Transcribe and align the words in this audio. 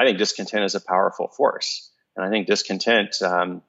I 0.00 0.06
think 0.06 0.16
discontent 0.16 0.64
is 0.64 0.74
a 0.74 0.80
powerful 0.80 1.28
force. 1.28 1.90
And 2.16 2.24
I 2.24 2.30
think 2.30 2.46
discontent, 2.46 3.20
um, 3.20 3.60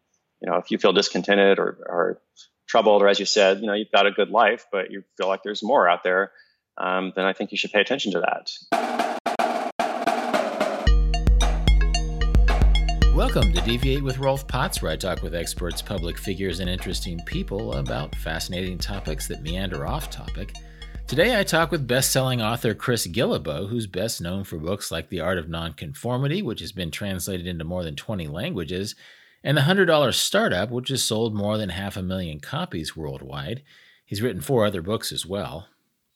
you 0.42 0.50
know, 0.50 0.56
if 0.60 0.72
you 0.72 0.78
feel 0.78 0.94
discontented 0.94 1.60
or, 1.60 1.78
or 1.86 2.22
troubled, 2.70 3.02
or 3.02 3.10
as 3.10 3.20
you 3.20 3.26
said, 3.26 3.60
you 3.60 3.68
know, 3.68 3.74
you've 3.74 3.92
got 3.92 4.08
a 4.08 4.12
good 4.12 4.30
life, 4.30 4.66
but 4.72 4.92
you 4.92 5.04
feel 5.18 5.28
like 5.28 5.44
there's 5.44 5.62
more 5.62 5.90
out 5.90 6.06
there, 6.06 6.32
um, 6.78 7.12
then 7.18 7.26
I 7.26 7.34
think 7.34 7.52
you 7.52 7.58
should 7.58 7.74
pay 7.74 7.82
attention 7.82 8.14
to 8.14 8.22
that. 8.22 8.50
Welcome 13.14 13.52
to 13.52 13.60
Deviate 13.66 14.02
with 14.02 14.18
Rolf 14.20 14.48
Potts, 14.48 14.82
where 14.82 14.94
I 14.94 14.96
talk 14.96 15.22
with 15.24 15.36
experts, 15.36 15.82
public 15.82 16.18
figures, 16.18 16.62
and 16.62 16.70
interesting 16.70 17.20
people 17.26 17.74
about 17.74 18.16
fascinating 18.16 18.78
topics 18.78 19.28
that 19.28 19.42
meander 19.42 19.86
off 19.86 20.10
topic. 20.10 20.54
Today, 21.12 21.38
I 21.38 21.44
talk 21.44 21.72
with 21.72 21.90
best 21.90 22.10
selling 22.10 22.42
author 22.42 22.74
Chris 22.74 23.06
Guillebeau, 23.06 23.68
who's 23.68 23.86
best 23.86 24.22
known 24.22 24.46
for 24.46 24.58
books 24.58 24.94
like 24.94 25.10
The 25.10 25.20
Art 25.20 25.38
of 25.38 25.50
Nonconformity, 25.50 26.42
which 26.42 26.62
has 26.62 26.72
been 26.72 26.90
translated 26.90 27.46
into 27.46 27.66
more 27.66 27.84
than 27.84 27.98
20 27.98 28.30
languages, 28.30 28.96
and 29.44 29.58
The 29.58 29.64
$100 29.64 30.14
Startup, 30.14 30.72
which 30.72 30.88
has 30.88 31.04
sold 31.04 31.36
more 31.36 31.58
than 31.58 31.68
half 31.68 31.98
a 31.98 32.02
million 32.02 32.40
copies 32.40 32.96
worldwide. 32.96 33.62
He's 34.06 34.22
written 34.22 34.40
four 34.40 34.66
other 34.66 34.82
books 34.82 35.12
as 35.12 35.26
well. 35.26 35.68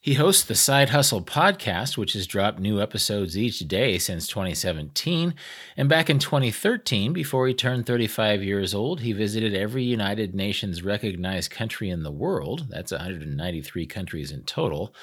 He 0.05 0.13
hosts 0.13 0.43
the 0.43 0.53
Side 0.53 0.89
Hustle 0.89 1.23
podcast, 1.23 1.97
which 1.97 2.13
has 2.13 2.27
dropped 2.27 2.59
new 2.59 2.79
episodes 2.79 3.35
each 3.35 3.57
day 3.61 3.97
since 3.97 4.27
2017. 4.27 5.33
And 5.75 5.89
back 5.89 6.11
in 6.11 6.19
2013, 6.19 7.11
before 7.11 7.47
he 7.47 7.55
turned 7.55 7.87
35 7.87 8.43
years 8.43 8.75
old, 8.75 8.99
he 8.99 9.13
visited 9.13 9.55
every 9.55 9.83
United 9.83 10.35
Nations 10.35 10.83
recognized 10.83 11.49
country 11.49 11.89
in 11.89 12.03
the 12.03 12.11
world. 12.11 12.67
That's 12.69 12.91
193 12.91 13.87
countries 13.87 14.31
in 14.31 14.43
total. 14.43 14.93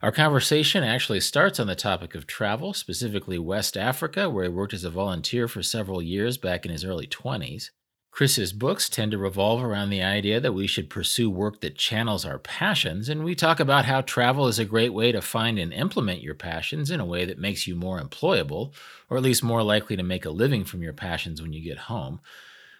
Our 0.00 0.10
conversation 0.10 0.82
actually 0.82 1.20
starts 1.20 1.60
on 1.60 1.66
the 1.66 1.74
topic 1.74 2.14
of 2.14 2.26
travel, 2.26 2.72
specifically 2.72 3.38
West 3.38 3.76
Africa, 3.76 4.30
where 4.30 4.44
he 4.44 4.48
worked 4.48 4.72
as 4.72 4.84
a 4.84 4.90
volunteer 4.90 5.48
for 5.48 5.62
several 5.62 6.00
years 6.00 6.38
back 6.38 6.64
in 6.64 6.72
his 6.72 6.82
early 6.82 7.06
20s. 7.06 7.72
Chris's 8.16 8.54
books 8.54 8.88
tend 8.88 9.12
to 9.12 9.18
revolve 9.18 9.62
around 9.62 9.90
the 9.90 10.02
idea 10.02 10.40
that 10.40 10.54
we 10.54 10.66
should 10.66 10.88
pursue 10.88 11.28
work 11.28 11.60
that 11.60 11.76
channels 11.76 12.24
our 12.24 12.38
passions, 12.38 13.10
and 13.10 13.22
we 13.22 13.34
talk 13.34 13.60
about 13.60 13.84
how 13.84 14.00
travel 14.00 14.48
is 14.48 14.58
a 14.58 14.64
great 14.64 14.94
way 14.94 15.12
to 15.12 15.20
find 15.20 15.58
and 15.58 15.70
implement 15.70 16.22
your 16.22 16.34
passions 16.34 16.90
in 16.90 16.98
a 16.98 17.04
way 17.04 17.26
that 17.26 17.38
makes 17.38 17.66
you 17.66 17.74
more 17.74 18.00
employable, 18.00 18.72
or 19.10 19.18
at 19.18 19.22
least 19.22 19.44
more 19.44 19.62
likely 19.62 19.96
to 19.96 20.02
make 20.02 20.24
a 20.24 20.30
living 20.30 20.64
from 20.64 20.82
your 20.82 20.94
passions 20.94 21.42
when 21.42 21.52
you 21.52 21.62
get 21.62 21.76
home. 21.76 22.20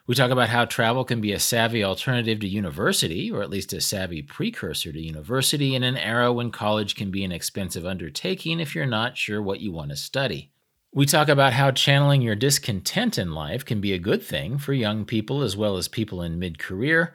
We 0.07 0.15
talk 0.15 0.31
about 0.31 0.49
how 0.49 0.65
travel 0.65 1.05
can 1.05 1.21
be 1.21 1.35
a 1.35 1.39
savvy 1.39 1.85
alternative 1.85 2.41
to 2.41 2.49
university, 2.49 3.31
or 3.31 3.43
at 3.43 3.51
least 3.51 3.75
a 3.75 3.83
savvy 3.83 4.23
precursor 4.23 4.91
to 4.91 4.99
university, 4.99 5.75
in 5.75 5.83
an 5.83 5.99
era 5.99 6.33
when 6.33 6.51
college 6.51 6.97
can 6.97 7.11
be 7.11 7.25
an 7.25 7.33
expensive 7.33 7.85
undertaking 7.85 8.59
if 8.59 8.75
you're 8.75 8.87
not 8.87 9.19
sure 9.19 9.43
what 9.43 9.61
you 9.61 9.71
want 9.71 9.91
to 9.91 9.97
study. 9.97 10.51
We 10.97 11.05
talk 11.05 11.29
about 11.29 11.53
how 11.53 11.73
channeling 11.73 12.23
your 12.23 12.37
discontent 12.37 13.19
in 13.19 13.35
life 13.35 13.67
can 13.67 13.83
be 13.83 13.93
a 13.93 13.99
good 13.99 14.23
thing 14.23 14.57
for 14.57 14.73
young 14.73 15.05
people 15.05 15.43
as 15.43 15.55
well 15.55 15.77
as 15.77 15.89
people 15.89 16.23
in 16.23 16.39
mid 16.39 16.59
career. 16.59 17.13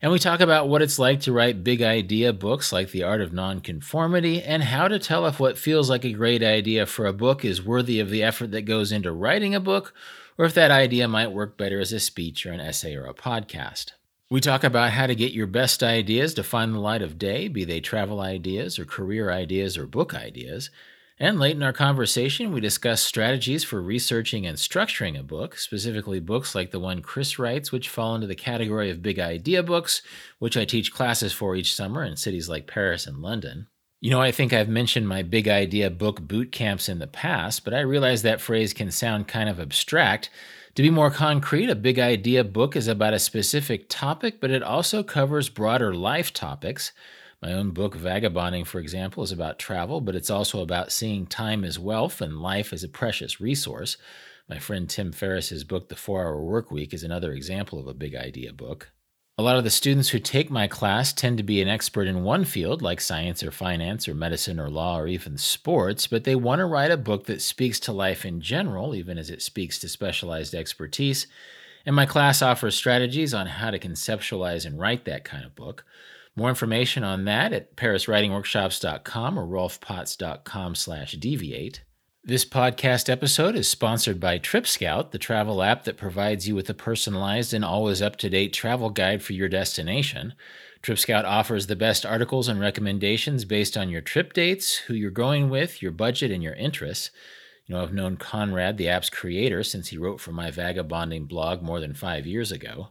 And 0.00 0.12
we 0.12 0.20
talk 0.20 0.38
about 0.38 0.68
what 0.68 0.82
it's 0.82 1.00
like 1.00 1.18
to 1.22 1.32
write 1.32 1.64
big 1.64 1.82
idea 1.82 2.32
books 2.32 2.72
like 2.72 2.92
The 2.92 3.02
Art 3.02 3.20
of 3.20 3.32
Nonconformity 3.32 4.40
and 4.40 4.62
how 4.62 4.86
to 4.86 5.00
tell 5.00 5.26
if 5.26 5.40
what 5.40 5.58
feels 5.58 5.90
like 5.90 6.04
a 6.04 6.12
great 6.12 6.44
idea 6.44 6.86
for 6.86 7.06
a 7.06 7.12
book 7.12 7.44
is 7.44 7.60
worthy 7.60 7.98
of 7.98 8.08
the 8.08 8.22
effort 8.22 8.52
that 8.52 8.66
goes 8.66 8.92
into 8.92 9.10
writing 9.10 9.52
a 9.52 9.58
book 9.58 9.92
or 10.38 10.44
if 10.44 10.54
that 10.54 10.70
idea 10.70 11.08
might 11.08 11.32
work 11.32 11.58
better 11.58 11.80
as 11.80 11.92
a 11.92 11.98
speech 11.98 12.46
or 12.46 12.52
an 12.52 12.60
essay 12.60 12.94
or 12.94 13.06
a 13.06 13.14
podcast. 13.14 13.94
We 14.30 14.40
talk 14.40 14.62
about 14.62 14.92
how 14.92 15.08
to 15.08 15.14
get 15.16 15.32
your 15.32 15.48
best 15.48 15.82
ideas 15.82 16.34
to 16.34 16.44
find 16.44 16.72
the 16.72 16.78
light 16.78 17.02
of 17.02 17.18
day, 17.18 17.48
be 17.48 17.64
they 17.64 17.80
travel 17.80 18.20
ideas 18.20 18.78
or 18.78 18.84
career 18.84 19.32
ideas 19.32 19.76
or 19.76 19.88
book 19.88 20.14
ideas. 20.14 20.70
And 21.18 21.38
late 21.38 21.54
in 21.54 21.62
our 21.62 21.72
conversation, 21.72 22.50
we 22.50 22.60
discuss 22.60 23.00
strategies 23.00 23.62
for 23.62 23.80
researching 23.80 24.46
and 24.46 24.58
structuring 24.58 25.18
a 25.18 25.22
book, 25.22 25.56
specifically 25.56 26.18
books 26.18 26.56
like 26.56 26.72
the 26.72 26.80
one 26.80 27.02
Chris 27.02 27.38
writes, 27.38 27.70
which 27.70 27.88
fall 27.88 28.16
into 28.16 28.26
the 28.26 28.34
category 28.34 28.90
of 28.90 29.00
big 29.00 29.20
idea 29.20 29.62
books, 29.62 30.02
which 30.40 30.56
I 30.56 30.64
teach 30.64 30.92
classes 30.92 31.32
for 31.32 31.54
each 31.54 31.74
summer 31.74 32.02
in 32.02 32.16
cities 32.16 32.48
like 32.48 32.66
Paris 32.66 33.06
and 33.06 33.18
London. 33.18 33.68
You 34.00 34.10
know, 34.10 34.20
I 34.20 34.32
think 34.32 34.52
I've 34.52 34.68
mentioned 34.68 35.08
my 35.08 35.22
big 35.22 35.46
idea 35.46 35.88
book 35.88 36.20
boot 36.20 36.50
camps 36.50 36.88
in 36.88 36.98
the 36.98 37.06
past, 37.06 37.64
but 37.64 37.72
I 37.72 37.80
realize 37.80 38.22
that 38.22 38.40
phrase 38.40 38.72
can 38.72 38.90
sound 38.90 39.28
kind 39.28 39.48
of 39.48 39.60
abstract. 39.60 40.30
To 40.74 40.82
be 40.82 40.90
more 40.90 41.10
concrete, 41.10 41.70
a 41.70 41.76
big 41.76 42.00
idea 42.00 42.42
book 42.42 42.74
is 42.74 42.88
about 42.88 43.14
a 43.14 43.20
specific 43.20 43.86
topic, 43.88 44.40
but 44.40 44.50
it 44.50 44.64
also 44.64 45.04
covers 45.04 45.48
broader 45.48 45.94
life 45.94 46.32
topics. 46.32 46.90
My 47.44 47.52
own 47.52 47.72
book, 47.72 47.94
Vagabonding, 47.94 48.64
for 48.64 48.78
example, 48.78 49.22
is 49.22 49.30
about 49.30 49.58
travel, 49.58 50.00
but 50.00 50.16
it's 50.16 50.30
also 50.30 50.62
about 50.62 50.90
seeing 50.90 51.26
time 51.26 51.62
as 51.62 51.78
wealth 51.78 52.22
and 52.22 52.40
life 52.40 52.72
as 52.72 52.82
a 52.82 52.88
precious 52.88 53.38
resource. 53.38 53.98
My 54.48 54.58
friend 54.58 54.88
Tim 54.88 55.12
Ferriss's 55.12 55.62
book, 55.62 55.90
The 55.90 55.94
Four 55.94 56.24
Hour 56.24 56.42
Work 56.42 56.70
Week, 56.70 56.94
is 56.94 57.04
another 57.04 57.32
example 57.32 57.78
of 57.78 57.86
a 57.86 57.92
big 57.92 58.14
idea 58.14 58.54
book. 58.54 58.92
A 59.36 59.42
lot 59.42 59.58
of 59.58 59.64
the 59.64 59.68
students 59.68 60.08
who 60.08 60.20
take 60.20 60.50
my 60.50 60.66
class 60.66 61.12
tend 61.12 61.36
to 61.36 61.42
be 61.42 61.60
an 61.60 61.68
expert 61.68 62.06
in 62.06 62.22
one 62.22 62.46
field, 62.46 62.80
like 62.80 63.02
science 63.02 63.42
or 63.42 63.50
finance 63.50 64.08
or 64.08 64.14
medicine 64.14 64.58
or 64.58 64.70
law 64.70 64.98
or 64.98 65.06
even 65.06 65.36
sports, 65.36 66.06
but 66.06 66.24
they 66.24 66.34
want 66.34 66.60
to 66.60 66.64
write 66.64 66.92
a 66.92 66.96
book 66.96 67.26
that 67.26 67.42
speaks 67.42 67.78
to 67.80 67.92
life 67.92 68.24
in 68.24 68.40
general, 68.40 68.94
even 68.94 69.18
as 69.18 69.28
it 69.28 69.42
speaks 69.42 69.78
to 69.80 69.88
specialized 69.90 70.54
expertise. 70.54 71.26
And 71.84 71.94
my 71.94 72.06
class 72.06 72.40
offers 72.40 72.74
strategies 72.74 73.34
on 73.34 73.46
how 73.48 73.70
to 73.70 73.78
conceptualize 73.78 74.64
and 74.64 74.80
write 74.80 75.04
that 75.04 75.24
kind 75.24 75.44
of 75.44 75.54
book. 75.54 75.84
More 76.36 76.48
information 76.48 77.04
on 77.04 77.24
that 77.26 77.52
at 77.52 77.76
pariswritingworkshops.com 77.76 79.38
or 79.38 79.46
rolfpotts.com 79.46 80.74
slash 80.74 81.12
deviate. 81.12 81.82
This 82.24 82.44
podcast 82.44 83.08
episode 83.08 83.54
is 83.54 83.68
sponsored 83.68 84.18
by 84.18 84.38
TripScout, 84.38 85.12
the 85.12 85.18
travel 85.18 85.62
app 85.62 85.84
that 85.84 85.96
provides 85.96 86.48
you 86.48 86.54
with 86.54 86.68
a 86.70 86.74
personalized 86.74 87.54
and 87.54 87.64
always 87.64 88.02
up-to-date 88.02 88.52
travel 88.52 88.90
guide 88.90 89.22
for 89.22 89.34
your 89.34 89.48
destination. 89.48 90.32
TripScout 90.82 91.24
offers 91.24 91.66
the 91.66 91.76
best 91.76 92.04
articles 92.04 92.48
and 92.48 92.58
recommendations 92.58 93.44
based 93.44 93.76
on 93.76 93.88
your 93.88 94.00
trip 94.00 94.32
dates, 94.32 94.74
who 94.74 94.94
you're 94.94 95.10
going 95.10 95.50
with, 95.50 95.82
your 95.82 95.92
budget, 95.92 96.30
and 96.30 96.42
your 96.42 96.54
interests. 96.54 97.10
You 97.66 97.74
know, 97.74 97.82
I've 97.82 97.94
known 97.94 98.16
Conrad, 98.16 98.76
the 98.76 98.88
app's 98.88 99.08
creator, 99.08 99.62
since 99.62 99.88
he 99.88 99.98
wrote 99.98 100.20
for 100.20 100.32
my 100.32 100.50
vagabonding 100.50 101.26
blog 101.26 101.62
more 101.62 101.78
than 101.78 101.94
five 101.94 102.26
years 102.26 102.50
ago. 102.50 102.88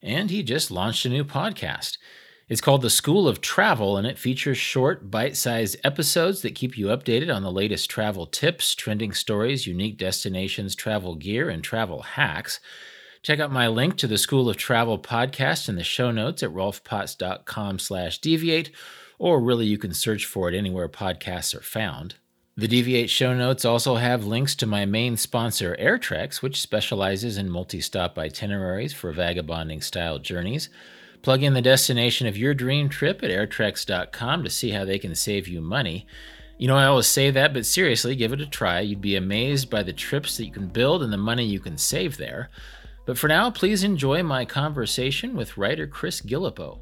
And 0.00 0.30
he 0.30 0.42
just 0.42 0.70
launched 0.70 1.04
a 1.04 1.08
new 1.08 1.24
podcast. 1.24 1.98
It's 2.48 2.62
called 2.62 2.80
The 2.80 2.88
School 2.88 3.28
of 3.28 3.42
Travel, 3.42 3.98
and 3.98 4.06
it 4.06 4.16
features 4.16 4.56
short, 4.56 5.10
bite 5.10 5.36
sized 5.36 5.76
episodes 5.84 6.40
that 6.40 6.54
keep 6.54 6.78
you 6.78 6.86
updated 6.86 7.34
on 7.34 7.42
the 7.42 7.52
latest 7.52 7.90
travel 7.90 8.24
tips, 8.24 8.74
trending 8.74 9.12
stories, 9.12 9.66
unique 9.66 9.98
destinations, 9.98 10.74
travel 10.74 11.14
gear, 11.14 11.50
and 11.50 11.62
travel 11.62 12.00
hacks. 12.00 12.58
Check 13.20 13.38
out 13.38 13.52
my 13.52 13.68
link 13.68 13.98
to 13.98 14.06
the 14.06 14.16
School 14.16 14.48
of 14.48 14.56
Travel 14.56 14.98
podcast 14.98 15.68
in 15.68 15.76
the 15.76 15.84
show 15.84 16.10
notes 16.10 16.42
at 16.42 16.48
rolfpotts.com 16.48 17.80
slash 17.80 18.18
deviate, 18.18 18.70
or 19.18 19.42
really 19.42 19.66
you 19.66 19.76
can 19.76 19.92
search 19.92 20.24
for 20.24 20.48
it 20.48 20.56
anywhere 20.56 20.88
podcasts 20.88 21.54
are 21.54 21.60
found. 21.60 22.14
The 22.56 22.66
Deviate 22.66 23.10
show 23.10 23.34
notes 23.34 23.66
also 23.66 23.96
have 23.96 24.24
links 24.24 24.54
to 24.56 24.66
my 24.66 24.86
main 24.86 25.18
sponsor, 25.18 25.76
AirTreks, 25.78 26.40
which 26.40 26.60
specializes 26.60 27.36
in 27.36 27.50
multi 27.50 27.82
stop 27.82 28.18
itineraries 28.18 28.94
for 28.94 29.12
vagabonding 29.12 29.82
style 29.82 30.18
journeys. 30.18 30.70
Plug 31.22 31.42
in 31.42 31.54
the 31.54 31.62
destination 31.62 32.26
of 32.26 32.36
your 32.36 32.54
dream 32.54 32.88
trip 32.88 33.24
at 33.24 33.30
airtreks.com 33.30 34.44
to 34.44 34.50
see 34.50 34.70
how 34.70 34.84
they 34.84 34.98
can 34.98 35.14
save 35.14 35.48
you 35.48 35.60
money. 35.60 36.06
You 36.58 36.68
know, 36.68 36.76
I 36.76 36.86
always 36.86 37.06
say 37.06 37.30
that, 37.30 37.52
but 37.52 37.66
seriously, 37.66 38.14
give 38.16 38.32
it 38.32 38.40
a 38.40 38.46
try. 38.46 38.80
You'd 38.80 39.00
be 39.00 39.16
amazed 39.16 39.68
by 39.68 39.82
the 39.82 39.92
trips 39.92 40.36
that 40.36 40.46
you 40.46 40.52
can 40.52 40.68
build 40.68 41.02
and 41.02 41.12
the 41.12 41.16
money 41.16 41.44
you 41.44 41.60
can 41.60 41.76
save 41.76 42.16
there. 42.16 42.50
But 43.04 43.18
for 43.18 43.26
now, 43.26 43.50
please 43.50 43.82
enjoy 43.82 44.22
my 44.22 44.44
conversation 44.44 45.34
with 45.34 45.56
writer 45.56 45.86
Chris 45.86 46.20
Guillebeau. 46.20 46.78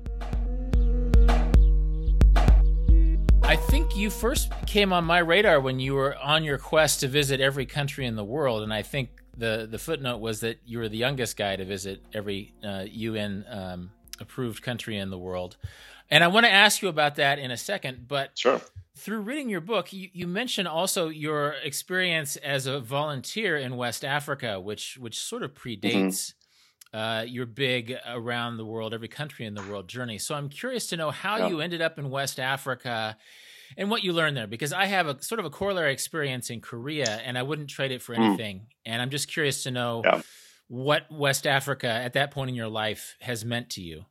I 3.42 3.56
think 3.56 3.96
you 3.96 4.10
first 4.10 4.50
came 4.66 4.92
on 4.92 5.04
my 5.04 5.18
radar 5.18 5.60
when 5.60 5.78
you 5.78 5.94
were 5.94 6.16
on 6.18 6.42
your 6.42 6.58
quest 6.58 7.00
to 7.00 7.08
visit 7.08 7.40
every 7.40 7.64
country 7.64 8.04
in 8.04 8.16
the 8.16 8.24
world, 8.24 8.62
and 8.62 8.74
I 8.74 8.82
think 8.82 9.10
the 9.36 9.68
the 9.70 9.78
footnote 9.78 10.18
was 10.18 10.40
that 10.40 10.58
you 10.66 10.78
were 10.78 10.88
the 10.88 10.96
youngest 10.96 11.36
guy 11.36 11.54
to 11.54 11.64
visit 11.64 12.02
every 12.12 12.54
uh, 12.64 12.84
UN 12.90 13.44
um, 13.48 13.90
approved 14.20 14.62
country 14.62 14.96
in 14.96 15.10
the 15.10 15.18
world. 15.18 15.56
And 16.10 16.22
I 16.22 16.28
want 16.28 16.46
to 16.46 16.52
ask 16.52 16.82
you 16.82 16.88
about 16.88 17.16
that 17.16 17.38
in 17.38 17.50
a 17.50 17.56
second, 17.56 18.06
but 18.06 18.38
sure. 18.38 18.60
through 18.96 19.20
reading 19.20 19.48
your 19.48 19.60
book, 19.60 19.92
you, 19.92 20.08
you 20.12 20.26
mentioned 20.26 20.68
also 20.68 21.08
your 21.08 21.54
experience 21.64 22.36
as 22.36 22.66
a 22.66 22.80
volunteer 22.80 23.56
in 23.56 23.76
West 23.76 24.04
Africa, 24.04 24.60
which 24.60 24.98
which 24.98 25.18
sort 25.18 25.42
of 25.42 25.54
predates 25.54 26.32
mm-hmm. 26.92 26.96
uh, 26.96 27.22
your 27.22 27.46
big 27.46 27.96
around 28.06 28.56
the 28.56 28.64
world, 28.64 28.94
every 28.94 29.08
country 29.08 29.46
in 29.46 29.54
the 29.54 29.62
world 29.62 29.88
journey. 29.88 30.18
So 30.18 30.34
I'm 30.34 30.48
curious 30.48 30.86
to 30.88 30.96
know 30.96 31.10
how 31.10 31.38
yeah. 31.38 31.48
you 31.48 31.60
ended 31.60 31.82
up 31.82 31.98
in 31.98 32.08
West 32.08 32.38
Africa 32.38 33.16
and 33.76 33.90
what 33.90 34.04
you 34.04 34.12
learned 34.12 34.36
there, 34.36 34.46
because 34.46 34.72
I 34.72 34.86
have 34.86 35.08
a 35.08 35.20
sort 35.20 35.40
of 35.40 35.44
a 35.44 35.50
corollary 35.50 35.92
experience 35.92 36.50
in 36.50 36.60
Korea, 36.60 37.20
and 37.24 37.36
I 37.36 37.42
wouldn't 37.42 37.68
trade 37.68 37.90
it 37.90 38.00
for 38.00 38.14
mm. 38.14 38.20
anything. 38.20 38.58
Mm. 38.58 38.66
And 38.86 39.02
I'm 39.02 39.10
just 39.10 39.26
curious 39.26 39.64
to 39.64 39.72
know. 39.72 40.02
Yeah 40.04 40.22
what 40.68 41.02
West 41.10 41.46
Africa 41.46 41.88
at 41.88 42.14
that 42.14 42.30
point 42.30 42.50
in 42.50 42.56
your 42.56 42.68
life 42.68 43.16
has 43.20 43.44
meant 43.44 43.70
to 43.70 43.80
you. 43.80 44.04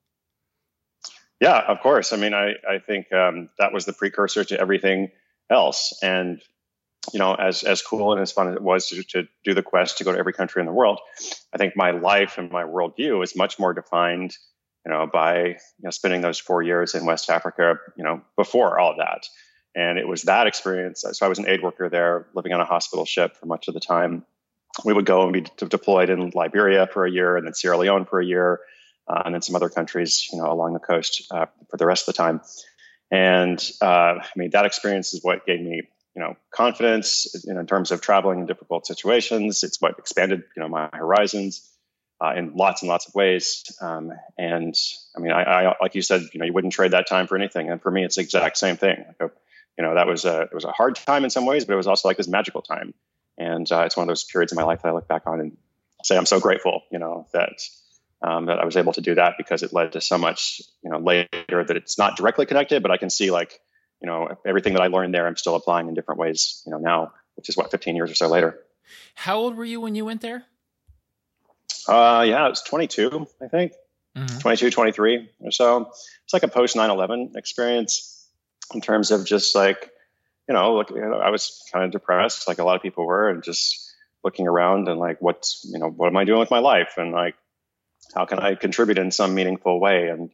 Yeah, 1.41 1.59
of 1.67 1.81
course. 1.81 2.13
I 2.13 2.17
mean, 2.17 2.33
I, 2.33 2.53
I 2.67 2.79
think 2.79 3.11
um, 3.11 3.49
that 3.59 3.73
was 3.73 3.85
the 3.85 3.93
precursor 3.93 4.43
to 4.45 4.59
everything 4.59 5.09
else. 5.49 5.97
And 6.01 6.41
you 7.13 7.19
know, 7.19 7.35
as 7.35 7.63
as 7.63 7.81
cool 7.81 8.13
and 8.13 8.21
as 8.21 8.31
fun 8.31 8.49
as 8.49 8.55
it 8.55 8.61
was 8.61 8.87
to, 8.87 9.03
to 9.03 9.27
do 9.43 9.53
the 9.53 9.61
quest 9.61 9.99
to 9.99 10.03
go 10.03 10.11
to 10.11 10.17
every 10.17 10.33
country 10.33 10.61
in 10.61 10.65
the 10.65 10.73
world, 10.73 10.99
I 11.53 11.57
think 11.57 11.73
my 11.75 11.91
life 11.91 12.37
and 12.37 12.51
my 12.51 12.63
worldview 12.63 13.23
is 13.23 13.35
much 13.35 13.59
more 13.59 13.73
defined, 13.73 14.35
you 14.85 14.91
know, 14.91 15.07
by 15.11 15.43
you 15.43 15.55
know 15.83 15.91
spending 15.91 16.21
those 16.21 16.39
four 16.39 16.63
years 16.63 16.95
in 16.95 17.05
West 17.05 17.29
Africa, 17.29 17.75
you 17.97 18.03
know, 18.03 18.21
before 18.37 18.79
all 18.79 18.95
that. 18.97 19.27
And 19.75 19.99
it 19.99 20.07
was 20.07 20.23
that 20.23 20.47
experience. 20.47 21.03
So 21.11 21.25
I 21.25 21.29
was 21.29 21.37
an 21.37 21.49
aid 21.49 21.61
worker 21.61 21.89
there, 21.89 22.27
living 22.33 22.53
on 22.53 22.61
a 22.61 22.65
hospital 22.65 23.05
ship 23.05 23.35
for 23.35 23.45
much 23.45 23.67
of 23.67 23.73
the 23.73 23.81
time. 23.81 24.25
We 24.83 24.93
would 24.93 25.05
go 25.05 25.23
and 25.23 25.33
be 25.33 25.45
deployed 25.67 26.09
in 26.09 26.31
Liberia 26.33 26.87
for 26.91 27.05
a 27.05 27.11
year, 27.11 27.37
and 27.37 27.45
then 27.45 27.53
Sierra 27.53 27.77
Leone 27.77 28.05
for 28.05 28.19
a 28.19 28.25
year, 28.25 28.59
uh, 29.07 29.21
and 29.25 29.33
then 29.33 29.41
some 29.41 29.55
other 29.55 29.69
countries, 29.69 30.27
you 30.31 30.39
know, 30.39 30.51
along 30.51 30.73
the 30.73 30.79
coast 30.79 31.27
uh, 31.31 31.45
for 31.69 31.77
the 31.77 31.85
rest 31.85 32.07
of 32.07 32.13
the 32.13 32.17
time. 32.17 32.41
And 33.11 33.63
uh, 33.81 33.85
I 34.19 34.29
mean, 34.35 34.49
that 34.51 34.65
experience 34.65 35.13
is 35.13 35.23
what 35.23 35.45
gave 35.45 35.61
me 35.61 35.83
you 36.15 36.21
know 36.21 36.35
confidence 36.49 37.45
in, 37.45 37.57
in, 37.57 37.67
terms 37.67 37.91
of 37.91 38.01
traveling 38.01 38.39
in 38.39 38.45
difficult 38.45 38.87
situations. 38.87 39.63
It's 39.63 39.81
what 39.81 39.99
expanded 39.99 40.43
you 40.55 40.63
know 40.63 40.69
my 40.69 40.89
horizons 40.91 41.69
uh, 42.21 42.33
in 42.35 42.55
lots 42.55 42.81
and 42.81 42.89
lots 42.89 43.07
of 43.07 43.15
ways. 43.15 43.63
Um, 43.81 44.11
and 44.37 44.73
I 45.15 45.19
mean, 45.19 45.31
I, 45.31 45.43
I, 45.43 45.75
like 45.81 45.95
you 45.95 46.01
said, 46.01 46.21
you 46.33 46.39
know, 46.39 46.45
you 46.45 46.53
wouldn't 46.53 46.73
trade 46.73 46.91
that 46.91 47.07
time 47.07 47.27
for 47.27 47.35
anything. 47.35 47.69
And 47.69 47.81
for 47.81 47.91
me, 47.91 48.03
it's 48.03 48.15
the 48.15 48.21
exact 48.21 48.57
same 48.57 48.77
thing. 48.77 49.03
Like 49.07 49.29
a, 49.29 49.33
you 49.77 49.83
know, 49.83 49.95
that 49.95 50.07
was 50.07 50.25
a 50.25 50.41
it 50.41 50.53
was 50.53 50.63
a 50.63 50.71
hard 50.71 50.95
time 50.95 51.23
in 51.23 51.29
some 51.29 51.45
ways, 51.45 51.65
but 51.65 51.73
it 51.73 51.77
was 51.77 51.87
also 51.87 52.07
like 52.07 52.17
this 52.17 52.27
magical 52.27 52.61
time. 52.61 52.93
And 53.37 53.69
uh, 53.71 53.81
it's 53.81 53.97
one 53.97 54.03
of 54.03 54.07
those 54.07 54.23
periods 54.23 54.51
in 54.51 54.55
my 54.55 54.63
life 54.63 54.81
that 54.81 54.89
I 54.89 54.91
look 54.91 55.07
back 55.07 55.23
on 55.25 55.39
and 55.39 55.57
say 56.03 56.17
I'm 56.17 56.25
so 56.25 56.39
grateful. 56.39 56.83
You 56.91 56.99
know 56.99 57.27
that. 57.33 57.61
Um, 58.21 58.45
that 58.47 58.57
I 58.57 58.65
was 58.65 58.75
able 58.75 58.93
to 58.93 59.01
do 59.01 59.13
that 59.15 59.33
because 59.37 59.61
it 59.61 59.71
led 59.71 59.91
to 59.91 60.01
so 60.01 60.17
much, 60.17 60.61
you 60.81 60.89
know, 60.89 60.97
later 60.97 61.27
that 61.63 61.75
it's 61.75 61.97
not 61.97 62.15
directly 62.15 62.47
connected, 62.47 62.81
but 62.81 62.89
I 62.89 62.97
can 62.97 63.09
see 63.11 63.29
like 63.29 63.59
you 64.01 64.07
know, 64.07 64.37
everything 64.45 64.73
that 64.73 64.81
I 64.81 64.87
learned 64.87 65.13
there, 65.13 65.25
I'm 65.25 65.35
still 65.35 65.55
applying 65.55 65.87
in 65.87 65.93
different 65.93 66.19
ways, 66.19 66.61
you 66.65 66.71
know, 66.71 66.77
now, 66.77 67.13
which 67.35 67.49
is 67.49 67.57
what 67.57 67.71
15 67.71 67.95
years 67.95 68.11
or 68.11 68.15
so 68.15 68.27
later. 68.27 68.59
How 69.15 69.37
old 69.37 69.55
were 69.55 69.65
you 69.65 69.81
when 69.81 69.95
you 69.95 70.05
went 70.05 70.21
there? 70.21 70.43
Uh, 71.87 72.23
yeah, 72.27 72.45
it 72.45 72.49
was 72.49 72.61
22, 72.61 73.27
I 73.41 73.47
think, 73.47 73.73
mm-hmm. 74.15 74.39
22, 74.39 74.69
23 74.69 75.29
or 75.39 75.51
so. 75.51 75.91
It's 76.23 76.33
like 76.33 76.43
a 76.43 76.47
post 76.47 76.75
9/11 76.75 77.35
experience 77.35 78.27
in 78.73 78.81
terms 78.81 79.11
of 79.11 79.25
just 79.25 79.55
like, 79.55 79.91
you 80.47 80.53
know, 80.53 80.83
you 80.89 81.01
know, 81.01 81.17
I 81.17 81.29
was 81.29 81.63
kind 81.71 81.85
of 81.85 81.91
depressed, 81.91 82.47
like 82.47 82.59
a 82.59 82.63
lot 82.63 82.75
of 82.75 82.81
people 82.81 83.05
were, 83.05 83.29
and 83.29 83.43
just 83.43 83.93
looking 84.23 84.47
around 84.47 84.87
and 84.87 84.99
like, 84.99 85.21
what's, 85.21 85.67
you 85.71 85.79
know, 85.79 85.89
what 85.89 86.07
am 86.07 86.17
I 86.17 86.25
doing 86.25 86.39
with 86.39 86.51
my 86.51 86.59
life, 86.59 86.93
and 86.97 87.11
like, 87.11 87.35
how 88.13 88.25
can 88.25 88.39
I 88.39 88.55
contribute 88.55 88.97
in 88.97 89.11
some 89.11 89.33
meaningful 89.35 89.79
way? 89.79 90.09
And 90.09 90.29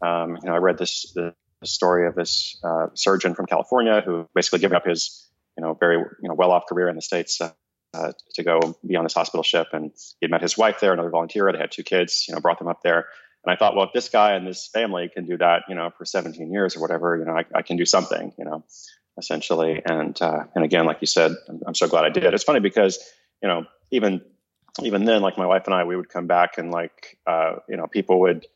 um, 0.00 0.38
you 0.42 0.48
know, 0.48 0.54
I 0.54 0.58
read 0.58 0.78
this, 0.78 1.12
the 1.14 1.34
story 1.64 2.06
of 2.06 2.14
this 2.14 2.58
uh, 2.62 2.86
surgeon 2.94 3.34
from 3.34 3.46
California 3.46 4.00
who 4.04 4.28
basically 4.34 4.60
gave 4.60 4.72
up 4.72 4.86
his, 4.86 5.28
you 5.56 5.64
know, 5.64 5.74
very 5.74 5.96
you 5.96 6.28
know 6.28 6.34
well-off 6.34 6.66
career 6.68 6.88
in 6.88 6.94
the 6.94 7.02
states 7.02 7.40
uh, 7.40 7.50
uh, 7.94 8.12
to 8.34 8.42
go 8.42 8.76
be 8.86 8.96
on 8.96 9.04
this 9.04 9.14
hospital 9.14 9.42
ship. 9.42 9.68
And 9.72 9.90
he 10.20 10.24
had 10.24 10.30
met 10.30 10.42
his 10.42 10.56
wife 10.56 10.80
there, 10.80 10.92
another 10.92 11.10
volunteer. 11.10 11.50
They 11.50 11.58
had 11.58 11.72
two 11.72 11.82
kids, 11.82 12.26
you 12.28 12.34
know, 12.34 12.40
brought 12.40 12.58
them 12.58 12.68
up 12.68 12.82
there. 12.82 13.06
And 13.44 13.52
I 13.52 13.56
thought, 13.56 13.74
well, 13.74 13.86
if 13.86 13.92
this 13.92 14.08
guy 14.08 14.34
and 14.34 14.46
this 14.46 14.68
family 14.68 15.08
can 15.12 15.26
do 15.26 15.36
that, 15.38 15.62
you 15.68 15.74
know, 15.74 15.90
for 15.96 16.04
17 16.04 16.52
years 16.52 16.76
or 16.76 16.80
whatever, 16.80 17.16
you 17.16 17.24
know, 17.24 17.32
I, 17.32 17.44
I 17.54 17.62
can 17.62 17.76
do 17.76 17.86
something, 17.86 18.32
you 18.38 18.44
know, 18.44 18.64
essentially. 19.18 19.82
And 19.84 20.20
uh, 20.20 20.44
and 20.54 20.64
again, 20.64 20.86
like 20.86 20.98
you 21.00 21.06
said, 21.06 21.32
I'm, 21.48 21.60
I'm 21.66 21.74
so 21.74 21.88
glad 21.88 22.04
I 22.04 22.10
did. 22.10 22.32
It's 22.32 22.44
funny 22.44 22.60
because 22.60 22.98
you 23.42 23.48
know, 23.48 23.66
even 23.90 24.22
even 24.82 25.04
then, 25.04 25.22
like 25.22 25.36
my 25.36 25.46
wife 25.46 25.64
and 25.66 25.74
I, 25.74 25.84
we 25.84 25.96
would 25.96 26.08
come 26.08 26.26
back 26.26 26.58
and 26.58 26.70
like, 26.70 27.18
uh, 27.26 27.56
you 27.68 27.76
know, 27.76 27.86
people 27.86 28.20
would 28.20 28.46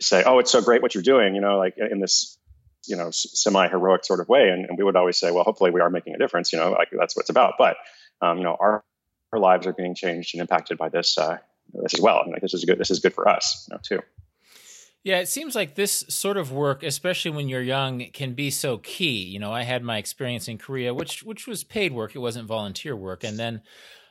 say, 0.00 0.22
"Oh, 0.24 0.38
it's 0.38 0.50
so 0.50 0.62
great 0.62 0.82
what 0.82 0.94
you're 0.94 1.02
doing," 1.02 1.34
you 1.34 1.40
know, 1.40 1.58
like 1.58 1.76
in 1.78 2.00
this 2.00 2.38
you 2.86 2.96
know 2.96 3.10
semi 3.12 3.68
heroic 3.68 4.04
sort 4.04 4.20
of 4.20 4.28
way, 4.28 4.48
and, 4.48 4.66
and, 4.66 4.78
we 4.78 4.84
would 4.84 4.96
always 4.96 5.18
say, 5.18 5.30
"Well, 5.30 5.44
hopefully 5.44 5.70
we 5.70 5.80
are 5.80 5.90
making 5.90 6.14
a 6.14 6.18
difference," 6.18 6.52
you 6.52 6.58
know, 6.58 6.72
like 6.72 6.88
that's 6.92 7.16
what 7.16 7.22
it's 7.22 7.30
about. 7.30 7.54
But 7.58 7.76
um, 8.20 8.38
you 8.38 8.44
know, 8.44 8.56
our 8.58 8.84
our 9.32 9.38
lives 9.38 9.66
are 9.66 9.72
being 9.72 9.94
changed 9.94 10.34
and 10.34 10.40
impacted 10.40 10.78
by 10.78 10.88
this 10.88 11.18
uh, 11.18 11.38
this 11.72 11.94
as 11.94 12.00
well. 12.00 12.18
I 12.18 12.24
mean, 12.24 12.32
like, 12.32 12.42
this 12.42 12.54
is 12.54 12.64
good. 12.64 12.78
This 12.78 12.90
is 12.90 13.00
good 13.00 13.14
for 13.14 13.28
us, 13.28 13.66
you 13.68 13.74
know, 13.74 13.80
too. 13.82 14.02
Yeah, 15.04 15.18
it 15.18 15.28
seems 15.28 15.56
like 15.56 15.74
this 15.74 16.04
sort 16.08 16.36
of 16.36 16.52
work, 16.52 16.84
especially 16.84 17.32
when 17.32 17.48
you're 17.48 17.62
young, 17.62 18.06
can 18.12 18.34
be 18.34 18.50
so 18.50 18.78
key. 18.78 19.24
You 19.24 19.40
know, 19.40 19.52
I 19.52 19.64
had 19.64 19.82
my 19.82 19.98
experience 19.98 20.46
in 20.46 20.58
Korea, 20.58 20.94
which 20.94 21.24
which 21.24 21.46
was 21.46 21.64
paid 21.64 21.92
work; 21.92 22.14
it 22.14 22.20
wasn't 22.20 22.46
volunteer 22.46 22.94
work, 22.94 23.24
and 23.24 23.36
then 23.36 23.62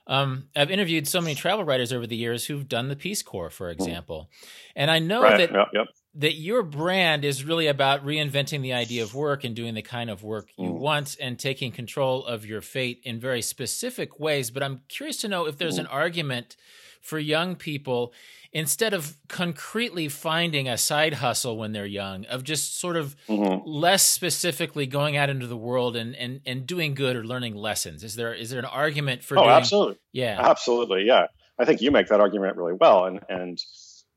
um, 0.08 0.48
I've 0.54 0.70
interviewed 0.70 1.08
so 1.08 1.22
many 1.22 1.34
travel 1.34 1.64
writers 1.64 1.94
over 1.94 2.06
the 2.06 2.18
years 2.18 2.46
who've 2.46 2.68
done 2.68 2.90
the 2.90 2.98
Peace 2.98 3.24
Corps, 3.24 3.50
for 3.50 3.68
hmm. 3.68 3.80
example, 3.80 4.30
and 4.76 4.92
I 4.92 5.00
know 5.00 5.24
right. 5.24 5.38
that 5.38 5.52
yep, 5.54 5.68
yep. 5.74 5.88
that 6.16 6.34
your 6.34 6.62
brand 6.62 7.24
is 7.24 7.46
really 7.46 7.68
about 7.68 8.06
reinventing 8.06 8.62
the 8.62 8.74
idea 8.74 9.02
of 9.02 9.16
work 9.16 9.46
and 9.46 9.56
doing 9.56 9.76
the 9.76 9.82
kind 9.82 10.10
of 10.10 10.24
work 10.24 10.50
you 10.58 10.72
mm. 10.72 10.78
want 10.78 11.16
and 11.22 11.40
taking 11.40 11.72
control 11.72 12.26
of 12.26 12.46
your 12.46 12.60
fate 12.60 13.00
in 13.06 13.18
very 13.18 13.42
specific 13.42 14.20
ways. 14.20 14.52
But 14.52 14.64
I'm 14.64 14.82
curious 14.90 15.18
to 15.22 15.30
know 15.30 15.46
if 15.46 15.58
there's 15.58 15.78
mm. 15.78 15.82
an 15.82 15.88
argument 15.88 16.58
for 17.02 17.20
young 17.20 17.56
people 17.56 18.14
instead 18.54 18.94
of 18.94 19.16
concretely 19.28 20.10
finding 20.10 20.68
a 20.68 20.78
side 20.78 21.16
hustle 21.16 21.58
when 21.58 21.72
they're 21.72 21.86
young, 21.86 22.26
of 22.26 22.44
just 22.44 22.80
sort 22.80 22.98
of 22.98 23.16
mm-hmm. 23.28 23.68
less 23.68 24.04
specifically 24.04 24.86
going 24.86 25.16
out 25.16 25.30
into 25.30 25.48
the 25.48 25.58
world 25.58 25.96
and, 25.96 26.16
and, 26.16 26.42
and 26.46 26.68
doing 26.68 26.94
good 26.94 27.16
or 27.16 27.24
learning 27.24 27.56
lessons? 27.56 28.04
Is 28.04 28.16
there 28.16 28.34
is 28.34 28.50
there 28.50 28.60
an 28.60 28.66
argument 28.66 29.24
for? 29.24 29.38
Oh, 29.38 29.44
doing, 29.44 29.56
absolutely. 29.56 29.98
Yeah, 30.12 30.38
absolutely. 30.40 31.04
Yeah, 31.04 31.28
I 31.58 31.66
think 31.66 31.82
you 31.82 31.92
make 31.92 32.08
that 32.08 32.20
argument 32.20 32.58
really 32.58 32.74
well, 32.74 33.06
and 33.06 33.20
and 33.30 33.62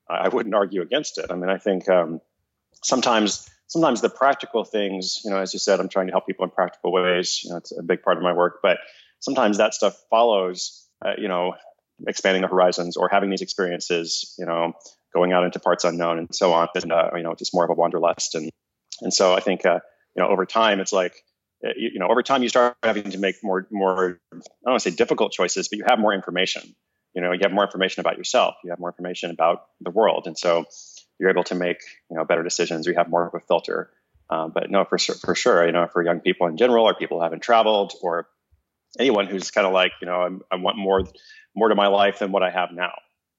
I 0.08 0.28
wouldn't 0.28 0.54
argue 0.54 0.82
against 0.82 1.18
it. 1.18 1.26
I 1.30 1.34
mean, 1.34 1.50
I 1.50 1.58
think 1.58 1.88
um, 1.88 2.20
sometimes 2.82 3.48
sometimes 3.68 4.00
the 4.00 4.10
practical 4.10 4.64
things, 4.64 5.20
you 5.24 5.30
know, 5.30 5.38
as 5.38 5.52
you 5.52 5.58
said, 5.58 5.80
I'm 5.80 5.88
trying 5.88 6.06
to 6.06 6.12
help 6.12 6.26
people 6.26 6.44
in 6.44 6.50
practical 6.50 6.92
ways. 6.92 7.40
You 7.44 7.50
know, 7.50 7.56
it's 7.56 7.76
a 7.76 7.82
big 7.82 8.02
part 8.02 8.16
of 8.16 8.22
my 8.22 8.32
work, 8.32 8.60
but 8.62 8.78
sometimes 9.20 9.58
that 9.58 9.74
stuff 9.74 9.96
follows. 10.10 10.86
Uh, 11.04 11.14
you 11.18 11.28
know, 11.28 11.54
expanding 12.06 12.42
the 12.42 12.48
horizons 12.48 12.96
or 12.96 13.08
having 13.08 13.30
these 13.30 13.42
experiences, 13.42 14.34
you 14.38 14.46
know, 14.46 14.72
going 15.14 15.32
out 15.32 15.44
into 15.44 15.60
parts 15.60 15.84
unknown 15.84 16.18
and 16.18 16.34
so 16.34 16.52
on. 16.52 16.68
And, 16.74 16.92
uh, 16.92 17.10
you 17.16 17.22
know, 17.22 17.34
just 17.34 17.54
more 17.54 17.64
of 17.64 17.70
a 17.70 17.74
wanderlust. 17.74 18.34
And, 18.34 18.50
and 19.00 19.12
so 19.12 19.34
I 19.34 19.40
think, 19.40 19.64
uh, 19.64 19.80
you 20.16 20.22
know, 20.22 20.28
over 20.28 20.44
time, 20.46 20.80
it's 20.80 20.92
like, 20.92 21.14
uh, 21.64 21.70
you, 21.76 21.98
know, 21.98 22.08
over 22.08 22.22
time 22.22 22.42
you 22.42 22.48
start 22.48 22.76
having 22.82 23.10
to 23.10 23.18
make 23.18 23.36
more, 23.42 23.66
more, 23.70 24.20
I 24.32 24.36
don't 24.36 24.42
want 24.64 24.82
to 24.82 24.90
say 24.90 24.94
difficult 24.94 25.32
choices, 25.32 25.68
but 25.68 25.78
you 25.78 25.84
have 25.86 25.98
more 25.98 26.12
information. 26.12 26.74
You 27.14 27.22
know, 27.22 27.32
you 27.32 27.40
have 27.42 27.52
more 27.52 27.64
information 27.64 28.00
about 28.00 28.18
yourself. 28.18 28.56
You 28.64 28.70
have 28.70 28.80
more 28.80 28.90
information 28.90 29.30
about 29.30 29.66
the 29.80 29.90
world. 29.90 30.26
And 30.26 30.36
so 30.36 30.64
you're 31.18 31.30
able 31.30 31.44
to 31.44 31.54
make, 31.54 31.78
you 32.10 32.16
know, 32.16 32.24
better 32.24 32.42
decisions. 32.42 32.86
You 32.86 32.94
have 32.96 33.08
more 33.08 33.26
of 33.26 33.34
a 33.34 33.40
filter. 33.40 33.90
Um, 34.30 34.52
but 34.52 34.70
no, 34.70 34.84
for, 34.84 34.98
sure, 34.98 35.14
for 35.14 35.34
sure, 35.34 35.64
you 35.64 35.72
know, 35.72 35.86
for 35.92 36.02
young 36.02 36.20
people 36.20 36.48
in 36.48 36.56
general, 36.56 36.86
or 36.86 36.94
people 36.94 37.18
who 37.18 37.22
haven't 37.22 37.42
traveled, 37.42 37.92
or 38.02 38.26
anyone 38.98 39.26
who's 39.26 39.50
kind 39.50 39.66
of 39.66 39.72
like, 39.72 39.92
you 40.00 40.06
know, 40.06 40.20
I'm, 40.20 40.42
i 40.50 40.56
want 40.56 40.78
more 40.78 41.04
more 41.54 41.68
to 41.68 41.74
my 41.74 41.88
life 41.88 42.18
than 42.18 42.32
what 42.32 42.42
I 42.42 42.50
have 42.50 42.70
now. 42.72 42.92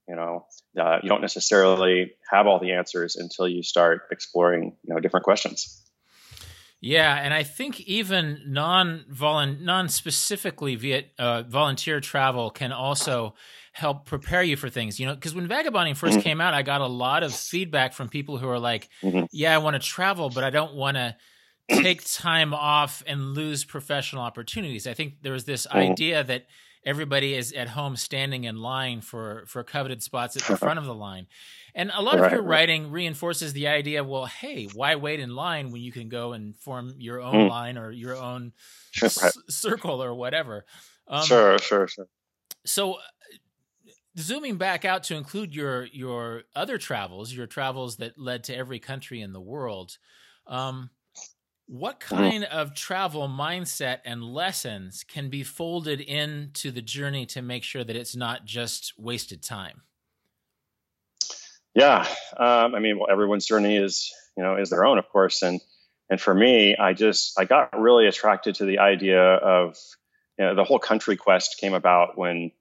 You 0.08 0.16
know, 0.16 0.46
uh, 0.80 1.00
you 1.01 1.10
don't 1.10 1.22
necessarily 1.22 2.12
have 2.32 2.46
all 2.46 2.60
the 2.60 2.74
answers 2.74 3.16
until 3.16 3.48
you 3.48 3.63
start 3.63 4.04
exploring, 4.12 4.75
you 4.84 4.94
know, 4.94 5.00
different 5.00 5.24
questions. 5.24 5.82
Yeah, 6.80 7.16
and 7.16 7.34
I 7.34 7.42
think 7.42 7.82
even 7.82 8.44
non 8.46 9.06
non 9.10 9.90
specifically 9.90 10.75
via 10.75 11.04
uh, 11.18 11.44
volunteer 11.44 12.00
travel 12.00 12.51
can 12.51 12.72
also 12.72 13.34
help 13.72 14.06
prepare 14.06 14.44
you 14.44 14.56
for 14.56 14.70
things. 14.70 15.00
You 15.00 15.08
know, 15.08 15.16
because 15.16 15.34
when 15.34 15.48
vagabonding 15.48 15.96
1st 15.96 16.10
mm-hmm. 16.10 16.20
came 16.20 16.42
out, 16.42 16.54
I 16.54 16.62
got 16.62 16.82
a 16.82 16.88
lot 16.88 17.24
of 17.24 17.34
feedback 17.34 17.94
from 17.94 18.08
people 18.08 18.38
who 18.38 18.48
are 18.48 18.60
like, 18.60 18.90
mm-hmm. 19.01 19.25
"Yeah, 19.32 19.56
I 19.56 19.58
want 19.58 19.74
to 19.74 19.80
travel, 19.80 20.30
but 20.30 20.44
I 20.44 20.50
don't 20.50 20.75
want 20.75 20.98
to." 20.98 21.16
take 21.68 22.08
time 22.13 22.54
off 22.54 23.01
and 23.08 23.34
lose 23.34 23.66
professional 23.66 24.22
opportunities. 24.22 24.86
I 24.86 24.94
think 24.94 25.24
there 25.24 25.34
was 25.34 25.46
this 25.46 25.66
mm-hmm. 25.66 25.80
idea 25.80 26.24
that 26.24 26.46
everybody 26.86 27.34
is 27.34 27.51
at 27.54 27.70
home 27.70 27.96
standing 27.96 28.44
in 28.44 28.58
line 28.58 29.01
for 29.01 29.44
for 29.48 29.63
coveted 29.63 30.04
spots 30.04 30.36
at 30.36 30.44
the 30.44 30.58
front 30.58 30.80
of 30.80 30.86
the 30.86 30.94
line. 30.94 31.27
And 31.74 31.92
a 31.94 32.01
lot 32.01 32.20
right, 32.20 32.27
of 32.27 32.32
your 32.32 32.42
writing 32.44 32.92
reinforces 32.92 33.51
the 33.54 33.68
idea, 33.68 34.04
well, 34.04 34.25
hey, 34.25 34.68
why 34.74 34.96
wait 34.96 35.20
in 35.20 35.36
line 35.36 35.72
when 35.72 35.82
you 35.82 35.92
can 35.92 36.08
go 36.08 36.34
and 36.34 36.56
form 36.56 36.94
your 36.98 37.20
own 37.20 37.34
mm. 37.34 37.50
line 37.50 37.77
or 37.77 37.92
your 37.92 38.15
own 38.15 38.54
right. 39.01 39.12
s- 39.12 39.38
circle 39.50 40.01
or 40.01 40.13
whatever? 40.13 40.65
Um, 41.08 41.25
sure, 41.25 41.58
sure, 41.60 41.88
sure. 41.88 42.08
So 42.65 42.94
uh, 42.94 42.98
zooming 44.18 44.58
back 44.58 44.86
out 44.86 45.04
to 45.04 45.15
include 45.15 45.54
your 45.54 45.86
your 45.86 46.44
other 46.56 46.77
travels, 46.77 47.34
your 47.34 47.48
travels 47.48 47.98
that 47.98 48.18
led 48.18 48.46
to 48.46 48.56
every 48.56 48.80
country 48.80 49.22
in 49.22 49.34
the 49.34 49.42
world. 49.42 49.98
Um, 50.48 50.92
what 51.68 52.00
mm-hmm. 52.00 52.16
kind 52.16 52.44
of 52.46 52.74
travel 52.74 53.28
mindset 53.28 54.00
and 54.06 54.24
lessons 54.24 55.04
can 55.04 55.30
be 55.30 55.44
folded 55.44 56.02
into 56.02 56.72
the 56.72 56.82
journey 56.82 57.26
to 57.28 57.42
make 57.42 57.64
sure 57.64 57.84
that 57.84 57.96
it's 57.96 58.16
not 58.16 58.46
just 58.46 58.94
wasted 58.98 59.42
time? 59.42 59.82
Yeah, 61.74 62.08
um, 62.38 62.74
I 62.74 62.80
mean, 62.80 62.98
well, 63.00 63.10
everyone's 63.12 63.46
journey 63.46 63.76
is 63.76 64.14
you 64.38 64.44
know 64.44 64.56
is 64.56 64.70
their 64.70 64.86
own, 64.86 64.98
of 64.98 65.10
course, 65.10 65.42
and 65.42 65.60
and 66.10 66.22
for 66.22 66.34
me, 66.34 66.76
I 66.78 66.94
just 66.94 67.38
I 67.40 67.46
got 67.46 67.78
really 67.80 68.08
attracted 68.08 68.56
to 68.56 68.66
the 68.66 68.80
idea 68.80 69.22
of 69.22 69.76
you 70.40 70.46
know 70.46 70.56
the 70.56 70.64
whole 70.64 70.80
country 70.80 71.18
quest 71.18 71.58
came 71.60 71.74
about 71.74 72.18
when 72.18 72.52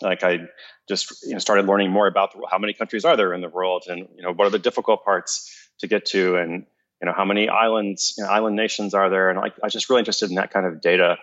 like 0.00 0.22
I 0.22 0.40
just 0.88 1.24
you 1.24 1.32
know 1.32 1.38
started 1.38 1.66
learning 1.66 1.90
more 1.90 2.06
about 2.06 2.32
the, 2.32 2.46
how 2.48 2.58
many 2.58 2.74
countries 2.74 3.04
are 3.04 3.16
there 3.16 3.32
in 3.32 3.40
the 3.40 3.48
world 3.48 3.84
and 3.88 4.08
you 4.16 4.22
know 4.22 4.32
what 4.32 4.46
are 4.46 4.50
the 4.50 4.58
difficult 4.58 5.04
parts 5.04 5.50
to 5.78 5.86
get 5.86 6.06
to 6.06 6.36
and 6.36 6.66
you 7.00 7.06
know 7.06 7.12
how 7.16 7.24
many 7.24 7.48
islands 7.48 8.14
you 8.16 8.24
know, 8.24 8.30
island 8.30 8.56
nations 8.56 8.94
are 8.94 9.10
there 9.10 9.30
and 9.30 9.38
I, 9.38 9.46
I 9.46 9.64
was 9.64 9.72
just 9.72 9.90
really 9.90 10.00
interested 10.00 10.30
in 10.30 10.36
that 10.36 10.52
kind 10.52 10.66
of 10.66 10.80
data 10.80 11.16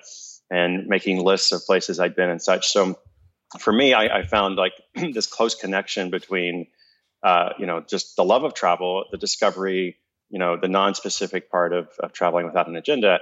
and 0.51 0.87
making 0.87 1.23
lists 1.23 1.51
of 1.53 1.65
places 1.65 1.99
I'd 1.99 2.15
been 2.15 2.29
and 2.29 2.41
such. 2.41 2.67
So 2.67 2.99
for 3.59 3.71
me, 3.71 3.93
I, 3.93 4.19
I 4.19 4.25
found 4.25 4.57
like 4.57 4.73
this 5.13 5.27
close 5.27 5.55
connection 5.55 6.09
between, 6.09 6.67
uh, 7.23 7.49
you 7.57 7.65
know, 7.65 7.81
just 7.81 8.15
the 8.15 8.23
love 8.23 8.43
of 8.43 8.53
travel, 8.53 9.05
the 9.11 9.17
discovery, 9.17 9.97
you 10.29 10.39
know, 10.39 10.57
the 10.57 10.67
non-specific 10.67 11.49
part 11.49 11.73
of, 11.73 11.89
of 11.99 12.13
traveling 12.13 12.45
without 12.45 12.67
an 12.67 12.75
agenda, 12.75 13.19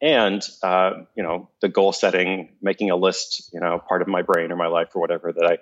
and 0.00 0.46
uh, 0.62 0.92
you 1.16 1.22
know, 1.22 1.50
the 1.60 1.68
goal 1.68 1.92
setting, 1.92 2.50
making 2.62 2.90
a 2.90 2.96
list, 2.96 3.50
you 3.52 3.60
know, 3.60 3.80
part 3.88 4.02
of 4.02 4.08
my 4.08 4.22
brain 4.22 4.52
or 4.52 4.56
my 4.56 4.68
life 4.68 4.88
or 4.94 5.00
whatever 5.00 5.32
that 5.32 5.44
I 5.44 5.58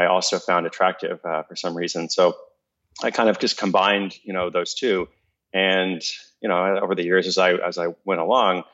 I 0.00 0.06
also 0.06 0.38
found 0.38 0.66
attractive 0.66 1.20
uh, 1.24 1.42
for 1.42 1.56
some 1.56 1.76
reason. 1.76 2.08
So 2.08 2.36
I 3.02 3.10
kind 3.10 3.28
of 3.28 3.38
just 3.38 3.56
combined, 3.56 4.16
you 4.22 4.32
know, 4.32 4.50
those 4.50 4.74
two, 4.74 5.08
and 5.52 6.02
you 6.40 6.48
know, 6.48 6.78
over 6.80 6.94
the 6.94 7.04
years 7.04 7.26
as 7.26 7.38
I 7.38 7.52
as 7.52 7.78
I 7.78 7.88
went 8.04 8.20
along, 8.20 8.64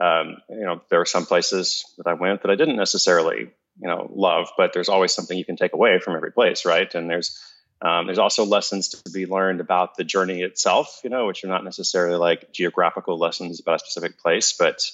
um, 0.00 0.36
you 0.48 0.60
know, 0.60 0.80
there 0.90 0.98
were 0.98 1.06
some 1.06 1.26
places 1.26 1.84
that 1.98 2.06
I 2.06 2.14
went 2.14 2.42
that 2.42 2.50
I 2.50 2.54
didn't 2.56 2.76
necessarily, 2.76 3.50
you 3.80 3.88
know, 3.88 4.10
love, 4.14 4.48
but 4.56 4.72
there's 4.72 4.88
always 4.88 5.12
something 5.12 5.36
you 5.36 5.44
can 5.44 5.56
take 5.56 5.72
away 5.72 5.98
from 5.98 6.16
every 6.16 6.32
place, 6.32 6.64
right? 6.64 6.92
And 6.94 7.10
there's 7.10 7.40
um, 7.82 8.06
there's 8.06 8.18
also 8.18 8.44
lessons 8.44 8.88
to 8.88 9.10
be 9.10 9.26
learned 9.26 9.60
about 9.60 9.96
the 9.96 10.04
journey 10.04 10.42
itself, 10.42 11.00
you 11.04 11.10
know, 11.10 11.26
which 11.26 11.44
are 11.44 11.48
not 11.48 11.64
necessarily 11.64 12.16
like 12.16 12.52
geographical 12.52 13.18
lessons 13.18 13.60
about 13.60 13.76
a 13.76 13.78
specific 13.80 14.18
place, 14.18 14.54
but 14.58 14.90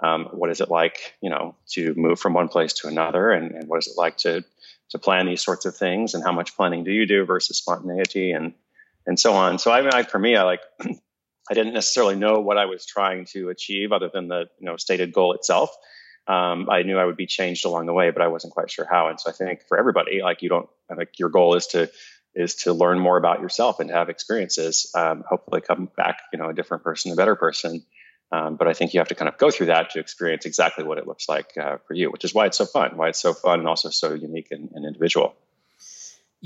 um, 0.00 0.26
what 0.32 0.50
is 0.50 0.60
it 0.60 0.70
like, 0.70 1.14
you 1.20 1.30
know, 1.30 1.54
to 1.68 1.94
move 1.94 2.18
from 2.18 2.34
one 2.34 2.48
place 2.48 2.74
to 2.74 2.88
another, 2.88 3.30
and, 3.30 3.52
and 3.52 3.68
what 3.68 3.78
is 3.78 3.86
it 3.86 3.98
like 3.98 4.16
to 4.18 4.44
to 4.90 4.98
plan 4.98 5.26
these 5.26 5.42
sorts 5.42 5.66
of 5.66 5.76
things, 5.76 6.14
and 6.14 6.22
how 6.22 6.32
much 6.32 6.56
planning 6.56 6.84
do 6.84 6.92
you 6.92 7.06
do 7.06 7.24
versus 7.24 7.58
spontaneity, 7.58 8.32
and 8.32 8.54
and 9.06 9.18
so 9.18 9.34
on. 9.34 9.58
So 9.58 9.70
I 9.70 9.80
mean, 9.80 9.90
I, 9.92 10.02
for 10.02 10.18
me, 10.18 10.36
I 10.36 10.42
like 10.42 10.60
I 11.50 11.54
didn't 11.54 11.74
necessarily 11.74 12.16
know 12.16 12.40
what 12.40 12.58
I 12.58 12.66
was 12.66 12.84
trying 12.84 13.26
to 13.26 13.50
achieve 13.50 13.92
other 13.92 14.10
than 14.12 14.28
the 14.28 14.46
you 14.58 14.66
know 14.66 14.76
stated 14.76 15.12
goal 15.12 15.32
itself. 15.32 15.70
Um, 16.26 16.68
I 16.68 16.82
knew 16.82 16.98
I 16.98 17.04
would 17.04 17.16
be 17.16 17.26
changed 17.26 17.64
along 17.64 17.86
the 17.86 17.92
way, 17.92 18.10
but 18.10 18.20
I 18.20 18.26
wasn't 18.26 18.52
quite 18.52 18.68
sure 18.68 18.86
how. 18.90 19.08
And 19.08 19.20
so 19.20 19.30
I 19.30 19.32
think 19.32 19.60
for 19.68 19.78
everybody, 19.78 20.22
like 20.22 20.42
you 20.42 20.48
don't, 20.48 20.68
think 20.96 21.10
your 21.18 21.28
goal 21.28 21.54
is 21.54 21.68
to 21.68 21.88
is 22.34 22.56
to 22.56 22.72
learn 22.72 22.98
more 22.98 23.16
about 23.16 23.40
yourself 23.40 23.80
and 23.80 23.88
to 23.88 23.94
have 23.94 24.08
experiences. 24.08 24.90
Um, 24.94 25.24
hopefully, 25.28 25.60
come 25.60 25.88
back, 25.96 26.18
you 26.32 26.38
know, 26.38 26.48
a 26.48 26.54
different 26.54 26.82
person, 26.82 27.12
a 27.12 27.16
better 27.16 27.36
person. 27.36 27.84
Um, 28.32 28.56
but 28.56 28.66
I 28.66 28.72
think 28.72 28.92
you 28.92 28.98
have 28.98 29.08
to 29.08 29.14
kind 29.14 29.28
of 29.28 29.38
go 29.38 29.52
through 29.52 29.66
that 29.66 29.90
to 29.90 30.00
experience 30.00 30.46
exactly 30.46 30.82
what 30.82 30.98
it 30.98 31.06
looks 31.06 31.28
like 31.28 31.52
uh, 31.56 31.76
for 31.86 31.94
you, 31.94 32.10
which 32.10 32.24
is 32.24 32.34
why 32.34 32.46
it's 32.46 32.58
so 32.58 32.66
fun, 32.66 32.96
why 32.96 33.08
it's 33.08 33.20
so 33.20 33.32
fun, 33.32 33.60
and 33.60 33.68
also 33.68 33.88
so 33.90 34.14
unique 34.14 34.48
and, 34.50 34.70
and 34.74 34.84
individual 34.84 35.36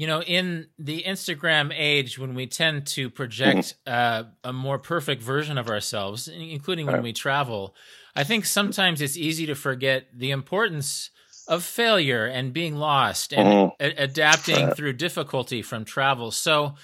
you 0.00 0.07
know, 0.07 0.23
in 0.23 0.69
the 0.78 1.02
Instagram 1.02 1.71
age, 1.76 2.19
when 2.19 2.35
we 2.35 2.47
tend 2.47 2.87
to 2.87 3.11
project 3.11 3.75
mm-hmm. 3.87 4.26
uh, 4.26 4.49
a 4.49 4.50
more 4.50 4.78
perfect 4.78 5.21
version 5.21 5.59
of 5.59 5.69
ourselves, 5.69 6.26
including 6.26 6.87
when 6.87 7.02
we 7.02 7.12
travel, 7.12 7.75
I 8.16 8.25
think 8.25 8.47
sometimes 8.47 9.02
it's 9.02 9.19
easy 9.19 9.45
to 9.45 9.54
forget 9.54 10.07
the 10.14 10.30
importance 10.30 11.11
of 11.49 11.62
failure 11.64 12.25
and 12.25 12.54
being 12.54 12.76
lost 12.76 13.35
and 13.35 13.47
mm-hmm. 13.47 13.75
a- 13.78 14.04
adapting 14.04 14.71
through 14.71 14.95
difficulty 14.95 15.61
from 15.61 15.85
travel. 15.85 16.30
So, 16.30 16.76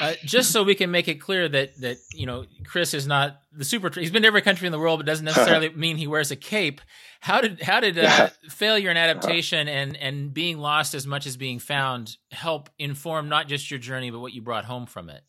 uh, 0.00 0.14
just 0.24 0.52
so 0.52 0.62
we 0.62 0.74
can 0.74 0.90
make 0.90 1.08
it 1.08 1.16
clear 1.16 1.48
that 1.48 1.80
that 1.80 1.98
you 2.12 2.26
know 2.26 2.44
Chris 2.64 2.94
is 2.94 3.06
not 3.06 3.40
the 3.52 3.64
super. 3.64 3.90
He's 3.90 4.10
been 4.10 4.22
to 4.22 4.28
every 4.28 4.42
country 4.42 4.66
in 4.66 4.72
the 4.72 4.78
world, 4.78 5.00
but 5.00 5.06
doesn't 5.06 5.24
necessarily 5.24 5.68
mean 5.76 5.96
he 5.96 6.06
wears 6.06 6.30
a 6.30 6.36
cape. 6.36 6.80
How 7.20 7.40
did 7.40 7.62
how 7.62 7.80
did 7.80 7.98
uh, 7.98 8.28
failure 8.48 8.90
and 8.90 8.98
adaptation 8.98 9.68
and 9.68 9.96
and 9.96 10.32
being 10.32 10.58
lost 10.58 10.94
as 10.94 11.06
much 11.06 11.26
as 11.26 11.36
being 11.36 11.58
found 11.58 12.16
help 12.30 12.70
inform 12.78 13.28
not 13.28 13.48
just 13.48 13.70
your 13.70 13.80
journey 13.80 14.10
but 14.10 14.20
what 14.20 14.32
you 14.32 14.42
brought 14.42 14.64
home 14.64 14.86
from 14.86 15.10
it? 15.10 15.22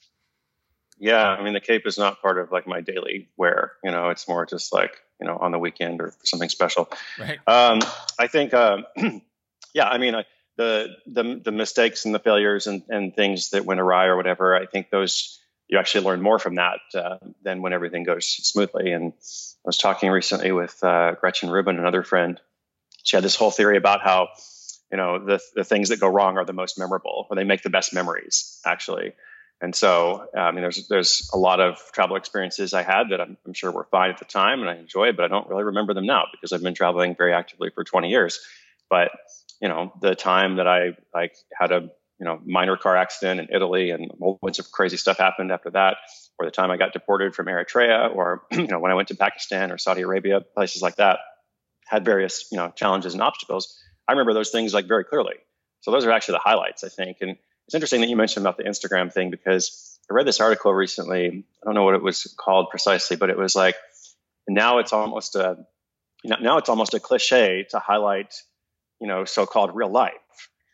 Yeah, 0.99 1.27
I 1.27 1.43
mean 1.43 1.53
the 1.53 1.61
cape 1.61 1.87
is 1.87 1.97
not 1.97 2.21
part 2.21 2.37
of 2.37 2.51
like 2.51 2.67
my 2.67 2.81
daily 2.81 3.29
wear. 3.37 3.73
You 3.83 3.91
know, 3.91 4.09
it's 4.09 4.27
more 4.27 4.45
just 4.45 4.73
like 4.73 4.99
you 5.19 5.25
know 5.27 5.37
on 5.37 5.51
the 5.51 5.59
weekend 5.59 6.01
or 6.01 6.13
something 6.23 6.49
special. 6.49 6.89
Right. 7.17 7.39
Um, 7.47 7.79
I 8.19 8.27
think. 8.27 8.53
Um, 8.53 8.85
yeah, 9.73 9.87
I 9.87 9.97
mean. 9.97 10.15
I, 10.15 10.25
the 10.59 10.97
the 11.07 11.41
the 11.45 11.51
mistakes 11.53 12.03
and 12.03 12.13
the 12.13 12.19
failures 12.19 12.67
and, 12.67 12.83
and 12.89 13.15
things 13.15 13.51
that 13.51 13.63
went 13.63 13.79
awry 13.79 14.07
or 14.07 14.17
whatever, 14.17 14.53
I 14.53 14.65
think 14.65 14.89
those 14.89 15.39
you 15.69 15.79
actually 15.79 16.03
learn 16.03 16.21
more 16.21 16.37
from 16.37 16.55
that 16.55 16.79
uh, 16.93 17.17
than 17.41 17.61
when 17.61 17.71
everything 17.71 18.03
goes 18.03 18.25
smoothly. 18.25 18.91
And 18.91 19.13
I 19.13 19.63
was 19.63 19.77
talking 19.77 20.11
recently 20.11 20.51
with 20.51 20.83
uh, 20.83 21.13
Gretchen 21.13 21.49
Rubin, 21.49 21.79
another 21.79 22.03
friend. 22.03 22.41
She 23.03 23.15
had 23.15 23.23
this 23.23 23.37
whole 23.37 23.51
theory 23.51 23.77
about 23.77 24.01
how 24.01 24.27
you 24.91 24.97
know 24.97 25.17
the 25.17 25.39
the 25.55 25.63
things 25.63 25.89
that 25.89 26.01
go 26.01 26.09
wrong 26.09 26.37
are 26.37 26.43
the 26.43 26.51
most 26.51 26.77
memorable, 26.77 27.27
or 27.29 27.37
they 27.37 27.45
make 27.45 27.63
the 27.63 27.69
best 27.69 27.93
memories 27.93 28.59
actually. 28.65 29.13
And 29.61 29.73
so, 29.73 30.27
I 30.35 30.51
mean, 30.51 30.61
there's 30.61 30.89
there's 30.89 31.29
a 31.33 31.37
lot 31.37 31.61
of 31.61 31.79
travel 31.93 32.17
experiences 32.17 32.73
I 32.73 32.83
had 32.83 33.11
that 33.11 33.21
I'm, 33.21 33.37
I'm 33.45 33.53
sure 33.53 33.71
were 33.71 33.87
fine 33.89 34.09
at 34.09 34.17
the 34.17 34.25
time 34.25 34.59
and 34.59 34.69
I 34.69 34.75
enjoyed, 34.75 35.15
but 35.15 35.23
I 35.23 35.29
don't 35.29 35.47
really 35.47 35.63
remember 35.63 35.93
them 35.93 36.05
now 36.05 36.23
because 36.33 36.51
I've 36.51 36.63
been 36.63 36.73
traveling 36.73 37.15
very 37.15 37.33
actively 37.33 37.69
for 37.69 37.85
20 37.85 38.09
years. 38.09 38.41
But 38.89 39.11
you 39.61 39.69
know, 39.69 39.91
the 40.01 40.15
time 40.15 40.57
that 40.57 40.67
I 40.67 40.91
like 41.13 41.35
had 41.53 41.71
a 41.71 41.89
you 42.19 42.25
know 42.25 42.39
minor 42.45 42.77
car 42.77 42.95
accident 42.95 43.39
in 43.39 43.55
Italy 43.55 43.91
and 43.91 44.11
a 44.11 44.15
whole 44.19 44.39
bunch 44.41 44.59
of 44.59 44.71
crazy 44.71 44.97
stuff 44.97 45.17
happened 45.17 45.51
after 45.51 45.71
that, 45.71 45.97
or 46.37 46.45
the 46.45 46.51
time 46.51 46.71
I 46.71 46.77
got 46.77 46.93
deported 46.93 47.35
from 47.35 47.47
Eritrea, 47.47 48.13
or 48.13 48.43
you 48.51 48.67
know 48.67 48.79
when 48.79 48.91
I 48.91 48.95
went 48.95 49.09
to 49.09 49.15
Pakistan 49.15 49.71
or 49.71 49.77
Saudi 49.77 50.01
Arabia, 50.01 50.41
places 50.41 50.81
like 50.81 50.97
that, 50.97 51.19
had 51.87 52.05
various 52.05 52.47
you 52.51 52.57
know 52.57 52.71
challenges 52.75 53.13
and 53.13 53.21
obstacles. 53.21 53.81
I 54.07 54.13
remember 54.13 54.33
those 54.33 54.49
things 54.49 54.73
like 54.73 54.87
very 54.87 55.05
clearly. 55.05 55.35
So 55.81 55.91
those 55.91 56.05
are 56.05 56.11
actually 56.11 56.33
the 56.33 56.41
highlights, 56.43 56.83
I 56.83 56.89
think. 56.89 57.17
And 57.21 57.37
it's 57.67 57.75
interesting 57.75 58.01
that 58.01 58.09
you 58.09 58.15
mentioned 58.15 58.45
about 58.45 58.57
the 58.57 58.63
Instagram 58.63 59.13
thing 59.13 59.29
because 59.29 59.99
I 60.09 60.13
read 60.13 60.27
this 60.27 60.39
article 60.39 60.73
recently. 60.73 61.27
I 61.27 61.65
don't 61.65 61.75
know 61.75 61.83
what 61.83 61.95
it 61.95 62.01
was 62.01 62.33
called 62.37 62.69
precisely, 62.69 63.15
but 63.15 63.29
it 63.29 63.37
was 63.37 63.55
like 63.55 63.75
now 64.47 64.79
it's 64.79 64.91
almost 64.91 65.35
a 65.35 65.57
now 66.25 66.57
it's 66.57 66.69
almost 66.69 66.93
a 66.95 66.99
cliche 66.99 67.65
to 67.69 67.79
highlight 67.79 68.33
you 68.99 69.07
know, 69.07 69.25
so-called 69.25 69.75
real 69.75 69.89
life. 69.89 70.13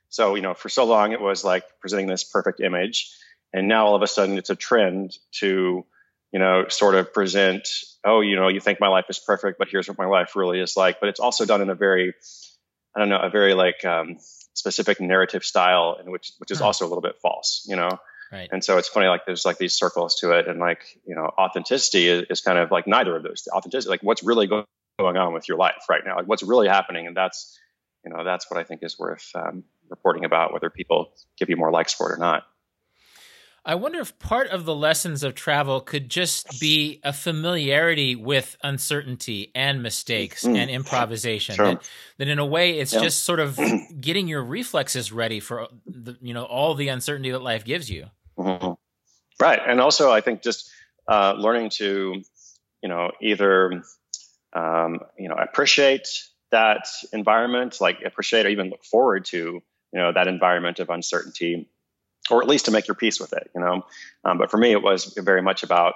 So, 0.09 0.35
you 0.35 0.41
know, 0.41 0.53
for 0.53 0.69
so 0.69 0.85
long 0.85 1.11
it 1.11 1.21
was 1.21 1.43
like 1.43 1.63
presenting 1.81 2.07
this 2.07 2.23
perfect 2.23 2.59
image. 2.61 3.11
And 3.53 3.67
now 3.67 3.87
all 3.87 3.95
of 3.95 4.01
a 4.01 4.07
sudden 4.07 4.37
it's 4.37 4.49
a 4.49 4.55
trend 4.55 5.17
to, 5.39 5.85
you 6.31 6.39
know, 6.39 6.65
sort 6.69 6.95
of 6.95 7.13
present, 7.13 7.67
oh, 8.03 8.21
you 8.21 8.35
know, 8.35 8.47
you 8.47 8.59
think 8.59 8.79
my 8.79 8.87
life 8.87 9.05
is 9.09 9.19
perfect, 9.19 9.57
but 9.59 9.67
here's 9.69 9.87
what 9.87 9.97
my 9.97 10.05
life 10.05 10.35
really 10.35 10.59
is 10.59 10.75
like. 10.75 10.99
But 10.99 11.09
it's 11.09 11.19
also 11.19 11.45
done 11.45 11.61
in 11.61 11.69
a 11.69 11.75
very, 11.75 12.13
I 12.95 12.99
don't 12.99 13.09
know, 13.09 13.19
a 13.19 13.29
very 13.29 13.53
like 13.53 13.83
um, 13.85 14.17
specific 14.53 14.99
narrative 14.99 15.43
style, 15.43 15.97
in 16.03 16.11
which 16.11 16.31
which 16.39 16.51
is 16.51 16.59
hmm. 16.59 16.65
also 16.65 16.85
a 16.85 16.89
little 16.89 17.01
bit 17.01 17.17
false, 17.21 17.65
you 17.67 17.75
know. 17.75 17.89
Right. 18.31 18.49
And 18.51 18.63
so 18.63 18.77
it's 18.77 18.87
funny, 18.87 19.07
like 19.07 19.25
there's 19.25 19.45
like 19.45 19.57
these 19.57 19.75
circles 19.75 20.15
to 20.21 20.31
it, 20.31 20.47
and 20.47 20.59
like 20.59 20.99
you 21.05 21.15
know, 21.15 21.29
authenticity 21.37 22.07
is, 22.07 22.25
is 22.29 22.41
kind 22.41 22.57
of 22.57 22.71
like 22.71 22.87
neither 22.87 23.15
of 23.15 23.23
those. 23.23 23.47
Authenticity, 23.53 23.89
like 23.89 24.03
what's 24.03 24.23
really 24.23 24.47
going 24.47 24.65
on 24.99 25.33
with 25.33 25.47
your 25.47 25.57
life 25.57 25.83
right 25.89 26.01
now, 26.05 26.15
like 26.15 26.27
what's 26.27 26.43
really 26.43 26.67
happening, 26.67 27.05
and 27.07 27.15
that's 27.15 27.59
you 28.05 28.13
know 28.13 28.23
that's 28.23 28.49
what 28.49 28.59
I 28.59 28.63
think 28.63 28.83
is 28.83 28.97
worth 28.99 29.31
um, 29.35 29.63
reporting 29.89 30.25
about, 30.25 30.53
whether 30.53 30.69
people 30.69 31.11
give 31.37 31.49
you 31.49 31.57
more 31.57 31.71
likes 31.71 31.93
for 31.93 32.11
it 32.11 32.15
or 32.15 32.19
not. 32.19 32.43
I 33.67 33.73
wonder 33.73 33.99
if 33.99 34.17
part 34.19 34.49
of 34.49 34.65
the 34.65 34.75
lessons 34.75 35.23
of 35.23 35.33
travel 35.33 35.81
could 35.81 36.07
just 36.07 36.59
be 36.61 36.99
a 37.03 37.11
familiarity 37.11 38.15
with 38.15 38.55
uncertainty 38.61 39.51
and 39.55 39.81
mistakes 39.81 40.43
mm. 40.43 40.55
and 40.55 40.69
improvisation. 40.69 41.55
Sure. 41.55 41.65
That, 41.65 41.89
that, 42.19 42.27
in 42.27 42.37
a 42.37 42.45
way, 42.45 42.77
it's 42.77 42.93
yeah. 42.93 43.01
just 43.01 43.23
sort 43.23 43.39
of 43.39 43.59
getting 43.99 44.27
your 44.27 44.43
reflexes 44.43 45.11
ready 45.11 45.39
for 45.39 45.67
the, 45.87 46.15
you 46.21 46.33
know 46.33 46.43
all 46.43 46.75
the 46.75 46.89
uncertainty 46.89 47.31
that 47.31 47.41
life 47.41 47.65
gives 47.65 47.89
you. 47.89 48.05
Mm-hmm. 48.37 48.73
Right, 49.41 49.59
and 49.65 49.81
also 49.81 50.11
I 50.11 50.21
think 50.21 50.43
just 50.43 50.69
uh, 51.07 51.33
learning 51.35 51.71
to 51.77 52.21
you 52.83 52.89
know 52.89 53.11
either 53.19 53.83
um, 54.53 54.99
you 55.17 55.27
know 55.27 55.35
appreciate 55.35 56.07
that 56.55 56.87
environment, 57.11 57.81
like 57.81 57.97
appreciate 58.05 58.45
or 58.45 58.49
even 58.49 58.69
look 58.69 58.83
forward 58.83 59.25
to, 59.25 59.37
you 59.93 59.99
know, 60.01 60.11
that 60.13 60.27
environment 60.27 60.79
of 60.79 60.89
uncertainty, 60.89 61.69
or 62.31 62.41
at 62.41 62.47
least 62.47 62.65
to 62.65 62.71
make 62.71 62.87
your 62.87 62.95
peace 62.95 63.19
with 63.19 63.33
it, 63.33 63.51
you 63.53 63.61
know. 63.61 63.85
Um, 64.23 64.37
but 64.37 64.49
for 64.49 64.57
me, 64.57 64.71
it 64.71 64.81
was 64.81 65.13
very 65.17 65.41
much 65.41 65.63
about, 65.63 65.93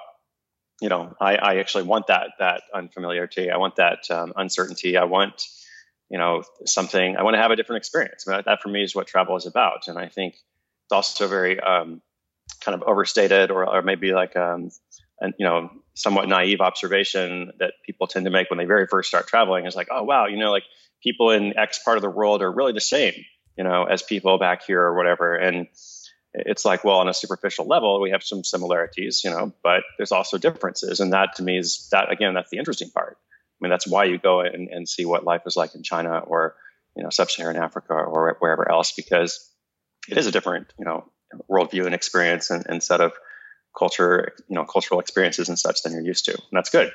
you 0.80 0.88
know, 0.88 1.14
I, 1.20 1.32
I 1.36 1.52
actually 1.56 1.84
want 1.84 2.06
that 2.06 2.28
that 2.38 2.62
unfamiliarity. 2.74 3.50
I 3.50 3.56
want 3.56 3.76
that 3.76 4.10
um, 4.10 4.32
uncertainty. 4.36 4.96
I 4.96 5.04
want, 5.04 5.36
you 6.10 6.18
know, 6.18 6.42
something. 6.66 7.16
I 7.16 7.22
want 7.22 7.34
to 7.34 7.42
have 7.42 7.52
a 7.52 7.56
different 7.56 7.78
experience. 7.82 8.24
That 8.24 8.58
for 8.62 8.68
me 8.68 8.82
is 8.82 8.94
what 8.94 9.06
travel 9.06 9.36
is 9.36 9.46
about. 9.46 9.88
And 9.88 9.98
I 9.98 10.08
think 10.08 10.34
it's 10.34 10.92
also 10.92 11.28
very 11.28 11.58
um, 11.60 12.02
kind 12.64 12.74
of 12.74 12.82
overstated, 12.82 13.50
or, 13.50 13.68
or 13.68 13.82
maybe 13.82 14.12
like 14.12 14.36
um, 14.36 14.70
and 15.20 15.34
you 15.38 15.46
know 15.46 15.70
somewhat 15.94 16.28
naive 16.28 16.60
observation 16.60 17.52
that 17.58 17.74
people 17.84 18.06
tend 18.06 18.24
to 18.24 18.30
make 18.30 18.50
when 18.50 18.58
they 18.58 18.64
very 18.64 18.86
first 18.86 19.08
start 19.08 19.26
traveling 19.26 19.66
is 19.66 19.76
like 19.76 19.88
oh 19.90 20.02
wow 20.02 20.26
you 20.26 20.38
know 20.38 20.50
like 20.50 20.64
people 21.02 21.30
in 21.30 21.58
x 21.58 21.80
part 21.84 21.96
of 21.96 22.02
the 22.02 22.10
world 22.10 22.42
are 22.42 22.50
really 22.50 22.72
the 22.72 22.80
same 22.80 23.14
you 23.60 23.64
know 23.64 23.84
as 23.84 24.02
people 24.02 24.38
back 24.38 24.64
here 24.66 24.80
or 24.80 24.96
whatever. 24.96 25.36
And 25.36 25.68
it's 26.32 26.64
like 26.64 26.84
well 26.84 27.00
on 27.00 27.08
a 27.08 27.14
superficial 27.14 27.66
level 27.66 28.00
we 28.00 28.12
have 28.12 28.22
some 28.22 28.44
similarities 28.44 29.22
you 29.24 29.30
know 29.30 29.52
but 29.62 29.82
there's 29.98 30.12
also 30.12 30.38
differences. 30.38 31.00
And 31.00 31.12
that 31.12 31.36
to 31.36 31.42
me 31.42 31.58
is 31.58 31.88
that 31.92 32.10
again 32.10 32.34
that's 32.34 32.50
the 32.50 32.58
interesting 32.58 32.90
part. 32.90 33.18
I 33.18 33.58
mean 33.60 33.70
that's 33.70 33.86
why 33.86 34.04
you 34.04 34.18
go 34.18 34.40
and, 34.40 34.68
and 34.68 34.88
see 34.88 35.04
what 35.04 35.24
life 35.24 35.42
is 35.46 35.56
like 35.56 35.74
in 35.74 35.82
china 35.82 36.20
or 36.20 36.54
you 36.96 37.02
know 37.02 37.10
sub-saharan 37.10 37.56
africa 37.56 37.92
or 37.92 38.36
wherever 38.38 38.70
else 38.70 38.92
because 38.92 39.46
it 40.08 40.16
is 40.16 40.26
a 40.26 40.32
different 40.32 40.72
you 40.78 40.86
know 40.86 41.04
worldview 41.50 41.84
and 41.84 41.94
experience 41.94 42.50
and, 42.50 42.64
and 42.66 42.82
set 42.82 43.00
of 43.00 43.12
culture, 43.76 44.34
you 44.48 44.54
know, 44.54 44.64
cultural 44.64 45.00
experiences 45.00 45.48
and 45.48 45.58
such 45.58 45.82
than 45.82 45.92
you're 45.92 46.02
used 46.02 46.24
to. 46.26 46.32
And 46.32 46.52
that's 46.52 46.70
good. 46.70 46.92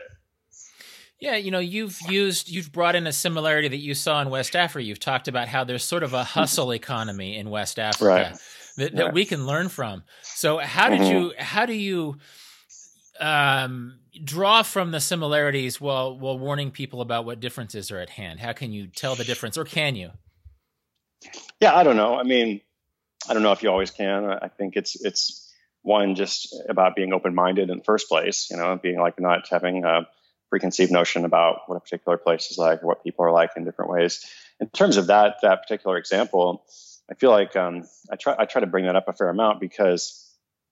Yeah, 1.20 1.38
you 1.38 1.50
know, 1.50 1.60
you've 1.60 1.98
used, 2.10 2.50
you've 2.50 2.72
brought 2.72 2.96
in 2.96 3.08
a 3.08 3.13
similarity 3.13 3.70
that 3.70 3.77
you 3.77 3.94
saw 3.94 4.22
in 4.22 4.29
West 4.29 4.55
Africa. 4.55 4.84
You've 4.84 5.00
talked 5.00 5.27
about 5.27 5.48
how 5.48 5.63
there's 5.63 5.84
sort 5.84 6.03
of 6.03 6.13
a 6.13 6.24
hustle 6.24 6.72
economy 6.74 7.38
in 7.38 7.50
West 7.50 7.79
Africa 7.79 8.05
right. 8.05 8.38
that, 8.77 8.96
that 8.96 9.03
right. 9.05 9.13
we 9.13 9.25
can 9.25 9.46
learn 9.46 9.70
from. 9.70 10.03
So, 10.22 10.58
how 10.58 10.89
did 10.89 11.00
mm-hmm. 11.00 11.12
you, 11.12 11.34
how 11.38 11.65
do 11.65 11.74
you, 11.74 12.17
um, 13.20 14.00
draw 14.24 14.63
from 14.63 14.91
the 14.91 15.00
similarities 15.00 15.79
while 15.82 16.17
while 16.17 16.38
warning 16.38 16.72
people 16.72 17.01
about 17.01 17.25
what 17.25 17.39
differences 17.39 17.91
are 17.91 18.00
at 18.00 18.10
hand? 18.10 18.39
How 18.39 18.53
can 18.53 18.72
you 18.72 18.88
tell 18.88 19.15
the 19.15 19.24
difference, 19.24 19.58
or 19.58 19.65
can 19.65 19.96
you? 19.96 20.12
Yeah, 21.60 21.75
I 21.75 21.84
don't 21.84 21.98
know. 21.98 22.15
I 22.15 22.24
mean, 22.24 22.62
I 23.27 23.34
don't 23.34 23.44
know 23.44 23.51
if 23.51 23.63
you 23.63 23.70
always 23.70 23.91
can. 23.91 24.25
I 24.25 24.48
think 24.48 24.75
it's 24.75 24.96
it's 25.03 25.45
one 25.86 26.15
just 26.15 26.56
about 26.68 26.96
being 26.96 27.13
open 27.13 27.36
minded 27.36 27.70
in 27.70 27.77
the 27.77 27.84
first 27.84 28.10
place. 28.10 28.48
You 28.50 28.58
know, 28.58 28.77
being 28.82 29.00
like 29.00 29.20
not 29.20 29.48
having 29.50 29.86
a 29.86 30.08
preconceived 30.50 30.92
notion 30.92 31.25
about 31.25 31.62
what 31.68 31.75
a 31.75 31.80
particular 31.80 32.18
place 32.18 32.51
is 32.51 32.58
like 32.58 32.84
or 32.84 32.88
what 32.88 33.04
people 33.04 33.25
are 33.25 33.32
like 33.32 33.51
in 33.56 33.65
different 33.65 33.92
ways. 33.92 34.25
In 34.60 34.68
terms 34.70 34.98
of 34.98 35.08
that 35.08 35.38
that 35.44 35.62
particular 35.62 35.98
example, 35.98 36.65
I 37.10 37.13
feel 37.13 37.32
like 37.32 37.56
um, 37.56 37.84
I 38.12 38.15
try 38.15 38.36
I 38.38 38.46
try 38.46 38.62
to 38.62 38.68
bring 38.68 38.86
that 38.86 38.96
up 38.96 39.08
a 39.08 39.13
fair 39.13 39.30
amount 39.30 39.60
because 39.60 40.22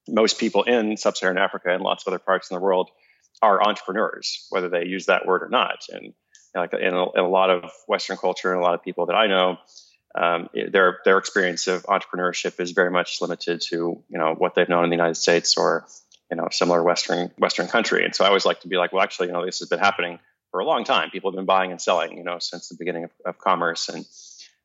most 0.08 0.39
people 0.39 0.63
in 0.63 0.98
sub-Saharan 0.98 1.38
Africa 1.38 1.70
and 1.70 1.82
lots 1.82 2.03
of 2.03 2.12
other 2.12 2.20
parts 2.20 2.50
in 2.51 2.55
the 2.55 2.62
world 2.62 2.89
are 3.41 3.65
entrepreneurs, 3.65 4.48
whether 4.50 4.67
they 4.67 4.86
use 4.86 5.05
that 5.05 5.25
word 5.25 5.43
or 5.43 5.50
not. 5.50 5.86
And 5.89 6.13
like 6.55 6.74
in 6.74 6.93
a, 6.93 7.12
in 7.12 7.20
a 7.20 7.29
lot 7.29 7.50
of 7.50 7.72
Western 7.88 8.17
culture 8.17 8.51
and 8.51 8.60
a 8.60 8.63
lot 8.63 8.74
of 8.74 8.84
people 8.84 9.05
that 9.08 9.15
I 9.15 9.27
know, 9.27 9.58
um, 10.15 10.50
their 10.53 11.00
their 11.05 11.17
experience 11.17 11.67
of 11.67 11.84
entrepreneurship 11.84 12.60
is 12.60 12.72
very 12.72 12.91
much 12.91 13.22
limited 13.22 13.62
to 13.70 13.75
you 13.75 14.20
know 14.20 14.36
what 14.38 14.55
they've 14.55 14.70
known 14.70 14.84
in 14.84 14.89
the 14.89 14.96
United 14.96 15.15
States 15.15 15.58
or 15.58 15.86
you 16.29 16.38
know 16.38 16.48
similar 16.51 16.84
Western 16.84 17.32
Western 17.38 17.67
country. 17.67 18.05
And 18.05 18.15
so 18.15 18.24
I 18.24 18.27
always 18.27 18.46
like 18.46 18.62
to 18.62 18.67
be 18.67 18.77
like, 18.77 18.93
well, 18.93 19.01
actually, 19.01 19.27
you 19.27 19.34
know, 19.34 19.46
this 19.46 19.60
has 19.60 19.70
been 19.70 19.79
happening 19.79 20.20
for 20.51 20.60
a 20.60 20.65
long 20.65 20.84
time. 20.84 21.10
People 21.10 21.32
have 21.32 21.36
been 21.36 21.46
buying 21.46 21.72
and 21.72 21.82
selling, 21.82 22.17
you 22.17 22.24
know, 22.24 22.38
since 22.39 22.70
the 22.70 22.75
beginning 22.75 23.05
of, 23.05 23.12
of 23.25 23.38
commerce. 23.39 23.89
And 23.89 24.05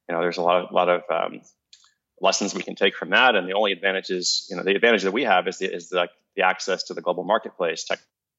you 0.08 0.14
know, 0.14 0.20
there's 0.20 0.38
a 0.38 0.42
lot 0.42 0.64
of 0.64 0.72
lot 0.72 0.88
of 0.88 1.02
um, 1.10 1.40
lessons 2.20 2.54
we 2.54 2.62
can 2.62 2.74
take 2.74 2.96
from 2.96 3.10
that. 3.10 3.34
And 3.34 3.48
the 3.48 3.54
only 3.54 3.72
advantage 3.72 4.10
is, 4.10 4.46
you 4.50 4.56
know, 4.56 4.62
the 4.62 4.74
advantage 4.74 5.02
that 5.02 5.12
we 5.12 5.24
have 5.24 5.48
is 5.48 5.58
the, 5.58 5.72
is 5.72 5.88
the, 5.88 6.08
the 6.36 6.42
access 6.42 6.84
to 6.84 6.94
the 6.94 7.00
global 7.00 7.24
marketplace 7.24 7.86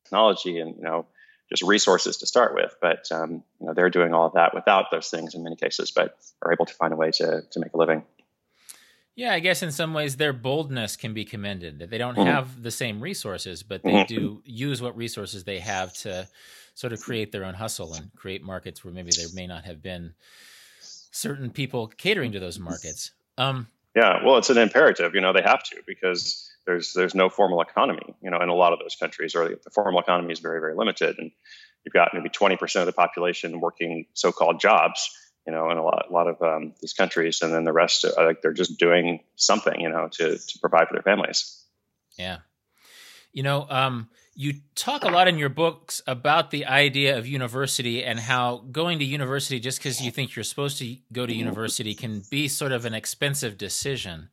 technology 0.05 0.59
and, 0.59 0.75
you 0.77 0.83
know, 0.83 1.05
just 1.49 1.63
resources 1.63 2.17
to 2.17 2.25
start 2.25 2.53
with. 2.53 2.75
But, 2.81 3.11
um, 3.11 3.43
you 3.59 3.67
know, 3.67 3.73
they're 3.73 3.89
doing 3.89 4.13
all 4.13 4.27
of 4.27 4.33
that 4.33 4.53
without 4.53 4.91
those 4.91 5.09
things 5.09 5.35
in 5.35 5.43
many 5.43 5.55
cases, 5.55 5.91
but 5.91 6.17
are 6.41 6.53
able 6.53 6.65
to 6.65 6.73
find 6.73 6.93
a 6.93 6.95
way 6.95 7.11
to, 7.11 7.43
to 7.51 7.59
make 7.59 7.73
a 7.73 7.77
living. 7.77 8.03
Yeah, 9.15 9.33
I 9.33 9.39
guess 9.39 9.63
in 9.63 9.71
some 9.71 9.93
ways 9.93 10.15
their 10.15 10.31
boldness 10.31 10.95
can 10.95 11.13
be 11.13 11.25
commended. 11.25 11.79
That 11.79 11.89
they 11.89 11.97
don't 11.97 12.15
mm-hmm. 12.15 12.29
have 12.29 12.63
the 12.63 12.71
same 12.71 13.01
resources, 13.01 13.63
but 13.63 13.83
they 13.83 13.91
mm-hmm. 13.91 14.15
do 14.15 14.41
use 14.45 14.81
what 14.81 14.95
resources 14.95 15.43
they 15.43 15.59
have 15.59 15.93
to 15.95 16.27
sort 16.73 16.93
of 16.93 17.01
create 17.01 17.33
their 17.33 17.43
own 17.43 17.53
hustle 17.53 17.93
and 17.95 18.09
create 18.15 18.41
markets 18.41 18.85
where 18.85 18.93
maybe 18.93 19.11
there 19.13 19.27
may 19.33 19.45
not 19.45 19.65
have 19.65 19.81
been 19.81 20.13
certain 20.79 21.49
people 21.49 21.87
catering 21.87 22.31
to 22.31 22.39
those 22.39 22.59
markets. 22.59 23.11
Um, 23.37 23.67
yeah, 23.93 24.23
well, 24.23 24.37
it's 24.37 24.49
an 24.49 24.57
imperative. 24.57 25.13
You 25.13 25.19
know, 25.19 25.33
they 25.33 25.41
have 25.41 25.63
to 25.63 25.81
because 25.85 26.48
there's 26.69 26.93
there's 26.93 27.15
no 27.15 27.29
formal 27.29 27.61
economy. 27.61 28.15
You 28.21 28.29
know, 28.29 28.39
in 28.41 28.49
a 28.49 28.53
lot 28.53 28.73
of 28.73 28.79
those 28.79 28.95
countries, 28.95 29.33
or 29.33 29.49
the 29.49 29.71
formal 29.71 29.99
economy 29.99 30.31
is 30.31 30.39
very 30.39 30.59
very 30.59 30.75
limited, 30.75 31.15
and 31.17 31.31
you've 31.83 31.93
got 31.93 32.09
maybe 32.13 32.29
20% 32.29 32.79
of 32.79 32.85
the 32.85 32.93
population 32.93 33.59
working 33.59 34.05
so-called 34.13 34.59
jobs. 34.59 35.09
You 35.47 35.53
know, 35.53 35.71
in 35.71 35.79
a 35.79 35.83
lot, 35.83 36.05
a 36.07 36.13
lot 36.13 36.27
of 36.27 36.39
um, 36.43 36.75
these 36.79 36.93
countries, 36.93 37.41
and 37.41 37.51
then 37.51 37.63
the 37.63 37.73
rest, 37.73 38.05
uh, 38.05 38.23
like 38.23 38.43
they're 38.43 38.53
just 38.53 38.77
doing 38.77 39.21
something, 39.35 39.79
you 39.79 39.89
know, 39.89 40.09
to 40.11 40.37
to 40.37 40.59
provide 40.59 40.87
for 40.87 40.93
their 40.93 41.01
families. 41.01 41.65
Yeah, 42.19 42.39
you 43.31 43.41
know, 43.41 43.65
um, 43.67 44.09
you 44.35 44.53
talk 44.75 45.03
a 45.03 45.09
lot 45.09 45.27
in 45.27 45.39
your 45.39 45.49
books 45.49 46.03
about 46.05 46.51
the 46.51 46.67
idea 46.67 47.17
of 47.17 47.25
university 47.25 48.03
and 48.03 48.19
how 48.19 48.63
going 48.71 48.99
to 48.99 49.05
university 49.05 49.59
just 49.59 49.79
because 49.79 49.99
you 50.01 50.11
think 50.11 50.35
you're 50.35 50.43
supposed 50.43 50.77
to 50.77 50.97
go 51.11 51.25
to 51.25 51.33
university 51.33 51.95
can 51.95 52.21
be 52.29 52.47
sort 52.47 52.71
of 52.71 52.85
an 52.85 52.93
expensive 52.93 53.57
decision. 53.57 54.29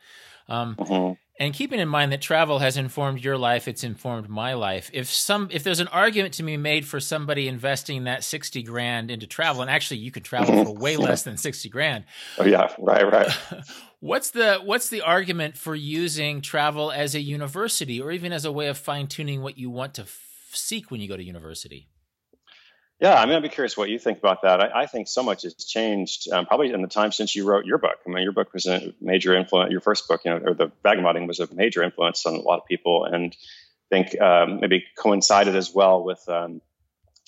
Um, 0.48 0.76
mm-hmm. 0.76 1.14
And 1.38 1.52
keeping 1.52 1.80
in 1.80 1.88
mind 1.88 2.12
that 2.12 2.22
travel 2.22 2.60
has 2.60 2.78
informed 2.78 3.22
your 3.22 3.36
life, 3.36 3.68
it's 3.68 3.84
informed 3.84 4.28
my 4.28 4.54
life. 4.54 4.90
If 4.94 5.08
some, 5.08 5.48
if 5.50 5.64
there's 5.64 5.80
an 5.80 5.88
argument 5.88 6.34
to 6.34 6.42
be 6.42 6.56
made 6.56 6.86
for 6.86 6.98
somebody 6.98 7.46
investing 7.46 8.04
that 8.04 8.24
sixty 8.24 8.62
grand 8.62 9.10
into 9.10 9.26
travel, 9.26 9.60
and 9.60 9.70
actually 9.70 9.98
you 9.98 10.10
can 10.10 10.22
travel 10.22 10.64
for 10.64 10.74
way 10.74 10.96
less 10.96 11.24
than 11.24 11.36
sixty 11.36 11.68
grand. 11.68 12.04
Oh 12.38 12.44
yeah, 12.44 12.72
right, 12.78 13.12
right. 13.12 13.30
what's 14.00 14.30
the 14.30 14.60
what's 14.64 14.88
the 14.88 15.02
argument 15.02 15.58
for 15.58 15.74
using 15.74 16.40
travel 16.40 16.90
as 16.90 17.14
a 17.14 17.20
university, 17.20 18.00
or 18.00 18.10
even 18.12 18.32
as 18.32 18.46
a 18.46 18.52
way 18.52 18.68
of 18.68 18.78
fine 18.78 19.06
tuning 19.06 19.42
what 19.42 19.58
you 19.58 19.68
want 19.68 19.94
to 19.94 20.02
f- 20.02 20.50
seek 20.52 20.90
when 20.90 21.02
you 21.02 21.08
go 21.08 21.18
to 21.18 21.24
university? 21.24 21.88
Yeah, 22.98 23.14
I 23.14 23.26
mean, 23.26 23.36
I'd 23.36 23.42
be 23.42 23.50
curious 23.50 23.76
what 23.76 23.90
you 23.90 23.98
think 23.98 24.18
about 24.18 24.42
that. 24.42 24.60
I, 24.60 24.82
I 24.82 24.86
think 24.86 25.06
so 25.06 25.22
much 25.22 25.42
has 25.42 25.54
changed, 25.54 26.32
um, 26.32 26.46
probably 26.46 26.72
in 26.72 26.80
the 26.80 26.88
time 26.88 27.12
since 27.12 27.36
you 27.36 27.44
wrote 27.44 27.66
your 27.66 27.76
book. 27.76 27.98
I 28.06 28.10
mean, 28.10 28.22
your 28.22 28.32
book 28.32 28.54
was 28.54 28.64
a 28.66 28.94
major 29.02 29.36
influence. 29.36 29.70
Your 29.70 29.82
first 29.82 30.08
book, 30.08 30.22
you 30.24 30.30
know, 30.30 30.38
or 30.38 30.54
the 30.54 30.72
vagabonding 30.82 31.26
was 31.26 31.38
a 31.38 31.54
major 31.54 31.82
influence 31.82 32.24
on 32.24 32.34
a 32.34 32.40
lot 32.40 32.58
of 32.58 32.66
people, 32.66 33.04
and 33.04 33.36
I 33.92 33.94
think 33.94 34.20
um, 34.20 34.60
maybe 34.60 34.82
coincided 34.96 35.56
as 35.56 35.74
well 35.74 36.02
with 36.02 36.26
um, 36.28 36.62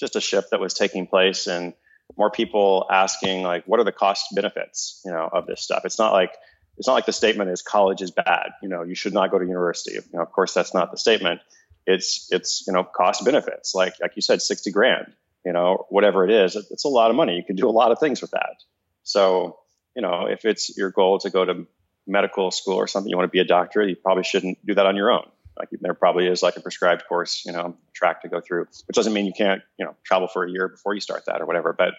just 0.01 0.17
a 0.17 0.23
shift 0.23 0.53
that 0.53 0.61
was 0.61 0.73
taking 0.73 1.07
place 1.07 1.47
and 1.47 1.75
more 2.17 2.31
people 2.31 2.87
asking 2.91 3.43
like, 3.43 3.65
what 3.67 3.79
are 3.79 3.85
the 3.85 3.93
cost 3.93 4.35
benefits, 4.35 5.03
you 5.05 5.13
know, 5.13 5.29
of 5.31 5.47
this 5.47 5.61
stuff? 5.61 5.83
It's 5.85 5.99
not 5.99 6.15
like 6.15 6.33
it's 6.79 6.87
not 6.87 6.95
like 6.95 7.07
the 7.07 7.13
statement 7.13 7.51
is 7.51 7.61
college 7.61 8.01
is 8.01 8.11
bad. 8.11 8.53
You 8.63 8.71
know, 8.71 8.85
you 8.85 8.95
should 8.95 9.13
not 9.13 9.31
go 9.31 9.39
to 9.39 9.45
university. 9.45 9.97
You 9.97 10.03
know, 10.15 10.23
of 10.23 10.33
course, 10.33 10.55
that's 10.55 10.73
not 10.73 10.93
the 10.93 10.97
statement. 10.97 11.43
It's 11.87 12.29
it's 12.31 12.65
you 12.67 12.73
know 12.73 12.85
cost 12.85 13.23
benefits. 13.23 13.75
Like 13.75 13.95
like 14.01 14.13
you 14.17 14.23
said, 14.23 14.41
sixty 14.41 14.71
grand 14.71 15.13
you 15.45 15.53
know, 15.53 15.87
whatever 15.89 16.25
it 16.25 16.31
is, 16.31 16.57
it's 16.57 16.85
a 16.85 16.89
lot 16.89 17.11
of 17.11 17.17
money. 17.17 17.37
You 17.37 17.45
can 17.45 17.57
do 17.57 17.69
a 17.69 17.71
lot 17.71 17.93
of 17.93 17.99
things 17.99 18.21
with 18.21 18.33
that. 18.33 18.57
So, 19.03 19.59
you 19.95 20.03
know, 20.03 20.27
if 20.27 20.45
it's 20.45 20.77
your 20.77 20.91
goal 20.91 21.19
to 21.21 21.31
go 21.31 21.45
to 21.45 21.67
medical 22.07 22.51
school 22.51 22.77
or 22.77 22.87
something, 22.87 23.09
you 23.09 23.17
want 23.17 23.29
to 23.29 23.33
be 23.33 23.41
a 23.41 23.45
doctor, 23.45 23.87
you 23.87 23.97
probably 23.97 24.25
shouldn't 24.25 24.65
do 24.67 24.75
that 24.75 24.87
on 24.87 24.97
your 24.97 25.11
own. 25.11 25.29
Like 25.59 25.69
there 25.81 25.95
probably 25.95 26.27
is 26.27 26.43
like 26.43 26.57
a 26.57 26.61
prescribed 26.61 27.05
course, 27.09 27.45
you 27.45 27.53
know, 27.53 27.77
track 27.93 28.23
to 28.23 28.29
go 28.29 28.41
through, 28.41 28.67
which 28.87 28.95
doesn't 28.95 29.13
mean 29.13 29.27
you 29.27 29.33
can't, 29.37 29.63
you 29.79 29.85
know, 29.85 29.97
travel 30.05 30.29
for 30.29 30.45
a 30.45 30.51
year 30.51 30.69
before 30.69 30.95
you 30.95 31.01
start 31.01 31.25
that 31.27 31.41
or 31.41 31.47
whatever. 31.47 31.73
But 31.73 31.95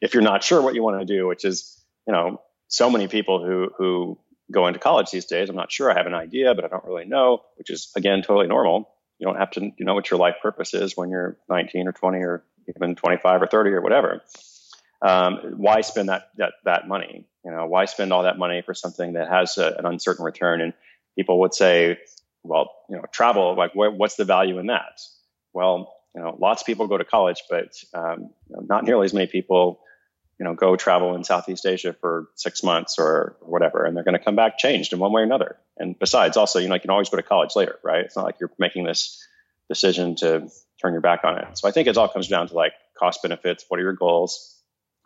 if 0.00 0.14
you're 0.14 0.22
not 0.22 0.42
sure 0.42 0.62
what 0.62 0.74
you 0.74 0.82
want 0.82 1.00
to 1.00 1.04
do, 1.04 1.26
which 1.26 1.44
is, 1.44 1.78
you 2.06 2.12
know, 2.12 2.40
so 2.68 2.88
many 2.88 3.08
people 3.08 3.44
who 3.44 3.70
who 3.76 4.18
go 4.50 4.66
into 4.66 4.78
college 4.78 5.10
these 5.10 5.26
days, 5.26 5.50
I'm 5.50 5.56
not 5.56 5.70
sure. 5.70 5.90
I 5.90 5.96
have 5.96 6.06
an 6.06 6.14
idea, 6.14 6.54
but 6.54 6.64
I 6.64 6.68
don't 6.68 6.84
really 6.84 7.04
know, 7.04 7.42
which 7.56 7.70
is 7.70 7.90
again 7.94 8.22
totally 8.22 8.46
normal. 8.46 8.88
You 9.22 9.28
don't 9.28 9.36
have 9.38 9.52
to 9.52 9.60
you 9.60 9.84
know 9.84 9.94
what 9.94 10.10
your 10.10 10.18
life 10.18 10.34
purpose 10.42 10.74
is 10.74 10.96
when 10.96 11.08
you're 11.08 11.36
19 11.48 11.86
or 11.86 11.92
20 11.92 12.18
or 12.18 12.42
even 12.68 12.96
25 12.96 13.42
or 13.42 13.46
30 13.46 13.70
or 13.70 13.80
whatever. 13.80 14.20
Um, 15.00 15.36
why 15.58 15.82
spend 15.82 16.08
that, 16.08 16.30
that 16.38 16.54
that 16.64 16.88
money? 16.88 17.24
You 17.44 17.52
know, 17.52 17.66
why 17.66 17.84
spend 17.84 18.12
all 18.12 18.24
that 18.24 18.36
money 18.36 18.62
for 18.62 18.74
something 18.74 19.12
that 19.12 19.28
has 19.28 19.58
a, 19.58 19.76
an 19.78 19.86
uncertain 19.86 20.24
return? 20.24 20.60
And 20.60 20.72
people 21.16 21.38
would 21.38 21.54
say, 21.54 21.98
well, 22.42 22.72
you 22.90 22.96
know, 22.96 23.04
travel. 23.12 23.54
Like, 23.54 23.74
wh- 23.74 23.96
what's 23.96 24.16
the 24.16 24.24
value 24.24 24.58
in 24.58 24.66
that? 24.66 25.00
Well, 25.52 25.94
you 26.16 26.20
know, 26.20 26.36
lots 26.40 26.62
of 26.62 26.66
people 26.66 26.88
go 26.88 26.98
to 26.98 27.04
college, 27.04 27.44
but 27.48 27.76
um, 27.94 28.30
not 28.48 28.82
nearly 28.82 29.04
as 29.04 29.14
many 29.14 29.28
people, 29.28 29.82
you 30.42 30.48
know, 30.48 30.54
go 30.54 30.74
travel 30.74 31.14
in 31.14 31.22
Southeast 31.22 31.64
Asia 31.64 31.92
for 32.00 32.28
six 32.34 32.64
months 32.64 32.98
or, 32.98 33.36
whatever, 33.42 33.84
and 33.84 33.96
they're 33.96 34.02
going 34.02 34.18
to 34.18 34.24
come 34.24 34.34
back 34.34 34.58
changed 34.58 34.92
in 34.92 34.98
one 34.98 35.12
way 35.12 35.20
or 35.20 35.24
another. 35.24 35.56
And 35.78 35.96
besides, 35.96 36.36
also, 36.36 36.58
you 36.58 36.66
know, 36.66 36.74
you 36.74 36.80
can 36.80 36.90
always 36.90 37.08
go 37.08 37.16
to 37.16 37.22
college 37.22 37.54
later, 37.54 37.78
right? 37.84 38.04
It's 38.04 38.16
not 38.16 38.24
like 38.24 38.40
you're 38.40 38.50
making 38.58 38.82
this 38.82 39.24
decision 39.68 40.16
to 40.16 40.50
turn 40.80 40.94
your 40.94 41.00
back 41.00 41.20
on 41.22 41.38
it. 41.38 41.56
So 41.56 41.68
I 41.68 41.70
think 41.70 41.86
it 41.86 41.96
all 41.96 42.08
comes 42.08 42.26
down 42.26 42.48
to 42.48 42.54
like 42.54 42.72
cost 42.98 43.22
benefits. 43.22 43.64
What 43.68 43.78
are 43.78 43.84
your 43.84 43.92
goals? 43.92 44.60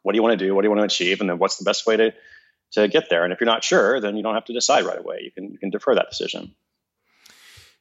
What 0.05 0.12
do 0.12 0.16
you 0.16 0.22
want 0.22 0.38
to 0.38 0.42
do? 0.42 0.55
What 0.55 0.62
do 0.62 0.68
you 0.68 0.75
want 0.75 0.81
to 0.81 0.87
achieve? 0.87 1.20
And 1.20 1.29
then 1.29 1.38
what's 1.38 1.59
the 1.59 1.64
best 1.64 1.87
way 1.87 1.99
to 1.99 2.14
to 2.72 2.88
get 2.88 3.11
there? 3.11 3.25
And 3.25 3.31
if 3.31 3.38
you're 3.38 3.46
not 3.46 3.62
sure, 3.62 4.01
then 4.01 4.16
you 4.16 4.22
don't 4.22 4.35
have 4.35 4.46
to 4.46 4.55
decide 4.55 4.87
right 4.87 4.99
away. 4.99 5.18
You 5.22 5.33
can 5.33 5.53
you 5.53 5.59
can 5.59 5.68
defer 5.68 5.96
that 5.96 6.09
decision. 6.09 6.55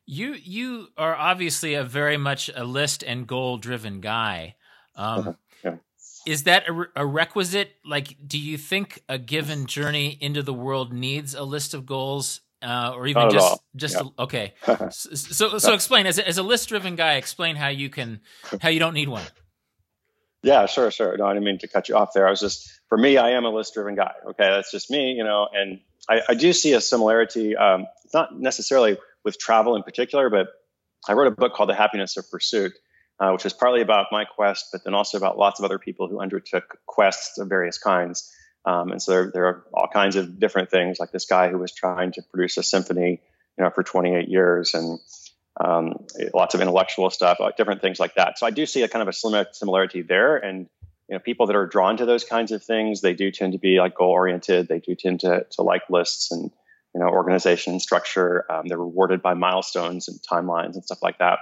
You 0.06 0.34
you 0.34 0.88
are 0.98 1.16
obviously 1.16 1.76
a 1.76 1.86
very 1.86 2.18
much 2.18 2.50
a 2.54 2.66
list 2.66 3.02
and 3.02 3.26
goal 3.26 3.60
driven 3.60 4.02
guy. 4.02 4.56
Um, 4.98 5.20
uh-huh. 5.20 5.34
yeah. 5.64 5.76
Is 6.26 6.44
that 6.44 6.68
a, 6.68 6.88
a, 6.96 7.06
requisite? 7.06 7.76
Like, 7.86 8.16
do 8.26 8.40
you 8.40 8.58
think 8.58 9.04
a 9.08 9.18
given 9.18 9.66
journey 9.66 10.18
into 10.20 10.42
the 10.42 10.54
world 10.54 10.92
needs 10.92 11.36
a 11.36 11.44
list 11.44 11.74
of 11.74 11.86
goals 11.86 12.42
uh, 12.62 12.94
or 12.96 13.06
even 13.08 13.30
just 13.30 13.62
just 13.76 13.96
yeah. 13.96 14.24
okay. 14.24 14.54
so 14.90 15.58
so 15.58 15.74
explain 15.74 16.08
as 16.08 16.18
a, 16.18 16.28
as 16.28 16.38
a 16.38 16.44
list 16.44 16.70
driven 16.70 16.96
guy, 16.96 17.16
explain 17.16 17.56
how 17.56 17.68
you 17.68 17.90
can 17.90 18.22
how 18.62 18.70
you 18.70 18.80
don't 18.80 18.94
need 18.94 19.10
one. 19.10 19.24
Yeah, 20.42 20.66
sure, 20.68 20.92
sure. 20.92 21.18
No, 21.18 21.26
I 21.26 21.34
didn't 21.34 21.46
mean 21.46 21.58
to 21.60 21.68
cut 21.68 21.90
you 21.90 21.96
off 21.96 22.14
there. 22.14 22.28
I 22.28 22.30
was 22.30 22.40
just 22.40 22.80
for 22.88 22.98
me, 22.98 23.18
I 23.18 23.32
am 23.32 23.46
a 23.46 23.50
list 23.50 23.74
driven 23.74 23.96
guy. 23.96 24.14
Okay, 24.26 24.48
that's 24.50 24.72
just 24.72 24.90
me, 24.90 25.14
you 25.14 25.24
know, 25.24 25.48
and 25.54 25.80
I, 26.10 26.22
I 26.30 26.34
do 26.36 26.54
see 26.54 26.74
a 26.74 26.82
similarity. 26.82 27.56
Um, 27.56 27.88
not 28.14 28.40
necessarily 28.40 28.98
with 29.24 29.38
travel 29.40 29.76
in 29.76 29.84
particular, 29.84 30.30
but 30.30 30.48
I 31.08 31.14
wrote 31.14 31.28
a 31.28 31.32
book 31.32 31.54
called 31.54 31.70
The 31.70 31.76
Happiness 31.76 32.18
of 32.18 32.30
Pursuit. 32.30 32.74
Uh, 33.18 33.32
which 33.32 33.46
is 33.46 33.54
partly 33.54 33.82
about 33.82 34.08
my 34.12 34.26
quest, 34.26 34.68
but 34.74 34.84
then 34.84 34.94
also 34.94 35.18
about 35.18 35.38
lots 35.38 35.58
of 35.58 35.64
other 35.64 35.80
people 35.80 36.10
who 36.10 36.20
undertook 36.20 36.78
quests 36.86 37.38
of 37.38 37.48
various 37.48 37.78
kinds. 37.78 38.30
Um, 38.66 38.92
and 38.92 39.02
so 39.02 39.12
there, 39.12 39.32
there, 39.34 39.46
are 39.46 39.66
all 39.74 39.88
kinds 39.88 40.18
of 40.18 40.38
different 40.38 40.70
things, 40.70 41.00
like 41.00 41.12
this 41.12 41.26
guy 41.26 41.50
who 41.50 41.58
was 41.58 41.72
trying 41.72 42.12
to 42.14 42.22
produce 42.24 42.58
a 42.58 42.64
symphony, 42.64 43.22
you 43.58 43.64
know, 43.64 43.70
for 43.70 43.84
28 43.84 44.28
years, 44.28 44.74
and 44.74 45.00
um, 45.64 46.06
lots 46.34 46.56
of 46.56 46.62
intellectual 46.62 47.10
stuff, 47.10 47.40
uh, 47.40 47.52
different 47.56 47.82
things 47.82 48.00
like 48.00 48.16
that. 48.16 48.38
So 48.38 48.46
I 48.46 48.50
do 48.50 48.66
see 48.66 48.82
a 48.82 48.90
kind 48.90 49.02
of 49.02 49.08
a 49.08 49.14
similar 49.14 49.46
similarity 49.52 50.02
there. 50.02 50.36
And 50.38 50.68
you 51.08 51.16
know, 51.16 51.20
people 51.20 51.48
that 51.48 51.56
are 51.56 51.68
drawn 51.68 51.98
to 51.98 52.06
those 52.06 52.24
kinds 52.24 52.52
of 52.52 52.64
things, 52.64 53.02
they 53.02 53.14
do 53.14 53.32
tend 53.32 53.54
to 53.54 53.60
be 53.60 53.78
like 53.78 53.96
goal 53.96 54.10
oriented. 54.10 54.68
They 54.68 54.80
do 54.80 54.96
tend 54.96 55.22
to 55.22 55.46
to 55.52 55.62
like 55.62 55.84
lists 55.90 56.32
and 56.32 56.52
you 56.94 57.00
know 57.00 57.08
organization 57.08 57.80
structure. 57.80 58.52
Um, 58.52 58.68
they're 58.68 58.78
rewarded 58.78 59.22
by 59.22 59.36
milestones 59.36 60.08
and 60.08 60.20
timelines 60.20 60.74
and 60.74 60.84
stuff 60.84 61.04
like 61.04 61.20
that. 61.20 61.40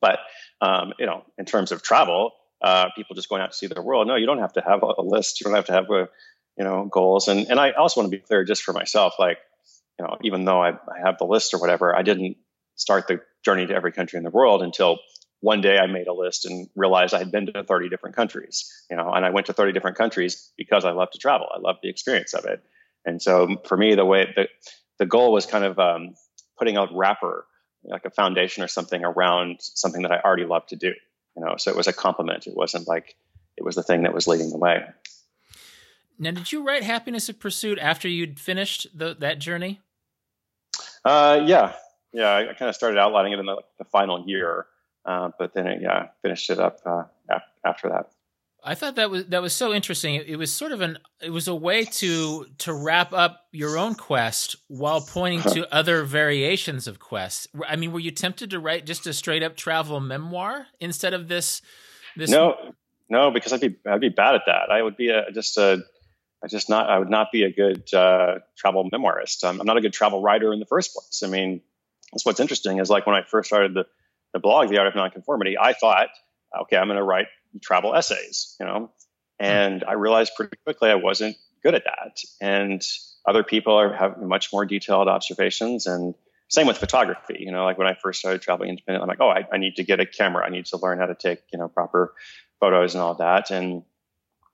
But 0.00 0.20
um, 0.60 0.92
you 0.98 1.06
know, 1.06 1.24
in 1.38 1.44
terms 1.44 1.72
of 1.72 1.82
travel, 1.82 2.32
uh, 2.62 2.88
people 2.96 3.16
just 3.16 3.28
going 3.28 3.42
out 3.42 3.52
to 3.52 3.56
see 3.56 3.66
the 3.66 3.80
world. 3.80 4.06
No, 4.06 4.16
you 4.16 4.26
don't 4.26 4.38
have 4.38 4.52
to 4.54 4.60
have 4.60 4.82
a, 4.82 5.02
list. 5.02 5.40
You 5.40 5.44
don't 5.44 5.54
have 5.54 5.66
to 5.66 5.72
have 5.72 5.90
a 5.90 6.08
you 6.58 6.64
know 6.64 6.86
goals. 6.90 7.28
And 7.28 7.48
and 7.48 7.58
I 7.58 7.72
also 7.72 8.00
want 8.00 8.10
to 8.10 8.16
be 8.16 8.22
clear, 8.22 8.44
just 8.44 8.62
for 8.62 8.72
myself, 8.72 9.14
like 9.18 9.38
you 9.98 10.04
know, 10.04 10.16
even 10.22 10.44
though 10.44 10.62
I, 10.62 10.70
I 10.70 11.00
have 11.04 11.18
the 11.18 11.24
list 11.24 11.54
or 11.54 11.58
whatever, 11.58 11.94
I 11.94 12.02
didn't 12.02 12.36
start 12.76 13.06
the 13.08 13.20
journey 13.44 13.66
to 13.66 13.74
every 13.74 13.92
country 13.92 14.16
in 14.16 14.24
the 14.24 14.30
world 14.30 14.62
until 14.62 14.98
one 15.40 15.60
day 15.60 15.78
I 15.78 15.86
made 15.86 16.06
a 16.06 16.12
list 16.12 16.44
and 16.44 16.68
realized 16.74 17.14
I 17.14 17.18
had 17.18 17.32
been 17.32 17.46
to 17.46 17.64
30 17.64 17.88
different 17.88 18.14
countries, 18.14 18.70
you 18.90 18.96
know, 18.96 19.10
and 19.12 19.24
I 19.24 19.30
went 19.30 19.46
to 19.46 19.52
30 19.52 19.72
different 19.72 19.96
countries 19.96 20.52
because 20.56 20.84
I 20.84 20.92
love 20.92 21.10
to 21.12 21.18
travel. 21.18 21.46
I 21.54 21.58
love 21.58 21.76
the 21.82 21.88
experience 21.88 22.34
of 22.34 22.44
it. 22.44 22.62
And 23.06 23.20
so 23.20 23.56
for 23.66 23.76
me, 23.76 23.94
the 23.94 24.04
way 24.04 24.32
the, 24.36 24.48
the 24.98 25.06
goal 25.06 25.32
was 25.32 25.46
kind 25.46 25.64
of 25.64 25.78
um, 25.78 26.14
putting 26.58 26.76
a 26.76 26.86
wrapper, 26.92 27.46
like 27.84 28.04
a 28.04 28.10
foundation 28.10 28.62
or 28.62 28.68
something 28.68 29.04
around 29.04 29.60
something 29.60 30.02
that 30.02 30.12
I 30.12 30.20
already 30.20 30.44
love 30.44 30.66
to 30.68 30.76
do, 30.76 30.92
you 31.36 31.44
know, 31.44 31.56
so 31.56 31.70
it 31.70 31.76
was 31.76 31.86
a 31.86 31.92
compliment. 31.92 32.46
It 32.46 32.56
wasn't 32.56 32.86
like 32.86 33.16
it 33.56 33.64
was 33.64 33.74
the 33.74 33.82
thing 33.82 34.02
that 34.02 34.14
was 34.14 34.26
leading 34.26 34.50
the 34.50 34.58
way. 34.58 34.84
Now, 36.18 36.32
did 36.32 36.52
you 36.52 36.62
write 36.62 36.82
Happiness 36.82 37.28
of 37.30 37.40
Pursuit 37.40 37.78
after 37.78 38.06
you'd 38.06 38.38
finished 38.38 38.86
the, 38.94 39.16
that 39.20 39.38
journey? 39.38 39.80
Uh, 41.02 41.40
yeah, 41.46 41.72
yeah. 42.12 42.28
I, 42.28 42.50
I 42.50 42.54
kind 42.54 42.68
of 42.68 42.74
started 42.74 42.98
outlining 42.98 43.32
it 43.32 43.38
in 43.38 43.46
the, 43.46 43.56
the 43.78 43.84
final 43.84 44.22
year, 44.26 44.66
uh, 45.06 45.30
but 45.38 45.54
then 45.54 45.66
it, 45.66 45.80
yeah, 45.80 46.08
finished 46.20 46.50
it 46.50 46.58
up 46.58 46.80
uh, 46.84 47.04
after 47.64 47.88
that. 47.88 48.10
I 48.62 48.74
thought 48.74 48.96
that 48.96 49.10
was 49.10 49.26
that 49.26 49.42
was 49.42 49.52
so 49.52 49.72
interesting. 49.72 50.16
It, 50.16 50.26
it, 50.28 50.36
was 50.36 50.52
sort 50.52 50.72
of 50.72 50.80
an 50.80 50.98
it 51.22 51.30
was 51.30 51.48
a 51.48 51.54
way 51.54 51.84
to 51.84 52.46
to 52.58 52.72
wrap 52.74 53.12
up 53.12 53.46
your 53.52 53.78
own 53.78 53.94
quest 53.94 54.56
while 54.68 55.00
pointing 55.00 55.42
to 55.52 55.72
other 55.74 56.04
variations 56.04 56.86
of 56.86 56.98
quests. 56.98 57.46
I 57.66 57.76
mean, 57.76 57.92
were 57.92 58.00
you 58.00 58.10
tempted 58.10 58.50
to 58.50 58.60
write 58.60 58.86
just 58.86 59.06
a 59.06 59.12
straight 59.12 59.42
up 59.42 59.56
travel 59.56 60.00
memoir 60.00 60.66
instead 60.78 61.14
of 61.14 61.28
this? 61.28 61.62
This 62.16 62.30
no, 62.30 62.56
no, 63.08 63.30
because 63.30 63.52
I'd 63.52 63.60
be 63.60 63.76
I'd 63.86 64.00
be 64.00 64.08
bad 64.08 64.34
at 64.34 64.42
that. 64.46 64.70
I 64.70 64.82
would 64.82 64.96
be 64.96 65.10
a, 65.10 65.30
just 65.32 65.56
a 65.56 65.82
I 66.42 66.48
just 66.48 66.68
not 66.68 66.88
I 66.88 66.98
would 66.98 67.10
not 67.10 67.32
be 67.32 67.44
a 67.44 67.52
good 67.52 67.92
uh, 67.94 68.38
travel 68.56 68.88
memoirist. 68.90 69.44
I'm, 69.44 69.60
I'm, 69.60 69.66
not 69.66 69.76
a 69.76 69.80
good 69.80 69.92
travel 69.92 70.22
writer 70.22 70.52
in 70.52 70.58
the 70.58 70.66
first 70.66 70.94
place. 70.94 71.22
I 71.24 71.28
mean, 71.28 71.60
that's 72.12 72.24
what's 72.24 72.40
interesting 72.40 72.78
is 72.78 72.90
like 72.90 73.06
when 73.06 73.16
I 73.16 73.22
first 73.22 73.48
started 73.48 73.74
the 73.74 73.86
the 74.32 74.38
blog, 74.38 74.68
The 74.68 74.78
Art 74.78 74.86
of 74.86 74.94
Nonconformity, 74.94 75.56
I 75.58 75.72
thought, 75.72 76.08
okay, 76.62 76.76
I'm 76.76 76.86
going 76.86 76.96
to 76.96 77.02
write 77.02 77.26
travel 77.62 77.94
essays, 77.94 78.56
you 78.60 78.66
know, 78.66 78.90
hmm. 79.40 79.44
and 79.44 79.84
I 79.84 79.94
realized 79.94 80.32
pretty 80.36 80.56
quickly 80.64 80.90
I 80.90 80.96
wasn't 80.96 81.36
good 81.62 81.74
at 81.74 81.84
that. 81.84 82.20
And 82.40 82.82
other 83.26 83.44
people 83.44 83.74
are 83.74 83.92
have 83.92 84.20
much 84.20 84.52
more 84.52 84.64
detailed 84.64 85.08
observations. 85.08 85.86
And 85.86 86.14
same 86.48 86.66
with 86.66 86.78
photography 86.78 87.36
you 87.38 87.52
know 87.52 87.64
like 87.64 87.78
when 87.78 87.86
i 87.86 87.94
first 87.94 88.18
started 88.18 88.42
traveling 88.42 88.70
independently, 88.70 89.04
i'm 89.04 89.08
like 89.08 89.20
oh 89.20 89.28
I, 89.28 89.46
I, 89.54 89.56
need 89.56 89.76
to 89.76 89.84
get 89.84 90.00
a 90.00 90.06
camera. 90.06 90.44
I 90.44 90.48
need 90.48 90.66
to 90.66 90.78
learn 90.78 90.98
how 90.98 91.06
to 91.06 91.14
take 91.14 91.42
you 91.52 91.60
know 91.60 91.68
proper 91.68 92.12
photos 92.60 92.94
and 92.94 93.02
all 93.02 93.14
that. 93.14 93.50
And 93.50 93.82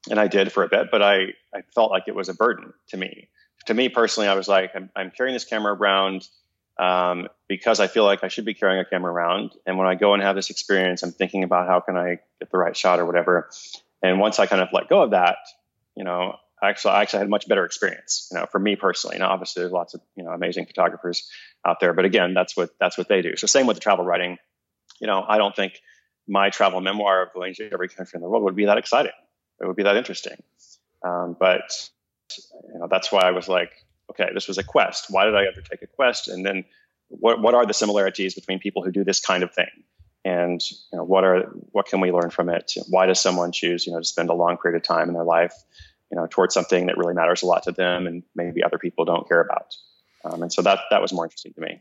and 0.08 0.20
I 0.20 0.28
did 0.28 0.52
for 0.52 0.62
a 0.62 0.68
bit, 0.68 0.88
but 0.90 1.02
I, 1.02 1.34
I 1.52 1.62
felt 1.74 1.90
like 1.90 2.04
it 2.06 2.14
was 2.14 2.28
a 2.28 2.34
burden 2.34 2.72
to 2.88 2.96
me. 2.96 3.28
To 3.66 3.74
me 3.74 3.88
personally, 3.88 4.28
I 4.28 4.34
was 4.34 4.46
like, 4.46 4.70
I'm, 4.76 4.88
I'm 4.94 5.10
carrying 5.10 5.34
this 5.34 5.44
camera 5.44 5.74
around 5.74 6.28
um, 6.78 7.28
because 7.48 7.80
I 7.80 7.86
feel 7.86 8.04
like 8.04 8.24
I 8.24 8.28
should 8.28 8.44
be 8.44 8.54
carrying 8.54 8.80
a 8.80 8.84
camera 8.84 9.12
around. 9.12 9.52
And 9.66 9.78
when 9.78 9.86
I 9.86 9.94
go 9.94 10.14
and 10.14 10.22
have 10.22 10.36
this 10.36 10.50
experience, 10.50 11.02
I'm 11.02 11.12
thinking 11.12 11.44
about 11.44 11.66
how 11.66 11.80
can 11.80 11.96
I 11.96 12.18
get 12.40 12.50
the 12.50 12.58
right 12.58 12.76
shot 12.76 12.98
or 12.98 13.06
whatever. 13.06 13.50
And 14.02 14.20
once 14.20 14.38
I 14.38 14.46
kind 14.46 14.62
of 14.62 14.68
let 14.72 14.88
go 14.88 15.02
of 15.02 15.10
that, 15.10 15.38
you 15.96 16.04
know, 16.04 16.36
actually, 16.62 16.94
I 16.94 17.02
actually 17.02 17.18
had 17.18 17.26
a 17.28 17.30
much 17.30 17.48
better 17.48 17.64
experience, 17.64 18.28
you 18.30 18.38
know, 18.38 18.46
for 18.46 18.58
me 18.58 18.76
personally. 18.76 19.18
Now, 19.18 19.30
obviously, 19.30 19.62
there's 19.62 19.72
lots 19.72 19.94
of 19.94 20.00
you 20.16 20.24
know 20.24 20.30
amazing 20.30 20.66
photographers 20.66 21.30
out 21.66 21.80
there, 21.80 21.92
but 21.92 22.04
again, 22.04 22.34
that's 22.34 22.56
what 22.56 22.70
that's 22.78 22.98
what 22.98 23.08
they 23.08 23.22
do. 23.22 23.36
So 23.36 23.46
same 23.46 23.66
with 23.66 23.76
the 23.76 23.80
travel 23.80 24.04
writing. 24.04 24.38
You 25.00 25.06
know, 25.06 25.24
I 25.26 25.38
don't 25.38 25.54
think 25.54 25.80
my 26.28 26.50
travel 26.50 26.80
memoir 26.80 27.22
of 27.22 27.32
going 27.32 27.54
to 27.54 27.70
every 27.72 27.88
country 27.88 28.16
in 28.16 28.22
the 28.22 28.28
world 28.28 28.42
would 28.44 28.56
be 28.56 28.66
that 28.66 28.78
exciting 28.78 29.12
it 29.60 29.66
would 29.66 29.76
be 29.76 29.84
that 29.84 29.96
interesting. 29.96 30.42
Um, 31.04 31.36
but 31.38 31.90
you 32.72 32.78
know, 32.78 32.88
that's 32.90 33.10
why 33.12 33.22
I 33.22 33.30
was 33.30 33.48
like, 33.48 33.70
okay, 34.10 34.28
this 34.34 34.48
was 34.48 34.58
a 34.58 34.62
quest. 34.62 35.06
Why 35.10 35.24
did 35.24 35.34
I 35.34 35.46
undertake 35.46 35.82
a 35.82 35.86
quest? 35.86 36.28
And 36.28 36.44
then 36.44 36.64
what, 37.08 37.40
what 37.40 37.54
are 37.54 37.66
the 37.66 37.74
similarities 37.74 38.34
between 38.34 38.58
people 38.58 38.82
who 38.82 38.90
do 38.90 39.04
this 39.04 39.20
kind 39.20 39.42
of 39.42 39.52
thing? 39.52 39.70
And 40.24 40.60
you 40.92 40.98
know, 40.98 41.04
what 41.04 41.22
are 41.24 41.42
what 41.70 41.86
can 41.86 42.00
we 42.00 42.10
learn 42.10 42.30
from 42.30 42.48
it? 42.48 42.72
Why 42.88 43.06
does 43.06 43.20
someone 43.20 43.52
choose, 43.52 43.86
you 43.86 43.92
know, 43.92 44.00
to 44.00 44.04
spend 44.04 44.28
a 44.28 44.34
long 44.34 44.56
period 44.56 44.76
of 44.76 44.82
time 44.82 45.08
in 45.08 45.14
their 45.14 45.24
life, 45.24 45.54
you 46.10 46.16
know, 46.16 46.26
towards 46.28 46.52
something 46.52 46.86
that 46.86 46.98
really 46.98 47.14
matters 47.14 47.42
a 47.42 47.46
lot 47.46 47.62
to 47.64 47.72
them 47.72 48.08
and 48.08 48.24
maybe 48.34 48.64
other 48.64 48.78
people 48.78 49.04
don't 49.04 49.28
care 49.28 49.40
about? 49.40 49.74
Um, 50.24 50.42
and 50.42 50.52
so 50.52 50.62
that 50.62 50.80
that 50.90 51.00
was 51.00 51.12
more 51.12 51.24
interesting 51.24 51.52
to 51.54 51.60
me. 51.60 51.80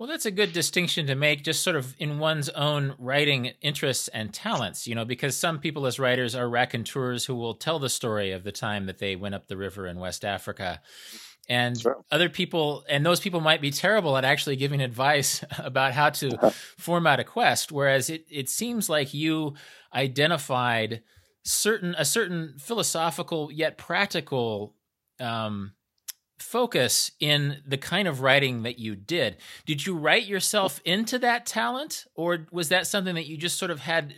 Well, 0.00 0.08
that's 0.08 0.24
a 0.24 0.30
good 0.30 0.54
distinction 0.54 1.08
to 1.08 1.14
make, 1.14 1.44
just 1.44 1.62
sort 1.62 1.76
of 1.76 1.94
in 1.98 2.18
one's 2.18 2.48
own 2.48 2.94
writing 2.98 3.52
interests 3.60 4.08
and 4.08 4.32
talents, 4.32 4.86
you 4.86 4.94
know, 4.94 5.04
because 5.04 5.36
some 5.36 5.58
people 5.58 5.84
as 5.84 5.98
writers 5.98 6.34
are 6.34 6.48
raconteurs 6.48 7.26
who 7.26 7.34
will 7.34 7.52
tell 7.52 7.78
the 7.78 7.90
story 7.90 8.32
of 8.32 8.42
the 8.42 8.50
time 8.50 8.86
that 8.86 8.96
they 8.96 9.14
went 9.14 9.34
up 9.34 9.48
the 9.48 9.58
river 9.58 9.86
in 9.86 9.98
West 9.98 10.24
Africa. 10.24 10.80
And 11.50 11.80
sure. 11.80 12.04
other 12.12 12.28
people, 12.28 12.84
and 12.88 13.04
those 13.04 13.18
people 13.18 13.40
might 13.40 13.60
be 13.60 13.72
terrible 13.72 14.16
at 14.16 14.24
actually 14.24 14.54
giving 14.54 14.80
advice 14.90 15.44
about 15.58 15.92
how 15.92 16.10
to 16.10 16.52
format 16.78 17.18
a 17.18 17.24
quest. 17.24 17.72
Whereas 17.72 18.08
it, 18.08 18.24
it 18.30 18.48
seems 18.48 18.88
like 18.88 19.12
you 19.12 19.54
identified 19.92 21.02
certain, 21.42 21.96
a 21.98 22.04
certain 22.04 22.54
philosophical 22.58 23.50
yet 23.50 23.78
practical, 23.78 24.76
um, 25.18 25.72
focus 26.38 27.10
in 27.18 27.62
the 27.66 27.76
kind 27.76 28.06
of 28.06 28.20
writing 28.20 28.62
that 28.62 28.78
you 28.78 28.94
did. 28.94 29.36
Did 29.66 29.84
you 29.84 29.96
write 29.96 30.26
yourself 30.26 30.80
into 30.84 31.18
that 31.18 31.46
talent, 31.46 32.06
or 32.14 32.46
was 32.52 32.68
that 32.68 32.86
something 32.86 33.16
that 33.16 33.26
you 33.26 33.36
just 33.36 33.58
sort 33.58 33.72
of 33.72 33.80
had 33.80 34.14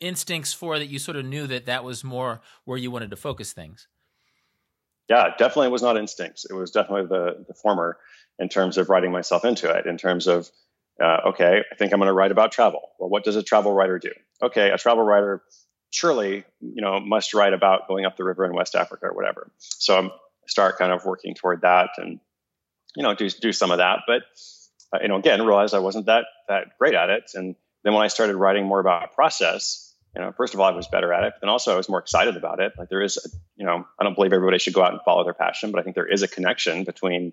instincts 0.00 0.52
for 0.52 0.78
that 0.78 0.88
you 0.88 0.98
sort 0.98 1.16
of 1.16 1.24
knew 1.24 1.46
that 1.46 1.66
that 1.66 1.84
was 1.84 2.02
more 2.02 2.40
where 2.64 2.76
you 2.76 2.90
wanted 2.90 3.10
to 3.10 3.16
focus 3.16 3.52
things? 3.52 3.86
Yeah, 5.08 5.28
definitely 5.36 5.68
was 5.68 5.82
not 5.82 5.96
instincts. 5.96 6.46
It 6.48 6.54
was 6.54 6.70
definitely 6.70 7.06
the, 7.06 7.44
the 7.46 7.54
former 7.54 7.98
in 8.38 8.48
terms 8.48 8.78
of 8.78 8.88
writing 8.88 9.12
myself 9.12 9.44
into 9.44 9.70
it, 9.70 9.86
in 9.86 9.98
terms 9.98 10.26
of, 10.26 10.50
uh, 11.02 11.28
okay, 11.28 11.62
I 11.70 11.74
think 11.76 11.92
I'm 11.92 11.98
going 11.98 12.08
to 12.08 12.14
write 12.14 12.32
about 12.32 12.52
travel. 12.52 12.80
Well, 12.98 13.10
what 13.10 13.24
does 13.24 13.36
a 13.36 13.42
travel 13.42 13.72
writer 13.72 13.98
do? 13.98 14.12
Okay, 14.42 14.70
a 14.70 14.78
travel 14.78 15.04
writer 15.04 15.42
surely, 15.90 16.44
you 16.60 16.82
know, 16.82 16.98
must 17.00 17.34
write 17.34 17.52
about 17.52 17.86
going 17.86 18.04
up 18.04 18.16
the 18.16 18.24
river 18.24 18.44
in 18.44 18.54
West 18.54 18.74
Africa 18.74 19.06
or 19.06 19.12
whatever. 19.14 19.50
So 19.58 19.96
I'm 19.96 20.10
start 20.46 20.78
kind 20.78 20.92
of 20.92 21.04
working 21.04 21.34
toward 21.34 21.62
that 21.62 21.90
and 21.98 22.20
you 22.96 23.02
know 23.02 23.14
do 23.14 23.28
do 23.28 23.52
some 23.52 23.70
of 23.70 23.78
that 23.78 24.00
but 24.06 24.22
uh, 24.92 24.98
you 25.02 25.08
know 25.08 25.16
again 25.16 25.42
realized 25.44 25.74
i 25.74 25.78
wasn't 25.78 26.06
that 26.06 26.26
that 26.48 26.78
great 26.78 26.94
at 26.94 27.10
it 27.10 27.30
and 27.34 27.56
then 27.82 27.92
when 27.92 28.02
i 28.02 28.08
started 28.08 28.36
writing 28.36 28.66
more 28.66 28.80
about 28.80 29.12
process 29.12 29.83
you 30.14 30.22
know 30.22 30.32
first 30.32 30.54
of 30.54 30.60
all 30.60 30.66
i 30.66 30.70
was 30.70 30.88
better 30.88 31.12
at 31.12 31.24
it 31.24 31.34
and 31.42 31.50
also 31.50 31.72
i 31.72 31.76
was 31.76 31.88
more 31.88 31.98
excited 32.00 32.36
about 32.36 32.60
it. 32.60 32.72
Like 32.78 32.88
there 32.88 33.02
is 33.02 33.16
a, 33.16 33.28
you 33.56 33.66
know 33.66 33.86
i 33.98 34.04
don't 34.04 34.14
believe 34.14 34.32
everybody 34.32 34.58
should 34.58 34.74
go 34.74 34.82
out 34.82 34.92
and 34.92 35.00
follow 35.04 35.24
their 35.24 35.34
passion 35.34 35.70
but 35.70 35.80
i 35.80 35.82
think 35.82 35.96
there 35.96 36.06
is 36.06 36.22
a 36.22 36.28
connection 36.28 36.84
between 36.84 37.32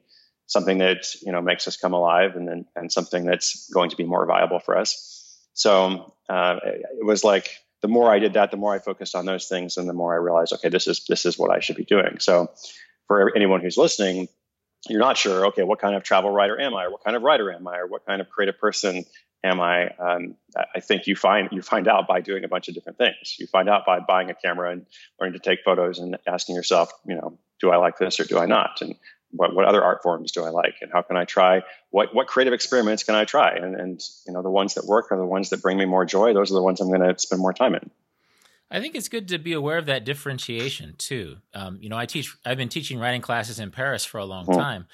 something 0.51 0.79
that 0.79 1.05
you 1.21 1.31
know 1.31 1.41
makes 1.41 1.67
us 1.67 1.77
come 1.77 1.93
alive 1.93 2.35
and 2.35 2.47
then 2.47 2.65
and 2.75 2.91
something 2.91 3.25
that's 3.25 3.69
going 3.69 3.89
to 3.89 3.95
be 3.95 4.03
more 4.03 4.25
viable 4.25 4.59
for 4.59 4.77
us. 4.77 5.39
So 5.53 6.13
uh, 6.29 6.57
it 6.63 7.05
was 7.05 7.23
like 7.23 7.49
the 7.81 7.87
more 7.87 8.11
i 8.11 8.19
did 8.19 8.33
that 8.33 8.51
the 8.51 8.57
more 8.57 8.73
i 8.73 8.79
focused 8.79 9.15
on 9.15 9.25
those 9.25 9.47
things 9.47 9.77
and 9.77 9.87
the 9.87 9.93
more 9.93 10.13
i 10.13 10.17
realized 10.17 10.53
okay 10.53 10.69
this 10.69 10.87
is 10.87 11.05
this 11.07 11.25
is 11.25 11.37
what 11.37 11.51
i 11.51 11.59
should 11.61 11.77
be 11.77 11.85
doing. 11.85 12.19
So 12.19 12.51
for 13.07 13.35
anyone 13.35 13.61
who's 13.61 13.77
listening, 13.77 14.27
you're 14.89 14.99
not 14.99 15.17
sure, 15.17 15.47
okay, 15.47 15.63
what 15.63 15.79
kind 15.79 15.95
of 15.95 16.03
travel 16.03 16.31
writer 16.31 16.59
am 16.59 16.73
I, 16.73 16.85
or 16.85 16.91
what 16.91 17.03
kind 17.03 17.15
of 17.15 17.23
writer 17.23 17.51
am 17.51 17.67
I, 17.67 17.77
or 17.79 17.87
what 17.87 18.05
kind 18.05 18.21
of 18.21 18.29
creative 18.29 18.59
person 18.59 19.05
am 19.43 19.59
I? 19.59 19.89
Um, 19.97 20.35
I 20.75 20.79
think 20.79 21.07
you 21.07 21.15
find 21.15 21.49
you 21.51 21.61
find 21.61 21.87
out 21.87 22.07
by 22.07 22.21
doing 22.21 22.43
a 22.43 22.47
bunch 22.47 22.67
of 22.67 22.75
different 22.75 22.97
things. 22.97 23.35
You 23.39 23.47
find 23.47 23.69
out 23.69 23.85
by 23.85 23.99
buying 23.99 24.29
a 24.29 24.35
camera 24.35 24.71
and 24.71 24.85
learning 25.19 25.33
to 25.33 25.39
take 25.39 25.63
photos 25.63 25.99
and 25.99 26.17
asking 26.27 26.55
yourself, 26.55 26.91
you 27.05 27.15
know, 27.15 27.37
do 27.59 27.71
I 27.71 27.77
like 27.77 27.97
this 27.97 28.19
or 28.19 28.25
do 28.25 28.37
I 28.37 28.45
not? 28.45 28.81
And 28.81 28.95
what, 29.31 29.55
what 29.55 29.65
other 29.65 29.83
art 29.83 30.03
forms 30.03 30.31
do 30.31 30.43
I 30.43 30.49
like? 30.49 30.75
And 30.81 30.91
how 30.91 31.01
can 31.01 31.15
I 31.15 31.25
try? 31.25 31.61
What 31.89 32.13
what 32.13 32.27
creative 32.27 32.53
experiments 32.53 33.03
can 33.03 33.15
I 33.15 33.25
try? 33.25 33.55
And 33.55 33.75
and 33.75 34.01
you 34.27 34.33
know, 34.33 34.41
the 34.41 34.49
ones 34.49 34.75
that 34.75 34.85
work 34.85 35.11
are 35.11 35.17
the 35.17 35.25
ones 35.25 35.49
that 35.49 35.61
bring 35.61 35.77
me 35.77 35.85
more 35.85 36.05
joy. 36.05 36.33
Those 36.33 36.51
are 36.51 36.55
the 36.55 36.63
ones 36.63 36.81
I'm 36.81 36.89
going 36.89 37.01
to 37.01 37.17
spend 37.17 37.41
more 37.41 37.53
time 37.53 37.75
in. 37.75 37.89
I 38.69 38.79
think 38.79 38.95
it's 38.95 39.09
good 39.09 39.27
to 39.29 39.37
be 39.37 39.51
aware 39.51 39.77
of 39.77 39.87
that 39.87 40.05
differentiation 40.05 40.95
too. 40.97 41.37
Um, 41.53 41.79
you 41.81 41.89
know, 41.89 41.97
I 41.97 42.05
teach. 42.05 42.35
I've 42.45 42.57
been 42.57 42.69
teaching 42.69 42.99
writing 42.99 43.21
classes 43.21 43.59
in 43.59 43.71
Paris 43.71 44.05
for 44.05 44.17
a 44.17 44.25
long 44.25 44.45
mm-hmm. 44.45 44.59
time, 44.59 44.87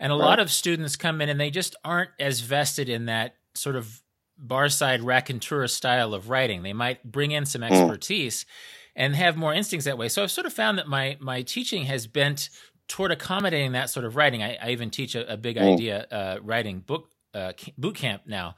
and 0.00 0.12
a 0.12 0.16
right. 0.16 0.24
lot 0.24 0.38
of 0.38 0.50
students 0.50 0.96
come 0.96 1.20
in 1.20 1.28
and 1.28 1.38
they 1.38 1.50
just 1.50 1.76
aren't 1.84 2.10
as 2.18 2.40
vested 2.40 2.88
in 2.88 3.06
that 3.06 3.34
sort 3.58 3.76
of 3.76 4.02
barside 4.40 5.04
raconteur 5.04 5.66
style 5.66 6.14
of 6.14 6.30
writing. 6.30 6.62
They 6.62 6.72
might 6.72 7.02
bring 7.04 7.32
in 7.32 7.44
some 7.44 7.62
mm. 7.62 7.70
expertise 7.70 8.46
and 8.94 9.14
have 9.14 9.36
more 9.36 9.54
instincts 9.54 9.84
that 9.84 9.98
way. 9.98 10.08
So 10.08 10.22
I've 10.22 10.30
sort 10.30 10.46
of 10.46 10.52
found 10.52 10.78
that 10.78 10.88
my 10.88 11.16
my 11.20 11.42
teaching 11.42 11.84
has 11.84 12.06
bent 12.06 12.50
toward 12.88 13.12
accommodating 13.12 13.72
that 13.72 13.90
sort 13.90 14.06
of 14.06 14.16
writing. 14.16 14.42
I, 14.42 14.56
I 14.62 14.70
even 14.70 14.90
teach 14.90 15.14
a, 15.14 15.32
a 15.32 15.36
big 15.36 15.56
mm. 15.56 15.74
idea 15.74 16.06
uh, 16.10 16.38
writing 16.42 16.80
book 16.80 17.10
uh, 17.34 17.52
boot 17.76 17.94
camp 17.94 18.22
now, 18.26 18.56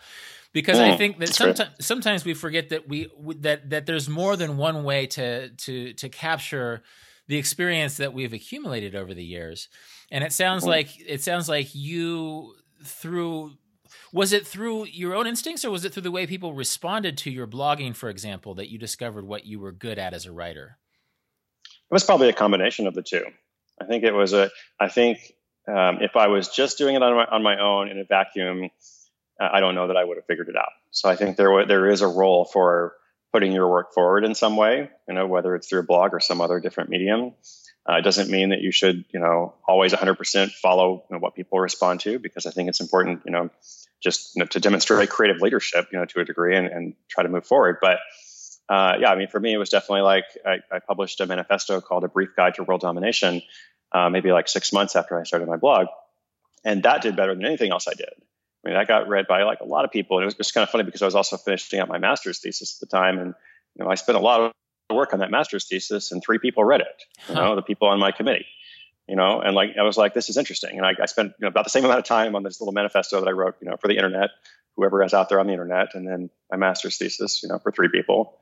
because 0.52 0.78
mm, 0.78 0.92
I 0.92 0.96
think 0.96 1.18
that 1.18 1.34
sometimes 1.34 1.70
sometimes 1.80 2.24
we 2.24 2.34
forget 2.34 2.70
that 2.70 2.88
we 2.88 3.08
that 3.40 3.70
that 3.70 3.86
there's 3.86 4.08
more 4.08 4.36
than 4.36 4.56
one 4.56 4.84
way 4.84 5.06
to 5.08 5.50
to 5.50 5.92
to 5.94 6.08
capture 6.08 6.82
the 7.26 7.36
experience 7.36 7.98
that 7.98 8.12
we've 8.12 8.32
accumulated 8.32 8.94
over 8.94 9.14
the 9.14 9.24
years. 9.24 9.68
And 10.10 10.24
it 10.24 10.32
sounds 10.32 10.64
mm. 10.64 10.68
like 10.68 10.88
it 11.06 11.22
sounds 11.22 11.48
like 11.48 11.74
you 11.74 12.54
through 12.84 13.52
was 14.12 14.32
it 14.32 14.46
through 14.46 14.86
your 14.86 15.14
own 15.14 15.26
instincts 15.26 15.64
or 15.64 15.70
was 15.70 15.84
it 15.84 15.92
through 15.92 16.02
the 16.02 16.10
way 16.10 16.26
people 16.26 16.54
responded 16.54 17.16
to 17.18 17.30
your 17.30 17.46
blogging 17.46 17.94
for 17.94 18.08
example 18.08 18.54
that 18.54 18.70
you 18.70 18.78
discovered 18.78 19.24
what 19.24 19.46
you 19.46 19.60
were 19.60 19.72
good 19.72 19.98
at 19.98 20.14
as 20.14 20.26
a 20.26 20.32
writer? 20.32 20.78
It 21.64 21.94
was 21.94 22.04
probably 22.04 22.28
a 22.28 22.32
combination 22.32 22.86
of 22.86 22.94
the 22.94 23.02
two. 23.02 23.24
I 23.80 23.86
think 23.86 24.04
it 24.04 24.12
was 24.12 24.32
a 24.32 24.50
i 24.78 24.88
think 24.88 25.18
um, 25.68 25.98
if 26.00 26.16
i 26.16 26.26
was 26.26 26.48
just 26.48 26.78
doing 26.78 26.96
it 26.96 27.02
on 27.02 27.14
my, 27.14 27.24
on 27.24 27.42
my 27.42 27.60
own 27.60 27.88
in 27.88 27.98
a 27.98 28.04
vacuum 28.04 28.70
uh, 29.40 29.48
i 29.52 29.60
don't 29.60 29.74
know 29.74 29.86
that 29.86 29.96
i 29.96 30.04
would 30.04 30.16
have 30.16 30.26
figured 30.26 30.48
it 30.48 30.56
out. 30.56 30.72
So 30.90 31.08
i 31.08 31.16
think 31.16 31.36
there 31.36 31.66
there 31.66 31.88
is 31.88 32.02
a 32.02 32.08
role 32.08 32.44
for 32.44 32.94
putting 33.32 33.52
your 33.52 33.68
work 33.68 33.94
forward 33.94 34.24
in 34.24 34.34
some 34.34 34.56
way 34.56 34.90
you 35.08 35.14
know 35.14 35.26
whether 35.26 35.54
it's 35.54 35.68
through 35.68 35.80
a 35.80 35.84
blog 35.84 36.12
or 36.14 36.20
some 36.20 36.40
other 36.40 36.60
different 36.60 36.90
medium. 36.90 37.32
Uh, 37.88 37.96
it 37.96 38.02
doesn't 38.02 38.30
mean 38.30 38.50
that 38.50 38.60
you 38.60 38.70
should, 38.70 39.06
you 39.12 39.18
know, 39.18 39.54
always 39.66 39.92
100% 39.92 40.50
follow 40.52 41.02
you 41.08 41.16
know, 41.16 41.18
what 41.18 41.34
people 41.34 41.58
respond 41.58 41.98
to, 42.00 42.18
because 42.18 42.44
I 42.44 42.50
think 42.50 42.68
it's 42.68 42.80
important, 42.80 43.22
you 43.24 43.32
know, 43.32 43.48
just 44.00 44.34
you 44.34 44.40
know, 44.40 44.46
to 44.46 44.60
demonstrate 44.60 45.10
creative 45.10 45.40
leadership, 45.40 45.88
you 45.92 45.98
know, 45.98 46.04
to 46.06 46.20
a 46.20 46.24
degree 46.24 46.56
and, 46.56 46.66
and 46.66 46.94
try 47.08 47.22
to 47.22 47.28
move 47.28 47.46
forward. 47.46 47.76
But 47.80 47.98
uh, 48.68 48.94
yeah, 49.00 49.10
I 49.10 49.16
mean, 49.16 49.28
for 49.28 49.40
me, 49.40 49.52
it 49.52 49.58
was 49.58 49.68
definitely 49.68 50.02
like 50.02 50.24
I, 50.46 50.58
I, 50.70 50.78
published 50.78 51.20
a 51.20 51.26
manifesto 51.26 51.80
called 51.80 52.04
A 52.04 52.08
Brief 52.08 52.30
Guide 52.36 52.54
to 52.54 52.62
World 52.62 52.80
Domination, 52.80 53.42
uh, 53.92 54.08
maybe 54.10 54.30
like 54.30 54.48
six 54.48 54.72
months 54.72 54.94
after 54.94 55.18
I 55.18 55.24
started 55.24 55.48
my 55.48 55.56
blog, 55.56 55.88
and 56.64 56.84
that 56.84 57.02
did 57.02 57.16
better 57.16 57.34
than 57.34 57.44
anything 57.44 57.72
else 57.72 57.88
I 57.88 57.94
did. 57.94 58.10
I 58.64 58.68
mean, 58.68 58.74
that 58.74 58.86
got 58.86 59.08
read 59.08 59.26
by 59.26 59.42
like 59.42 59.60
a 59.60 59.64
lot 59.64 59.84
of 59.84 59.90
people, 59.90 60.18
and 60.18 60.22
it 60.22 60.26
was 60.26 60.34
just 60.34 60.54
kind 60.54 60.62
of 60.62 60.70
funny 60.70 60.84
because 60.84 61.02
I 61.02 61.06
was 61.06 61.16
also 61.16 61.36
finishing 61.36 61.80
up 61.80 61.88
my 61.88 61.98
master's 61.98 62.38
thesis 62.38 62.76
at 62.76 62.88
the 62.88 62.96
time, 62.96 63.18
and 63.18 63.34
you 63.74 63.84
know, 63.84 63.90
I 63.90 63.96
spent 63.96 64.16
a 64.16 64.20
lot 64.20 64.40
of 64.40 64.52
work 64.94 65.12
on 65.12 65.20
that 65.20 65.30
master's 65.30 65.66
thesis 65.66 66.12
and 66.12 66.22
three 66.22 66.38
people 66.38 66.64
read 66.64 66.80
it, 66.80 67.02
you 67.28 67.34
know, 67.34 67.54
the 67.56 67.62
people 67.62 67.88
on 67.88 67.98
my 67.98 68.12
committee, 68.12 68.46
you 69.10 69.16
know, 69.16 69.40
and 69.40 69.56
like, 69.56 69.70
I 69.76 69.82
was 69.82 69.96
like, 69.96 70.14
this 70.14 70.30
is 70.30 70.36
interesting. 70.36 70.76
And 70.76 70.86
I, 70.86 70.92
I 71.02 71.06
spent 71.06 71.32
you 71.40 71.44
know, 71.44 71.48
about 71.48 71.64
the 71.64 71.70
same 71.70 71.84
amount 71.84 71.98
of 71.98 72.04
time 72.04 72.36
on 72.36 72.44
this 72.44 72.60
little 72.60 72.72
manifesto 72.72 73.18
that 73.18 73.26
I 73.26 73.32
wrote, 73.32 73.56
you 73.60 73.68
know, 73.68 73.76
for 73.76 73.88
the 73.88 73.96
internet, 73.96 74.30
whoever 74.76 75.02
is 75.02 75.12
out 75.12 75.28
there 75.28 75.40
on 75.40 75.48
the 75.48 75.52
internet, 75.52 75.96
and 75.96 76.06
then 76.06 76.30
my 76.48 76.56
master's 76.56 76.96
thesis, 76.96 77.42
you 77.42 77.48
know, 77.48 77.58
for 77.58 77.72
three 77.72 77.88
people. 77.88 78.38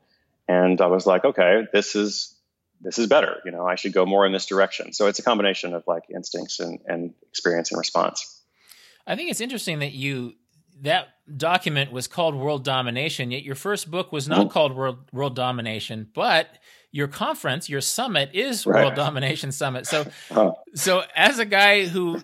And 0.47 0.79
I 0.79 0.85
was 0.85 1.07
like, 1.07 1.25
okay, 1.25 1.63
this 1.73 1.95
is, 1.95 2.35
this 2.81 2.99
is 2.99 3.07
better. 3.07 3.37
You 3.45 3.51
know, 3.51 3.65
I 3.65 3.75
should 3.75 3.93
go 3.93 4.05
more 4.05 4.27
in 4.27 4.31
this 4.31 4.45
direction. 4.45 4.93
So 4.93 5.07
it's 5.07 5.17
a 5.17 5.23
combination 5.23 5.73
of 5.73 5.83
like 5.87 6.03
instincts 6.13 6.59
and, 6.59 6.79
and 6.85 7.15
experience 7.29 7.71
and 7.71 7.79
response. 7.79 8.39
I 9.07 9.15
think 9.15 9.31
it's 9.31 9.41
interesting 9.41 9.79
that 9.79 9.93
you 9.93 10.35
that 10.81 11.07
document 11.35 11.91
was 11.91 12.07
called 12.07 12.35
World 12.35 12.63
Domination, 12.63 13.31
yet 13.31 13.43
your 13.43 13.55
first 13.55 13.89
book 13.89 14.11
was 14.11 14.29
not 14.29 14.39
mm-hmm. 14.39 14.49
called 14.49 14.75
World 14.75 14.99
World 15.11 15.35
Domination, 15.35 16.09
but 16.13 16.47
your 16.91 17.07
conference, 17.07 17.69
your 17.69 17.81
summit 17.81 18.31
is 18.33 18.65
right. 18.65 18.83
World 18.83 18.95
Domination 18.95 19.51
Summit. 19.51 19.85
So 19.85 20.05
huh. 20.29 20.51
so 20.75 21.03
as 21.15 21.39
a 21.39 21.45
guy 21.45 21.85
who 21.85 22.19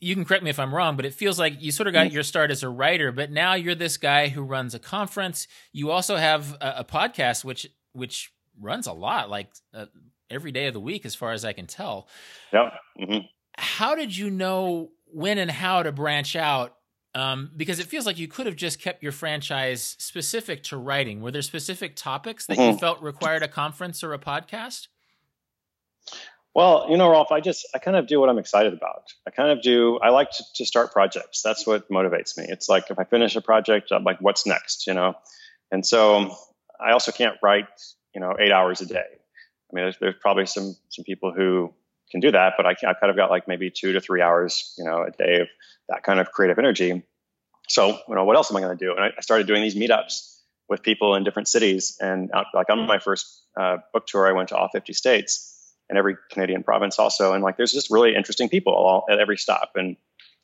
you 0.00 0.14
can 0.14 0.24
correct 0.24 0.42
me 0.42 0.50
if 0.50 0.58
I'm 0.58 0.74
wrong, 0.74 0.96
but 0.96 1.04
it 1.04 1.14
feels 1.14 1.38
like 1.38 1.60
you 1.60 1.70
sort 1.70 1.86
of 1.86 1.92
got 1.92 2.06
mm-hmm. 2.06 2.14
your 2.14 2.22
start 2.22 2.50
as 2.50 2.62
a 2.62 2.68
writer, 2.68 3.12
but 3.12 3.30
now 3.30 3.54
you're 3.54 3.74
this 3.74 3.98
guy 3.98 4.28
who 4.28 4.42
runs 4.42 4.74
a 4.74 4.78
conference. 4.78 5.46
You 5.72 5.90
also 5.90 6.16
have 6.16 6.54
a, 6.60 6.76
a 6.78 6.84
podcast 6.84 7.44
which 7.44 7.66
which 7.92 8.32
runs 8.60 8.86
a 8.86 8.92
lot, 8.92 9.30
like 9.30 9.50
uh, 9.74 9.86
every 10.30 10.52
day 10.52 10.66
of 10.66 10.74
the 10.74 10.80
week, 10.80 11.04
as 11.04 11.14
far 11.14 11.32
as 11.32 11.44
I 11.44 11.52
can 11.52 11.66
tell. 11.66 12.08
Yeah. 12.52 12.70
Mm-hmm. 13.00 13.26
How 13.56 13.94
did 13.94 14.16
you 14.16 14.30
know 14.30 14.90
when 15.06 15.38
and 15.38 15.50
how 15.50 15.82
to 15.82 15.92
branch 15.92 16.36
out 16.36 16.74
um, 17.14 17.50
because 17.56 17.80
it 17.80 17.86
feels 17.86 18.06
like 18.06 18.18
you 18.18 18.28
could 18.28 18.46
have 18.46 18.56
just 18.56 18.80
kept 18.80 19.02
your 19.02 19.12
franchise 19.12 19.96
specific 19.98 20.62
to 20.64 20.76
writing. 20.76 21.20
Were 21.20 21.30
there 21.30 21.42
specific 21.42 21.96
topics 21.96 22.46
that 22.46 22.56
mm-hmm. 22.56 22.72
you 22.72 22.78
felt 22.78 23.02
required 23.02 23.42
a 23.42 23.48
conference 23.48 24.04
or 24.04 24.12
a 24.12 24.18
podcast? 24.18 24.88
Well, 26.54 26.86
you 26.90 26.96
know, 26.96 27.08
Rolf, 27.08 27.30
I 27.30 27.40
just 27.40 27.66
I 27.74 27.78
kind 27.78 27.96
of 27.96 28.06
do 28.06 28.18
what 28.18 28.28
I'm 28.28 28.38
excited 28.38 28.72
about. 28.72 29.04
I 29.26 29.30
kind 29.30 29.50
of 29.50 29.62
do. 29.62 29.98
I 29.98 30.10
like 30.10 30.30
to, 30.32 30.44
to 30.56 30.66
start 30.66 30.92
projects. 30.92 31.42
That's 31.42 31.66
what 31.66 31.88
motivates 31.90 32.36
me. 32.36 32.46
It's 32.48 32.68
like 32.68 32.90
if 32.90 32.98
I 32.98 33.04
finish 33.04 33.36
a 33.36 33.40
project, 33.40 33.92
I'm 33.92 34.02
like, 34.02 34.20
what's 34.20 34.46
next? 34.46 34.86
You 34.86 34.94
know, 34.94 35.14
and 35.70 35.86
so 35.86 36.34
I 36.80 36.92
also 36.92 37.12
can't 37.12 37.36
write, 37.42 37.68
you 38.14 38.20
know, 38.20 38.34
eight 38.38 38.50
hours 38.50 38.80
a 38.80 38.86
day. 38.86 38.98
I 38.98 39.72
mean, 39.72 39.84
there's, 39.84 39.98
there's 40.00 40.16
probably 40.20 40.46
some 40.46 40.76
some 40.88 41.04
people 41.04 41.32
who 41.32 41.72
can 42.10 42.20
do 42.20 42.32
that, 42.32 42.54
but 42.56 42.66
I, 42.66 42.70
I 42.70 42.94
kind 42.94 43.10
of 43.10 43.16
got 43.16 43.30
like 43.30 43.46
maybe 43.46 43.70
two 43.70 43.92
to 43.92 44.00
three 44.00 44.20
hours, 44.20 44.74
you 44.76 44.84
know, 44.84 45.02
a 45.02 45.10
day 45.10 45.40
of 45.40 45.48
that 45.88 46.02
kind 46.02 46.20
of 46.20 46.30
creative 46.32 46.58
energy. 46.58 47.02
So, 47.68 47.88
you 48.08 48.14
know, 48.14 48.24
what 48.24 48.36
else 48.36 48.50
am 48.50 48.56
I 48.56 48.60
going 48.60 48.76
to 48.76 48.84
do? 48.84 48.92
And 48.92 49.04
I, 49.04 49.08
I, 49.16 49.20
started 49.20 49.46
doing 49.46 49.62
these 49.62 49.76
meetups 49.76 50.38
with 50.68 50.82
people 50.82 51.14
in 51.14 51.24
different 51.24 51.48
cities. 51.48 51.96
And 52.00 52.30
out, 52.34 52.46
like 52.52 52.68
on 52.68 52.86
my 52.86 52.98
first 52.98 53.44
uh, 53.58 53.78
book 53.92 54.06
tour, 54.06 54.28
I 54.28 54.32
went 54.32 54.48
to 54.48 54.56
all 54.56 54.68
50 54.72 54.92
states 54.92 55.74
and 55.88 55.98
every 55.98 56.16
Canadian 56.32 56.62
province 56.62 56.98
also. 56.98 57.32
And 57.32 57.44
like, 57.44 57.56
there's 57.56 57.72
just 57.72 57.90
really 57.90 58.14
interesting 58.14 58.48
people 58.48 58.72
all, 58.72 59.04
at 59.10 59.18
every 59.18 59.36
stop. 59.36 59.72
And 59.76 59.96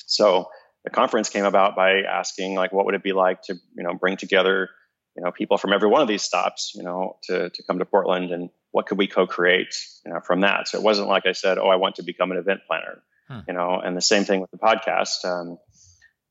so 0.04 0.48
the 0.84 0.90
conference 0.90 1.28
came 1.28 1.44
about 1.44 1.74
by 1.74 2.02
asking 2.02 2.54
like, 2.54 2.72
what 2.72 2.86
would 2.86 2.94
it 2.94 3.02
be 3.02 3.12
like 3.12 3.42
to, 3.42 3.54
you 3.54 3.82
know, 3.82 3.94
bring 3.94 4.16
together, 4.16 4.70
you 5.16 5.24
know, 5.24 5.30
people 5.30 5.56
from 5.56 5.72
every 5.72 5.88
one 5.88 6.02
of 6.02 6.08
these 6.08 6.22
stops, 6.22 6.72
you 6.74 6.82
know, 6.82 7.16
to, 7.24 7.50
to 7.50 7.62
come 7.62 7.78
to 7.78 7.84
Portland 7.84 8.32
and 8.32 8.50
what 8.70 8.86
could 8.86 8.98
we 8.98 9.06
co-create 9.06 9.74
you 10.04 10.12
know, 10.12 10.20
from 10.20 10.42
that? 10.42 10.68
So 10.68 10.78
it 10.78 10.84
wasn't 10.84 11.08
like 11.08 11.26
I 11.26 11.32
said, 11.32 11.58
oh, 11.58 11.68
I 11.68 11.76
want 11.76 11.96
to 11.96 12.02
become 12.02 12.30
an 12.32 12.36
event 12.36 12.60
planner, 12.66 13.02
hmm. 13.28 13.40
you 13.48 13.54
know, 13.54 13.80
and 13.80 13.96
the 13.96 14.02
same 14.02 14.24
thing 14.24 14.40
with 14.40 14.50
the 14.50 14.58
podcast. 14.58 15.24
Um, 15.24 15.58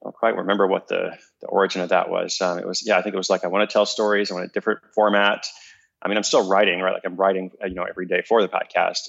I 0.02 0.06
don't 0.06 0.16
quite 0.16 0.38
remember 0.38 0.68
what 0.68 0.88
the, 0.88 1.18
the 1.42 1.48
origin 1.48 1.82
of 1.82 1.90
that 1.90 2.10
was. 2.10 2.40
Um, 2.40 2.60
it 2.60 2.68
was, 2.68 2.86
yeah, 2.86 2.98
I 2.98 3.02
think 3.02 3.16
it 3.16 3.18
was 3.18 3.30
like, 3.30 3.44
I 3.44 3.48
want 3.48 3.68
to 3.68 3.74
tell 3.74 3.88
stories. 3.88 4.30
I 4.30 4.36
want 4.36 4.46
a 4.46 4.54
different 4.54 4.82
format. 4.94 5.48
I 6.02 6.08
mean, 6.08 6.18
I'm 6.18 6.24
still 6.24 6.48
writing, 6.48 6.80
right? 6.80 6.94
Like 6.94 7.06
I'm 7.06 7.16
writing, 7.16 7.52
uh, 7.64 7.66
you 7.66 7.74
know, 7.74 7.84
every 7.84 8.06
day 8.06 8.22
for 8.22 8.44
the 8.44 8.48
podcast, 8.48 9.00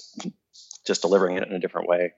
just 0.87 1.01
delivering 1.01 1.37
it 1.37 1.47
in 1.47 1.53
a 1.53 1.59
different 1.59 1.87
way. 1.87 2.13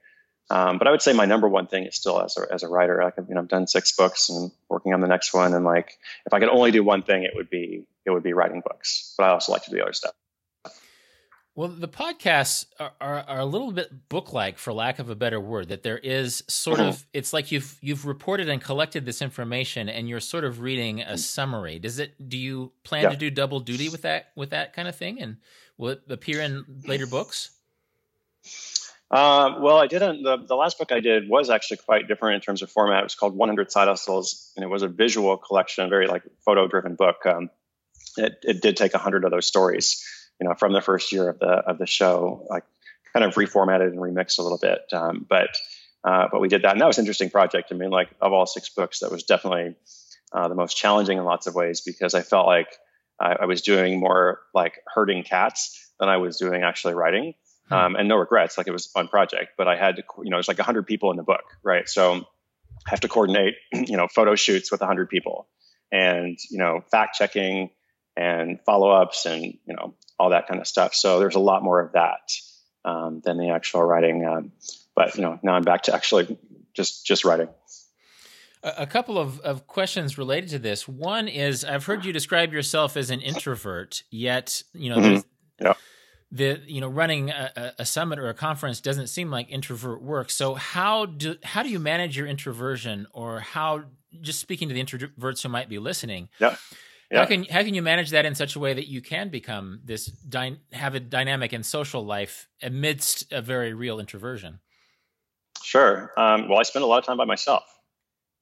Um, 0.49 0.79
but 0.79 0.87
I 0.87 0.91
would 0.91 1.01
say 1.01 1.13
my 1.13 1.25
number 1.25 1.47
one 1.47 1.67
thing 1.67 1.85
is 1.85 1.95
still 1.95 2.19
as 2.21 2.35
a, 2.37 2.51
as 2.51 2.63
a 2.63 2.67
writer. 2.67 3.01
Like, 3.03 3.15
you 3.27 3.35
know, 3.35 3.41
I've 3.41 3.47
done 3.47 3.67
six 3.67 3.95
books 3.95 4.29
and 4.29 4.51
working 4.67 4.93
on 4.93 4.99
the 4.99 5.07
next 5.07 5.33
one. 5.33 5.53
And 5.53 5.63
like, 5.63 5.97
if 6.25 6.33
I 6.33 6.39
could 6.39 6.49
only 6.49 6.71
do 6.71 6.83
one 6.83 7.03
thing, 7.03 7.23
it 7.23 7.31
would 7.35 7.49
be, 7.49 7.85
it 8.05 8.09
would 8.09 8.23
be 8.23 8.33
writing 8.33 8.61
books, 8.65 9.13
but 9.17 9.25
I 9.25 9.29
also 9.29 9.51
like 9.51 9.63
to 9.63 9.69
do 9.69 9.77
the 9.77 9.83
other 9.83 9.93
stuff. 9.93 10.13
Well, 11.59 11.67
the 11.67 11.89
podcasts 11.89 12.67
are, 12.79 12.93
are, 13.01 13.25
are 13.27 13.39
a 13.39 13.45
little 13.45 13.73
bit 13.73 14.07
book-like, 14.07 14.57
for 14.57 14.71
lack 14.71 14.97
of 14.97 15.09
a 15.09 15.15
better 15.15 15.41
word. 15.41 15.67
That 15.67 15.83
there 15.83 15.97
is 15.97 16.41
sort 16.47 16.79
of, 16.79 17.05
it's 17.13 17.33
like 17.33 17.51
you've 17.51 17.77
you've 17.81 18.05
reported 18.05 18.47
and 18.47 18.61
collected 18.61 19.05
this 19.05 19.21
information, 19.21 19.89
and 19.89 20.07
you're 20.07 20.21
sort 20.21 20.45
of 20.45 20.61
reading 20.61 21.01
a 21.01 21.17
summary. 21.17 21.77
Does 21.77 21.99
it? 21.99 22.29
Do 22.29 22.37
you 22.37 22.71
plan 22.85 23.03
yeah. 23.03 23.09
to 23.09 23.17
do 23.17 23.29
double 23.29 23.59
duty 23.59 23.89
with 23.89 24.03
that 24.03 24.27
with 24.37 24.51
that 24.51 24.73
kind 24.73 24.87
of 24.87 24.95
thing, 24.95 25.19
and 25.19 25.35
will 25.77 25.89
it 25.89 26.03
appear 26.07 26.39
in 26.39 26.63
later 26.87 27.07
books? 27.07 27.51
Uh, 29.11 29.55
well, 29.59 29.77
I 29.77 29.87
didn't. 29.87 30.23
The, 30.23 30.37
the 30.37 30.55
last 30.55 30.77
book 30.77 30.91
I 30.91 30.99
did 30.99 31.27
was 31.27 31.49
actually 31.49 31.77
quite 31.77 32.07
different 32.07 32.35
in 32.35 32.41
terms 32.41 32.61
of 32.61 32.71
format. 32.71 32.99
It 32.99 33.05
was 33.05 33.15
called 33.15 33.35
100 33.35 33.71
Side 33.71 33.87
Hustles, 33.87 34.51
and 34.55 34.63
it 34.63 34.67
was 34.67 34.83
a 34.83 34.87
visual 34.87 35.35
collection, 35.37 35.85
a 35.85 35.89
very 35.89 36.07
like 36.07 36.23
photo-driven 36.45 36.95
book. 36.95 37.25
Um, 37.25 37.49
it, 38.17 38.37
it 38.43 38.61
did 38.61 38.77
take 38.77 38.93
100 38.93 39.25
of 39.25 39.31
those 39.31 39.47
stories 39.47 40.03
you 40.39 40.47
know, 40.47 40.55
from 40.55 40.73
the 40.73 40.81
first 40.81 41.11
year 41.11 41.29
of 41.29 41.39
the 41.39 41.47
of 41.47 41.77
the 41.77 41.85
show, 41.85 42.45
like 42.49 42.63
kind 43.13 43.25
of 43.25 43.33
reformatted 43.35 43.87
and 43.87 43.97
remixed 43.97 44.39
a 44.39 44.41
little 44.41 44.57
bit. 44.57 44.81
Um, 44.93 45.25
but 45.27 45.49
uh, 46.03 46.27
but 46.31 46.39
we 46.39 46.47
did 46.47 46.61
that, 46.63 46.71
and 46.71 46.81
that 46.81 46.87
was 46.87 46.97
an 46.97 47.03
interesting 47.03 47.29
project. 47.29 47.69
I 47.71 47.75
mean, 47.75 47.89
like 47.89 48.09
of 48.21 48.31
all 48.31 48.45
six 48.45 48.69
books, 48.69 48.99
that 48.99 49.11
was 49.11 49.23
definitely 49.23 49.75
uh, 50.31 50.47
the 50.47 50.55
most 50.55 50.77
challenging 50.77 51.17
in 51.17 51.25
lots 51.25 51.47
of 51.47 51.55
ways 51.55 51.81
because 51.81 52.13
I 52.13 52.21
felt 52.21 52.47
like 52.47 52.67
I, 53.19 53.37
I, 53.41 53.45
was 53.45 53.63
doing 53.63 53.99
more 53.99 54.41
like 54.53 54.75
herding 54.87 55.23
cats 55.23 55.91
than 55.99 56.07
I 56.07 56.17
was 56.17 56.37
doing 56.37 56.63
actually 56.63 56.93
writing. 56.93 57.33
Hmm. 57.69 57.75
Um, 57.75 57.95
and 57.95 58.07
no 58.07 58.15
regrets, 58.17 58.57
like 58.57 58.67
it 58.67 58.71
was 58.71 58.87
a 58.87 58.89
fun 58.89 59.07
project, 59.07 59.51
but 59.57 59.67
I 59.67 59.75
had 59.75 59.97
to, 59.97 60.03
you 60.23 60.29
know, 60.29 60.37
there's 60.37 60.47
like 60.47 60.59
hundred 60.59 60.87
people 60.87 61.11
in 61.11 61.17
the 61.17 61.23
book, 61.23 61.43
right? 61.63 61.87
So 61.87 62.15
I 62.15 62.89
have 62.89 63.01
to 63.01 63.07
coordinate, 63.07 63.55
you 63.73 63.97
know, 63.97 64.07
photo 64.07 64.35
shoots 64.35 64.71
with 64.71 64.81
hundred 64.81 65.09
people 65.09 65.47
and, 65.91 66.37
you 66.49 66.57
know, 66.57 66.81
fact 66.91 67.15
checking 67.15 67.69
and 68.17 68.59
follow 68.65 68.89
ups 68.89 69.25
and, 69.25 69.43
you 69.43 69.75
know, 69.75 69.93
all 70.17 70.31
that 70.31 70.47
kind 70.47 70.59
of 70.59 70.67
stuff. 70.67 70.93
So 70.93 71.19
there's 71.19 71.35
a 71.35 71.39
lot 71.39 71.63
more 71.63 71.79
of 71.79 71.93
that 71.93 72.31
um, 72.85 73.21
than 73.23 73.37
the 73.37 73.49
actual 73.49 73.83
writing. 73.83 74.25
Um, 74.25 74.51
but 74.95 75.15
you 75.15 75.21
know, 75.21 75.39
now 75.43 75.53
I'm 75.53 75.63
back 75.63 75.83
to 75.83 75.93
actually 75.93 76.37
just 76.73 77.05
just 77.05 77.25
writing. 77.25 77.49
A 78.61 78.85
couple 78.85 79.17
of, 79.17 79.39
of 79.39 79.67
questions 79.67 80.17
related 80.17 80.49
to 80.49 80.59
this. 80.59 80.85
One 80.85 81.29
is 81.29 81.63
I've 81.63 81.85
heard 81.85 82.03
you 82.03 82.11
describe 82.11 82.51
yourself 82.51 82.97
as 82.97 83.09
an 83.09 83.21
introvert, 83.21 84.03
yet 84.09 84.63
you 84.73 84.89
know 84.89 84.97
mm-hmm. 84.97 85.65
yeah. 85.65 85.73
The 86.31 86.61
you 86.67 86.81
know 86.81 86.87
running 86.87 87.29
a, 87.31 87.73
a, 87.79 87.85
summit 87.85 88.19
or 88.19 88.29
a 88.29 88.33
conference 88.33 88.81
doesn't 88.81 89.07
seem 89.07 89.31
like 89.31 89.49
introvert 89.49 90.01
work. 90.01 90.29
So 90.29 90.53
how 90.53 91.05
do 91.05 91.35
how 91.43 91.63
do 91.63 91.69
you 91.69 91.79
manage 91.79 92.15
your 92.15 92.27
introversion, 92.27 93.07
or 93.13 93.39
how 93.39 93.85
just 94.21 94.39
speaking 94.39 94.69
to 94.69 94.73
the 94.75 94.83
introverts 94.83 95.41
who 95.41 95.49
might 95.49 95.69
be 95.69 95.79
listening? 95.79 96.29
Yeah 96.39 96.55
yeah. 97.11 97.19
How 97.19 97.25
can 97.25 97.43
how 97.45 97.63
can 97.63 97.73
you 97.73 97.81
manage 97.81 98.11
that 98.11 98.25
in 98.25 98.35
such 98.35 98.55
a 98.55 98.59
way 98.59 98.73
that 98.73 98.87
you 98.87 99.01
can 99.01 99.29
become 99.29 99.81
this 99.83 100.05
dy- 100.05 100.59
have 100.71 100.93
a 100.93 100.99
dynamic 100.99 101.53
and 101.53 101.65
social 101.65 102.05
life 102.05 102.47
amidst 102.61 103.31
a 103.31 103.41
very 103.41 103.73
real 103.73 103.99
introversion? 103.99 104.59
Sure. 105.63 106.11
Um, 106.17 106.47
well, 106.47 106.59
I 106.59 106.63
spend 106.63 106.83
a 106.83 106.85
lot 106.85 106.99
of 106.99 107.05
time 107.05 107.17
by 107.17 107.25
myself. 107.25 107.63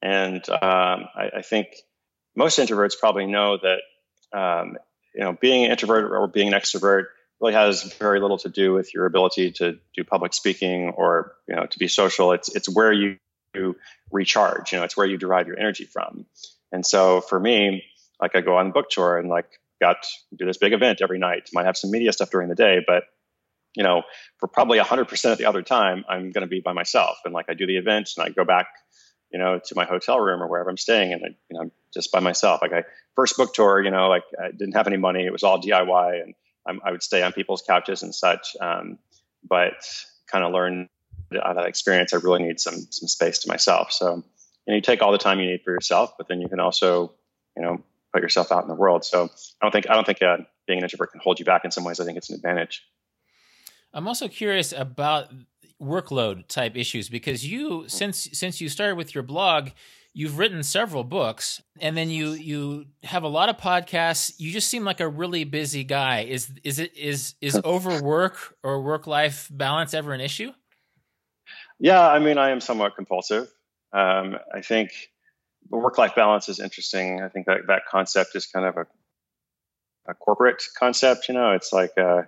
And 0.02 0.46
um, 0.50 0.60
I, 1.16 1.30
I, 1.38 1.42
think 1.42 1.68
most 2.36 2.58
introverts 2.58 2.96
probably 2.98 3.26
know 3.26 3.58
that 3.58 4.38
um, 4.38 4.76
you 5.14 5.22
know 5.22 5.32
being 5.32 5.64
an 5.64 5.70
introvert 5.70 6.12
or 6.12 6.28
being 6.28 6.48
an 6.48 6.54
extrovert 6.54 7.06
really 7.40 7.54
has 7.54 7.82
very 7.94 8.20
little 8.20 8.38
to 8.38 8.48
do 8.48 8.72
with 8.72 8.92
your 8.92 9.06
ability 9.06 9.52
to 9.52 9.78
do 9.94 10.04
public 10.04 10.34
speaking 10.34 10.90
or 10.90 11.34
you 11.48 11.54
know 11.54 11.66
to 11.66 11.78
be 11.78 11.88
social. 11.88 12.32
It's 12.32 12.54
it's 12.54 12.68
where 12.68 12.92
you, 12.92 13.16
recharge. 14.12 14.72
You 14.72 14.78
know, 14.78 14.84
it's 14.84 14.96
where 14.96 15.06
you 15.06 15.16
derive 15.16 15.48
your 15.48 15.58
energy 15.58 15.84
from. 15.84 16.26
And 16.70 16.86
so 16.86 17.20
for 17.20 17.40
me, 17.40 17.82
like 18.20 18.36
I 18.36 18.40
go 18.40 18.56
on 18.56 18.72
book 18.72 18.90
tour 18.90 19.18
and 19.18 19.28
like 19.28 19.48
got 19.80 20.06
do 20.36 20.44
this 20.44 20.58
big 20.58 20.72
event 20.72 21.00
every 21.02 21.18
night. 21.18 21.48
Might 21.52 21.66
have 21.66 21.76
some 21.76 21.90
media 21.90 22.12
stuff 22.12 22.30
during 22.30 22.48
the 22.48 22.54
day, 22.54 22.78
but 22.86 23.04
you 23.74 23.84
know, 23.84 24.02
for 24.38 24.48
probably 24.48 24.78
100% 24.78 25.32
of 25.32 25.38
the 25.38 25.44
other 25.44 25.62
time, 25.62 26.04
I'm 26.08 26.30
going 26.32 26.42
to 26.42 26.48
be 26.48 26.60
by 26.60 26.72
myself. 26.72 27.18
And 27.24 27.34
like 27.34 27.46
I 27.48 27.54
do 27.54 27.66
the 27.66 27.76
event 27.76 28.10
and 28.16 28.26
I 28.26 28.30
go 28.30 28.44
back, 28.44 28.68
you 29.30 29.38
know, 29.38 29.60
to 29.62 29.74
my 29.76 29.84
hotel 29.84 30.18
room 30.18 30.42
or 30.42 30.48
wherever 30.48 30.70
I'm 30.70 30.76
staying 30.76 31.12
and 31.12 31.22
I, 31.24 31.28
you 31.28 31.54
know, 31.54 31.60
I'm 31.60 31.72
just 31.92 32.10
by 32.10 32.20
myself. 32.20 32.60
Like 32.62 32.72
I 32.72 32.84
first 33.14 33.36
book 33.36 33.54
tour, 33.54 33.82
you 33.82 33.90
know, 33.90 34.08
like 34.08 34.24
I 34.42 34.50
didn't 34.50 34.74
have 34.74 34.86
any 34.86 34.96
money. 34.96 35.24
It 35.24 35.32
was 35.32 35.42
all 35.42 35.60
DIY 35.60 36.22
and 36.22 36.34
I'm, 36.68 36.80
i 36.84 36.92
would 36.92 37.02
stay 37.02 37.22
on 37.22 37.32
people's 37.32 37.62
couches 37.62 38.02
and 38.02 38.14
such. 38.14 38.56
Um, 38.60 38.98
but 39.48 39.74
kind 40.30 40.44
of 40.44 40.52
learn 40.52 40.88
out 41.34 41.50
of 41.50 41.56
that 41.56 41.66
experience, 41.66 42.12
I 42.12 42.16
really 42.18 42.42
need 42.42 42.60
some, 42.60 42.86
some 42.90 43.08
space 43.08 43.38
to 43.40 43.48
myself. 43.48 43.92
So, 43.92 44.22
and 44.66 44.74
you 44.74 44.80
take 44.80 45.02
all 45.02 45.12
the 45.12 45.18
time 45.18 45.40
you 45.40 45.46
need 45.46 45.62
for 45.64 45.72
yourself, 45.72 46.12
but 46.16 46.28
then 46.28 46.40
you 46.40 46.48
can 46.48 46.60
also, 46.60 47.12
you 47.56 47.62
know, 47.62 47.82
put 48.12 48.22
yourself 48.22 48.52
out 48.52 48.62
in 48.62 48.68
the 48.68 48.74
world. 48.74 49.04
So 49.04 49.24
I 49.24 49.64
don't 49.64 49.72
think, 49.72 49.88
I 49.90 49.94
don't 49.94 50.04
think 50.04 50.22
uh, 50.22 50.38
being 50.66 50.78
an 50.78 50.84
introvert 50.84 51.12
can 51.12 51.20
hold 51.20 51.38
you 51.38 51.44
back 51.44 51.64
in 51.64 51.70
some 51.70 51.84
ways. 51.84 52.00
I 52.00 52.04
think 52.04 52.18
it's 52.18 52.30
an 52.30 52.36
advantage. 52.36 52.82
I'm 53.92 54.06
also 54.06 54.28
curious 54.28 54.72
about 54.72 55.32
workload 55.80 56.46
type 56.48 56.76
issues 56.76 57.08
because 57.08 57.46
you 57.46 57.84
since 57.88 58.28
since 58.32 58.60
you 58.60 58.68
started 58.68 58.96
with 58.96 59.14
your 59.14 59.22
blog 59.22 59.68
you've 60.18 60.36
written 60.36 60.64
several 60.64 61.04
books 61.04 61.62
and 61.80 61.96
then 61.96 62.10
you 62.10 62.32
you 62.32 62.86
have 63.04 63.22
a 63.22 63.28
lot 63.28 63.48
of 63.48 63.56
podcasts. 63.56 64.34
You 64.36 64.50
just 64.50 64.68
seem 64.68 64.82
like 64.82 64.98
a 64.98 65.06
really 65.06 65.44
busy 65.44 65.84
guy. 65.84 66.22
Is 66.22 66.50
is 66.64 66.80
it 66.80 66.96
is 66.96 67.36
is 67.40 67.60
overwork 67.64 68.56
or 68.64 68.82
work 68.82 69.06
life 69.06 69.48
balance 69.48 69.94
ever 69.94 70.12
an 70.12 70.20
issue? 70.20 70.50
Yeah 71.78 72.04
i 72.04 72.18
mean 72.18 72.36
i 72.36 72.50
am 72.50 72.60
somewhat 72.60 72.96
compulsive. 72.96 73.46
Um, 73.92 74.36
i 74.52 74.60
think 74.60 74.90
work 75.70 75.98
life 75.98 76.16
balance 76.16 76.48
is 76.48 76.58
interesting. 76.58 77.22
I 77.22 77.28
think 77.28 77.46
that 77.46 77.68
that 77.68 77.82
concept 77.88 78.34
is 78.34 78.46
kind 78.46 78.66
of 78.66 78.76
a 78.76 78.86
a 80.08 80.14
corporate 80.14 80.64
concept 80.76 81.28
you 81.28 81.34
know? 81.34 81.52
It's 81.52 81.72
like 81.72 81.96
uh, 81.96 82.22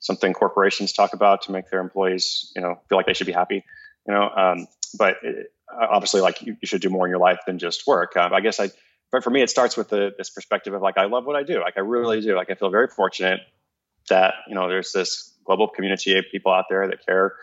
something 0.00 0.32
corporations 0.32 0.92
talk 0.92 1.12
about 1.12 1.42
to 1.42 1.52
make 1.52 1.70
their 1.70 1.80
employees, 1.80 2.52
you 2.56 2.62
know, 2.62 2.80
feel 2.88 2.98
like 2.98 3.06
they 3.06 3.12
should 3.14 3.28
be 3.28 3.32
happy, 3.32 3.62
you 4.08 4.14
know. 4.14 4.28
Um, 4.28 4.66
but 4.98 5.18
it, 5.22 5.52
obviously, 5.70 6.20
like 6.20 6.42
you, 6.42 6.56
you, 6.60 6.66
should 6.66 6.80
do 6.80 6.90
more 6.90 7.06
in 7.06 7.10
your 7.10 7.18
life 7.18 7.40
than 7.46 7.58
just 7.58 7.86
work. 7.86 8.16
Uh, 8.16 8.28
I 8.32 8.40
guess 8.40 8.60
I, 8.60 8.70
but 9.10 9.24
for 9.24 9.30
me, 9.30 9.42
it 9.42 9.50
starts 9.50 9.76
with 9.76 9.88
the, 9.88 10.12
this 10.16 10.30
perspective 10.30 10.74
of 10.74 10.82
like 10.82 10.98
I 10.98 11.06
love 11.06 11.24
what 11.24 11.36
I 11.36 11.42
do. 11.42 11.60
Like 11.60 11.74
I 11.76 11.80
really 11.80 12.20
do. 12.20 12.36
Like 12.36 12.50
I 12.50 12.54
feel 12.54 12.70
very 12.70 12.88
fortunate 12.88 13.40
that 14.08 14.34
you 14.48 14.54
know 14.54 14.68
there's 14.68 14.92
this 14.92 15.34
global 15.44 15.68
community 15.68 16.16
of 16.18 16.24
people 16.30 16.52
out 16.52 16.66
there 16.68 16.86
that 16.88 17.04
care. 17.04 17.34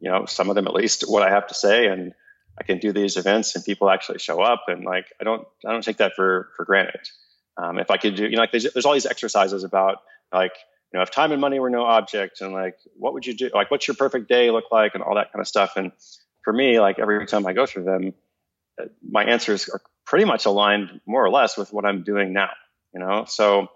You 0.00 0.10
know, 0.10 0.26
some 0.26 0.50
of 0.50 0.54
them 0.54 0.66
at 0.66 0.74
least 0.74 1.04
what 1.08 1.22
I 1.22 1.30
have 1.30 1.46
to 1.48 1.54
say, 1.54 1.86
and 1.86 2.12
I 2.58 2.64
can 2.64 2.78
do 2.78 2.92
these 2.92 3.16
events 3.16 3.54
and 3.54 3.64
people 3.64 3.90
actually 3.90 4.18
show 4.18 4.40
up. 4.40 4.64
And 4.68 4.84
like 4.84 5.06
I 5.20 5.24
don't 5.24 5.46
I 5.66 5.72
don't 5.72 5.84
take 5.84 5.98
that 5.98 6.14
for 6.14 6.50
for 6.56 6.64
granted. 6.64 7.08
Um, 7.56 7.78
if 7.78 7.90
I 7.90 7.96
could 7.96 8.16
do, 8.16 8.24
you 8.24 8.32
know, 8.32 8.40
like 8.40 8.50
there's, 8.50 8.66
there's 8.72 8.84
all 8.84 8.94
these 8.94 9.06
exercises 9.06 9.62
about 9.62 9.98
like 10.32 10.52
you 10.94 10.98
know, 10.98 11.02
if 11.02 11.10
time 11.10 11.32
and 11.32 11.40
money 11.40 11.58
were 11.58 11.70
no 11.70 11.82
object 11.82 12.40
and 12.40 12.52
like, 12.52 12.76
what 12.96 13.14
would 13.14 13.26
you 13.26 13.34
do? 13.34 13.50
Like, 13.52 13.68
what's 13.68 13.88
your 13.88 13.96
perfect 13.96 14.28
day 14.28 14.52
look 14.52 14.66
like 14.70 14.94
and 14.94 15.02
all 15.02 15.16
that 15.16 15.32
kind 15.32 15.40
of 15.40 15.48
stuff. 15.48 15.72
And 15.76 15.90
for 16.44 16.52
me, 16.52 16.80
like 16.80 16.98
every 16.98 17.26
time 17.26 17.46
I 17.46 17.52
go 17.52 17.66
through 17.66 17.84
them, 17.84 18.14
my 19.02 19.24
answers 19.24 19.68
are 19.68 19.80
pretty 20.04 20.24
much 20.24 20.46
aligned 20.46 21.00
more 21.06 21.24
or 21.24 21.30
less 21.30 21.56
with 21.56 21.72
what 21.72 21.84
I'm 21.84 22.02
doing 22.02 22.32
now, 22.32 22.50
you 22.92 23.00
know? 23.00 23.24
So, 23.26 23.68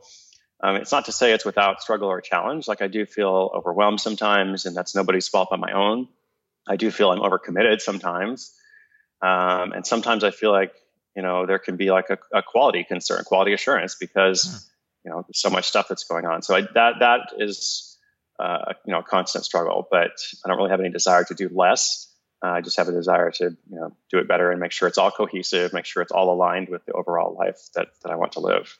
um, 0.61 0.77
it's 0.77 0.91
not 0.91 1.05
to 1.05 1.13
say 1.13 1.33
it's 1.33 1.45
without 1.45 1.81
struggle 1.81 2.09
or 2.09 2.21
challenge. 2.21 2.67
Like 2.67 2.83
I 2.83 2.89
do 2.89 3.07
feel 3.07 3.51
overwhelmed 3.55 4.01
sometimes 4.01 4.67
and 4.67 4.77
that's 4.77 4.95
nobody's 4.95 5.29
fault 5.29 5.49
but 5.51 5.61
my 5.61 5.73
own. 5.73 6.09
I 6.67 6.77
do 6.77 6.91
feel 6.91 7.11
I'm 7.11 7.21
overcommitted 7.21 7.81
sometimes. 7.81 8.53
Um, 9.23 9.73
and 9.73 9.87
sometimes 9.87 10.25
I 10.25 10.31
feel 10.33 10.51
like, 10.51 10.73
you 11.17 11.23
know, 11.23 11.47
there 11.47 11.59
can 11.59 11.77
be 11.77 11.91
like 11.91 12.11
a, 12.11 12.19
a 12.37 12.43
quality 12.43 12.85
concern, 12.85 13.25
quality 13.25 13.53
assurance 13.53 13.97
because, 13.99 14.45
mm 14.45 14.65
you 15.05 15.11
know, 15.11 15.23
there's 15.27 15.41
so 15.41 15.51
much 15.51 15.67
stuff 15.67 15.87
that's 15.89 16.05
going 16.05 16.27
on. 16.27 16.43
So 16.43 16.55
I, 16.55 16.63
that 16.75 16.95
that 17.01 17.21
is 17.39 17.97
uh, 18.39 18.75
you 18.85 18.93
know 18.93 19.01
a 19.01 19.03
constant 19.03 19.45
struggle. 19.45 19.87
But 19.91 20.11
I 20.45 20.49
don't 20.49 20.59
really 20.59 20.71
have 20.71 20.81
any 20.81 20.91
desire 20.91 21.25
to 21.25 21.35
do 21.35 21.49
less. 21.53 22.08
Uh, 22.43 22.51
I 22.51 22.61
just 22.61 22.77
have 22.77 22.89
a 22.89 22.93
desire 22.93 23.31
to 23.33 23.45
you 23.45 23.77
know 23.77 23.93
do 24.11 24.19
it 24.19 24.29
better 24.29 24.51
and 24.51 24.61
make 24.61 24.73
sure 24.73 24.89
it's 24.89 24.99
all 24.99 25.11
cohesive, 25.11 25.73
make 25.73 25.85
sure 25.85 26.03
it's 26.03 26.13
all 26.13 26.33
aligned 26.33 26.69
with 26.69 26.85
the 26.87 26.93
overall 26.93 27.35
life 27.35 27.59
that 27.75 27.89
that 28.03 28.13
I 28.13 28.17
want 28.17 28.33
to 28.33 28.41
live. 28.41 28.79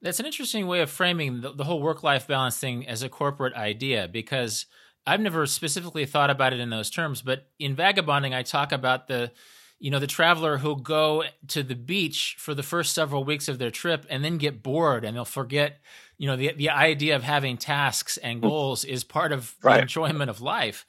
That's 0.00 0.20
an 0.20 0.26
interesting 0.26 0.66
way 0.66 0.80
of 0.80 0.90
framing 0.90 1.40
the, 1.40 1.52
the 1.52 1.64
whole 1.64 1.80
work 1.80 2.02
life 2.02 2.26
balance 2.26 2.58
thing 2.58 2.86
as 2.86 3.02
a 3.02 3.08
corporate 3.08 3.54
idea 3.54 4.06
because 4.06 4.66
I've 5.06 5.20
never 5.20 5.46
specifically 5.46 6.06
thought 6.06 6.30
about 6.30 6.52
it 6.52 6.60
in 6.60 6.70
those 6.70 6.90
terms. 6.90 7.22
But 7.22 7.48
in 7.58 7.74
vagabonding, 7.74 8.34
I 8.34 8.42
talk 8.42 8.72
about 8.72 9.08
the 9.08 9.32
you 9.78 9.90
know 9.90 9.98
the 9.98 10.06
traveler 10.06 10.58
who'll 10.58 10.76
go 10.76 11.24
to 11.48 11.62
the 11.62 11.74
beach 11.74 12.36
for 12.38 12.54
the 12.54 12.62
first 12.62 12.94
several 12.94 13.24
weeks 13.24 13.48
of 13.48 13.58
their 13.58 13.70
trip 13.70 14.06
and 14.08 14.24
then 14.24 14.38
get 14.38 14.62
bored 14.62 15.04
and 15.04 15.16
they'll 15.16 15.24
forget 15.24 15.78
you 16.16 16.26
know 16.26 16.36
the 16.36 16.52
the 16.54 16.70
idea 16.70 17.16
of 17.16 17.22
having 17.22 17.56
tasks 17.58 18.16
and 18.16 18.40
hmm. 18.40 18.48
goals 18.48 18.84
is 18.84 19.04
part 19.04 19.32
of 19.32 19.54
right. 19.62 19.76
the 19.76 19.82
enjoyment 19.82 20.30
of 20.30 20.40
life 20.40 20.86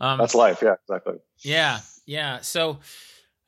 um, 0.00 0.18
that's 0.18 0.34
life 0.34 0.60
yeah 0.62 0.74
exactly 0.82 1.16
yeah 1.42 1.80
yeah 2.06 2.40
so 2.40 2.78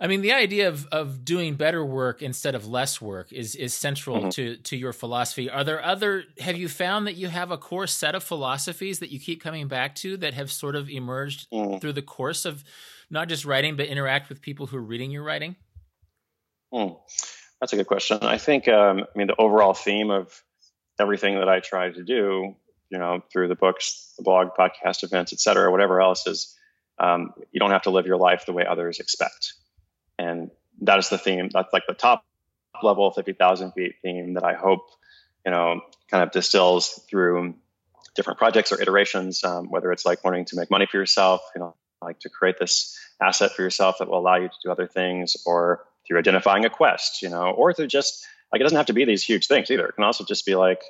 I 0.01 0.07
mean, 0.07 0.23
the 0.23 0.33
idea 0.33 0.69
of, 0.69 0.87
of 0.93 1.25
doing 1.25 1.57
better 1.57 1.85
work 1.85 2.23
instead 2.23 2.55
of 2.55 2.69
less 2.69 3.01
work 3.01 3.33
is 3.33 3.57
is 3.57 3.75
central 3.75 4.19
mm-hmm. 4.19 4.29
to 4.29 4.57
to 4.57 4.77
your 4.77 4.93
philosophy. 4.93 5.51
Are 5.51 5.65
there 5.65 5.85
other? 5.85 6.25
Have 6.39 6.57
you 6.57 6.69
found 6.69 7.09
that 7.09 7.15
you 7.15 7.27
have 7.27 7.51
a 7.51 7.59
core 7.59 7.89
set 7.89 8.15
of 8.15 8.23
philosophies 8.23 9.01
that 9.01 9.11
you 9.11 9.19
keep 9.19 9.43
coming 9.43 9.67
back 9.67 9.97
to 9.97 10.17
that 10.19 10.35
have 10.35 10.53
sort 10.53 10.77
of 10.77 10.89
emerged 10.89 11.51
mm-hmm. 11.51 11.79
through 11.79 11.95
the 11.95 12.03
course 12.03 12.45
of 12.45 12.63
not 13.11 13.29
just 13.29 13.45
writing, 13.45 13.77
but 13.77 13.87
interact 13.87 14.29
with 14.29 14.41
people 14.41 14.67
who 14.67 14.77
are 14.77 14.83
reading 14.83 15.11
your 15.11 15.25
writing? 15.25 15.57
Hmm. 16.73 16.93
That's 17.61 17.73
a 17.73 17.77
good 17.77 17.87
question. 17.89 18.19
I 18.23 18.39
think, 18.39 18.69
um, 18.69 19.01
I 19.01 19.19
mean, 19.19 19.27
the 19.27 19.37
overall 19.37 19.75
theme 19.75 20.11
of 20.11 20.43
everything 21.01 21.37
that 21.37 21.49
I 21.49 21.59
try 21.59 21.91
to 21.91 22.05
do, 22.05 22.55
you 22.91 22.99
know, 22.99 23.23
through 23.33 23.49
the 23.49 23.55
books, 23.55 24.13
the 24.17 24.23
blog, 24.23 24.49
podcast 24.59 25.05
events, 25.05 25.33
et 25.33 25.41
cetera, 25.41 25.71
whatever 25.71 26.01
else 26.01 26.27
is, 26.27 26.57
um, 26.99 27.33
you 27.53 27.61
don't 27.61 27.71
have 27.71 27.83
to 27.83 27.91
live 27.91 28.07
your 28.07 28.17
life 28.17 28.47
the 28.47 28.53
way 28.53 28.65
others 28.67 28.99
expect. 28.99 29.55
And 30.19 30.51
that 30.83 30.99
is 30.99 31.09
the 31.09 31.19
theme. 31.19 31.49
That's 31.53 31.73
like 31.73 31.85
the 31.87 31.95
top 31.95 32.25
level 32.83 33.11
50,000 33.11 33.73
feet 33.73 33.97
theme 34.03 34.35
that 34.35 34.45
I 34.45 34.55
hope, 34.55 34.89
you 35.45 35.53
know, 35.53 35.81
kind 36.11 36.23
of 36.23 36.31
distills 36.31 37.01
through 37.09 37.55
different 38.15 38.39
projects 38.39 38.73
or 38.73 38.81
iterations, 38.81 39.45
um, 39.45 39.71
whether 39.71 39.93
it's 39.93 40.05
like 40.05 40.25
wanting 40.25 40.45
to 40.47 40.57
make 40.57 40.71
money 40.71 40.87
for 40.91 40.97
yourself, 40.97 41.41
you 41.55 41.61
know, 41.61 41.75
like 42.03 42.19
to 42.21 42.29
create 42.29 42.59
this 42.59 42.99
asset 43.21 43.53
for 43.53 43.63
yourself 43.63 43.97
that 43.99 44.09
will 44.09 44.19
allow 44.19 44.37
you 44.37 44.49
to 44.49 44.55
do 44.65 44.71
other 44.71 44.87
things 44.87 45.37
or 45.47 45.85
through 46.07 46.19
identifying 46.19 46.65
a 46.65 46.71
quest, 46.71 47.23
you 47.23 47.29
know, 47.29 47.51
or 47.51 47.73
through 47.73 47.87
just 47.87 48.27
like 48.53 48.61
it 48.61 48.65
doesn't 48.65 48.77
have 48.77 48.87
to 48.87 48.93
be 48.93 49.05
these 49.05 49.23
huge 49.23 49.47
things 49.47 49.71
either. 49.71 49.87
It 49.87 49.95
can 49.95 50.05
also 50.05 50.25
just 50.25 50.47
be 50.47 50.55
like, 50.55 50.83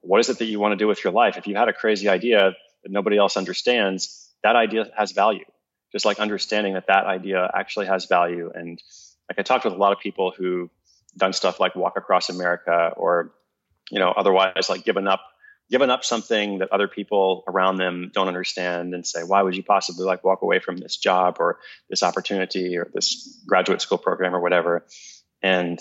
what 0.00 0.20
is 0.20 0.28
it 0.28 0.38
that 0.38 0.46
you 0.46 0.60
want 0.60 0.72
to 0.72 0.76
do 0.76 0.86
with 0.86 1.02
your 1.02 1.12
life? 1.12 1.36
If 1.36 1.46
you 1.46 1.56
had 1.56 1.68
a 1.68 1.72
crazy 1.72 2.08
idea 2.08 2.52
that 2.82 2.92
nobody 2.92 3.16
else 3.16 3.36
understands, 3.36 4.30
that 4.42 4.56
idea 4.56 4.90
has 4.96 5.12
value. 5.12 5.44
Just 5.92 6.04
like 6.04 6.18
understanding 6.18 6.74
that 6.74 6.88
that 6.88 7.06
idea 7.06 7.50
actually 7.54 7.86
has 7.86 8.06
value. 8.06 8.50
And 8.54 8.82
like 9.28 9.38
I 9.38 9.42
talked 9.42 9.64
with 9.64 9.74
a 9.74 9.78
lot 9.78 9.92
of 9.92 10.00
people 10.00 10.32
who 10.36 10.70
done 11.16 11.32
stuff 11.32 11.60
like 11.60 11.74
walk 11.74 11.96
across 11.96 12.28
America 12.28 12.92
or, 12.96 13.32
you 13.90 13.98
know, 13.98 14.10
otherwise 14.10 14.68
like 14.68 14.84
given 14.84 15.08
up 15.08 15.20
given 15.70 15.90
up 15.90 16.04
something 16.04 16.58
that 16.58 16.72
other 16.72 16.88
people 16.88 17.44
around 17.46 17.76
them 17.76 18.10
don't 18.14 18.28
understand 18.28 18.94
and 18.94 19.06
say, 19.06 19.22
why 19.22 19.42
would 19.42 19.54
you 19.54 19.62
possibly 19.62 20.04
like 20.04 20.24
walk 20.24 20.42
away 20.42 20.60
from 20.60 20.78
this 20.78 20.96
job 20.96 21.36
or 21.40 21.58
this 21.90 22.02
opportunity 22.02 22.78
or 22.78 22.90
this 22.94 23.42
graduate 23.46 23.82
school 23.82 23.98
program 23.98 24.34
or 24.34 24.40
whatever? 24.40 24.86
And 25.42 25.78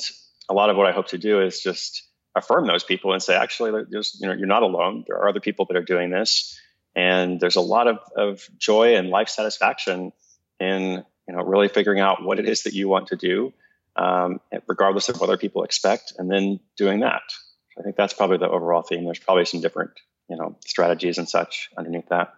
a 0.50 0.54
lot 0.54 0.70
of 0.70 0.78
what 0.78 0.88
I 0.88 0.92
hope 0.92 1.08
to 1.10 1.18
do 1.18 1.42
is 1.42 1.62
just 1.62 2.07
affirm 2.38 2.68
those 2.68 2.84
people 2.84 3.14
and 3.14 3.22
say, 3.22 3.36
actually, 3.36 3.84
there's, 3.90 4.18
you 4.20 4.28
know, 4.28 4.34
you're 4.34 4.48
not 4.48 4.64
alone. 4.64 5.04
There 5.08 5.18
are 5.18 5.30
other 5.30 5.40
people 5.40 5.66
that 5.66 5.78
are 5.78 5.84
doing 5.84 6.10
this. 6.10 6.60
And 6.96 7.40
there's 7.40 7.56
a 7.56 7.62
lot 7.62 7.88
of, 7.88 8.00
of 8.16 8.48
joy 8.58 8.96
and 8.96 9.10
life 9.10 9.30
satisfaction 9.30 10.12
in, 10.60 11.04
you 11.28 11.36
know, 11.36 11.44
really 11.44 11.68
figuring 11.68 12.00
out 12.00 12.24
what 12.24 12.40
it 12.40 12.48
is 12.48 12.64
that 12.64 12.74
you 12.74 12.88
want 12.88 13.08
to 13.08 13.16
do, 13.16 13.54
um, 13.96 14.40
regardless 14.68 15.10
of 15.10 15.20
what 15.20 15.30
other 15.30 15.38
people 15.38 15.64
expect, 15.64 16.14
and 16.18 16.32
then 16.32 16.60
doing 16.76 17.02
that. 17.02 17.22
I 17.78 17.84
think 17.84 17.96
that's 17.96 18.14
probably 18.14 18.38
the 18.38 18.50
overall 18.50 18.82
theme. 18.82 19.06
There's 19.06 19.20
probably 19.20 19.46
some 19.46 19.62
different, 19.62 19.92
you 20.30 20.38
know, 20.38 20.58
strategies 20.66 21.20
and 21.20 21.30
such 21.30 21.70
underneath 21.78 22.10
that. 22.10 22.34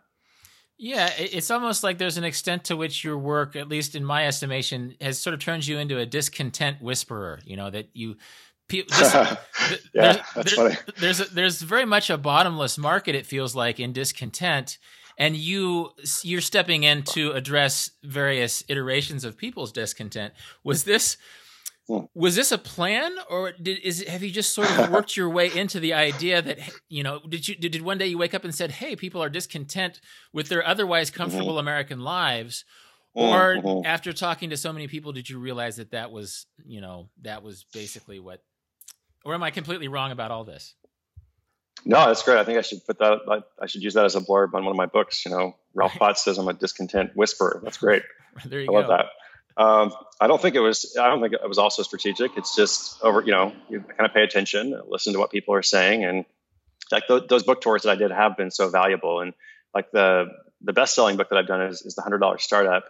Yeah, 0.82 1.12
it's 1.18 1.52
almost 1.52 1.84
like 1.84 1.98
there's 1.98 2.18
an 2.18 2.24
extent 2.24 2.64
to 2.66 2.78
which 2.78 3.04
your 3.04 3.18
work, 3.18 3.58
at 3.58 3.68
least 3.68 3.96
in 3.96 4.06
my 4.06 4.26
estimation, 4.26 4.96
has 5.02 5.20
sort 5.20 5.34
of 5.34 5.42
turned 5.42 5.68
you 5.68 5.78
into 5.78 5.98
a 5.98 6.06
discontent 6.06 6.82
whisperer. 6.82 7.40
You 7.44 7.58
know 7.58 7.70
that 7.70 7.90
you, 7.94 8.16
this, 8.70 9.14
yeah, 9.94 10.14
there's, 10.14 10.18
that's 10.36 10.54
funny. 10.54 10.76
There's 10.98 11.20
a, 11.20 11.26
there's 11.26 11.62
very 11.62 11.86
much 11.86 12.10
a 12.10 12.18
bottomless 12.18 12.78
market. 12.78 13.16
It 13.16 13.26
feels 13.26 13.56
like 13.56 13.80
in 13.80 13.94
discontent, 13.94 14.78
and 15.18 15.36
you 15.36 15.92
you're 16.24 16.42
stepping 16.42 16.84
in 16.84 17.04
to 17.04 17.32
address 17.32 17.92
various 18.04 18.64
iterations 18.68 19.24
of 19.24 19.38
people's 19.38 19.72
discontent. 19.72 20.34
Was 20.64 20.84
this 20.84 21.18
Hmm. 21.90 22.02
Was 22.14 22.36
this 22.36 22.52
a 22.52 22.60
plan, 22.60 23.16
or 23.32 23.52
did 23.52 23.80
is 23.80 24.04
have 24.08 24.22
you 24.22 24.30
just 24.30 24.54
sort 24.54 24.70
of 24.78 24.90
worked 24.92 25.18
your 25.18 25.28
way 25.28 25.52
into 25.52 25.80
the 25.80 25.94
idea 25.94 26.40
that 26.40 26.60
you 26.88 27.02
know? 27.02 27.20
Did 27.28 27.48
you 27.48 27.56
did, 27.56 27.72
did 27.72 27.82
one 27.82 27.98
day 27.98 28.06
you 28.06 28.18
wake 28.20 28.36
up 28.36 28.44
and 28.44 28.54
said, 28.54 28.70
"Hey, 28.70 28.96
people 28.96 29.24
are 29.24 29.30
discontent 29.30 30.00
with 30.32 30.50
their 30.50 30.66
otherwise 30.66 31.10
comfortable 31.10 31.54
mm-hmm. 31.54 31.58
American 31.58 32.02
lives," 32.02 32.64
or 33.16 33.56
mm-hmm. 33.56 33.88
after 33.88 34.14
talking 34.14 34.52
to 34.52 34.58
so 34.58 34.72
many 34.72 34.88
people, 34.88 35.14
did 35.14 35.32
you 35.32 35.40
realize 35.40 35.78
that 35.78 35.90
that 35.90 36.12
was 36.12 36.46
you 36.64 36.80
know 36.80 37.10
that 37.24 37.42
was 37.42 37.66
basically 37.74 38.20
what? 38.20 38.44
Or 39.26 39.34
am 39.34 39.44
I 39.44 39.52
completely 39.52 39.88
wrong 39.88 40.12
about 40.12 40.32
all 40.32 40.44
this? 40.44 40.76
No, 41.86 42.08
that's 42.08 42.24
great. 42.24 42.38
I 42.38 42.44
think 42.44 42.58
I 42.58 42.62
should 42.62 42.86
put 42.86 43.00
that. 43.00 43.44
I 43.62 43.68
should 43.68 43.82
use 43.82 43.94
that 43.94 44.06
as 44.06 44.16
a 44.16 44.22
blurb 44.22 44.54
on 44.54 44.66
one 44.66 44.72
of 44.72 44.76
my 44.76 44.86
books. 44.86 45.26
You 45.26 45.32
know, 45.32 45.56
Rolf 45.74 45.94
Potts 45.94 46.24
says 46.24 46.38
I'm 46.38 46.48
a 46.48 46.54
discontent 46.54 47.12
whisperer. 47.16 47.62
That's 47.64 47.78
great. 47.78 48.04
there 48.46 48.60
you 48.60 48.66
I 48.66 48.74
go. 48.74 48.74
love 48.74 48.88
that. 48.88 49.06
Um, 49.62 49.94
I 50.22 50.28
don't 50.28 50.42
think 50.42 50.56
it 50.56 50.60
was. 50.60 50.98
I 51.00 51.08
don't 51.08 51.22
think 51.22 51.34
it 51.34 51.48
was 51.48 51.58
also 51.58 51.84
strategic. 51.84 52.38
It's 52.38 52.56
just 52.56 53.02
over. 53.02 53.22
You 53.22 53.32
know, 53.32 53.54
you 53.70 53.82
kind 53.82 54.06
of 54.08 54.14
pay 54.14 54.24
attention, 54.24 54.80
listen 54.88 55.14
to 55.14 55.20
what 55.20 55.32
people 55.32 55.54
are 55.54 55.64
saying, 55.64 56.04
and 56.04 56.26
like 56.92 57.08
th- 57.08 57.28
those 57.30 57.44
book 57.44 57.62
tours 57.62 57.84
that 57.84 57.92
I 57.92 57.96
did 57.96 58.12
have 58.12 58.36
been 58.38 58.52
so 58.52 58.70
valuable. 58.70 59.22
And 59.22 59.34
like 59.74 59.92
the 59.92 60.28
the 60.62 60.74
best 60.74 60.96
selling 60.96 61.18
book 61.18 61.30
that 61.30 61.38
I've 61.38 61.48
done 61.48 61.62
is, 61.62 61.82
is 61.82 61.96
the 61.96 62.02
hundred 62.02 62.20
dollar 62.20 62.38
startup, 62.40 62.86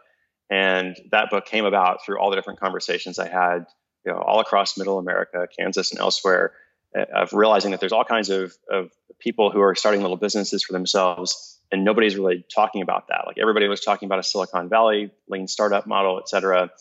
and 0.49 0.95
that 1.11 1.29
book 1.29 1.45
came 1.45 1.65
about 1.65 2.03
through 2.05 2.19
all 2.19 2.29
the 2.29 2.35
different 2.35 2.59
conversations 2.59 3.19
I 3.19 3.27
had, 3.29 3.65
you 4.09 4.15
know, 4.15 4.21
all 4.21 4.39
across 4.39 4.77
Middle 4.77 4.97
America, 4.97 5.47
Kansas, 5.57 5.91
and 5.91 5.99
elsewhere, 5.99 6.53
uh, 6.97 7.05
of 7.13 7.33
realizing 7.33 7.71
that 7.71 7.79
there's 7.79 7.91
all 7.91 8.03
kinds 8.03 8.29
of 8.29 8.53
of 8.69 8.91
people 9.19 9.51
who 9.51 9.61
are 9.61 9.75
starting 9.75 10.01
little 10.01 10.17
businesses 10.17 10.63
for 10.63 10.73
themselves 10.73 11.59
and 11.71 11.83
nobody's 11.83 12.15
really 12.15 12.43
talking 12.53 12.81
about 12.81 13.09
that. 13.09 13.23
Like 13.27 13.37
everybody 13.37 13.67
was 13.67 13.81
talking 13.81 14.07
about 14.07 14.19
a 14.19 14.23
Silicon 14.23 14.69
Valley 14.69 15.11
lean 15.27 15.47
startup 15.47 15.85
model, 15.85 16.17
et 16.19 16.27
cetera, 16.27 16.71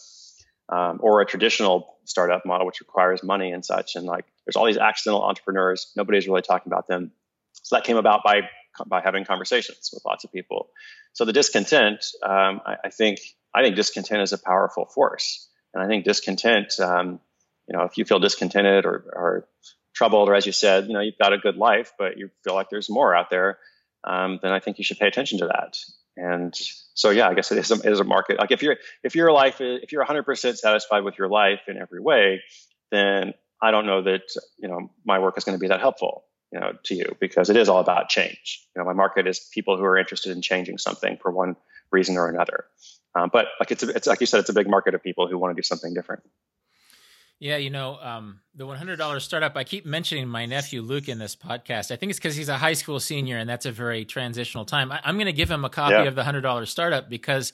um, 0.68 1.00
or 1.02 1.20
a 1.20 1.26
traditional 1.26 1.96
startup 2.04 2.46
model 2.46 2.66
which 2.66 2.80
requires 2.80 3.22
money 3.22 3.52
and 3.52 3.64
such. 3.64 3.96
And 3.96 4.06
like 4.06 4.24
there's 4.46 4.56
all 4.56 4.66
these 4.66 4.78
accidental 4.78 5.22
entrepreneurs, 5.22 5.92
nobody's 5.96 6.26
really 6.26 6.42
talking 6.42 6.72
about 6.72 6.88
them. 6.88 7.10
So 7.52 7.76
that 7.76 7.84
came 7.84 7.96
about 7.96 8.22
by 8.24 8.42
by 8.86 9.00
having 9.02 9.24
conversations 9.24 9.90
with 9.92 10.04
lots 10.06 10.24
of 10.24 10.32
people. 10.32 10.68
So 11.12 11.24
the 11.24 11.32
discontent, 11.32 12.04
um, 12.22 12.60
I, 12.64 12.76
I, 12.84 12.90
think, 12.90 13.18
I 13.52 13.62
think 13.62 13.74
discontent 13.74 14.22
is 14.22 14.32
a 14.32 14.38
powerful 14.38 14.84
force, 14.84 15.47
and 15.74 15.82
I 15.82 15.86
think 15.86 16.04
discontent, 16.04 16.78
um, 16.80 17.20
you 17.68 17.76
know, 17.76 17.84
if 17.84 17.98
you 17.98 18.04
feel 18.04 18.18
discontented 18.18 18.86
or, 18.86 19.04
or 19.12 19.48
troubled, 19.94 20.28
or 20.28 20.34
as 20.34 20.46
you 20.46 20.52
said, 20.52 20.86
you 20.86 20.94
know, 20.94 21.00
you've 21.00 21.18
got 21.18 21.32
a 21.32 21.38
good 21.38 21.56
life, 21.56 21.92
but 21.98 22.18
you 22.18 22.30
feel 22.44 22.54
like 22.54 22.70
there's 22.70 22.88
more 22.88 23.14
out 23.14 23.30
there 23.30 23.58
um, 24.04 24.38
then 24.42 24.52
I 24.52 24.60
think 24.60 24.78
you 24.78 24.84
should 24.84 24.98
pay 24.98 25.06
attention 25.06 25.38
to 25.38 25.46
that. 25.46 25.76
And 26.16 26.54
so, 26.94 27.10
yeah, 27.10 27.28
I 27.28 27.34
guess 27.34 27.52
it 27.52 27.58
is 27.58 27.70
a, 27.70 27.74
it 27.74 27.92
is 27.92 28.00
a 28.00 28.04
market. 28.04 28.38
Like 28.38 28.50
if 28.50 28.62
you're 28.62 28.76
if 29.04 29.14
your 29.14 29.30
life 29.30 29.60
if 29.60 29.92
you're 29.92 30.04
100% 30.04 30.56
satisfied 30.56 31.04
with 31.04 31.18
your 31.18 31.28
life 31.28 31.60
in 31.68 31.76
every 31.76 32.00
way, 32.00 32.42
then 32.90 33.34
I 33.62 33.70
don't 33.70 33.86
know 33.86 34.02
that 34.02 34.22
you 34.58 34.68
know 34.68 34.90
my 35.04 35.18
work 35.20 35.38
is 35.38 35.44
going 35.44 35.56
to 35.56 35.60
be 35.60 35.68
that 35.68 35.80
helpful, 35.80 36.24
you 36.52 36.58
know, 36.58 36.72
to 36.84 36.94
you 36.94 37.16
because 37.20 37.50
it 37.50 37.56
is 37.56 37.68
all 37.68 37.80
about 37.80 38.08
change. 38.08 38.66
You 38.74 38.82
know, 38.82 38.86
my 38.86 38.94
market 38.94 39.28
is 39.28 39.48
people 39.52 39.76
who 39.76 39.84
are 39.84 39.98
interested 39.98 40.32
in 40.32 40.42
changing 40.42 40.78
something 40.78 41.18
for 41.22 41.30
one 41.30 41.54
reason 41.92 42.16
or 42.16 42.28
another. 42.28 42.64
Um, 43.18 43.30
but 43.32 43.46
like 43.58 43.70
it's 43.70 43.82
a, 43.82 43.88
it's 43.90 44.06
like 44.06 44.20
you 44.20 44.26
said, 44.26 44.40
it's 44.40 44.48
a 44.48 44.54
big 44.54 44.68
market 44.68 44.94
of 44.94 45.02
people 45.02 45.28
who 45.28 45.38
want 45.38 45.54
to 45.54 45.60
do 45.60 45.64
something 45.64 45.92
different. 45.94 46.22
Yeah, 47.40 47.56
you 47.56 47.70
know, 47.70 47.98
um, 48.00 48.40
the 48.56 48.66
$100 48.66 49.20
startup, 49.20 49.56
I 49.56 49.62
keep 49.62 49.86
mentioning 49.86 50.26
my 50.26 50.46
nephew 50.46 50.82
Luke 50.82 51.08
in 51.08 51.20
this 51.20 51.36
podcast. 51.36 51.92
I 51.92 51.96
think 51.96 52.10
it's 52.10 52.18
because 52.18 52.34
he's 52.34 52.48
a 52.48 52.56
high 52.56 52.72
school 52.72 52.98
senior 52.98 53.38
and 53.38 53.48
that's 53.48 53.64
a 53.64 53.70
very 53.70 54.04
transitional 54.04 54.64
time. 54.64 54.90
I, 54.90 55.00
am 55.04 55.14
going 55.14 55.26
to 55.26 55.32
give 55.32 55.48
him 55.48 55.64
a 55.64 55.70
copy 55.70 55.92
yeah. 55.92 56.02
of 56.04 56.16
the 56.16 56.22
$100 56.22 56.66
startup 56.66 57.08
because 57.08 57.52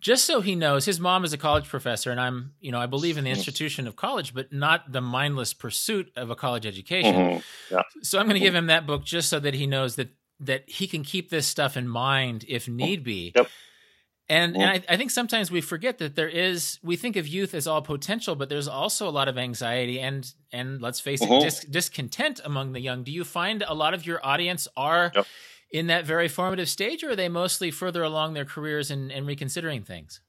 just 0.00 0.26
so 0.26 0.42
he 0.42 0.54
knows, 0.54 0.84
his 0.84 1.00
mom 1.00 1.24
is 1.24 1.32
a 1.32 1.38
college 1.38 1.66
professor 1.66 2.10
and 2.10 2.20
I'm, 2.20 2.52
you 2.60 2.72
know, 2.72 2.78
I 2.78 2.84
believe 2.84 3.16
in 3.16 3.24
the 3.24 3.30
institution 3.30 3.86
of 3.86 3.96
college, 3.96 4.34
but 4.34 4.52
not 4.52 4.92
the 4.92 5.00
mindless 5.00 5.54
pursuit 5.54 6.12
of 6.14 6.28
a 6.28 6.36
college 6.36 6.66
education. 6.66 7.14
Mm-hmm. 7.14 7.74
Yeah. 7.74 7.82
So 8.02 8.18
I'm 8.18 8.26
going 8.26 8.38
to 8.38 8.44
give 8.44 8.54
him 8.54 8.66
that 8.66 8.86
book 8.86 9.02
just 9.02 9.30
so 9.30 9.40
that 9.40 9.54
he 9.54 9.66
knows 9.66 9.96
that 9.96 10.10
that 10.40 10.68
he 10.68 10.88
can 10.88 11.04
keep 11.04 11.30
this 11.30 11.46
stuff 11.46 11.76
in 11.76 11.86
mind 11.86 12.44
if 12.48 12.68
need 12.68 13.04
be. 13.04 13.32
Yep. 13.34 13.48
And, 14.28 14.56
and 14.56 14.64
I, 14.64 14.82
I, 14.88 14.96
think 14.96 15.10
sometimes 15.10 15.50
we 15.50 15.60
forget 15.60 15.98
that 15.98 16.14
there 16.14 16.28
is 16.28 16.78
we 16.82 16.96
think 16.96 17.16
of 17.16 17.26
youth 17.26 17.54
as 17.54 17.66
all 17.66 17.82
potential, 17.82 18.34
but 18.34 18.48
there's 18.48 18.68
also 18.68 19.08
a 19.08 19.10
lot 19.10 19.28
of 19.28 19.36
anxiety 19.36 20.00
and 20.00 20.32
and 20.52 20.80
let's 20.80 21.00
face 21.00 21.20
it, 21.20 21.28
mm-hmm. 21.28 21.42
dis, 21.42 21.60
discontent 21.64 22.40
among 22.44 22.72
the 22.72 22.80
young. 22.80 23.02
Do 23.02 23.10
you 23.10 23.24
find 23.24 23.64
a 23.66 23.74
lot 23.74 23.94
of 23.94 24.06
your 24.06 24.24
audience 24.24 24.68
are 24.76 25.12
yep. 25.14 25.26
in 25.72 25.88
that 25.88 26.06
very 26.06 26.28
formative 26.28 26.68
stage, 26.68 27.02
or 27.02 27.10
are 27.10 27.16
they 27.16 27.28
mostly 27.28 27.70
further 27.70 28.02
along 28.02 28.34
their 28.34 28.44
careers 28.44 28.90
and, 28.90 29.10
and 29.10 29.26
reconsidering 29.26 29.82
things? 29.82 30.20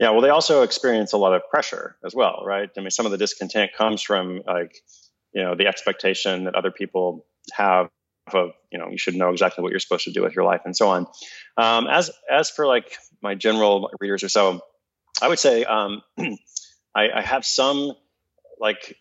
Yeah, 0.00 0.10
well, 0.10 0.22
they 0.22 0.30
also 0.30 0.62
experience 0.62 1.12
a 1.12 1.18
lot 1.18 1.34
of 1.34 1.42
pressure 1.48 1.96
as 2.04 2.14
well, 2.14 2.42
right? 2.44 2.68
I 2.76 2.80
mean, 2.80 2.90
some 2.90 3.06
of 3.06 3.12
the 3.12 3.18
discontent 3.18 3.72
comes 3.76 4.02
from 4.02 4.42
like 4.46 4.74
you 5.32 5.42
know 5.42 5.54
the 5.54 5.66
expectation 5.66 6.44
that 6.44 6.54
other 6.54 6.70
people 6.70 7.26
have 7.52 7.88
of 8.32 8.52
you 8.70 8.78
know 8.78 8.88
you 8.88 8.98
should 8.98 9.14
know 9.14 9.30
exactly 9.30 9.62
what 9.62 9.70
you're 9.70 9.80
supposed 9.80 10.04
to 10.04 10.12
do 10.12 10.22
with 10.22 10.34
your 10.34 10.44
life 10.44 10.62
and 10.64 10.76
so 10.76 10.88
on. 10.88 11.06
Um, 11.56 11.86
as 11.86 12.10
as 12.30 12.50
for 12.50 12.66
like 12.66 12.96
my 13.22 13.34
general 13.34 13.90
readers 14.00 14.22
or 14.22 14.28
so, 14.28 14.62
I 15.20 15.28
would 15.28 15.38
say 15.38 15.64
um, 15.64 16.02
I, 16.94 17.10
I, 17.14 17.22
have 17.22 17.44
some 17.44 17.92
like 18.58 18.96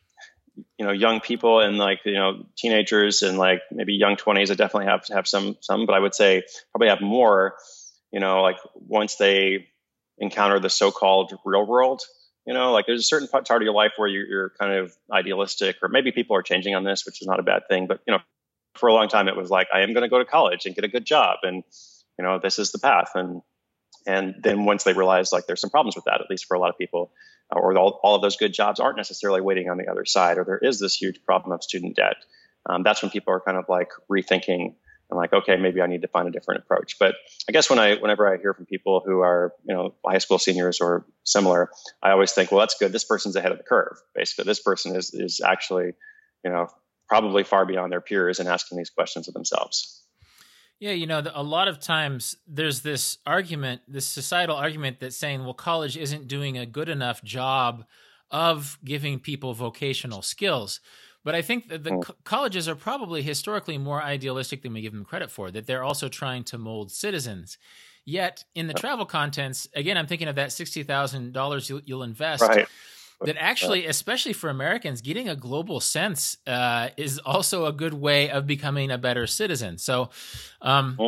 you 0.77 0.85
know 0.85 0.91
young 0.91 1.19
people 1.19 1.59
and 1.59 1.77
like 1.77 1.99
you 2.05 2.13
know 2.13 2.45
teenagers 2.57 3.21
and 3.21 3.37
like 3.37 3.61
maybe 3.71 3.93
young 3.93 4.15
20s. 4.15 4.51
I 4.51 4.55
definitely 4.55 4.87
have 4.87 5.05
to 5.05 5.13
have 5.15 5.27
some 5.27 5.57
some, 5.61 5.85
but 5.85 5.93
I 5.93 5.99
would 5.99 6.15
say 6.15 6.43
probably 6.71 6.89
have 6.89 7.01
more. 7.01 7.55
You 8.11 8.19
know, 8.19 8.43
like 8.43 8.57
once 8.75 9.15
they 9.15 9.69
encounter 10.19 10.59
the 10.59 10.69
so-called 10.69 11.33
real 11.43 11.65
world 11.65 12.03
you 12.45 12.53
know 12.53 12.71
like 12.71 12.85
there's 12.85 12.99
a 12.99 13.03
certain 13.03 13.27
part 13.27 13.49
of 13.49 13.61
your 13.63 13.73
life 13.73 13.93
where 13.97 14.07
you're, 14.07 14.27
you're, 14.27 14.49
kind 14.59 14.73
of 14.73 14.95
idealistic 15.11 15.77
or 15.81 15.89
maybe 15.89 16.11
people 16.11 16.35
are 16.35 16.43
changing 16.43 16.75
on 16.75 16.83
this 16.83 17.03
which 17.05 17.19
is 17.19 17.27
not 17.27 17.39
a 17.39 17.43
bad 17.43 17.63
thing 17.67 17.87
but 17.87 17.99
you 18.07 18.13
know 18.13 18.19
for 18.75 18.89
a 18.89 18.93
long 18.93 19.07
time 19.07 19.27
it 19.27 19.35
was 19.35 19.49
like 19.49 19.67
I 19.73 19.81
am 19.81 19.93
going 19.93 20.03
to 20.03 20.09
go 20.09 20.19
to 20.19 20.25
college 20.25 20.65
and 20.65 20.75
get 20.75 20.83
a 20.83 20.89
good 20.89 21.05
job 21.05 21.39
and 21.43 21.63
you 22.17 22.25
know 22.25 22.39
this 22.39 22.59
is 22.59 22.71
the 22.71 22.79
path. 22.79 23.11
And 23.15 23.41
and 24.05 24.35
then 24.43 24.65
once 24.65 24.83
they 24.83 24.93
realize 24.93 25.31
like 25.31 25.45
there's 25.45 25.61
some 25.61 25.69
problems 25.69 25.95
with 25.95 26.05
that 26.05 26.21
at 26.21 26.29
least 26.29 26.45
for 26.45 26.55
a 26.55 26.59
lot 26.59 26.69
of 26.69 26.77
people 26.77 27.11
or 27.51 27.77
all, 27.77 27.99
all 28.03 28.15
of 28.15 28.21
those 28.21 28.37
good 28.37 28.53
jobs 28.53 28.79
aren't 28.79 28.97
necessarily 28.97 29.41
waiting 29.41 29.69
on 29.69 29.77
the 29.77 29.87
other 29.87 30.05
side 30.05 30.37
or 30.37 30.43
there 30.43 30.57
is 30.57 30.79
this 30.79 30.95
huge 30.95 31.23
problem 31.23 31.51
of 31.51 31.63
student 31.63 31.95
debt 31.95 32.17
um, 32.65 32.83
that's 32.83 33.01
when 33.01 33.11
people 33.11 33.33
are 33.33 33.39
kind 33.39 33.57
of 33.57 33.65
like 33.69 33.91
rethinking 34.11 34.73
and 35.09 35.17
like 35.17 35.33
okay 35.33 35.57
maybe 35.57 35.81
i 35.81 35.87
need 35.87 36.01
to 36.01 36.07
find 36.07 36.27
a 36.27 36.31
different 36.31 36.63
approach. 36.63 36.97
But 36.99 37.15
i 37.47 37.51
guess 37.51 37.69
when 37.69 37.79
i 37.79 37.95
whenever 37.95 38.31
i 38.31 38.37
hear 38.37 38.53
from 38.53 38.65
people 38.65 39.01
who 39.05 39.19
are 39.19 39.53
you 39.65 39.73
know 39.73 39.93
high 40.05 40.17
school 40.17 40.39
seniors 40.39 40.79
or 40.81 41.05
similar 41.23 41.69
i 42.01 42.11
always 42.11 42.31
think 42.31 42.51
well 42.51 42.61
that's 42.61 42.77
good. 42.77 42.91
This 42.91 43.03
person's 43.03 43.35
ahead 43.35 43.51
of 43.51 43.57
the 43.57 43.63
curve 43.63 44.01
basically. 44.15 44.45
This 44.45 44.61
person 44.61 44.95
is 44.95 45.13
is 45.13 45.41
actually 45.43 45.93
you 46.43 46.51
know 46.51 46.67
probably 47.13 47.43
far 47.43 47.63
beyond 47.63 47.91
their 47.91 48.01
peers 48.01 48.39
and 48.39 48.49
asking 48.49 48.75
these 48.75 48.89
questions 48.89 49.27
of 49.27 49.35
themselves. 49.35 50.01
Yeah, 50.79 50.93
you 50.93 51.05
know, 51.05 51.21
a 51.31 51.43
lot 51.43 51.67
of 51.67 51.79
times 51.79 52.35
there's 52.47 52.81
this 52.81 53.19
argument, 53.23 53.81
this 53.87 54.07
societal 54.07 54.55
argument 54.55 54.99
that's 54.99 55.15
saying, 55.15 55.43
well, 55.43 55.53
college 55.53 55.95
isn't 55.95 56.27
doing 56.27 56.57
a 56.57 56.65
good 56.65 56.89
enough 56.89 57.23
job 57.23 57.85
of 58.31 58.79
giving 58.83 59.19
people 59.19 59.53
vocational 59.53 60.23
skills. 60.23 60.79
But 61.23 61.35
I 61.35 61.43
think 61.43 61.69
that 61.69 61.83
the 61.83 61.91
mm. 61.91 62.01
co- 62.01 62.15
colleges 62.23 62.67
are 62.67 62.73
probably 62.73 63.21
historically 63.21 63.77
more 63.77 64.01
idealistic 64.01 64.63
than 64.63 64.73
we 64.73 64.81
give 64.81 64.91
them 64.91 65.05
credit 65.05 65.29
for, 65.29 65.51
that 65.51 65.67
they're 65.67 65.83
also 65.83 66.09
trying 66.09 66.43
to 66.45 66.57
mold 66.57 66.91
citizens. 66.91 67.59
Yet 68.05 68.43
in 68.55 68.65
the 68.65 68.73
travel 68.73 69.05
contents, 69.05 69.67
again, 69.75 69.99
I'm 69.99 70.07
thinking 70.07 70.27
of 70.27 70.35
that 70.37 70.49
$60,000 70.49 71.69
you'll, 71.69 71.81
you'll 71.85 72.03
invest. 72.03 72.41
Right 72.41 72.67
that 73.21 73.37
actually, 73.37 73.85
especially 73.85 74.33
for 74.33 74.49
Americans, 74.49 75.01
getting 75.01 75.29
a 75.29 75.35
global 75.35 75.79
sense 75.79 76.37
uh, 76.47 76.89
is 76.97 77.19
also 77.19 77.65
a 77.65 77.71
good 77.71 77.93
way 77.93 78.29
of 78.29 78.45
becoming 78.47 78.91
a 78.91 78.97
better 78.97 79.27
citizen. 79.27 79.77
So, 79.77 80.09
um, 80.61 80.99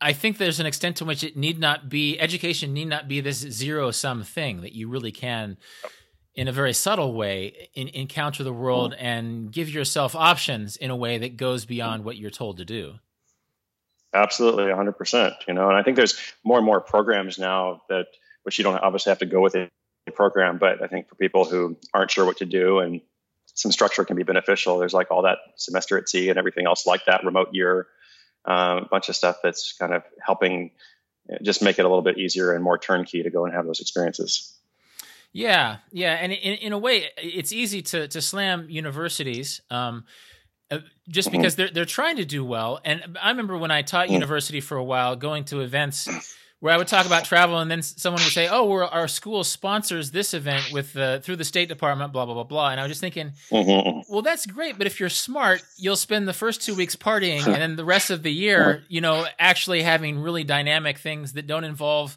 I 0.00 0.12
think 0.12 0.36
there's 0.36 0.60
an 0.60 0.66
extent 0.66 0.96
to 0.96 1.04
which 1.04 1.24
it 1.24 1.36
need 1.36 1.58
not 1.58 1.88
be 1.88 2.20
education 2.20 2.74
need 2.74 2.88
not 2.88 3.08
be 3.08 3.20
this 3.20 3.38
zero 3.38 3.90
sum 3.90 4.22
thing 4.22 4.60
that 4.60 4.74
you 4.74 4.88
really 4.88 5.12
can, 5.12 5.56
in 6.34 6.48
a 6.48 6.52
very 6.52 6.74
subtle 6.74 7.14
way, 7.14 7.70
in, 7.74 7.88
encounter 7.88 8.44
the 8.44 8.52
world 8.52 8.92
mm. 8.92 8.96
and 9.00 9.50
give 9.50 9.70
yourself 9.70 10.14
options 10.14 10.76
in 10.76 10.90
a 10.90 10.96
way 10.96 11.18
that 11.18 11.36
goes 11.36 11.64
beyond 11.64 12.04
what 12.04 12.16
you're 12.18 12.30
told 12.30 12.58
to 12.58 12.64
do. 12.64 12.94
Absolutely, 14.12 14.64
100%. 14.64 15.34
You 15.48 15.54
know, 15.54 15.68
and 15.68 15.78
I 15.78 15.82
think 15.82 15.96
there's 15.96 16.18
more 16.44 16.58
and 16.58 16.66
more 16.66 16.80
programs 16.80 17.38
now 17.38 17.82
that 17.88 18.06
which 18.42 18.58
you 18.58 18.64
don't 18.64 18.78
obviously 18.78 19.10
have 19.10 19.18
to 19.18 19.26
go 19.26 19.40
with 19.40 19.56
it 19.56 19.70
program, 20.12 20.58
but 20.58 20.82
I 20.82 20.86
think 20.86 21.08
for 21.08 21.14
people 21.14 21.44
who 21.44 21.76
aren't 21.92 22.10
sure 22.10 22.24
what 22.24 22.38
to 22.38 22.46
do 22.46 22.78
and 22.78 23.00
some 23.54 23.72
structure 23.72 24.04
can 24.04 24.16
be 24.16 24.22
beneficial. 24.22 24.78
There's 24.78 24.92
like 24.92 25.10
all 25.10 25.22
that 25.22 25.38
semester 25.56 25.96
at 25.98 26.08
sea 26.08 26.28
and 26.28 26.38
everything 26.38 26.66
else 26.66 26.86
like 26.86 27.06
that, 27.06 27.24
remote 27.24 27.48
year, 27.52 27.86
uh, 28.46 28.80
a 28.82 28.88
bunch 28.88 29.08
of 29.08 29.16
stuff 29.16 29.38
that's 29.42 29.72
kind 29.72 29.94
of 29.94 30.02
helping 30.24 30.72
just 31.42 31.62
make 31.62 31.78
it 31.78 31.84
a 31.84 31.88
little 31.88 32.02
bit 32.02 32.18
easier 32.18 32.52
and 32.52 32.62
more 32.62 32.78
turnkey 32.78 33.22
to 33.22 33.30
go 33.30 33.44
and 33.44 33.54
have 33.54 33.66
those 33.66 33.80
experiences. 33.80 34.56
Yeah, 35.32 35.78
yeah, 35.90 36.14
and 36.14 36.32
in, 36.32 36.54
in 36.54 36.72
a 36.72 36.78
way, 36.78 37.10
it's 37.18 37.52
easy 37.52 37.82
to 37.82 38.08
to 38.08 38.22
slam 38.22 38.68
universities. 38.70 39.60
Um, 39.70 40.04
uh, 40.70 40.78
just 41.08 41.30
because 41.30 41.54
mm-hmm. 41.54 41.62
they're 41.62 41.70
they're 41.70 41.84
trying 41.84 42.16
to 42.16 42.24
do 42.24 42.44
well, 42.44 42.80
and 42.84 43.18
I 43.20 43.30
remember 43.30 43.58
when 43.58 43.70
I 43.70 43.82
taught 43.82 44.06
mm-hmm. 44.06 44.14
university 44.14 44.60
for 44.60 44.76
a 44.76 44.84
while, 44.84 45.14
going 45.14 45.44
to 45.46 45.60
events 45.60 46.08
where 46.60 46.72
I 46.72 46.78
would 46.78 46.88
talk 46.88 47.06
about 47.06 47.24
travel, 47.24 47.58
and 47.58 47.70
then 47.70 47.82
someone 47.82 48.22
would 48.22 48.32
say, 48.32 48.48
"Oh, 48.48 48.66
we're, 48.66 48.84
our 48.84 49.08
school 49.08 49.44
sponsors 49.44 50.10
this 50.10 50.34
event 50.34 50.72
with 50.72 50.92
the 50.92 51.20
through 51.22 51.36
the 51.36 51.44
State 51.44 51.68
Department, 51.68 52.12
blah 52.12 52.24
blah 52.24 52.34
blah 52.34 52.44
blah." 52.44 52.70
And 52.70 52.80
I 52.80 52.84
was 52.84 52.90
just 52.90 53.00
thinking, 53.00 53.32
mm-hmm. 53.50 54.12
well, 54.12 54.22
that's 54.22 54.46
great, 54.46 54.78
but 54.78 54.86
if 54.86 54.98
you're 54.98 55.08
smart, 55.08 55.62
you'll 55.76 55.96
spend 55.96 56.26
the 56.26 56.32
first 56.32 56.62
two 56.62 56.74
weeks 56.74 56.96
partying, 56.96 57.46
and 57.46 57.56
then 57.56 57.76
the 57.76 57.84
rest 57.84 58.10
of 58.10 58.22
the 58.22 58.32
year, 58.32 58.84
you 58.88 59.00
know, 59.00 59.26
actually 59.38 59.82
having 59.82 60.18
really 60.18 60.44
dynamic 60.44 60.98
things 60.98 61.34
that 61.34 61.46
don't 61.46 61.64
involve 61.64 62.16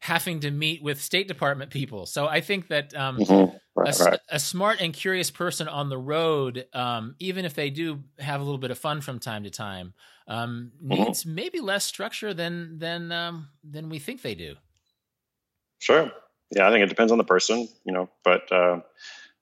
having 0.00 0.40
to 0.40 0.50
meet 0.50 0.82
with 0.82 1.00
State 1.00 1.28
Department 1.28 1.70
people. 1.70 2.06
So 2.06 2.26
I 2.26 2.40
think 2.40 2.68
that 2.68 2.94
um, 2.94 3.18
mm-hmm. 3.18 3.56
Right, 3.76 4.00
a, 4.00 4.04
right. 4.04 4.20
a, 4.30 4.38
smart 4.38 4.80
and 4.80 4.92
curious 4.92 5.30
person 5.30 5.68
on 5.68 5.88
the 5.88 5.98
road, 5.98 6.66
um, 6.72 7.14
even 7.18 7.44
if 7.44 7.54
they 7.54 7.70
do 7.70 8.02
have 8.18 8.40
a 8.40 8.44
little 8.44 8.58
bit 8.58 8.70
of 8.70 8.78
fun 8.78 9.00
from 9.00 9.18
time 9.18 9.44
to 9.44 9.50
time, 9.50 9.94
um, 10.26 10.72
mm-hmm. 10.82 11.04
needs 11.04 11.26
maybe 11.26 11.60
less 11.60 11.84
structure 11.84 12.34
than 12.34 12.78
than 12.78 13.12
um, 13.12 13.48
than 13.62 13.88
we 13.88 13.98
think 13.98 14.22
they 14.22 14.34
do. 14.34 14.56
Sure. 15.78 16.10
Yeah, 16.54 16.68
I 16.68 16.70
think 16.70 16.84
it 16.84 16.88
depends 16.88 17.12
on 17.12 17.18
the 17.18 17.24
person, 17.24 17.68
you 17.84 17.92
know, 17.92 18.08
but 18.24 18.50
uh, 18.52 18.80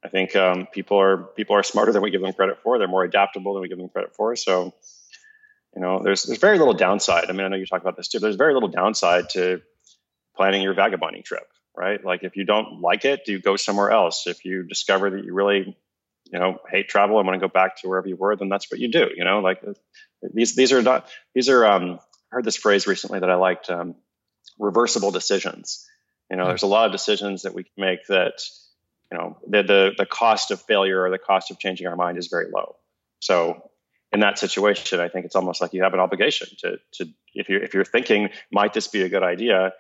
I 0.03 0.09
think 0.09 0.35
um, 0.37 0.67
people 0.67 1.01
are 1.01 1.17
people 1.17 1.57
are 1.57 1.63
smarter 1.63 1.93
than 1.93 2.03
we 2.03 2.11
give 2.11 2.21
them 2.21 2.33
credit 2.33 2.59
for. 2.63 2.79
They're 2.79 2.89
more 2.89 3.05
adaptable 3.05 3.55
than 3.55 3.63
we 3.63 3.69
give 3.69 3.79
them 3.79 3.89
credit 3.89 4.15
for. 4.15 4.37
So, 4.37 4.75
you 5.75 5.83
know, 5.83 6.01
there's 6.03 6.25
there's 6.25 6.41
very 6.41 6.59
little 6.59 6.75
downside. 6.75 7.31
I 7.31 7.33
mean, 7.33 7.47
I 7.47 7.49
know 7.49 7.57
you 7.57 7.67
talk 7.67 7.83
about 7.83 7.97
this 7.97 8.09
too. 8.09 8.19
There's 8.19 8.37
very 8.37 8.55
little 8.55 8.69
downside 8.69 9.31
to 9.31 9.63
planning 10.37 10.63
your 10.63 10.75
vagabonding 10.75 11.23
trip, 11.23 11.47
right? 11.77 12.05
Like 12.05 12.23
if 12.23 12.37
you 12.37 12.45
don't 12.45 12.81
like 12.81 13.05
it, 13.05 13.25
do 13.25 13.33
you 13.33 13.41
go 13.41 13.57
somewhere 13.57 13.91
else. 13.91 14.27
If 14.27 14.45
you 14.45 14.63
discover 14.63 15.11
that 15.11 15.25
you 15.25 15.35
really, 15.35 15.77
you 16.31 16.39
know, 16.39 16.59
hate 16.71 16.89
travel 16.89 17.19
and 17.19 17.27
want 17.27 17.41
to 17.41 17.47
go 17.47 17.53
back 17.53 17.77
to 17.79 17.89
wherever 17.89 18.09
you 18.09 18.17
were, 18.17 18.37
then 18.37 18.49
that's 18.49 18.71
what 18.71 18.81
you 18.81 18.91
do. 18.91 19.11
You 19.15 19.25
know, 19.25 19.41
like 19.41 19.63
these 20.33 20.55
these 20.55 20.73
are 20.73 20.83
not 20.83 21.09
these 21.35 21.49
are. 21.49 21.67
Um, 21.67 21.99
I 22.33 22.37
heard 22.37 22.45
this 22.45 22.57
phrase 22.57 22.87
recently 22.87 23.21
that 23.21 23.31
I 23.31 23.35
liked: 23.35 23.71
um, 23.71 23.97
reversible 24.59 25.11
decisions. 25.11 25.87
You 26.31 26.37
know, 26.37 26.45
hmm. 26.45 26.49
there's 26.51 26.63
a 26.63 26.69
lot 26.69 26.87
of 26.87 26.93
decisions 26.93 27.43
that 27.43 27.55
we 27.55 27.65
can 27.65 27.73
make 27.77 28.07
that, 28.07 28.43
you 29.11 29.19
know, 29.19 29.39
the 29.47 29.63
the 29.63 29.91
the 29.99 30.07
cost 30.07 30.51
of 30.51 30.63
failure 30.63 31.03
or 31.03 31.11
the 31.11 31.19
cost 31.19 31.51
of 31.51 31.59
changing 31.59 31.87
our 31.87 31.97
mind 31.97 32.19
is 32.19 32.29
very 32.29 32.51
low. 32.51 32.77
So 33.21 33.71
in 34.13 34.21
that 34.21 34.39
situation, 34.39 35.01
I 35.01 35.09
think 35.09 35.27
it's 35.27 35.37
almost 35.37 35.61
like 35.61 35.73
you 35.73 35.83
have 35.83 35.95
an 35.95 36.01
obligation 36.01 36.49
to 36.59 36.79
to 36.93 37.09
if 37.35 37.49
you 37.49 37.59
if 37.59 37.75
you're 37.75 37.85
thinking 37.85 38.31
might 38.51 38.73
this 38.73 38.89
be 38.89 39.03
a 39.03 39.09
good 39.09 39.23
idea, 39.23 39.73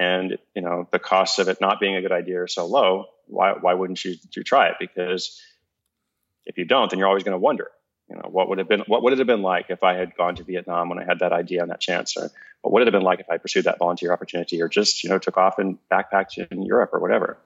and 0.00 0.38
you 0.56 0.62
know 0.62 0.88
the 0.90 0.98
costs 0.98 1.38
of 1.38 1.48
it 1.48 1.60
not 1.60 1.78
being 1.78 1.94
a 1.94 2.00
good 2.00 2.10
idea 2.10 2.42
are 2.42 2.48
so 2.48 2.66
low 2.66 3.04
why 3.26 3.52
why 3.52 3.74
wouldn't 3.74 4.04
you, 4.04 4.16
you 4.34 4.42
try 4.42 4.68
it? 4.68 4.74
Because 4.80 5.40
if 6.46 6.58
you 6.58 6.64
don't 6.64 6.90
then 6.90 6.98
you're 6.98 7.06
always 7.06 7.22
going 7.22 7.34
to 7.34 7.38
wonder 7.38 7.70
you 8.08 8.16
know 8.16 8.28
what 8.28 8.48
would 8.48 8.58
have 8.58 8.68
been 8.68 8.80
what 8.86 9.02
would 9.02 9.12
it 9.12 9.18
have 9.18 9.26
been 9.26 9.42
like 9.42 9.66
if 9.68 9.84
i 9.84 9.94
had 9.94 10.16
gone 10.16 10.34
to 10.34 10.42
vietnam 10.42 10.88
when 10.88 10.98
i 10.98 11.04
had 11.04 11.20
that 11.20 11.32
idea 11.32 11.62
and 11.62 11.70
that 11.70 11.80
chance 11.80 12.16
or 12.16 12.30
what 12.62 12.72
would 12.72 12.82
it 12.82 12.86
have 12.86 12.92
been 12.92 13.02
like 13.02 13.20
if 13.20 13.30
i 13.30 13.36
pursued 13.36 13.64
that 13.64 13.78
volunteer 13.78 14.12
opportunity 14.12 14.60
or 14.60 14.68
just 14.68 15.04
you 15.04 15.10
know 15.10 15.18
took 15.18 15.36
off 15.36 15.58
and 15.58 15.78
backpacked 15.92 16.38
in 16.50 16.62
europe 16.62 16.90
or 16.92 16.98
whatever 16.98 17.38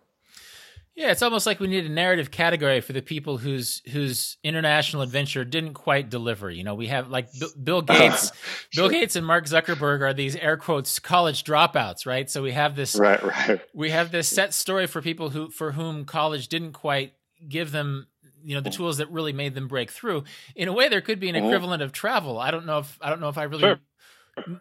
yeah, 0.97 1.11
it's 1.11 1.23
almost 1.23 1.45
like 1.45 1.59
we 1.59 1.67
need 1.67 1.85
a 1.87 1.89
narrative 1.89 2.31
category 2.31 2.81
for 2.81 2.93
the 2.93 3.03
people 3.03 3.37
whose 3.39 3.83
whose 3.91 4.37
international 4.45 5.03
adventure 5.03 5.45
didn't 5.45 5.75
quite 5.75 6.09
deliver. 6.09 6.51
You 6.51 6.63
know, 6.63 6.77
we 6.77 6.87
have 6.87 7.09
like 7.11 7.33
B- 7.33 7.49
Bill 7.63 7.83
Gates, 7.83 8.31
sure. 8.71 8.85
Bill 8.85 9.01
Gates 9.01 9.17
and 9.17 9.27
Mark 9.27 9.47
Zuckerberg 9.47 10.03
are 10.03 10.15
these 10.15 10.37
air 10.37 10.57
quotes 10.57 11.01
college 11.01 11.43
dropouts, 11.43 12.07
right? 12.07 12.31
So 12.31 12.43
we 12.43 12.53
have 12.53 12.77
this 12.77 12.95
right, 12.95 13.21
right. 13.23 13.61
We 13.75 13.91
have 13.91 14.13
this 14.13 14.29
set 14.29 14.55
story 14.55 14.87
for 14.87 15.03
people 15.03 15.31
who 15.31 15.51
for 15.51 15.73
whom 15.73 16.05
college 16.05 16.47
didn't 16.47 16.73
quite 16.73 17.15
give 17.49 17.73
them 17.73 18.07
you 18.45 18.55
know 18.55 18.61
the 18.61 18.71
tools 18.71 18.99
that 18.99 19.11
really 19.11 19.33
made 19.33 19.55
them 19.55 19.67
break 19.67 19.91
through. 19.91 20.23
In 20.55 20.69
a 20.69 20.73
way, 20.73 20.89
there 20.89 21.01
could 21.01 21.19
be 21.19 21.29
an 21.29 21.35
mm-hmm. 21.35 21.47
equivalent 21.47 21.83
of 21.83 21.91
travel. 21.91 22.39
I 22.39 22.53
don't 22.53 22.67
know 22.67 22.79
if 22.79 22.99
I 23.01 23.11
don't 23.11 23.21
know 23.21 23.31
if 23.31 23.39
I 23.39 23.45
really 23.45 23.63
sure 23.63 23.81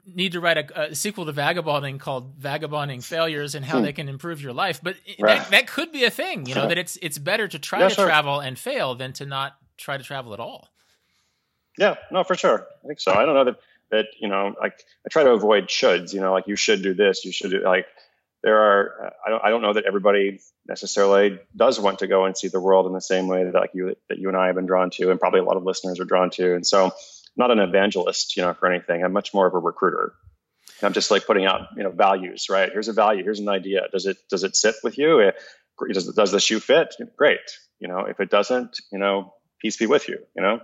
need 0.06 0.34
to 0.34 0.40
write 0.40 0.58
a, 0.58 0.82
a, 0.92 0.96
sequel 0.96 1.26
to 1.26 1.32
Vagabonding 1.32 1.98
called 1.98 2.36
Vagabonding 2.38 3.02
Failures 3.02 3.56
and 3.56 3.66
how 3.66 3.80
hmm. 3.80 3.86
they 3.86 3.94
can 3.94 4.08
improve 4.08 4.42
your 4.42 4.54
life. 4.54 4.80
But 4.82 4.96
right. 5.20 5.40
that, 5.40 5.52
that, 5.52 5.68
could 5.68 5.92
be 5.92 6.04
a 6.04 6.10
thing, 6.10 6.46
you 6.46 6.56
know, 6.56 6.68
that 6.68 6.78
it's 6.78 6.98
it's 7.02 7.18
better 7.18 7.48
to 7.48 7.60
try 7.60 7.80
yeah, 7.80 7.90
to 7.90 7.96
sure. 7.96 8.06
travel 8.06 8.40
and 8.40 8.58
fail 8.58 8.96
than 8.96 9.14
to 9.14 9.26
not 9.26 9.56
try 9.78 9.98
to 9.98 10.04
travel 10.04 10.34
at 10.34 10.40
all. 10.40 10.70
Yeah, 11.78 11.96
no, 12.12 12.24
for 12.24 12.36
sure. 12.36 12.68
I 12.84 12.88
think 12.88 13.00
so. 13.00 13.14
I 13.14 13.26
don't 13.26 13.34
know 13.34 13.46
that 13.46 13.58
that 13.92 14.06
you 14.20 14.28
know, 14.28 14.54
like 14.60 14.84
I 15.06 15.10
try 15.10 15.24
to 15.24 15.32
avoid 15.32 15.68
shoulds. 15.68 16.14
You 16.14 16.22
know, 16.22 16.34
like 16.34 16.48
you 16.48 16.56
should 16.56 16.82
do 16.82 16.94
this, 16.94 17.26
you 17.26 17.32
should 17.32 17.52
do 17.52 17.62
like. 17.64 17.88
There 18.44 18.58
are. 18.58 19.14
I 19.26 19.30
don't. 19.30 19.44
I 19.46 19.50
don't 19.50 19.62
know 19.62 19.74
that 19.74 19.86
everybody 19.86 20.42
necessarily 20.68 21.40
does 21.56 21.80
want 21.80 22.00
to 22.00 22.08
go 22.08 22.26
and 22.26 22.38
see 22.38 22.50
the 22.50 22.60
world 22.60 22.88
in 22.88 22.94
the 22.94 23.00
same 23.00 23.28
way 23.28 23.46
that 23.46 23.54
like 23.54 23.72
you 23.74 23.96
that 24.10 24.18
you 24.18 24.28
and 24.28 24.36
I 24.36 24.48
have 24.48 24.56
been 24.56 24.66
drawn 24.66 24.90
to, 24.92 25.12
and 25.12 25.20
probably 25.20 25.40
a 25.40 25.44
lot 25.44 25.56
of 25.56 25.64
listeners 25.64 26.00
are 26.02 26.06
drawn 26.06 26.30
to. 26.32 26.54
And 26.54 26.68
so, 26.68 26.92
not 27.36 27.52
an 27.52 27.60
evangelist, 27.60 28.36
you 28.38 28.44
know, 28.44 28.54
for 28.54 28.72
anything. 28.72 29.04
I'm 29.04 29.14
much 29.14 29.34
more 29.34 29.48
of 29.48 29.54
a 29.54 29.60
recruiter. 29.60 30.14
I'm 30.82 30.94
just 30.94 31.12
like 31.12 31.26
putting 31.26 31.46
out, 31.46 31.70
you 31.76 31.84
know, 31.84 31.92
values, 31.92 32.48
right? 32.50 32.70
Here's 32.72 32.88
a 32.88 32.94
value. 32.94 33.24
Here's 33.24 33.40
an 33.40 33.50
idea. 33.50 33.84
Does 33.92 34.06
it, 34.06 34.18
does 34.30 34.44
it 34.44 34.56
sit 34.56 34.76
with 34.84 34.98
you? 34.98 35.22
Eh, 35.22 35.32
does, 35.92 36.08
does 36.14 36.32
the 36.32 36.40
shoe 36.40 36.60
fit? 36.60 36.96
Great. 37.18 37.40
You 37.80 37.88
know, 37.88 38.00
if 38.00 38.20
it 38.20 38.30
doesn't, 38.30 38.78
you 38.92 39.00
know, 39.00 39.34
peace 39.62 39.78
be 39.78 39.86
with 39.86 40.08
you, 40.08 40.20
you 40.36 40.42
know? 40.42 40.60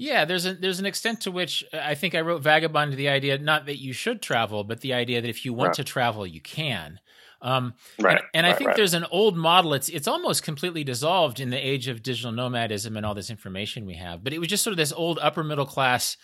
Yeah, 0.00 0.24
there's 0.26 0.46
a 0.46 0.54
there's 0.54 0.78
an 0.78 0.86
extent 0.86 1.22
to 1.22 1.32
which 1.32 1.64
uh, 1.72 1.80
I 1.82 1.96
think 1.96 2.14
I 2.14 2.20
wrote 2.20 2.40
Vagabond 2.40 2.92
to 2.92 2.96
the 2.96 3.08
idea 3.08 3.36
not 3.36 3.66
that 3.66 3.80
you 3.80 3.92
should 3.92 4.22
travel, 4.22 4.62
but 4.62 4.80
the 4.80 4.94
idea 4.94 5.20
that 5.20 5.28
if 5.28 5.44
you 5.44 5.52
want 5.52 5.74
to 5.74 5.82
travel, 5.82 6.24
you 6.24 6.40
can. 6.40 7.00
Um, 7.40 7.74
right, 8.00 8.16
and, 8.16 8.24
and 8.34 8.44
right, 8.46 8.54
I 8.54 8.58
think 8.58 8.68
right. 8.68 8.76
there's 8.76 8.94
an 8.94 9.06
old 9.10 9.36
model. 9.36 9.74
It's 9.74 9.88
it's 9.88 10.08
almost 10.08 10.42
completely 10.42 10.84
dissolved 10.84 11.40
in 11.40 11.50
the 11.50 11.56
age 11.56 11.88
of 11.88 12.02
digital 12.02 12.32
nomadism 12.32 12.96
and 12.96 13.06
all 13.06 13.14
this 13.14 13.30
information 13.30 13.86
we 13.86 13.94
have. 13.94 14.24
But 14.24 14.32
it 14.32 14.38
was 14.38 14.48
just 14.48 14.64
sort 14.64 14.72
of 14.72 14.78
this 14.78 14.92
old 14.92 15.18
upper 15.20 15.44
middle 15.44 15.66
class 15.66 16.16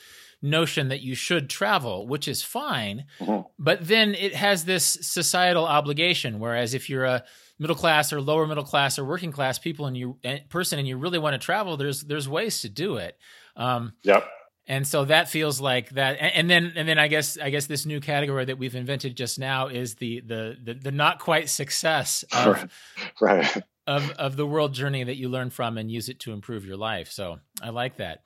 notion 0.42 0.88
that 0.88 1.00
you 1.00 1.14
should 1.14 1.48
travel, 1.48 2.06
which 2.06 2.28
is 2.28 2.42
fine. 2.42 3.04
Mm-hmm. 3.20 3.46
But 3.58 3.86
then 3.86 4.14
it 4.14 4.34
has 4.34 4.64
this 4.64 4.84
societal 4.84 5.64
obligation. 5.64 6.40
Whereas 6.40 6.74
if 6.74 6.90
you're 6.90 7.04
a 7.04 7.24
middle 7.58 7.76
class 7.76 8.12
or 8.12 8.20
lower 8.20 8.46
middle 8.46 8.64
class 8.64 8.98
or 8.98 9.04
working 9.04 9.32
class 9.32 9.58
people 9.58 9.86
and 9.86 9.96
you 9.96 10.18
person 10.48 10.78
and 10.78 10.88
you 10.88 10.96
really 10.96 11.18
want 11.18 11.34
to 11.34 11.44
travel, 11.44 11.76
there's 11.76 12.02
there's 12.02 12.28
ways 12.28 12.60
to 12.62 12.68
do 12.68 12.96
it. 12.96 13.16
Um, 13.56 13.92
yep 14.02 14.28
and 14.66 14.86
so 14.86 15.04
that 15.04 15.28
feels 15.28 15.60
like 15.60 15.90
that. 15.90 16.16
And, 16.20 16.34
and, 16.34 16.50
then 16.50 16.72
and 16.76 16.88
then 16.88 16.98
i 16.98 17.08
guess 17.08 17.38
i 17.38 17.50
guess 17.50 17.66
this 17.66 17.86
new 17.86 18.00
category 18.00 18.44
that 18.44 18.58
we've 18.58 18.74
invented 18.74 19.16
just 19.16 19.38
now 19.38 19.68
is 19.68 19.96
the 19.96 20.20
the 20.20 20.56
the, 20.62 20.74
the 20.74 20.92
not 20.92 21.18
quite 21.18 21.48
success 21.48 22.24
of, 22.32 22.70
right. 23.20 23.62
of 23.86 24.10
of 24.12 24.36
the 24.36 24.46
world 24.46 24.72
journey 24.72 25.04
that 25.04 25.16
you 25.16 25.28
learn 25.28 25.50
from 25.50 25.78
and 25.78 25.90
use 25.90 26.08
it 26.08 26.20
to 26.20 26.32
improve 26.32 26.64
your 26.64 26.76
life. 26.76 27.10
So 27.10 27.40
i 27.62 27.70
like 27.70 27.96
that. 27.96 28.22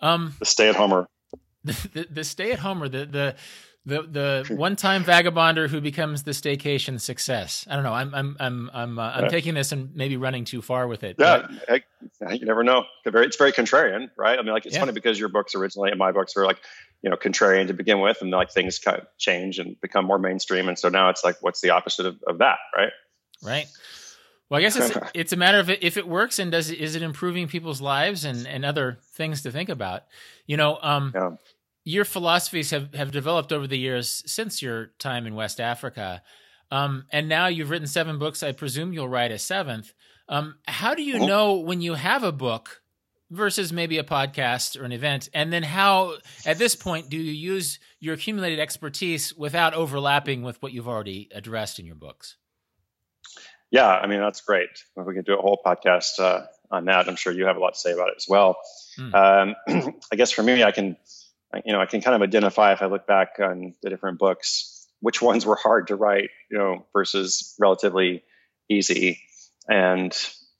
Um 0.00 0.34
the 0.38 0.46
stay 0.46 0.68
at 0.68 0.76
homer 0.76 1.08
the, 1.64 1.88
the, 1.92 2.06
the 2.10 2.24
stay 2.24 2.52
at 2.52 2.58
homer 2.58 2.88
the 2.88 3.06
the 3.06 3.36
the 3.84 4.02
the 4.02 4.54
one 4.56 4.76
time 4.76 5.04
vagabonder 5.04 5.68
who 5.68 5.80
becomes 5.80 6.22
the 6.22 6.32
staycation 6.32 7.00
success. 7.00 7.66
I 7.68 7.74
don't 7.74 7.84
know. 7.84 7.94
I'm 7.94 8.14
I'm 8.14 8.36
I'm 8.38 8.70
I'm 8.72 8.98
uh, 8.98 9.10
I'm 9.14 9.30
taking 9.30 9.54
this 9.54 9.72
and 9.72 9.94
maybe 9.94 10.16
running 10.16 10.44
too 10.44 10.62
far 10.62 10.86
with 10.86 11.02
it. 11.02 11.16
Yeah, 11.18 11.48
I, 11.68 11.82
you 12.30 12.46
never 12.46 12.62
know. 12.62 12.84
It's 13.04 13.36
very 13.36 13.52
contrarian, 13.52 14.10
right? 14.16 14.38
I 14.38 14.42
mean, 14.42 14.52
like 14.52 14.66
it's 14.66 14.74
yeah. 14.74 14.80
funny 14.80 14.92
because 14.92 15.18
your 15.18 15.28
books 15.28 15.54
originally 15.54 15.90
and 15.90 15.98
my 15.98 16.12
books 16.12 16.34
were 16.36 16.44
like 16.44 16.58
you 17.02 17.10
know 17.10 17.16
contrarian 17.16 17.66
to 17.68 17.74
begin 17.74 18.00
with, 18.00 18.18
and 18.20 18.30
like 18.30 18.50
things 18.50 18.78
kind 18.78 18.98
of 18.98 19.06
change 19.18 19.58
and 19.58 19.80
become 19.80 20.04
more 20.04 20.18
mainstream, 20.18 20.68
and 20.68 20.78
so 20.78 20.88
now 20.88 21.08
it's 21.08 21.24
like 21.24 21.36
what's 21.40 21.60
the 21.60 21.70
opposite 21.70 22.06
of, 22.06 22.16
of 22.26 22.38
that, 22.38 22.58
right? 22.76 22.92
Right. 23.42 23.66
Well, 24.48 24.58
I 24.58 24.62
guess 24.62 24.76
it's 24.76 24.96
it's 25.14 25.32
a 25.32 25.36
matter 25.36 25.58
of 25.58 25.70
if 25.70 25.96
it 25.96 26.06
works 26.06 26.38
and 26.38 26.52
does 26.52 26.70
it, 26.70 26.78
is 26.78 26.94
it 26.94 27.02
improving 27.02 27.48
people's 27.48 27.80
lives 27.80 28.24
and 28.24 28.46
and 28.46 28.64
other 28.64 28.98
things 29.14 29.42
to 29.42 29.50
think 29.50 29.68
about. 29.68 30.02
You 30.46 30.56
know, 30.56 30.78
um, 30.82 31.12
yeah 31.14 31.30
your 31.84 32.04
philosophies 32.04 32.70
have, 32.70 32.94
have 32.94 33.10
developed 33.10 33.52
over 33.52 33.66
the 33.66 33.78
years 33.78 34.22
since 34.26 34.62
your 34.62 34.92
time 34.98 35.26
in 35.26 35.34
West 35.34 35.60
Africa. 35.60 36.22
Um, 36.70 37.04
and 37.10 37.28
now 37.28 37.48
you've 37.48 37.70
written 37.70 37.86
seven 37.86 38.18
books. 38.18 38.42
I 38.42 38.52
presume 38.52 38.92
you'll 38.92 39.08
write 39.08 39.32
a 39.32 39.38
seventh. 39.38 39.92
Um, 40.32 40.56
how 40.66 40.94
do 40.94 41.02
you 41.02 41.18
oh. 41.18 41.26
know 41.26 41.54
when 41.58 41.80
you 41.80 41.94
have 41.94 42.22
a 42.22 42.32
book 42.32 42.82
versus 43.30 43.72
maybe 43.72 43.98
a 43.98 44.04
podcast 44.04 44.80
or 44.80 44.84
an 44.84 44.92
event? 44.92 45.28
And 45.34 45.52
then 45.52 45.62
how, 45.62 46.16
at 46.46 46.58
this 46.58 46.74
point, 46.74 47.10
do 47.10 47.18
you 47.18 47.32
use 47.32 47.78
your 48.00 48.14
accumulated 48.14 48.58
expertise 48.58 49.36
without 49.36 49.74
overlapping 49.74 50.42
with 50.42 50.60
what 50.62 50.72
you've 50.72 50.88
already 50.88 51.28
addressed 51.34 51.78
in 51.78 51.86
your 51.86 51.96
books? 51.96 52.36
Yeah, 53.70 53.88
I 53.88 54.06
mean, 54.06 54.20
that's 54.20 54.40
great. 54.40 54.70
If 54.96 55.06
we 55.06 55.14
could 55.14 55.24
do 55.24 55.34
a 55.34 55.40
whole 55.42 55.60
podcast 55.64 56.18
uh, 56.18 56.46
on 56.70 56.86
that, 56.86 57.08
I'm 57.08 57.16
sure 57.16 57.32
you 57.32 57.46
have 57.46 57.56
a 57.56 57.60
lot 57.60 57.74
to 57.74 57.80
say 57.80 57.92
about 57.92 58.08
it 58.08 58.14
as 58.16 58.26
well. 58.28 58.56
Mm. 58.98 59.54
Um, 59.68 59.94
I 60.12 60.16
guess 60.16 60.30
for 60.30 60.42
me, 60.42 60.62
I 60.62 60.72
can 60.72 60.96
you 61.64 61.72
know, 61.72 61.80
I 61.80 61.86
can 61.86 62.00
kind 62.00 62.14
of 62.14 62.22
identify 62.22 62.72
if 62.72 62.82
I 62.82 62.86
look 62.86 63.06
back 63.06 63.38
on 63.38 63.74
the 63.82 63.90
different 63.90 64.18
books, 64.18 64.88
which 65.00 65.20
ones 65.20 65.44
were 65.44 65.56
hard 65.56 65.88
to 65.88 65.96
write, 65.96 66.30
you 66.50 66.58
know, 66.58 66.86
versus 66.92 67.54
relatively 67.58 68.22
easy. 68.68 69.20
And 69.68 70.16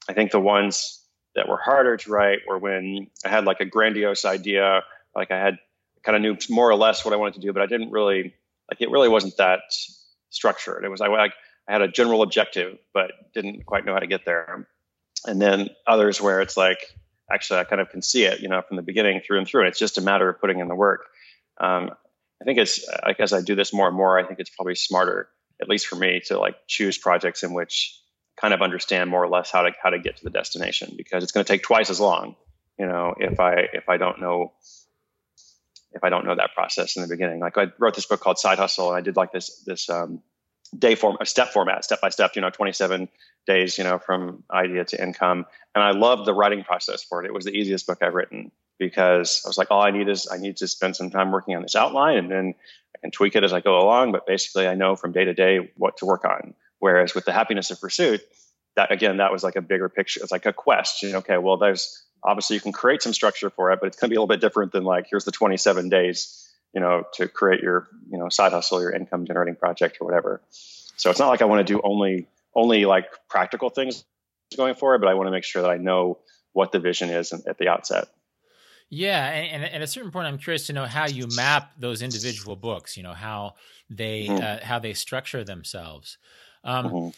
I 0.09 0.13
think 0.13 0.31
the 0.31 0.41
ones 0.41 1.03
that 1.35 1.49
were 1.49 1.59
harder 1.59 1.97
to 1.97 2.11
write 2.11 2.41
were 2.47 2.59
when 2.59 3.09
I 3.25 3.29
had 3.29 3.45
like 3.45 3.61
a 3.61 3.65
grandiose 3.65 4.25
idea, 4.25 4.83
like 5.15 5.31
I 5.31 5.39
had 5.39 5.59
kind 6.03 6.17
of 6.17 6.23
knew 6.23 6.37
more 6.55 6.69
or 6.69 6.75
less 6.75 7.05
what 7.05 7.15
I 7.15 7.17
wanted 7.17 7.35
to 7.35 7.41
do, 7.41 7.53
but 7.53 7.63
I 7.63 7.67
didn't 7.67 7.91
really 7.91 8.35
like 8.71 8.81
it. 8.81 8.91
Really 8.91 9.09
wasn't 9.09 9.37
that 9.39 9.61
structured. 10.31 10.85
It 10.85 10.89
was 10.89 11.01
I 11.01 11.09
like 11.09 11.35
I 11.69 11.73
had 11.73 11.83
a 11.83 11.89
general 11.89 12.23
objective, 12.23 12.79
but 12.93 13.13
didn't 13.35 13.65
quite 13.67 13.85
know 13.85 13.93
how 13.93 14.01
to 14.01 14.07
get 14.07 14.25
there. 14.25 14.67
And 15.25 15.41
then 15.41 15.71
others 15.87 16.21
where 16.21 16.41
it's 16.41 16.57
like 16.57 16.79
actually 17.31 17.61
I 17.61 17.65
kind 17.65 17.81
of 17.81 17.91
can 17.91 18.03
see 18.03 18.25
it, 18.25 18.41
you 18.41 18.49
know, 18.49 18.63
from 18.63 18.77
the 18.77 18.83
beginning 18.83 19.21
through 19.21 19.39
and 19.39 19.47
through. 19.47 19.67
It's 19.67 19.79
just 19.79 19.99
a 19.99 20.03
matter 20.03 20.29
of 20.29 20.41
putting 20.41 20.59
in 20.59 20.69
the 20.69 20.75
work. 20.75 21.07
Um, 21.61 21.91
I 22.41 22.45
think 22.45 22.59
it's 22.59 22.85
like 23.05 23.21
as 23.21 23.33
I 23.33 23.41
do 23.41 23.55
this 23.55 23.73
more 23.73 23.87
and 23.87 23.97
more, 23.97 24.19
I 24.19 24.27
think 24.27 24.41
it's 24.41 24.51
probably 24.51 24.75
smarter, 24.75 25.29
at 25.61 25.69
least 25.69 25.87
for 25.87 25.95
me, 25.95 26.21
to 26.27 26.39
like 26.39 26.57
choose 26.67 26.99
projects 26.99 27.45
in 27.45 27.53
which 27.53 27.97
kind 28.43 28.53
of 28.53 28.61
understand 28.61 29.09
more 29.09 29.23
or 29.23 29.29
less 29.29 29.51
how 29.51 29.63
to 29.63 29.71
how 29.81 29.89
to 29.89 30.01
get 30.01 30.17
to 30.19 30.25
the 30.25 30.31
destination 30.31 30.93
because 30.97 31.23
it's 31.23 31.33
going 31.33 31.45
to 31.45 31.51
take 31.51 31.63
twice 31.63 31.89
as 31.89 32.01
long, 32.01 32.35
you 32.79 32.87
know, 32.87 33.15
if 33.17 33.39
I 33.41 33.69
if 33.73 33.89
I 33.89 33.97
don't 33.97 34.21
know 34.21 34.53
if 35.95 36.03
I 36.03 36.11
don't 36.11 36.27
know 36.27 36.35
that 36.35 36.55
process 36.55 36.97
in 36.97 37.03
the 37.03 37.09
beginning. 37.09 37.39
Like 37.39 37.57
I 37.57 37.69
wrote 37.79 37.95
this 37.95 38.07
book 38.07 38.21
called 38.21 38.39
Side 38.39 38.59
Hustle, 38.59 38.89
and 38.89 38.97
I 38.97 39.01
did 39.01 39.17
like 39.17 39.33
this 39.33 39.63
this 39.65 39.89
um, 39.89 40.23
day 40.77 40.97
form, 40.97 41.19
a 41.21 41.27
step 41.27 41.53
format, 41.53 41.85
step 41.85 42.01
by 42.01 42.09
step. 42.09 42.33
You 42.35 42.43
know, 42.43 42.51
27 42.51 43.09
days, 43.47 43.79
you 43.79 43.85
know, 43.85 43.99
from 43.99 44.43
idea 44.51 44.85
to 44.87 45.03
income, 45.03 45.47
and 45.75 45.85
I 45.85 45.93
loved 45.93 46.27
the 46.27 46.35
writing 46.35 46.65
process 46.65 47.05
for 47.05 47.23
it. 47.23 47.27
It 47.27 47.35
was 47.35 47.45
the 47.45 47.53
easiest 47.53 47.87
book 47.87 47.99
I've 48.03 48.15
written 48.15 48.51
because 48.79 49.43
I 49.45 49.49
was 49.49 49.59
like, 49.59 49.71
all 49.71 49.83
I 49.83 49.93
need 49.93 50.09
is 50.09 50.27
I 50.31 50.39
need 50.39 50.57
to 50.57 50.67
spend 50.67 50.97
some 50.97 51.11
time 51.11 51.31
working 51.31 51.55
on 51.55 51.63
this 51.63 51.77
outline, 51.77 52.19
and 52.19 52.31
then 52.31 52.55
I 52.97 52.99
can 52.99 53.11
tweak 53.13 53.37
it 53.37 53.45
as 53.45 53.53
I 53.53 53.61
go 53.61 53.79
along. 53.79 54.13
But 54.13 54.27
basically, 54.27 54.67
I 54.67 54.75
know 54.75 54.97
from 54.97 55.13
day 55.13 55.25
to 55.25 55.35
day 55.35 55.71
what 55.77 55.99
to 55.99 56.07
work 56.07 56.25
on. 56.25 56.55
Whereas 56.83 57.15
with 57.15 57.25
the 57.25 57.33
happiness 57.33 57.71
of 57.71 57.81
pursuit, 57.81 58.23
that 58.75 58.91
again, 58.91 59.19
that 59.19 59.31
was 59.31 59.45
like 59.45 59.55
a 59.55 59.63
bigger 59.63 59.89
picture. 59.89 60.19
It's 60.21 60.33
like 60.33 60.47
a 60.47 60.53
quest. 60.53 61.01
You 61.05 61.13
know, 61.13 61.19
okay, 61.19 61.39
well, 61.39 61.57
there's 61.57 62.05
obviously 62.25 62.55
you 62.55 62.61
can 62.61 62.73
create 62.73 63.03
some 63.03 63.13
structure 63.13 63.51
for 63.51 63.71
it, 63.71 63.79
but 63.81 63.87
it's 63.87 63.97
going 64.01 64.09
to 64.09 64.13
be 64.13 64.17
a 64.17 64.19
little 64.19 64.27
bit 64.27 64.41
different 64.41 64.73
than 64.73 64.83
like 64.83 65.07
here's 65.09 65.25
the 65.25 65.31
27 65.31 65.91
days, 65.91 66.45
you 66.75 66.81
know, 66.81 67.05
to 67.15 67.29
create 67.29 67.63
your 67.63 67.87
you 68.11 68.19
know 68.19 68.29
side 68.29 68.51
hustle, 68.51 68.81
your 68.81 68.91
income 68.91 69.27
generating 69.27 69.55
project 69.55 69.99
or 70.01 70.07
whatever. 70.07 70.43
So 70.97 71.09
it's 71.09 71.21
not 71.21 71.29
like 71.29 71.41
I 71.41 71.45
want 71.45 71.65
to 71.65 71.73
do 71.73 71.81
only 71.85 72.27
only 72.53 72.85
like 72.85 73.07
practical 73.29 73.71
things 73.71 74.03
going 74.57 74.75
forward, 74.75 75.03
but 75.03 75.09
I 75.09 75.15
want 75.15 75.29
to 75.29 75.31
make 75.31 75.45
sure 75.45 75.63
that 75.63 75.71
I 75.71 75.77
know 75.77 76.19
what 76.53 76.73
the 76.73 76.81
vision 76.81 77.11
is 77.11 77.33
at 77.33 77.59
the 77.59 77.69
outset. 77.69 78.09
Yeah, 78.91 79.25
and, 79.25 79.63
and, 79.63 79.75
at 79.75 79.83
a 79.83 79.87
certain 79.87 80.11
point, 80.11 80.27
I'm 80.27 80.37
curious 80.37 80.67
to 80.67 80.73
know 80.73 80.85
how 80.85 81.07
you 81.07 81.29
map 81.37 81.75
those 81.79 82.03
individual 82.03 82.57
books. 82.57 82.97
You 82.97 83.05
know 83.05 83.15
how 83.15 83.55
they 83.89 84.27
mm-hmm. 84.27 84.43
uh, 84.43 84.67
how 84.67 84.81
they 84.81 84.95
structure 84.95 85.45
themselves. 85.45 86.19
Um, 86.65 86.87
mm-hmm. 86.87 87.09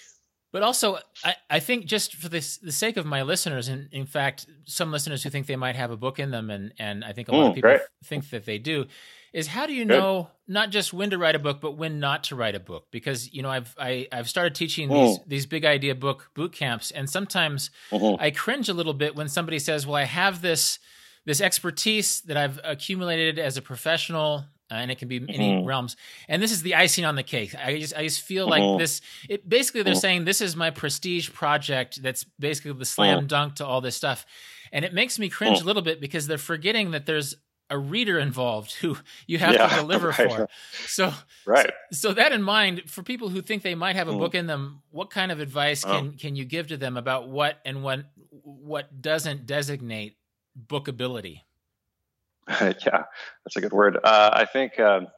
But 0.55 0.63
also, 0.63 0.99
I, 1.25 1.35
I 1.51 1.59
think 1.59 1.87
just 1.87 2.15
for 2.15 2.29
this, 2.29 2.59
the 2.59 2.71
sake 2.71 2.97
of 2.97 3.05
my 3.05 3.23
listeners, 3.23 3.67
and 3.67 3.89
in 3.91 4.07
fact, 4.07 4.47
some 4.67 4.93
listeners 4.93 5.25
who 5.25 5.29
think 5.29 5.49
they 5.49 5.57
might 5.57 5.75
have 5.75 5.91
a 5.91 5.97
book 5.97 6.21
in 6.21 6.31
them, 6.31 6.49
and, 6.49 6.73
and 6.79 7.05
I 7.05 7.13
think 7.13 7.27
a 7.27 7.33
lot 7.33 7.47
mm, 7.47 7.49
of 7.49 7.55
people 7.57 7.71
great. 7.71 7.81
think 8.05 8.31
that 8.31 8.47
they 8.47 8.59
do, 8.59 8.87
is 9.33 9.49
how 9.49 9.67
do 9.67 9.73
you 9.73 9.85
Good. 9.85 9.99
know 9.99 10.31
not 10.47 10.71
just 10.71 10.93
when 10.93 11.11
to 11.11 11.19
write 11.19 11.35
a 11.35 11.41
book, 11.41 11.61
but 11.61 11.73
when 11.73 11.99
not 11.99 12.23
to 12.25 12.37
write 12.37 12.55
a 12.55 12.61
book? 12.61 12.87
Because 12.93 13.35
you 13.35 13.43
know, 13.43 13.51
I've 13.51 13.75
I, 13.77 13.89
have 13.91 14.07
i 14.13 14.17
have 14.19 14.29
started 14.29 14.55
teaching 14.55 14.89
mm. 14.89 14.93
these 14.93 15.19
these 15.27 15.47
big 15.47 15.65
idea 15.65 15.97
book 15.97 16.31
boot 16.35 16.53
camps, 16.53 16.93
and 16.93 17.11
sometimes 17.11 17.71
mm-hmm. 17.91 18.23
I 18.23 18.31
cringe 18.31 18.69
a 18.69 18.75
little 18.75 18.95
bit 18.95 19.17
when 19.17 19.29
somebody 19.29 19.59
says, 19.59 19.89
"Well, 19.89 19.97
I 19.97 20.05
have 20.05 20.41
this." 20.41 20.79
This 21.27 21.41
expertise 21.41 22.21
that 22.27 22.37
I've 22.37 22.61
accumulated 22.63 23.39
as 23.39 23.57
a 23.57 23.63
professional 23.63 24.45
uh, 24.75 24.79
and 24.79 24.91
it 24.91 24.99
can 24.99 25.09
be 25.09 25.21
mm-hmm. 25.21 25.67
realms. 25.67 25.97
And 26.29 26.43
this 26.43 26.51
is 26.51 26.63
the 26.63 26.75
icing 26.75 27.05
on 27.05 27.15
the 27.15 27.23
cake. 27.23 27.55
I 27.55 27.79
just 27.79 27.97
I 27.97 28.03
just 28.03 28.23
feel 28.23 28.49
mm-hmm. 28.49 28.73
like 28.73 28.79
this. 28.81 29.01
It 29.29 29.49
basically 29.49 29.83
they're 29.83 29.93
mm-hmm. 29.93 30.01
saying 30.01 30.25
this 30.25 30.41
is 30.41 30.57
my 30.57 30.71
prestige 30.71 31.31
project. 31.33 32.03
That's 32.03 32.25
basically 32.39 32.73
the 32.73 32.85
slam 32.85 33.19
mm-hmm. 33.19 33.27
dunk 33.29 33.55
to 33.57 33.67
all 33.67 33.81
this 33.81 33.97
stuff, 33.97 34.27
and 34.73 34.85
it 34.85 34.93
makes 34.93 35.19
me 35.19 35.29
cringe 35.29 35.59
mm-hmm. 35.59 35.65
a 35.65 35.67
little 35.67 35.83
bit 35.83 36.01
because 36.01 36.27
they're 36.27 36.39
forgetting 36.39 36.91
that 36.91 37.07
there's 37.07 37.37
a 37.71 37.79
reader 37.79 38.19
involved 38.19 38.75
who 38.75 38.97
you 39.27 39.39
have 39.39 39.55
yeah, 39.55 39.69
to 39.69 39.75
deliver 39.81 40.09
right. 40.09 40.31
for. 40.31 40.49
So, 40.87 41.13
right. 41.47 41.71
So, 41.93 42.09
so, 42.09 42.15
that 42.15 42.33
in 42.33 42.43
mind, 42.43 42.83
for 42.91 43.03
people 43.03 43.29
who 43.31 43.41
think 43.41 43.63
they 43.63 43.75
might 43.75 43.97
have 43.97 44.09
a 44.09 44.13
mm. 44.13 44.19
book 44.19 44.35
in 44.35 44.47
them, 44.47 44.83
what 44.91 45.11
kind 45.11 45.33
of 45.33 45.41
advice 45.41 45.85
can 45.85 46.13
oh. 46.15 46.19
can 46.19 46.37
you 46.37 46.45
give 46.45 46.69
to 46.69 46.77
them 46.77 46.97
about 46.97 47.29
what 47.29 47.59
and 47.65 47.83
what 47.83 48.01
what 48.43 49.01
doesn't 49.01 49.47
designate 49.47 50.17
bookability? 50.59 51.41
yeah, 52.61 53.05
that's 53.45 53.57
a 53.57 53.61
good 53.61 53.73
word. 53.73 53.97
Uh, 54.03 54.31
I 54.33 54.45
think, 54.45 54.79
um, 54.79 55.09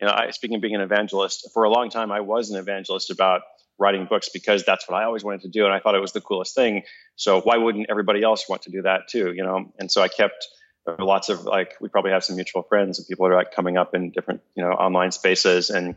you 0.00 0.06
know, 0.06 0.12
I, 0.12 0.30
speaking 0.30 0.56
of 0.56 0.62
being 0.62 0.74
an 0.74 0.80
evangelist, 0.80 1.50
for 1.52 1.64
a 1.64 1.70
long 1.70 1.90
time 1.90 2.12
I 2.12 2.20
was 2.20 2.50
an 2.50 2.58
evangelist 2.58 3.10
about 3.10 3.42
writing 3.78 4.06
books 4.06 4.28
because 4.28 4.64
that's 4.64 4.88
what 4.88 4.96
I 5.00 5.04
always 5.04 5.24
wanted 5.24 5.42
to 5.42 5.48
do, 5.48 5.64
and 5.64 5.74
I 5.74 5.80
thought 5.80 5.94
it 5.94 6.00
was 6.00 6.12
the 6.12 6.20
coolest 6.20 6.54
thing. 6.54 6.82
So 7.16 7.40
why 7.40 7.56
wouldn't 7.56 7.86
everybody 7.90 8.22
else 8.22 8.48
want 8.48 8.62
to 8.62 8.70
do 8.70 8.82
that 8.82 9.08
too? 9.08 9.32
You 9.32 9.42
know, 9.42 9.72
and 9.78 9.90
so 9.90 10.02
I 10.02 10.08
kept 10.08 10.46
lots 10.98 11.28
of 11.28 11.44
like 11.44 11.74
we 11.80 11.88
probably 11.88 12.10
have 12.10 12.22
some 12.22 12.36
mutual 12.36 12.62
friends 12.62 12.98
and 12.98 13.08
people 13.08 13.26
that 13.26 13.32
are 13.32 13.36
like 13.36 13.52
coming 13.52 13.78
up 13.78 13.94
in 13.94 14.10
different 14.10 14.42
you 14.54 14.62
know 14.62 14.70
online 14.70 15.10
spaces 15.10 15.70
and 15.70 15.96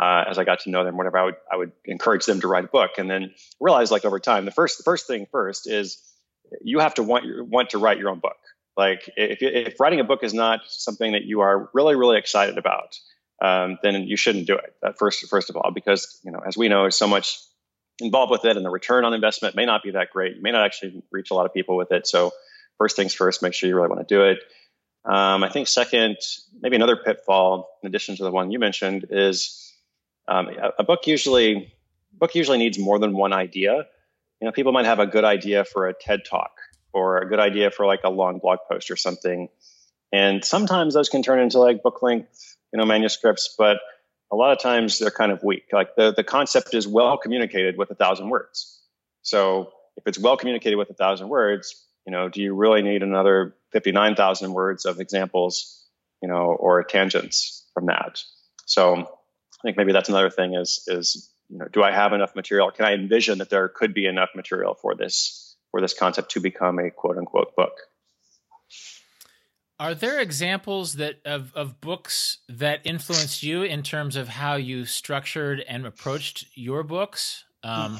uh, 0.00 0.24
as 0.28 0.38
I 0.38 0.44
got 0.44 0.60
to 0.60 0.70
know 0.70 0.84
them, 0.84 0.96
whatever 0.96 1.18
I 1.18 1.24
would 1.24 1.36
I 1.52 1.56
would 1.56 1.72
encourage 1.84 2.24
them 2.24 2.40
to 2.40 2.48
write 2.48 2.64
a 2.64 2.68
book, 2.68 2.92
and 2.98 3.10
then 3.10 3.34
realize 3.60 3.90
like 3.90 4.04
over 4.04 4.20
time 4.20 4.44
the 4.44 4.50
first 4.50 4.78
the 4.78 4.84
first 4.84 5.06
thing 5.06 5.26
first 5.30 5.68
is 5.68 6.00
you 6.62 6.78
have 6.78 6.94
to 6.94 7.02
want 7.02 7.24
want 7.48 7.70
to 7.70 7.78
write 7.78 7.98
your 7.98 8.10
own 8.10 8.20
book. 8.20 8.36
Like 8.76 9.10
if, 9.16 9.38
if 9.42 9.80
writing 9.80 10.00
a 10.00 10.04
book 10.04 10.22
is 10.22 10.32
not 10.32 10.60
something 10.68 11.12
that 11.12 11.24
you 11.24 11.40
are 11.40 11.70
really, 11.74 11.96
really 11.96 12.18
excited 12.18 12.58
about, 12.58 12.98
um, 13.42 13.78
then 13.82 13.94
you 14.04 14.16
shouldn't 14.16 14.46
do 14.46 14.54
it. 14.54 14.74
That 14.82 14.98
first, 14.98 15.26
first 15.28 15.50
of 15.50 15.56
all, 15.56 15.70
because 15.70 16.20
you 16.24 16.30
know, 16.30 16.40
as 16.46 16.56
we 16.56 16.68
know, 16.68 16.88
so 16.88 17.06
much 17.06 17.38
involved 18.00 18.30
with 18.30 18.44
it, 18.44 18.56
and 18.56 18.64
the 18.64 18.70
return 18.70 19.04
on 19.04 19.14
investment 19.14 19.54
may 19.54 19.66
not 19.66 19.82
be 19.82 19.92
that 19.92 20.10
great. 20.10 20.36
You 20.36 20.42
may 20.42 20.52
not 20.52 20.64
actually 20.64 21.02
reach 21.10 21.30
a 21.30 21.34
lot 21.34 21.46
of 21.46 21.54
people 21.54 21.76
with 21.76 21.92
it. 21.92 22.06
So 22.06 22.32
first 22.78 22.96
things 22.96 23.14
first, 23.14 23.42
make 23.42 23.54
sure 23.54 23.68
you 23.68 23.76
really 23.76 23.88
want 23.88 24.06
to 24.06 24.14
do 24.14 24.24
it. 24.24 24.38
Um, 25.04 25.42
I 25.42 25.48
think 25.48 25.68
second, 25.68 26.16
maybe 26.60 26.76
another 26.76 26.96
pitfall 26.96 27.68
in 27.82 27.88
addition 27.88 28.16
to 28.16 28.22
the 28.22 28.30
one 28.30 28.50
you 28.50 28.58
mentioned 28.58 29.06
is 29.10 29.74
um, 30.28 30.48
a, 30.48 30.72
a 30.80 30.84
book 30.84 31.06
usually 31.06 31.72
book 32.12 32.34
usually 32.34 32.58
needs 32.58 32.78
more 32.78 32.98
than 32.98 33.14
one 33.14 33.32
idea. 33.32 33.86
You 34.40 34.46
know, 34.46 34.52
people 34.52 34.72
might 34.72 34.84
have 34.84 34.98
a 34.98 35.06
good 35.06 35.24
idea 35.24 35.64
for 35.64 35.88
a 35.88 35.94
TED 35.94 36.20
talk 36.28 36.52
or 36.92 37.18
a 37.18 37.28
good 37.28 37.40
idea 37.40 37.70
for 37.70 37.86
like 37.86 38.00
a 38.04 38.10
long 38.10 38.38
blog 38.38 38.58
post 38.70 38.90
or 38.90 38.96
something. 38.96 39.48
And 40.12 40.44
sometimes 40.44 40.94
those 40.94 41.08
can 41.08 41.22
turn 41.22 41.40
into 41.40 41.58
like 41.58 41.82
book 41.82 42.02
length, 42.02 42.56
you 42.72 42.78
know, 42.78 42.84
manuscripts, 42.84 43.54
but 43.56 43.78
a 44.32 44.36
lot 44.36 44.52
of 44.52 44.60
times 44.60 44.98
they're 44.98 45.10
kind 45.10 45.32
of 45.32 45.42
weak. 45.42 45.64
Like 45.72 45.96
the, 45.96 46.12
the 46.12 46.24
concept 46.24 46.74
is 46.74 46.86
well 46.86 47.16
communicated 47.18 47.76
with 47.76 47.90
a 47.90 47.94
thousand 47.94 48.30
words. 48.30 48.80
So 49.22 49.72
if 49.96 50.06
it's 50.06 50.18
well 50.18 50.36
communicated 50.36 50.76
with 50.76 50.90
a 50.90 50.94
thousand 50.94 51.28
words, 51.28 51.86
you 52.06 52.12
know, 52.12 52.28
do 52.28 52.40
you 52.40 52.54
really 52.54 52.82
need 52.82 53.02
another 53.02 53.54
59,000 53.72 54.52
words 54.52 54.84
of 54.84 55.00
examples, 55.00 55.84
you 56.22 56.28
know, 56.28 56.56
or 56.58 56.82
tangents 56.82 57.66
from 57.74 57.86
that? 57.86 58.20
So 58.66 58.96
I 58.96 59.62
think 59.62 59.76
maybe 59.76 59.92
that's 59.92 60.08
another 60.08 60.30
thing 60.30 60.54
is, 60.54 60.84
is, 60.86 61.30
you 61.48 61.58
know, 61.58 61.66
do 61.66 61.82
I 61.82 61.92
have 61.92 62.12
enough 62.12 62.34
material? 62.34 62.70
Can 62.70 62.84
I 62.84 62.94
envision 62.94 63.38
that 63.38 63.50
there 63.50 63.68
could 63.68 63.92
be 63.92 64.06
enough 64.06 64.30
material 64.34 64.74
for 64.74 64.94
this 64.94 65.49
for 65.70 65.80
this 65.80 65.94
concept 65.94 66.32
to 66.32 66.40
become 66.40 66.78
a 66.78 66.90
quote 66.90 67.18
unquote 67.18 67.54
book. 67.56 67.72
Are 69.78 69.94
there 69.94 70.20
examples 70.20 70.94
that 70.96 71.20
of, 71.24 71.54
of 71.54 71.80
books 71.80 72.38
that 72.50 72.80
influenced 72.84 73.42
you 73.42 73.62
in 73.62 73.82
terms 73.82 74.14
of 74.14 74.28
how 74.28 74.56
you 74.56 74.84
structured 74.84 75.60
and 75.66 75.86
approached 75.86 76.44
your 76.54 76.82
books? 76.82 77.44
Um, 77.62 77.98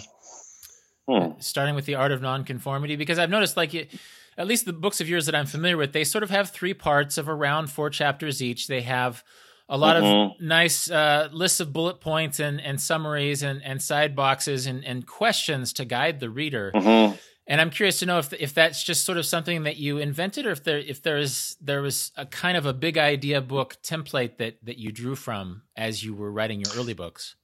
hmm. 1.08 1.30
Starting 1.38 1.74
with 1.74 1.86
the 1.86 1.94
art 1.94 2.12
of 2.12 2.20
nonconformity, 2.20 2.96
because 2.96 3.18
I've 3.18 3.30
noticed 3.30 3.56
like 3.56 3.74
it, 3.74 3.98
at 4.36 4.46
least 4.46 4.66
the 4.66 4.74
books 4.74 5.00
of 5.00 5.08
yours 5.08 5.24
that 5.24 5.34
I'm 5.34 5.46
familiar 5.46 5.78
with, 5.78 5.92
they 5.92 6.04
sort 6.04 6.22
of 6.22 6.28
have 6.30 6.50
three 6.50 6.74
parts 6.74 7.16
of 7.16 7.30
around 7.30 7.70
four 7.70 7.88
chapters 7.88 8.42
each. 8.42 8.66
They 8.66 8.82
have 8.82 9.24
a 9.66 9.78
lot 9.78 9.96
mm-hmm. 9.96 10.32
of 10.32 10.40
nice 10.40 10.90
uh, 10.90 11.28
lists 11.32 11.60
of 11.60 11.72
bullet 11.72 12.00
points 12.00 12.40
and, 12.40 12.60
and 12.60 12.78
summaries 12.78 13.42
and, 13.42 13.62
and 13.62 13.80
side 13.80 14.14
boxes 14.14 14.66
and, 14.66 14.84
and 14.84 15.06
questions 15.06 15.72
to 15.74 15.84
guide 15.84 16.20
the 16.20 16.28
reader. 16.28 16.72
Mm-hmm. 16.74 17.16
And 17.50 17.60
I'm 17.60 17.70
curious 17.70 17.98
to 17.98 18.06
know 18.06 18.18
if 18.18 18.32
if 18.32 18.54
that's 18.54 18.84
just 18.84 19.04
sort 19.04 19.18
of 19.18 19.26
something 19.26 19.64
that 19.64 19.76
you 19.76 19.98
invented, 19.98 20.46
or 20.46 20.52
if 20.52 20.62
there 20.62 20.78
if 20.78 21.02
there 21.02 21.16
is 21.16 21.56
there 21.60 21.82
was 21.82 22.12
a 22.16 22.24
kind 22.24 22.56
of 22.56 22.64
a 22.64 22.72
big 22.72 22.96
idea 22.96 23.40
book 23.40 23.76
template 23.82 24.36
that 24.36 24.58
that 24.62 24.78
you 24.78 24.92
drew 24.92 25.16
from 25.16 25.62
as 25.76 26.04
you 26.04 26.14
were 26.14 26.30
writing 26.30 26.60
your 26.60 26.72
early 26.76 26.94
books. 26.94 27.34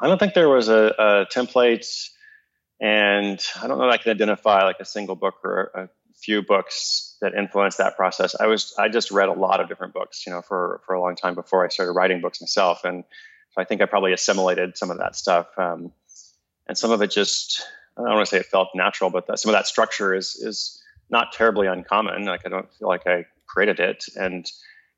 I 0.00 0.08
don't 0.08 0.18
think 0.18 0.34
there 0.34 0.48
was 0.48 0.68
a, 0.68 0.92
a 0.98 1.26
template, 1.32 2.08
and 2.80 3.40
I 3.62 3.68
don't 3.68 3.78
know 3.78 3.88
if 3.88 3.94
I 3.94 3.98
can 3.98 4.10
identify 4.10 4.64
like 4.64 4.80
a 4.80 4.84
single 4.84 5.14
book 5.14 5.36
or 5.44 5.70
a 5.76 5.88
few 6.16 6.42
books 6.42 7.16
that 7.20 7.34
influenced 7.34 7.78
that 7.78 7.96
process. 7.96 8.34
I 8.34 8.46
was 8.46 8.74
I 8.76 8.88
just 8.88 9.12
read 9.12 9.28
a 9.28 9.32
lot 9.32 9.60
of 9.60 9.68
different 9.68 9.94
books, 9.94 10.26
you 10.26 10.32
know, 10.32 10.42
for 10.42 10.80
for 10.86 10.94
a 10.94 11.00
long 11.00 11.14
time 11.14 11.36
before 11.36 11.64
I 11.64 11.68
started 11.68 11.92
writing 11.92 12.20
books 12.20 12.40
myself, 12.40 12.82
and 12.82 13.04
so 13.50 13.62
I 13.62 13.64
think 13.64 13.80
I 13.80 13.84
probably 13.86 14.12
assimilated 14.12 14.76
some 14.76 14.90
of 14.90 14.98
that 14.98 15.14
stuff, 15.14 15.46
um, 15.56 15.92
and 16.66 16.76
some 16.76 16.90
of 16.90 17.00
it 17.00 17.12
just 17.12 17.62
I 17.98 18.02
don't 18.02 18.14
want 18.14 18.26
to 18.28 18.30
say 18.30 18.38
it 18.38 18.46
felt 18.46 18.68
natural, 18.74 19.10
but 19.10 19.38
some 19.38 19.50
of 19.50 19.54
that 19.54 19.66
structure 19.66 20.14
is 20.14 20.36
is 20.36 20.82
not 21.10 21.32
terribly 21.32 21.66
uncommon. 21.66 22.24
Like 22.24 22.46
I 22.46 22.48
don't 22.48 22.72
feel 22.74 22.88
like 22.88 23.06
I 23.06 23.26
created 23.46 23.80
it, 23.80 24.04
and 24.16 24.46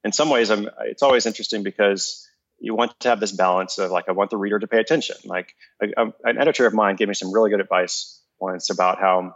in 0.04 0.12
some 0.12 0.30
ways, 0.30 0.50
I'm. 0.50 0.68
It's 0.84 1.02
always 1.02 1.26
interesting 1.26 1.62
because 1.62 2.28
you 2.58 2.74
want 2.74 2.98
to 3.00 3.08
have 3.08 3.20
this 3.20 3.32
balance 3.32 3.78
of 3.78 3.90
like 3.90 4.08
I 4.08 4.12
want 4.12 4.30
the 4.30 4.36
reader 4.36 4.58
to 4.58 4.66
pay 4.66 4.78
attention. 4.78 5.16
Like 5.24 5.54
an 5.80 6.12
editor 6.24 6.66
of 6.66 6.74
mine 6.74 6.96
gave 6.96 7.08
me 7.08 7.14
some 7.14 7.32
really 7.32 7.50
good 7.50 7.60
advice 7.60 8.20
once 8.38 8.70
about 8.70 8.98
how 8.98 9.34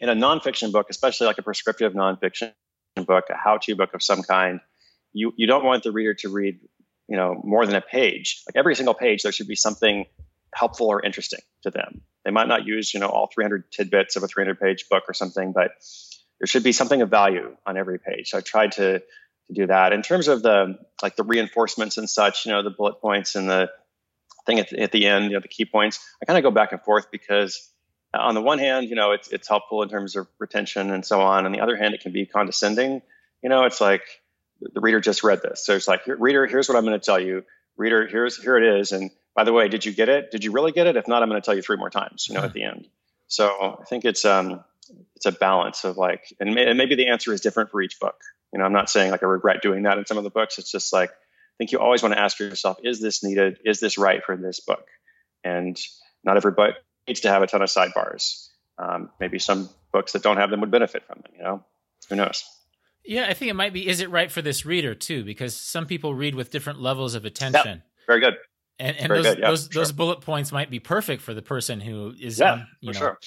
in 0.00 0.08
a 0.08 0.14
nonfiction 0.14 0.72
book, 0.72 0.86
especially 0.90 1.26
like 1.26 1.38
a 1.38 1.42
prescriptive 1.42 1.92
nonfiction 1.92 2.52
book, 3.06 3.24
a 3.30 3.36
how-to 3.36 3.74
book 3.74 3.94
of 3.94 4.02
some 4.02 4.22
kind, 4.22 4.60
you 5.12 5.32
you 5.36 5.46
don't 5.46 5.64
want 5.64 5.82
the 5.82 5.92
reader 5.92 6.14
to 6.14 6.28
read 6.28 6.60
you 7.08 7.16
know 7.16 7.40
more 7.44 7.66
than 7.66 7.74
a 7.74 7.80
page. 7.80 8.42
Like 8.46 8.56
every 8.56 8.74
single 8.74 8.94
page, 8.94 9.22
there 9.22 9.32
should 9.32 9.48
be 9.48 9.56
something 9.56 10.06
helpful 10.54 10.88
or 10.88 11.04
interesting 11.04 11.40
to 11.62 11.70
them. 11.70 12.02
They 12.24 12.30
might 12.30 12.48
not 12.48 12.66
use, 12.66 12.94
you 12.94 13.00
know, 13.00 13.08
all 13.08 13.28
300 13.32 13.70
tidbits 13.72 14.16
of 14.16 14.22
a 14.22 14.28
300 14.28 14.60
page 14.60 14.88
book 14.88 15.04
or 15.08 15.14
something, 15.14 15.52
but 15.52 15.72
there 16.38 16.46
should 16.46 16.62
be 16.62 16.72
something 16.72 17.02
of 17.02 17.10
value 17.10 17.56
on 17.66 17.76
every 17.76 17.98
page. 17.98 18.30
So 18.30 18.38
I 18.38 18.40
tried 18.40 18.72
to, 18.72 18.98
to 18.98 19.52
do 19.52 19.66
that. 19.66 19.92
In 19.92 20.02
terms 20.02 20.28
of 20.28 20.42
the 20.42 20.78
like 21.02 21.16
the 21.16 21.24
reinforcements 21.24 21.98
and 21.98 22.08
such, 22.08 22.46
you 22.46 22.52
know, 22.52 22.62
the 22.62 22.70
bullet 22.70 23.00
points 23.00 23.34
and 23.34 23.48
the 23.48 23.70
thing 24.46 24.58
at 24.58 24.70
the, 24.70 24.80
at 24.80 24.92
the 24.92 25.06
end, 25.06 25.26
you 25.26 25.32
know, 25.32 25.40
the 25.40 25.48
key 25.48 25.64
points, 25.64 26.00
I 26.20 26.26
kind 26.26 26.38
of 26.38 26.42
go 26.42 26.50
back 26.50 26.72
and 26.72 26.80
forth 26.82 27.10
because 27.10 27.68
on 28.14 28.34
the 28.34 28.42
one 28.42 28.58
hand, 28.58 28.88
you 28.88 28.96
know, 28.96 29.12
it's 29.12 29.28
it's 29.28 29.48
helpful 29.48 29.82
in 29.82 29.88
terms 29.88 30.16
of 30.16 30.26
retention 30.38 30.90
and 30.90 31.04
so 31.04 31.20
on. 31.20 31.46
On 31.46 31.52
the 31.52 31.60
other 31.60 31.76
hand, 31.76 31.94
it 31.94 32.00
can 32.00 32.12
be 32.12 32.26
condescending. 32.26 33.02
You 33.42 33.48
know, 33.48 33.64
it's 33.64 33.80
like 33.80 34.02
the 34.60 34.80
reader 34.80 35.00
just 35.00 35.24
read 35.24 35.42
this, 35.42 35.64
so 35.64 35.74
it's 35.74 35.88
like, 35.88 36.02
reader, 36.06 36.46
here's 36.46 36.68
what 36.68 36.76
I'm 36.76 36.84
going 36.84 36.98
to 36.98 37.04
tell 37.04 37.18
you. 37.18 37.44
Reader, 37.76 38.06
here's 38.06 38.40
here 38.40 38.56
it 38.56 38.80
is. 38.80 38.92
And 38.92 39.10
by 39.34 39.44
the 39.44 39.52
way, 39.52 39.68
did 39.68 39.84
you 39.84 39.92
get 39.92 40.08
it? 40.08 40.30
Did 40.30 40.44
you 40.44 40.52
really 40.52 40.72
get 40.72 40.86
it? 40.86 40.96
If 40.96 41.08
not, 41.08 41.22
I'm 41.22 41.28
going 41.28 41.40
to 41.40 41.44
tell 41.44 41.54
you 41.54 41.62
three 41.62 41.76
more 41.76 41.90
times. 41.90 42.26
You 42.28 42.34
know, 42.34 42.42
at 42.42 42.52
the 42.52 42.64
end. 42.64 42.86
So 43.28 43.78
I 43.80 43.84
think 43.84 44.04
it's 44.04 44.24
um 44.24 44.62
it's 45.16 45.26
a 45.26 45.32
balance 45.32 45.84
of 45.84 45.96
like, 45.96 46.34
and, 46.40 46.54
may, 46.54 46.66
and 46.66 46.76
maybe 46.76 46.96
the 46.96 47.08
answer 47.08 47.32
is 47.32 47.40
different 47.40 47.70
for 47.70 47.80
each 47.80 47.98
book. 48.00 48.16
You 48.52 48.58
know, 48.58 48.64
I'm 48.66 48.72
not 48.72 48.90
saying 48.90 49.10
like 49.10 49.22
I 49.22 49.26
regret 49.26 49.62
doing 49.62 49.84
that 49.84 49.96
in 49.96 50.04
some 50.04 50.18
of 50.18 50.24
the 50.24 50.30
books. 50.30 50.58
It's 50.58 50.70
just 50.70 50.92
like 50.92 51.10
I 51.10 51.54
think 51.58 51.72
you 51.72 51.78
always 51.78 52.02
want 52.02 52.14
to 52.14 52.20
ask 52.20 52.38
yourself, 52.38 52.78
is 52.82 53.00
this 53.00 53.22
needed? 53.22 53.58
Is 53.64 53.80
this 53.80 53.96
right 53.96 54.22
for 54.24 54.36
this 54.36 54.60
book? 54.60 54.84
And 55.44 55.78
not 56.24 56.36
every 56.36 56.52
book 56.52 56.74
needs 57.06 57.20
to 57.20 57.30
have 57.30 57.42
a 57.42 57.46
ton 57.46 57.62
of 57.62 57.68
sidebars. 57.68 58.48
Um, 58.78 59.10
maybe 59.20 59.38
some 59.38 59.68
books 59.92 60.12
that 60.12 60.22
don't 60.22 60.38
have 60.38 60.50
them 60.50 60.60
would 60.60 60.70
benefit 60.70 61.04
from 61.06 61.20
them. 61.22 61.32
You 61.36 61.44
know, 61.44 61.64
who 62.08 62.16
knows? 62.16 62.44
Yeah, 63.04 63.26
I 63.28 63.34
think 63.34 63.50
it 63.50 63.54
might 63.54 63.72
be. 63.72 63.88
Is 63.88 64.00
it 64.00 64.10
right 64.10 64.30
for 64.30 64.42
this 64.42 64.64
reader 64.64 64.94
too? 64.94 65.24
Because 65.24 65.56
some 65.56 65.86
people 65.86 66.14
read 66.14 66.34
with 66.34 66.50
different 66.50 66.80
levels 66.80 67.14
of 67.14 67.24
attention. 67.24 67.78
Yep. 67.78 68.06
Very 68.06 68.20
good. 68.20 68.34
And, 68.78 68.96
and 68.96 69.08
Very 69.08 69.22
those, 69.22 69.34
good. 69.34 69.44
those, 69.44 69.68
sure. 69.70 69.82
those 69.82 69.92
bullet 69.92 70.20
points 70.22 70.50
might 70.50 70.70
be 70.70 70.80
perfect 70.80 71.22
for 71.22 71.34
the 71.34 71.42
person 71.42 71.80
who 71.80 72.14
is, 72.18 72.38
yeah, 72.38 72.52
um, 72.52 72.66
you 72.80 72.92
know, 72.92 72.98
sure. 72.98 73.18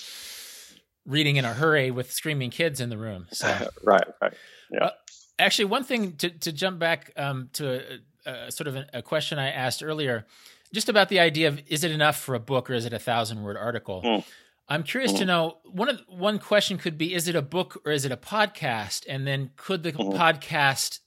reading 1.06 1.38
in 1.38 1.46
a 1.46 1.54
hurry 1.54 1.92
with 1.92 2.12
screaming 2.12 2.50
kids 2.50 2.82
in 2.82 2.90
the 2.90 2.98
room. 2.98 3.28
So 3.34 3.48
right, 3.84 4.04
right, 4.22 4.34
yeah. 4.72 4.86
Uh, 4.86 4.92
actually, 5.40 5.66
one 5.66 5.84
thing 5.84 6.14
to 6.18 6.30
to 6.30 6.52
jump 6.52 6.80
back 6.80 7.12
um, 7.16 7.50
to 7.54 8.00
a, 8.26 8.48
a 8.48 8.52
sort 8.52 8.68
of 8.68 8.76
a, 8.76 8.88
a 8.94 9.02
question 9.02 9.40
I 9.40 9.50
asked 9.52 9.84
earlier 9.84 10.26
just 10.74 10.90
about 10.90 11.10
the 11.10 11.20
idea 11.20 11.48
of 11.48 11.62
is 11.68 11.84
it 11.84 11.92
enough 11.92 12.18
for 12.18 12.36
a 12.36 12.40
book 12.40 12.70
or 12.70 12.74
is 12.74 12.86
it 12.86 12.94
a 12.94 13.00
thousand 13.00 13.44
word 13.44 13.58
article? 13.58 14.02
Mm. 14.04 14.24
I'm 14.68 14.84
curious 14.84 15.14
mm. 15.14 15.20
to 15.20 15.26
know 15.26 15.58
one 15.66 15.90
of 15.90 16.02
one 16.08 16.40
question 16.40 16.78
could 16.78 16.98
be 16.98 17.14
is 17.14 17.28
it 17.28 17.36
a 17.36 17.42
book 17.42 17.82
or 17.86 17.92
is 17.92 18.06
it 18.06 18.12
a 18.12 18.18
podcast? 18.18 19.06
And 19.08 19.28
then 19.28 19.52
could 19.58 19.84
the 19.84 19.92
mm. 19.92 20.14
podcast 20.14 21.00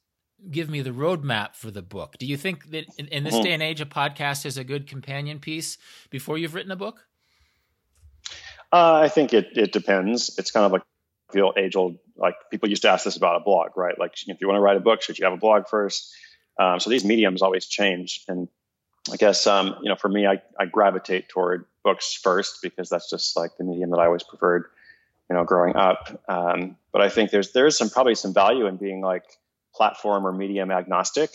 give 0.50 0.70
me 0.70 0.80
the 0.80 0.90
roadmap 0.90 1.56
for 1.56 1.70
the 1.70 1.82
book? 1.82 2.16
Do 2.18 2.26
you 2.26 2.36
think 2.36 2.70
that 2.70 2.86
in, 2.96 3.08
in 3.08 3.24
this 3.24 3.34
mm-hmm. 3.34 3.44
day 3.44 3.52
and 3.52 3.62
age 3.62 3.80
a 3.80 3.86
podcast 3.86 4.46
is 4.46 4.56
a 4.56 4.64
good 4.64 4.86
companion 4.86 5.40
piece 5.40 5.78
before 6.10 6.38
you've 6.38 6.54
written 6.54 6.70
a 6.70 6.76
book? 6.76 7.04
Uh, 8.72 9.00
I 9.02 9.08
think 9.08 9.32
it 9.32 9.56
it 9.56 9.72
depends. 9.72 10.38
It's 10.38 10.50
kind 10.50 10.66
of 10.66 10.72
like 10.72 10.82
the 11.32 11.52
age 11.56 11.74
old 11.74 11.98
like 12.16 12.34
people 12.50 12.68
used 12.68 12.82
to 12.82 12.90
ask 12.90 13.04
this 13.04 13.16
about 13.16 13.36
a 13.36 13.40
blog, 13.40 13.76
right? 13.76 13.98
Like 13.98 14.14
if 14.26 14.40
you 14.40 14.46
want 14.46 14.56
to 14.56 14.60
write 14.60 14.76
a 14.76 14.80
book, 14.80 15.02
should 15.02 15.18
you 15.18 15.24
have 15.24 15.34
a 15.34 15.38
blog 15.38 15.68
first? 15.68 16.14
Um, 16.58 16.80
so 16.80 16.90
these 16.90 17.04
mediums 17.04 17.42
always 17.42 17.66
change, 17.66 18.24
and 18.28 18.48
I 19.12 19.16
guess 19.16 19.46
um, 19.46 19.76
you 19.82 19.88
know, 19.88 19.96
for 19.96 20.08
me, 20.08 20.26
I, 20.26 20.42
I 20.58 20.66
gravitate 20.66 21.28
toward 21.28 21.66
books 21.88 22.12
first 22.12 22.60
because 22.62 22.90
that's 22.90 23.08
just 23.08 23.36
like 23.36 23.56
the 23.56 23.64
medium 23.64 23.90
that 23.90 23.98
I 23.98 24.06
always 24.06 24.22
preferred, 24.22 24.64
you 25.30 25.36
know, 25.36 25.44
growing 25.44 25.74
up. 25.74 26.22
Um, 26.28 26.76
but 26.92 27.00
I 27.00 27.08
think 27.08 27.30
there's 27.30 27.52
there's 27.52 27.78
some 27.78 27.88
probably 27.88 28.14
some 28.14 28.34
value 28.34 28.66
in 28.66 28.76
being 28.76 29.00
like 29.00 29.24
platform 29.74 30.26
or 30.26 30.32
medium 30.32 30.70
agnostic 30.70 31.30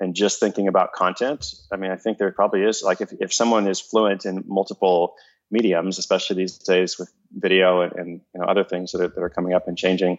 and 0.00 0.14
just 0.14 0.40
thinking 0.40 0.68
about 0.68 0.92
content. 0.92 1.54
I 1.72 1.76
mean, 1.76 1.90
I 1.90 1.96
think 1.96 2.18
there 2.18 2.30
probably 2.32 2.62
is 2.62 2.82
like 2.82 3.00
if 3.00 3.12
if 3.18 3.32
someone 3.32 3.66
is 3.66 3.80
fluent 3.80 4.26
in 4.26 4.44
multiple 4.46 5.14
mediums, 5.50 5.98
especially 5.98 6.36
these 6.36 6.58
days 6.58 6.98
with 6.98 7.10
video 7.32 7.80
and, 7.80 7.92
and 7.92 8.10
you 8.34 8.40
know 8.40 8.46
other 8.46 8.64
things 8.64 8.92
that 8.92 9.00
are, 9.00 9.08
that 9.08 9.22
are 9.22 9.30
coming 9.30 9.54
up 9.54 9.68
and 9.68 9.78
changing 9.78 10.18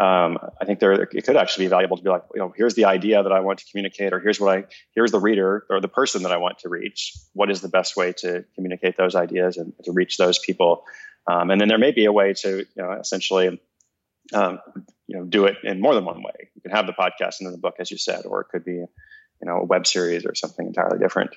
um, 0.00 0.38
I 0.60 0.64
think 0.64 0.80
there 0.80 0.92
it 0.92 1.24
could 1.24 1.36
actually 1.36 1.66
be 1.66 1.70
valuable 1.70 1.98
to 1.98 2.02
be 2.02 2.08
like, 2.08 2.24
you 2.34 2.40
know, 2.40 2.52
here's 2.56 2.74
the 2.74 2.86
idea 2.86 3.22
that 3.22 3.32
I 3.32 3.40
want 3.40 3.58
to 3.58 3.66
communicate, 3.70 4.14
or 4.14 4.20
here's 4.20 4.40
what 4.40 4.56
I 4.56 4.64
here's 4.94 5.12
the 5.12 5.20
reader 5.20 5.66
or 5.68 5.80
the 5.80 5.88
person 5.88 6.22
that 6.22 6.32
I 6.32 6.38
want 6.38 6.60
to 6.60 6.70
reach. 6.70 7.14
What 7.34 7.50
is 7.50 7.60
the 7.60 7.68
best 7.68 7.96
way 7.96 8.12
to 8.18 8.44
communicate 8.54 8.96
those 8.96 9.14
ideas 9.14 9.58
and 9.58 9.74
to 9.84 9.92
reach 9.92 10.16
those 10.16 10.38
people? 10.38 10.84
Um, 11.26 11.50
and 11.50 11.60
then 11.60 11.68
there 11.68 11.78
may 11.78 11.92
be 11.92 12.06
a 12.06 12.12
way 12.12 12.32
to, 12.34 12.58
you 12.58 12.66
know, 12.76 12.92
essentially, 12.92 13.60
um, 14.32 14.60
you 15.06 15.18
know, 15.18 15.24
do 15.24 15.44
it 15.44 15.58
in 15.62 15.80
more 15.80 15.94
than 15.94 16.04
one 16.06 16.22
way. 16.22 16.50
You 16.54 16.62
can 16.62 16.70
have 16.70 16.86
the 16.86 16.94
podcast 16.94 17.40
and 17.40 17.46
then 17.46 17.52
the 17.52 17.58
book, 17.58 17.76
as 17.78 17.90
you 17.90 17.98
said, 17.98 18.24
or 18.24 18.40
it 18.40 18.48
could 18.48 18.64
be, 18.64 18.72
you 18.72 18.88
know, 19.42 19.58
a 19.58 19.64
web 19.64 19.86
series 19.86 20.24
or 20.24 20.34
something 20.34 20.66
entirely 20.66 20.98
different. 20.98 21.30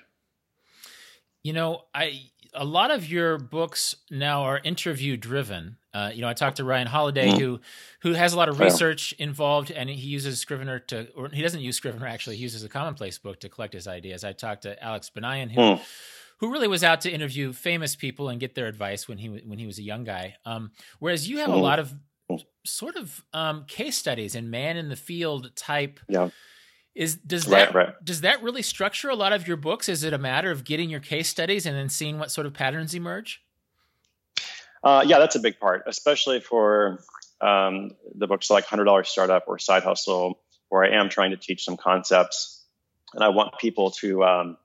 You 1.43 1.53
know, 1.53 1.81
I 1.93 2.31
a 2.55 2.65
lot 2.65 2.91
of 2.91 3.09
your 3.09 3.37
books 3.37 3.95
now 4.09 4.43
are 4.43 4.59
interview 4.63 5.17
driven. 5.17 5.77
Uh, 5.93 6.11
you 6.13 6.21
know, 6.21 6.27
I 6.27 6.33
talked 6.33 6.57
to 6.57 6.63
Ryan 6.63 6.87
Holiday, 6.87 7.29
mm-hmm. 7.29 7.39
who 7.39 7.59
who 8.01 8.13
has 8.13 8.33
a 8.33 8.37
lot 8.37 8.49
of 8.49 8.59
research 8.59 9.13
involved, 9.13 9.71
and 9.71 9.89
he 9.89 10.07
uses 10.07 10.39
Scrivener 10.39 10.79
to, 10.79 11.07
or 11.15 11.29
he 11.29 11.41
doesn't 11.41 11.61
use 11.61 11.77
Scrivener 11.77 12.07
actually. 12.07 12.37
He 12.37 12.43
uses 12.43 12.63
a 12.63 12.69
commonplace 12.69 13.17
book 13.17 13.39
to 13.41 13.49
collect 13.49 13.73
his 13.73 13.87
ideas. 13.87 14.23
I 14.23 14.33
talked 14.33 14.63
to 14.63 14.81
Alex 14.83 15.11
Banayan, 15.15 15.51
who 15.51 15.61
mm. 15.61 15.81
who 16.39 16.51
really 16.51 16.67
was 16.67 16.83
out 16.83 17.01
to 17.01 17.11
interview 17.11 17.53
famous 17.53 17.95
people 17.95 18.29
and 18.29 18.39
get 18.39 18.55
their 18.55 18.67
advice 18.67 19.07
when 19.07 19.17
he 19.17 19.29
when 19.29 19.59
he 19.59 19.67
was 19.67 19.79
a 19.79 19.83
young 19.83 20.03
guy. 20.03 20.35
Um, 20.45 20.71
whereas 20.99 21.29
you 21.29 21.37
have 21.39 21.49
mm. 21.49 21.53
a 21.53 21.57
hmm. 21.57 21.63
lot 21.63 21.79
of 21.79 21.93
sort 22.65 22.95
of 22.95 23.23
um, 23.33 23.65
case 23.65 23.97
studies 23.97 24.35
and 24.35 24.49
man 24.49 24.77
in 24.77 24.89
the 24.89 24.95
field 24.95 25.51
type. 25.55 25.99
Yeah 26.09 26.29
is 26.95 27.15
does 27.15 27.45
that 27.45 27.75
right, 27.75 27.87
right. 27.87 28.05
does 28.05 28.21
that 28.21 28.41
really 28.41 28.61
structure 28.61 29.09
a 29.09 29.15
lot 29.15 29.33
of 29.33 29.47
your 29.47 29.57
books? 29.57 29.89
Is 29.89 30.03
it 30.03 30.13
a 30.13 30.17
matter 30.17 30.49
of 30.49 30.63
getting 30.63 30.89
your 30.89 31.01
case 31.01 31.27
studies 31.27 31.65
and 31.65 31.75
then 31.75 31.89
seeing 31.89 32.17
what 32.17 32.31
sort 32.31 32.47
of 32.47 32.53
patterns 32.53 32.95
emerge? 32.95 33.43
Uh, 34.81 35.03
yeah, 35.05 35.19
that's 35.19 35.35
a 35.35 35.39
big 35.39 35.59
part, 35.59 35.83
especially 35.87 36.39
for 36.39 36.99
um, 37.41 37.91
the 38.13 38.27
books 38.27 38.49
like 38.49 38.65
Hundred 38.65 38.85
Dollar 38.85 39.03
Startup 39.03 39.43
or 39.47 39.59
Side 39.59 39.83
Hustle, 39.83 40.39
where 40.69 40.85
I 40.85 40.99
am 40.99 41.09
trying 41.09 41.31
to 41.31 41.37
teach 41.37 41.65
some 41.65 41.75
concepts, 41.75 42.63
and 43.13 43.23
I 43.23 43.29
want 43.29 43.57
people 43.59 43.91
to 43.91 44.23
um, 44.23 44.57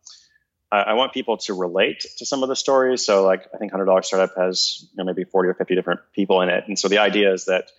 I, 0.71 0.83
I, 0.83 0.93
want 0.93 1.13
people 1.13 1.39
to 1.39 1.55
relate 1.55 2.05
to 2.19 2.27
some 2.27 2.45
of 2.45 2.49
the 2.49 2.57
stories. 2.57 3.05
So, 3.05 3.25
like 3.25 3.49
I 3.53 3.59
think 3.59 3.73
Hundred 3.73 3.87
Dollar 3.87 4.03
Startup 4.03 4.37
has 4.37 4.87
you 4.93 4.99
know, 4.99 5.05
maybe 5.05 5.25
forty 5.25 5.49
or 5.49 5.55
fifty 5.55 5.75
different 5.75 6.01
people 6.15 6.43
in 6.43 6.49
it, 6.49 6.65
and 6.69 6.79
so 6.79 6.87
the 6.87 6.99
idea 6.99 7.33
is 7.33 7.47
that 7.47 7.71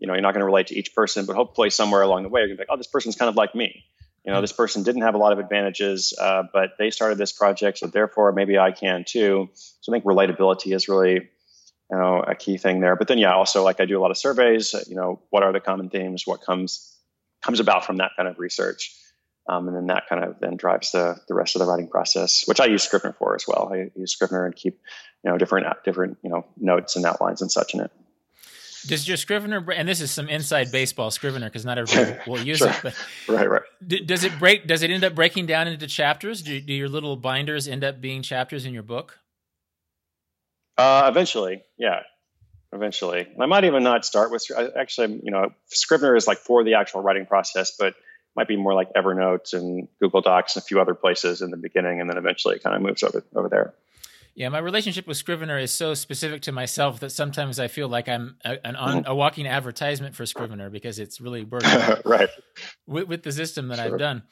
you 0.00 0.06
know, 0.06 0.14
you're 0.14 0.22
not 0.22 0.32
going 0.32 0.40
to 0.40 0.46
relate 0.46 0.68
to 0.68 0.74
each 0.74 0.94
person, 0.94 1.26
but 1.26 1.36
hopefully 1.36 1.70
somewhere 1.70 2.02
along 2.02 2.22
the 2.22 2.28
way, 2.28 2.40
you're 2.40 2.48
going 2.48 2.56
to 2.56 2.64
be 2.64 2.66
like, 2.68 2.74
oh, 2.74 2.78
this 2.78 2.86
person's 2.86 3.16
kind 3.16 3.28
of 3.28 3.36
like 3.36 3.54
me. 3.54 3.84
You 4.24 4.32
know, 4.32 4.40
this 4.40 4.52
person 4.52 4.82
didn't 4.82 5.02
have 5.02 5.14
a 5.14 5.18
lot 5.18 5.32
of 5.32 5.38
advantages, 5.38 6.12
uh, 6.18 6.42
but 6.52 6.70
they 6.78 6.90
started 6.90 7.16
this 7.16 7.32
project, 7.32 7.78
so 7.78 7.86
therefore 7.86 8.32
maybe 8.32 8.58
I 8.58 8.70
can 8.72 9.04
too. 9.06 9.48
So 9.54 9.92
I 9.92 9.94
think 9.94 10.04
relatability 10.04 10.74
is 10.74 10.88
really, 10.88 11.14
you 11.14 11.96
know, 11.96 12.22
a 12.26 12.34
key 12.34 12.58
thing 12.58 12.80
there. 12.80 12.96
But 12.96 13.08
then, 13.08 13.18
yeah, 13.18 13.34
also 13.34 13.62
like 13.62 13.80
I 13.80 13.86
do 13.86 13.98
a 13.98 14.02
lot 14.02 14.10
of 14.10 14.18
surveys. 14.18 14.74
You 14.88 14.96
know, 14.96 15.20
what 15.30 15.42
are 15.42 15.52
the 15.52 15.60
common 15.60 15.88
themes? 15.88 16.26
What 16.26 16.42
comes 16.42 16.94
comes 17.42 17.60
about 17.60 17.86
from 17.86 17.96
that 17.98 18.10
kind 18.16 18.28
of 18.28 18.38
research? 18.38 18.94
Um, 19.48 19.68
and 19.68 19.76
then 19.76 19.86
that 19.86 20.04
kind 20.06 20.22
of 20.22 20.38
then 20.38 20.56
drives 20.56 20.92
the 20.92 21.18
the 21.26 21.34
rest 21.34 21.56
of 21.56 21.60
the 21.60 21.66
writing 21.66 21.88
process, 21.88 22.44
which 22.46 22.60
I 22.60 22.66
use 22.66 22.82
Scrivener 22.82 23.14
for 23.18 23.34
as 23.34 23.46
well. 23.48 23.70
I 23.72 23.90
use 23.96 24.12
Scrivener 24.12 24.44
and 24.44 24.54
keep, 24.54 24.78
you 25.24 25.30
know, 25.30 25.38
different 25.38 25.66
different 25.82 26.18
you 26.22 26.30
know 26.30 26.46
notes 26.58 26.96
and 26.96 27.06
outlines 27.06 27.40
and 27.40 27.50
such 27.50 27.72
in 27.74 27.80
it. 27.80 27.90
Does 28.86 29.06
your 29.06 29.16
Scrivener, 29.16 29.70
and 29.72 29.88
this 29.88 30.00
is 30.00 30.10
some 30.10 30.28
inside 30.28 30.72
baseball 30.72 31.10
Scrivener 31.10 31.46
because 31.46 31.64
not 31.64 31.78
everybody 31.78 32.18
will 32.30 32.40
use 32.40 32.58
sure. 32.58 32.70
it, 32.70 32.80
but 32.82 32.94
right, 33.28 33.48
right. 33.48 34.06
does 34.06 34.24
it 34.24 34.38
break? 34.38 34.66
Does 34.66 34.82
it 34.82 34.90
end 34.90 35.04
up 35.04 35.14
breaking 35.14 35.46
down 35.46 35.68
into 35.68 35.86
chapters? 35.86 36.42
Do, 36.42 36.60
do 36.60 36.72
your 36.72 36.88
little 36.88 37.16
binders 37.16 37.68
end 37.68 37.84
up 37.84 38.00
being 38.00 38.22
chapters 38.22 38.66
in 38.66 38.72
your 38.72 38.82
book? 38.82 39.18
Uh, 40.76 41.06
eventually, 41.08 41.62
yeah, 41.78 42.00
eventually. 42.72 43.20
And 43.20 43.42
I 43.42 43.46
might 43.46 43.64
even 43.64 43.82
not 43.82 44.04
start 44.04 44.30
with 44.30 44.46
actually, 44.76 45.20
you 45.22 45.30
know, 45.30 45.52
Scrivener 45.66 46.16
is 46.16 46.26
like 46.26 46.38
for 46.38 46.64
the 46.64 46.74
actual 46.74 47.02
writing 47.02 47.26
process, 47.26 47.72
but 47.78 47.94
might 48.36 48.48
be 48.48 48.56
more 48.56 48.74
like 48.74 48.92
Evernote 48.94 49.52
and 49.52 49.88
Google 50.00 50.20
Docs 50.20 50.56
and 50.56 50.62
a 50.62 50.64
few 50.64 50.80
other 50.80 50.94
places 50.94 51.42
in 51.42 51.50
the 51.50 51.56
beginning, 51.56 52.00
and 52.00 52.08
then 52.08 52.16
eventually 52.16 52.56
it 52.56 52.62
kind 52.62 52.76
of 52.76 52.82
moves 52.82 53.02
over 53.02 53.24
over 53.34 53.48
there. 53.48 53.74
Yeah, 54.34 54.48
my 54.48 54.58
relationship 54.58 55.06
with 55.06 55.16
Scrivener 55.16 55.58
is 55.58 55.72
so 55.72 55.94
specific 55.94 56.42
to 56.42 56.52
myself 56.52 57.00
that 57.00 57.10
sometimes 57.10 57.58
I 57.58 57.68
feel 57.68 57.88
like 57.88 58.08
I'm 58.08 58.36
a, 58.44 58.64
an 58.64 58.76
on, 58.76 59.04
a 59.06 59.14
walking 59.14 59.46
advertisement 59.46 60.14
for 60.14 60.24
Scrivener 60.24 60.70
because 60.70 60.98
it's 60.98 61.20
really 61.20 61.44
worked 61.44 61.66
right 62.04 62.28
with, 62.86 63.08
with, 63.08 63.22
the 63.22 63.32
system 63.32 63.68
that 63.68 63.78
sure. 63.78 63.92
I've 63.92 63.98
done. 63.98 64.22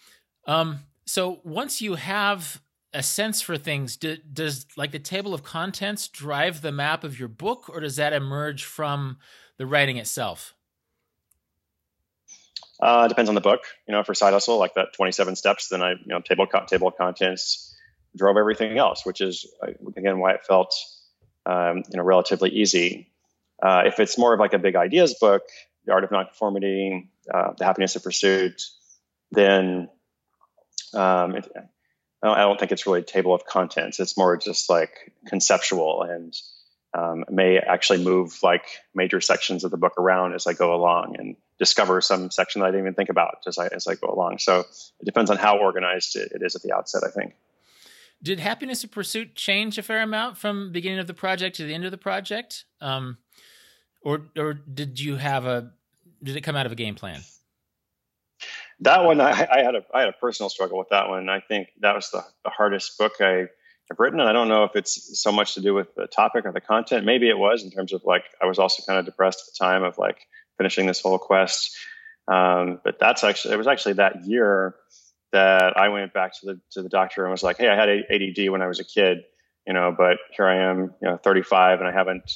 Um, 0.47 0.81
so 1.05 1.41
once 1.43 1.81
you 1.81 1.97
have 1.97 2.63
a 2.95 3.03
sense 3.03 3.43
for 3.43 3.57
things, 3.57 3.97
do, 3.97 4.17
does 4.33 4.67
like 4.77 4.93
the 4.93 4.99
table 4.99 5.35
of 5.35 5.43
contents 5.43 6.09
drive 6.09 6.63
the 6.63 6.73
map 6.73 7.03
of 7.03 7.19
your 7.19 7.29
book, 7.29 7.69
or 7.69 7.81
does 7.81 7.97
that 7.97 8.13
emerge 8.13 8.65
from 8.65 9.19
the 9.57 9.67
writing 9.67 9.97
itself? 9.97 10.55
Uh, 12.81 13.09
depends 13.09 13.29
on 13.29 13.35
the 13.35 13.41
book. 13.41 13.61
You 13.89 13.93
know, 13.93 14.05
for 14.05 14.15
side 14.15 14.33
hustle, 14.33 14.59
like 14.59 14.75
that 14.75 14.93
27 14.95 15.35
steps, 15.35 15.69
then 15.69 15.83
I, 15.83 15.93
you 15.93 16.07
know, 16.07 16.21
table 16.21 16.47
table 16.69 16.89
of 16.89 16.97
contents 16.97 17.68
drove 18.19 18.37
everything 18.37 18.77
else, 18.77 19.07
which 19.07 19.21
is 19.21 19.47
uh, 19.63 19.73
again 19.97 20.19
why 20.19 20.33
it 20.33 20.45
felt 20.47 20.75
um, 21.47 21.79
you 21.91 21.97
know 21.97 22.03
relatively 22.03 22.51
easy. 22.51 23.11
Uh, 23.63 23.83
if 23.87 23.99
it's 23.99 24.19
more 24.19 24.35
of 24.35 24.41
like 24.41 24.53
a 24.53 24.59
big 24.59 24.77
ideas 24.77 25.15
book, 25.21 25.43
the 25.85 25.93
art 25.93 26.05
of 26.05 26.11
nonconformity, 26.11 27.11
uh, 27.33 27.53
the 27.57 27.65
happiness 27.65 27.97
of 27.97 28.03
pursuit, 28.03 28.63
then 29.33 29.89
um, 30.95 31.37
it, 31.37 31.49
I 32.23 32.43
don't 32.43 32.59
think 32.59 32.73
it's 32.73 32.87
really 32.87 33.01
a 33.01 33.05
table 33.05 33.35
of 33.35 33.45
contents. 33.45 34.01
It's 34.01 34.17
more 34.17 34.37
just 34.37 34.69
like 34.69 35.13
conceptual 35.27 36.03
and 36.03 36.35
um, 36.95 37.25
may 37.31 37.59
actually 37.59 38.03
move 38.03 38.39
like 38.43 38.65
major 38.95 39.21
sections 39.21 39.63
of 39.63 39.71
the 39.71 39.77
book 39.77 39.95
around 39.99 40.35
as 40.35 40.47
I 40.47 40.55
go 40.55 40.75
along 40.75 41.17
and 41.19 41.37
discover 41.59 42.01
some 42.01 42.31
section 42.31 42.61
that 42.61 42.67
I 42.67 42.71
didn't 42.71 42.85
even 42.85 42.95
think 42.95 43.11
about 43.11 43.45
as 43.47 43.59
I 43.59 43.69
as 43.69 43.87
I 43.87 43.95
go 43.95 44.09
along. 44.09 44.39
So 44.39 44.61
it 44.61 45.05
depends 45.05 45.31
on 45.31 45.37
how 45.37 45.59
organized 45.59 46.17
it, 46.17 46.33
it 46.33 46.43
is 46.43 46.57
at 46.57 46.63
the 46.63 46.75
outset. 46.75 47.03
I 47.05 47.11
think. 47.11 47.35
Did 48.23 48.41
happiness 48.41 48.83
of 48.83 48.91
pursuit 48.91 49.35
change 49.35 49.79
a 49.79 49.83
fair 49.83 50.03
amount 50.03 50.39
from 50.39 50.73
beginning 50.73 50.99
of 50.99 51.07
the 51.07 51.15
project 51.15 51.57
to 51.57 51.65
the 51.65 51.75
end 51.75 51.85
of 51.85 51.93
the 51.93 51.99
project, 51.99 52.65
um, 52.81 53.19
or 54.03 54.23
or 54.37 54.55
did 54.55 54.99
you 54.99 55.17
have 55.17 55.47
a 55.47 55.73
did 56.23 56.37
it 56.37 56.41
come 56.41 56.57
out 56.57 56.67
of 56.67 56.73
a 56.73 56.77
game 56.77 56.95
plan? 56.95 57.21
That 58.81 59.05
one, 59.05 59.21
I, 59.21 59.31
I 59.31 59.63
had 59.63 59.75
a 59.75 59.85
I 59.93 60.01
had 60.01 60.09
a 60.09 60.13
personal 60.13 60.51
struggle 60.51 60.79
with 60.79 60.89
that 60.91 61.09
one. 61.09 61.29
I 61.29 61.41
think 61.41 61.69
that 61.81 61.95
was 61.95 62.11
the, 62.11 62.25
the 62.45 62.51
hardest 62.51 62.99
book 62.99 63.15
I 63.21 63.47
have 63.91 63.99
written, 63.99 64.21
and 64.21 64.29
I 64.29 64.33
don't 64.33 64.49
know 64.49 64.65
if 64.65 64.77
it's 64.77 65.21
so 65.21 65.33
much 65.33 65.55
to 65.55 65.61
do 65.61 65.75
with 65.75 65.95
the 65.95 66.07
topic 66.07 66.45
or 66.45 66.53
the 66.53 66.61
content. 66.61 67.05
Maybe 67.05 67.29
it 67.29 67.39
was 67.39 67.65
in 67.65 67.71
terms 67.71 67.93
of 67.93 68.03
like 68.05 68.25
I 68.43 68.47
was 68.47 68.59
also 68.59 68.83
kind 68.87 68.99
of 68.99 69.05
depressed 69.05 69.41
at 69.41 69.53
the 69.53 69.65
time 69.65 69.83
of 69.83 69.99
like 69.99 70.27
finishing 70.57 70.87
this 70.87 71.01
whole 71.01 71.19
quest. 71.19 71.77
Um, 72.29 72.81
but 72.85 72.99
that's 72.99 73.25
actually 73.25 73.55
it 73.55 73.59
was 73.59 73.67
actually 73.67 73.95
that 73.95 74.25
year 74.27 74.75
that 75.33 75.77
I 75.77 75.89
went 75.89 76.13
back 76.13 76.39
to 76.41 76.47
the 76.47 76.61
to 76.73 76.83
the 76.83 76.89
doctor 76.89 77.25
and 77.25 77.31
was 77.31 77.43
like, 77.43 77.59
"Hey, 77.59 77.69
I 77.69 77.77
had 77.77 77.89
ADD 77.89 78.51
when 78.51 78.63
I 78.63 78.67
was 78.67 78.81
a 78.81 78.85
kid, 78.85 79.25
you 79.67 79.73
know, 79.73 79.95
but 79.97 80.19
here 80.33 80.47
I 80.47 80.71
am, 80.71 80.95
you 81.03 81.09
know, 81.09 81.17
35, 81.19 81.81
and 81.81 81.89
I 81.89 81.93
haven't 81.93 82.31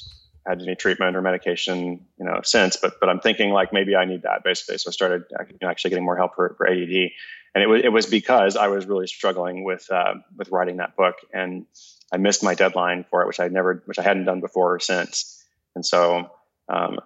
had 0.45 0.61
any 0.61 0.75
treatment 0.75 1.15
or 1.15 1.21
medication, 1.21 2.05
you 2.19 2.25
know, 2.25 2.41
since. 2.43 2.77
But 2.77 2.99
but 2.99 3.09
I'm 3.09 3.19
thinking 3.19 3.51
like 3.51 3.73
maybe 3.73 3.95
I 3.95 4.05
need 4.05 4.23
that 4.23 4.43
basically. 4.43 4.77
So 4.77 4.89
I 4.89 4.91
started 4.91 5.23
actually 5.63 5.89
getting 5.89 6.05
more 6.05 6.17
help 6.17 6.35
for, 6.35 6.55
for 6.57 6.67
ADD, 6.67 7.11
and 7.55 7.63
it 7.63 7.67
was 7.67 7.81
it 7.83 7.91
was 7.91 8.05
because 8.05 8.55
I 8.55 8.67
was 8.67 8.85
really 8.85 9.07
struggling 9.07 9.63
with 9.63 9.89
uh, 9.91 10.15
with 10.37 10.49
writing 10.49 10.77
that 10.77 10.95
book, 10.95 11.15
and 11.33 11.65
I 12.11 12.17
missed 12.17 12.43
my 12.43 12.55
deadline 12.55 13.05
for 13.09 13.21
it, 13.21 13.27
which 13.27 13.39
I 13.39 13.47
never, 13.47 13.81
which 13.85 13.99
I 13.99 14.03
hadn't 14.03 14.25
done 14.25 14.41
before 14.41 14.75
or 14.75 14.79
since, 14.79 15.43
and 15.75 15.85
so 15.85 16.29
um, 16.69 16.99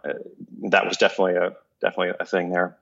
that 0.69 0.85
was 0.85 0.97
definitely 0.97 1.35
a 1.35 1.55
definitely 1.81 2.15
a 2.19 2.25
thing 2.25 2.49
there. 2.49 2.77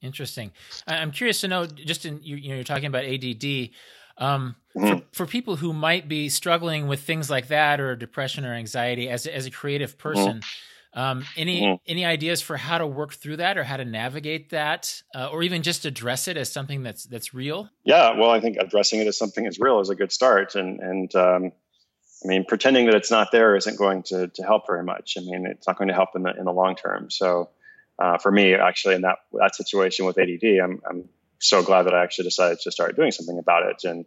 Interesting. 0.00 0.52
I'm 0.86 1.10
curious 1.10 1.40
to 1.40 1.48
know, 1.48 1.66
just 1.66 2.06
in 2.06 2.20
you, 2.22 2.36
you 2.36 2.48
know, 2.50 2.54
you're 2.56 2.64
talking 2.64 2.86
about 2.86 3.04
ADD. 3.04 3.70
Um, 4.16 4.56
mm-hmm. 4.76 4.98
for, 4.98 5.02
for 5.12 5.26
people 5.26 5.56
who 5.56 5.72
might 5.72 6.08
be 6.08 6.28
struggling 6.28 6.88
with 6.88 7.00
things 7.00 7.30
like 7.30 7.48
that 7.48 7.80
or 7.80 7.94
depression 7.96 8.44
or 8.44 8.52
anxiety 8.52 9.08
as 9.08 9.26
as 9.26 9.46
a 9.46 9.50
creative 9.50 9.90
mm-hmm. 9.90 10.08
person, 10.08 10.40
mm-hmm. 10.40 11.00
um, 11.00 11.24
any 11.36 11.62
mm-hmm. 11.62 11.74
any 11.86 12.04
ideas 12.04 12.40
for 12.40 12.56
how 12.56 12.78
to 12.78 12.86
work 12.86 13.12
through 13.14 13.36
that 13.36 13.58
or 13.58 13.64
how 13.64 13.76
to 13.76 13.84
navigate 13.84 14.50
that, 14.50 15.02
uh, 15.14 15.28
or 15.30 15.42
even 15.42 15.62
just 15.62 15.84
address 15.84 16.28
it 16.28 16.36
as 16.36 16.50
something 16.50 16.82
that's 16.82 17.04
that's 17.04 17.34
real? 17.34 17.68
Yeah, 17.84 18.16
well, 18.16 18.30
I 18.30 18.40
think 18.40 18.56
addressing 18.56 19.00
it 19.00 19.06
as 19.08 19.18
something 19.18 19.44
that's 19.44 19.60
real 19.60 19.80
is 19.80 19.90
a 19.90 19.96
good 19.96 20.12
start, 20.12 20.54
and 20.54 20.80
and 20.80 21.14
um, 21.16 21.52
I 22.24 22.28
mean, 22.28 22.44
pretending 22.44 22.86
that 22.86 22.94
it's 22.94 23.10
not 23.10 23.32
there 23.32 23.56
isn't 23.56 23.76
going 23.76 24.04
to 24.04 24.28
to 24.28 24.42
help 24.42 24.66
very 24.66 24.84
much. 24.84 25.16
I 25.16 25.22
mean, 25.22 25.46
it's 25.46 25.66
not 25.66 25.76
going 25.76 25.88
to 25.88 25.94
help 25.94 26.10
in 26.14 26.22
the 26.22 26.36
in 26.36 26.44
the 26.44 26.52
long 26.52 26.76
term. 26.76 27.10
So 27.10 27.50
uh, 27.98 28.18
for 28.18 28.30
me, 28.30 28.54
actually, 28.54 28.94
in 28.94 29.02
that 29.02 29.18
that 29.32 29.56
situation 29.56 30.06
with 30.06 30.18
ADD, 30.18 30.60
I'm 30.62 30.80
I'm 30.88 31.08
so 31.40 31.62
glad 31.62 31.84
that 31.84 31.94
I 31.94 32.02
actually 32.02 32.24
decided 32.24 32.60
to 32.60 32.70
start 32.70 32.96
doing 32.96 33.10
something 33.10 33.38
about 33.38 33.64
it. 33.70 33.84
And 33.84 34.04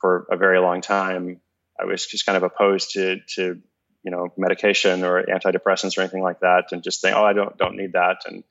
for 0.00 0.26
a 0.30 0.36
very 0.36 0.60
long 0.60 0.80
time, 0.80 1.40
I 1.80 1.84
was 1.84 2.06
just 2.06 2.24
kind 2.24 2.36
of 2.36 2.44
opposed 2.44 2.92
to 2.92 3.18
to 3.34 3.60
you 4.04 4.10
know 4.10 4.32
medication 4.36 5.02
or 5.04 5.24
antidepressants 5.24 5.98
or 5.98 6.02
anything 6.02 6.22
like 6.22 6.40
that, 6.40 6.66
and 6.70 6.84
just 6.84 7.00
think, 7.00 7.16
oh, 7.16 7.24
I 7.24 7.32
don't 7.32 7.56
don't 7.58 7.76
need 7.76 7.94
that. 7.94 8.18
And 8.26 8.44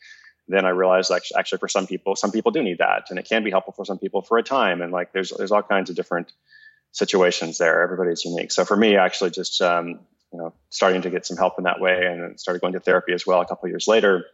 then 0.50 0.66
I 0.66 0.70
realized 0.70 1.10
actually, 1.10 1.38
actually 1.38 1.60
for 1.60 1.70
some 1.70 1.88
people, 1.88 2.18
some 2.18 2.32
people 2.32 2.52
do 2.52 2.62
need 2.62 2.80
that, 2.80 3.06
and 3.10 3.18
it 3.18 3.28
can 3.30 3.46
be 3.46 3.52
helpful 3.52 3.74
for 3.74 3.86
some 3.86 3.98
people 3.98 4.22
for 4.22 4.38
a 4.38 4.44
time. 4.44 4.82
And 4.82 4.92
like 4.92 5.14
there's 5.14 5.32
there's 5.32 5.52
all 5.52 5.64
kinds 5.64 5.90
of 5.90 5.96
different 5.96 6.34
situations 6.92 7.58
there. 7.58 7.82
Everybody's 7.82 8.26
unique. 8.26 8.52
So 8.52 8.66
for 8.66 8.76
me, 8.76 8.98
actually, 8.98 9.30
just 9.30 9.62
um, 9.62 10.02
you 10.34 10.40
know 10.40 10.54
starting 10.70 11.04
to 11.04 11.10
get 11.10 11.26
some 11.26 11.38
help 11.38 11.54
in 11.60 11.64
that 11.64 11.80
way, 11.80 12.08
and 12.08 12.38
started 12.38 12.60
going 12.60 12.74
to 12.74 12.82
therapy 12.82 13.14
as 13.14 13.26
well 13.26 13.40
a 13.40 13.46
couple 13.46 13.70
years 13.70 13.88
later 13.88 14.26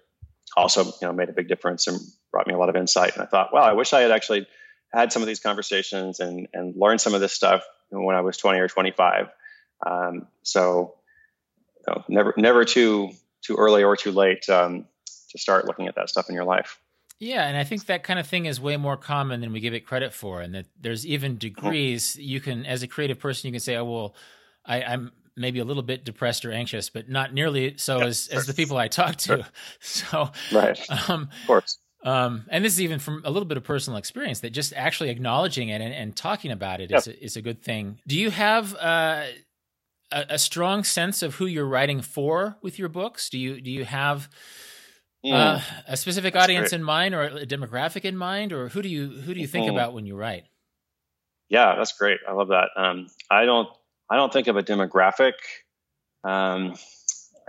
also 0.56 0.86
you 0.86 0.92
know 1.02 1.14
made 1.14 1.30
a 1.30 1.34
big 1.34 1.48
difference 1.48 1.88
and 1.88 2.00
brought 2.32 2.48
me 2.48 2.54
a 2.54 2.58
lot 2.58 2.70
of 2.70 2.76
insight. 2.76 3.14
And 3.14 3.24
I 3.24 3.26
thought, 3.26 3.54
wow, 3.54 3.62
I 3.62 3.74
wish 3.74 3.94
I 3.94 4.02
had 4.02 4.12
actually 4.12 4.48
had 4.94 5.12
some 5.12 5.22
of 5.22 5.28
these 5.28 5.40
conversations 5.40 6.20
and 6.20 6.48
and 6.54 6.76
learned 6.76 7.02
some 7.02 7.14
of 7.14 7.22
this 7.22 7.34
stuff 7.34 7.64
when 7.90 8.16
I 8.16 8.22
was 8.22 8.38
20 8.38 8.60
or 8.60 8.68
25. 8.68 9.30
Um, 9.86 10.28
so 10.44 10.96
you 11.88 11.94
know, 11.94 12.04
never 12.08 12.34
never 12.38 12.66
too 12.66 13.12
too 13.42 13.56
early 13.56 13.84
or 13.84 13.96
too 13.96 14.12
late 14.12 14.48
um, 14.50 14.86
to 15.30 15.38
start 15.38 15.66
looking 15.66 15.88
at 15.88 15.96
that 15.96 16.10
stuff 16.10 16.30
in 16.30 16.36
your 16.36 16.46
life. 16.46 16.80
Yeah, 17.20 17.48
and 17.48 17.58
I 17.58 17.64
think 17.64 17.88
that 17.88 18.04
kind 18.04 18.20
of 18.20 18.28
thing 18.28 18.46
is 18.46 18.62
way 18.62 18.78
more 18.78 18.96
common 18.96 19.42
than 19.42 19.52
we 19.52 19.60
give 19.60 19.74
it 19.74 19.88
credit 19.88 20.14
for, 20.14 20.42
and 20.42 20.54
that 20.54 20.68
there's 20.80 21.06
even 21.06 21.32
mm-hmm. 21.32 21.40
degrees 21.40 22.16
you 22.16 22.40
can, 22.40 22.66
as 22.66 22.84
a 22.84 22.88
creative 22.88 23.20
person, 23.20 23.48
you 23.48 23.54
can 23.54 23.60
say, 23.60 23.76
"Oh, 23.76 23.86
well, 23.86 24.16
I, 24.64 24.82
am 24.82 25.12
maybe 25.38 25.60
a 25.60 25.66
little 25.66 25.84
bit 25.84 26.04
depressed 26.04 26.46
or 26.46 26.52
anxious, 26.52 26.90
but 26.90 27.10
not 27.10 27.34
nearly 27.34 27.78
so 27.78 28.02
as, 28.02 28.28
as 28.28 28.46
the 28.46 28.54
people 28.54 28.78
I 28.78 28.88
talk 28.88 29.16
to. 29.18 29.46
So, 29.80 30.32
right, 30.52 30.80
um, 31.10 31.30
of 31.42 31.48
course. 31.48 31.78
Um, 32.04 32.46
and 32.50 32.64
this 32.64 32.74
is 32.74 32.82
even 32.82 33.00
from 33.00 33.22
a 33.26 33.32
little 33.32 33.48
bit 33.48 33.58
of 33.58 33.64
personal 33.64 33.98
experience 33.98 34.42
that 34.42 34.52
just 34.52 34.74
actually 34.74 35.10
acknowledging 35.10 35.70
it 35.70 35.82
and, 35.82 35.94
and 35.94 36.16
talking 36.16 36.52
about 36.52 36.80
it 36.80 36.92
is, 36.92 37.08
a, 37.08 37.24
is 37.24 37.36
a 37.36 37.42
good 37.42 37.62
thing. 37.62 38.00
Do 38.08 38.18
you 38.18 38.30
have 38.30 38.76
uh, 38.76 39.26
a, 40.12 40.26
a, 40.30 40.40
strong 40.40 40.84
sense 40.84 41.22
of 41.22 41.36
who 41.36 41.46
you're 41.48 41.68
writing 41.68 42.02
for 42.02 42.58
with 42.62 42.80
your 42.80 42.90
books? 42.90 43.30
Do 43.30 43.40
you 43.40 43.60
do 43.60 43.72
you 43.72 43.84
have 43.84 44.30
mm. 45.26 45.34
uh, 45.34 45.60
a 45.88 45.98
specific 45.98 46.36
audience 46.36 46.70
great. 46.70 46.80
in 46.80 46.84
mind 46.84 47.16
or 47.16 47.24
a 47.24 47.46
demographic 47.46 48.06
in 48.06 48.16
mind, 48.16 48.54
or 48.54 48.70
who 48.70 48.82
do 48.82 48.90
you 48.90 49.10
who 49.10 49.34
do 49.34 49.40
you 49.40 49.48
think 49.48 49.68
mm. 49.68 49.72
about 49.72 49.94
when 49.94 50.06
you 50.06 50.16
write? 50.16 50.46
Yeah, 51.50 51.76
that's 51.78 51.94
great. 51.94 52.20
I 52.28 52.34
love 52.34 52.50
that. 52.50 52.70
Um, 52.76 53.08
I 53.30 53.46
don't 53.46 53.70
I 54.10 54.16
don't 54.16 54.32
think 54.32 54.48
of 54.48 54.56
a 54.56 54.64
demographic. 54.64 55.34
Um, 56.24 56.76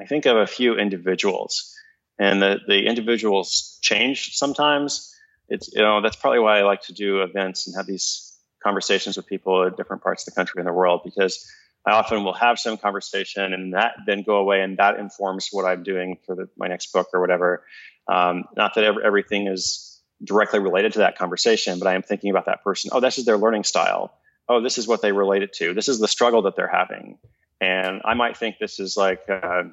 I 0.01 0.05
think 0.07 0.27
of 0.27 0.37
a 0.37 0.47
few 0.47 0.77
individuals, 0.77 1.75
and 2.19 2.43
the 2.43 2.59
the 2.67 2.87
individuals 2.87 3.79
change 3.83 4.35
sometimes. 4.35 5.15
It's 5.49 5.73
you 5.73 5.83
know 5.83 6.01
that's 6.01 6.17
probably 6.17 6.41
why 6.41 6.59
I 6.59 6.63
like 6.63 6.83
to 6.83 6.93
do 6.93 7.23
events 7.23 7.67
and 7.67 7.77
have 7.77 7.87
these 7.87 8.37
conversations 8.63 9.17
with 9.17 9.27
people 9.27 9.65
in 9.65 9.75
different 9.77 10.03
parts 10.03 10.27
of 10.27 10.35
the 10.35 10.39
country 10.39 10.61
and 10.61 10.69
the 10.69 10.73
world 10.73 11.03
because 11.05 11.51
I 11.87 11.93
often 11.93 12.25
will 12.25 12.35
have 12.35 12.59
some 12.59 12.77
conversation 12.77 13.53
and 13.53 13.75
that 13.75 13.95
then 14.07 14.23
go 14.23 14.37
away 14.37 14.63
and 14.63 14.77
that 14.79 14.99
informs 14.99 15.49
what 15.53 15.65
I'm 15.65 15.85
doing 15.85 16.19
for 16.27 16.35
the, 16.35 16.49
my 16.57 16.67
next 16.67 16.93
book 16.93 17.09
or 17.15 17.21
whatever. 17.21 17.65
Um, 18.09 18.45
not 18.57 18.75
that 18.75 18.85
every, 18.85 19.05
everything 19.05 19.47
is 19.47 20.01
directly 20.23 20.59
related 20.59 20.95
to 20.95 20.99
that 21.01 21.17
conversation, 21.17 21.79
but 21.79 21.87
I 21.87 21.95
am 21.95 22.03
thinking 22.03 22.31
about 22.31 22.47
that 22.47 22.65
person. 22.65 22.91
Oh, 22.93 23.01
this 23.01 23.19
is 23.19 23.25
their 23.25 23.39
learning 23.39 23.65
style 23.65 24.13
oh, 24.49 24.61
this 24.61 24.79
is 24.79 24.87
what 24.87 25.03
they 25.03 25.13
relate 25.13 25.43
it 25.43 25.53
to. 25.55 25.75
This 25.75 25.89
is 25.89 25.99
the 25.99 26.09
struggle 26.09 26.43
that 26.43 26.57
they're 26.57 26.69
having. 26.69 27.19
And 27.61 28.03
I 28.05 28.15
might 28.15 28.37
think 28.37 28.57
this 28.59 28.81
is 28.81 28.97
like, 28.97 29.23
uh, 29.29 29.65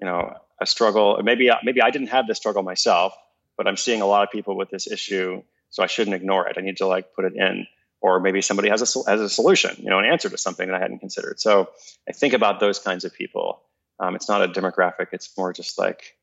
you 0.00 0.06
know, 0.06 0.34
a 0.60 0.66
struggle. 0.66 1.20
Maybe, 1.22 1.50
maybe 1.62 1.80
I 1.80 1.90
didn't 1.90 2.08
have 2.08 2.26
this 2.26 2.38
struggle 2.38 2.62
myself, 2.62 3.14
but 3.56 3.66
I'm 3.66 3.76
seeing 3.76 4.02
a 4.02 4.06
lot 4.06 4.22
of 4.24 4.30
people 4.30 4.56
with 4.56 4.70
this 4.70 4.90
issue. 4.90 5.42
So 5.70 5.82
I 5.82 5.86
shouldn't 5.86 6.16
ignore 6.16 6.48
it. 6.48 6.56
I 6.58 6.60
need 6.60 6.78
to 6.78 6.86
like 6.86 7.14
put 7.14 7.24
it 7.24 7.34
in. 7.34 7.66
Or 8.00 8.20
maybe 8.20 8.42
somebody 8.42 8.68
has 8.68 8.82
a, 8.82 9.10
has 9.10 9.20
a 9.20 9.28
solution, 9.28 9.74
you 9.78 9.88
know, 9.88 9.98
an 9.98 10.04
answer 10.04 10.28
to 10.28 10.38
something 10.38 10.68
that 10.68 10.76
I 10.76 10.80
hadn't 10.80 10.98
considered. 10.98 11.40
So 11.40 11.70
I 12.08 12.12
think 12.12 12.34
about 12.34 12.60
those 12.60 12.78
kinds 12.78 13.04
of 13.04 13.14
people. 13.14 13.62
Um, 13.98 14.14
it's 14.14 14.28
not 14.28 14.42
a 14.42 14.48
demographic. 14.48 15.08
It's 15.12 15.36
more 15.36 15.52
just 15.52 15.78
like, 15.78 16.16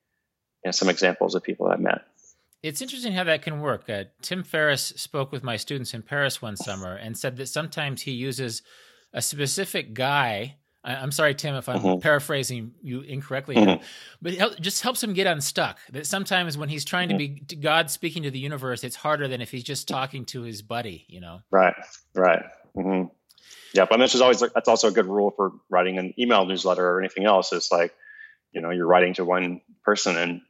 you 0.64 0.68
know, 0.68 0.72
some 0.72 0.88
examples 0.88 1.34
of 1.34 1.44
people 1.44 1.68
I've 1.68 1.80
met. 1.80 2.06
It's 2.64 2.82
interesting 2.82 3.12
how 3.12 3.26
that 3.26 3.42
can 3.42 3.60
work. 3.60 3.90
Uh, 3.90 4.06
Tim 4.22 4.42
Ferriss 4.42 4.94
spoke 4.96 5.34
with 5.34 5.44
my 5.44 5.58
students 5.58 5.94
in 5.94 6.02
Paris 6.02 6.42
one 6.42 6.56
summer 6.56 6.96
and 6.96 7.18
said 7.18 7.36
that 7.38 7.50
sometimes 7.50 8.02
he 8.02 8.12
uses 8.12 8.64
a 9.12 9.22
specific 9.22 9.94
guy. 9.94 10.56
I, 10.82 10.94
am 11.04 11.12
sorry, 11.12 11.36
Tim, 11.36 11.56
if 11.56 11.68
I'm 11.68 11.80
mm-hmm. 11.80 12.00
paraphrasing 12.00 12.72
you 12.82 13.02
incorrectly, 13.02 13.56
mm-hmm. 13.56 13.84
but 14.22 14.34
it 14.34 14.62
just 14.62 14.82
helps 14.82 15.04
him 15.04 15.12
get 15.14 15.28
unstuck. 15.28 15.78
That 15.92 16.08
sometimes 16.08 16.58
when 16.58 16.70
he's 16.70 16.86
trying 16.86 17.10
mm-hmm. 17.10 17.36
to 17.46 17.56
be 17.56 17.56
God 17.58 17.92
speaking 17.92 18.24
to 18.24 18.32
the 18.32 18.40
universe, 18.40 18.86
it's 18.86 18.96
harder 18.96 19.28
than 19.28 19.42
if 19.42 19.52
he's 19.52 19.64
just 19.64 19.90
talking 19.90 20.24
to 20.28 20.44
his 20.44 20.62
buddy. 20.62 21.06
You 21.10 21.20
know? 21.20 21.40
Right. 21.52 21.76
Right. 22.16 22.44
Mm-hmm. 22.78 23.10
Yeah, 23.74 23.88
but 23.90 23.98
this 23.98 24.16
is 24.16 24.22
always 24.22 24.40
that's 24.40 24.70
also 24.70 24.88
a 24.88 24.92
good 24.92 25.08
rule 25.08 25.32
for 25.36 25.52
writing 25.70 25.98
an 25.98 26.14
email 26.18 26.46
newsletter 26.46 26.88
or 26.88 27.00
anything 27.00 27.26
else. 27.26 27.52
Is 27.52 27.70
like, 27.72 27.94
you 28.54 28.62
know, 28.62 28.70
you're 28.70 28.88
writing 28.88 29.16
to 29.16 29.26
one 29.26 29.62
person 29.84 30.16
and 30.16 30.42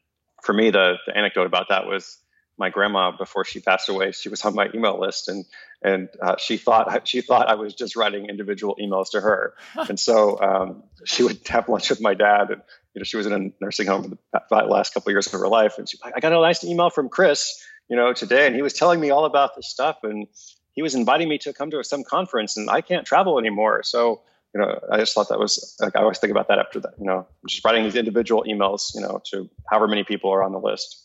for 0.44 0.54
me, 0.54 0.70
the, 0.70 0.96
the 1.08 1.18
anecdote 1.18 1.46
about 1.46 1.70
that 1.70 1.88
was 1.88 2.18
my 2.58 2.70
grandma 2.70 3.12
before 3.12 3.46
she 3.46 3.60
passed 3.60 3.90
away. 3.90 4.12
She 4.12 4.30
was 4.30 4.44
on 4.46 4.54
my 4.54 4.70
email 4.76 5.00
list, 5.00 5.28
and 5.28 5.46
and 5.82 6.10
uh, 6.22 6.36
she 6.38 6.58
thought 6.58 7.08
she 7.08 7.22
thought 7.22 7.50
I 7.50 7.56
was 7.56 7.74
just 7.74 7.96
writing 7.96 8.30
individual 8.30 8.78
emails 8.80 9.12
to 9.12 9.22
her. 9.22 9.56
and 9.76 10.00
so 10.00 10.40
um, 10.40 10.84
she 11.06 11.24
would 11.24 11.40
have 11.48 11.68
lunch 11.70 11.90
with 11.90 12.02
my 12.02 12.14
dad, 12.14 12.52
and 12.52 12.62
you 12.94 13.00
know 13.00 13.04
she 13.04 13.18
was 13.18 13.26
in 13.26 13.34
a 13.34 13.64
nursing 13.64 13.88
home 13.88 14.18
for 14.32 14.62
the 14.62 14.68
last 14.68 14.94
couple 14.94 15.10
of 15.10 15.14
years 15.14 15.28
of 15.28 15.34
her 15.34 15.48
life, 15.48 15.78
and 15.78 15.90
she 15.90 15.98
I 16.04 16.20
got 16.20 16.32
a 16.32 16.40
nice 16.40 16.64
email 16.64 16.90
from 16.90 17.10
Chris, 17.10 17.64
you 17.90 17.96
know, 17.96 18.14
today, 18.14 18.46
and 18.46 18.56
he 18.56 18.62
was 18.62 18.74
telling 18.74 19.00
me 19.00 19.10
all 19.10 19.26
about 19.26 19.56
this 19.56 19.68
stuff, 19.68 19.98
and 20.04 20.28
he 20.74 20.82
was 20.82 20.96
inviting 20.96 21.30
me 21.30 21.38
to 21.40 21.54
come 21.54 21.72
to 21.72 21.84
some 21.84 22.04
conference, 22.04 22.58
and 22.58 22.70
I 22.70 22.82
can't 22.82 23.06
travel 23.06 23.40
anymore, 23.40 23.84
so 23.84 24.22
you 24.54 24.62
know, 24.62 24.80
I 24.92 24.98
just 24.98 25.14
thought 25.14 25.30
that 25.30 25.40
was 25.40 25.76
like 25.80 25.96
I 25.96 26.02
always 26.02 26.20
think 26.20 26.32
about 26.32 26.48
that 26.50 26.60
after 26.60 26.80
that. 26.82 26.94
You 27.00 27.06
know, 27.06 27.28
just 27.48 27.64
writing 27.66 27.84
these 27.84 27.96
individual 27.96 28.44
emails, 28.48 28.94
you 28.94 29.02
know, 29.02 29.22
to 29.32 29.50
however 29.70 29.88
many 29.88 30.04
people 30.04 30.32
are 30.32 30.44
on 30.44 30.52
the 30.52 30.60
list. 30.60 31.04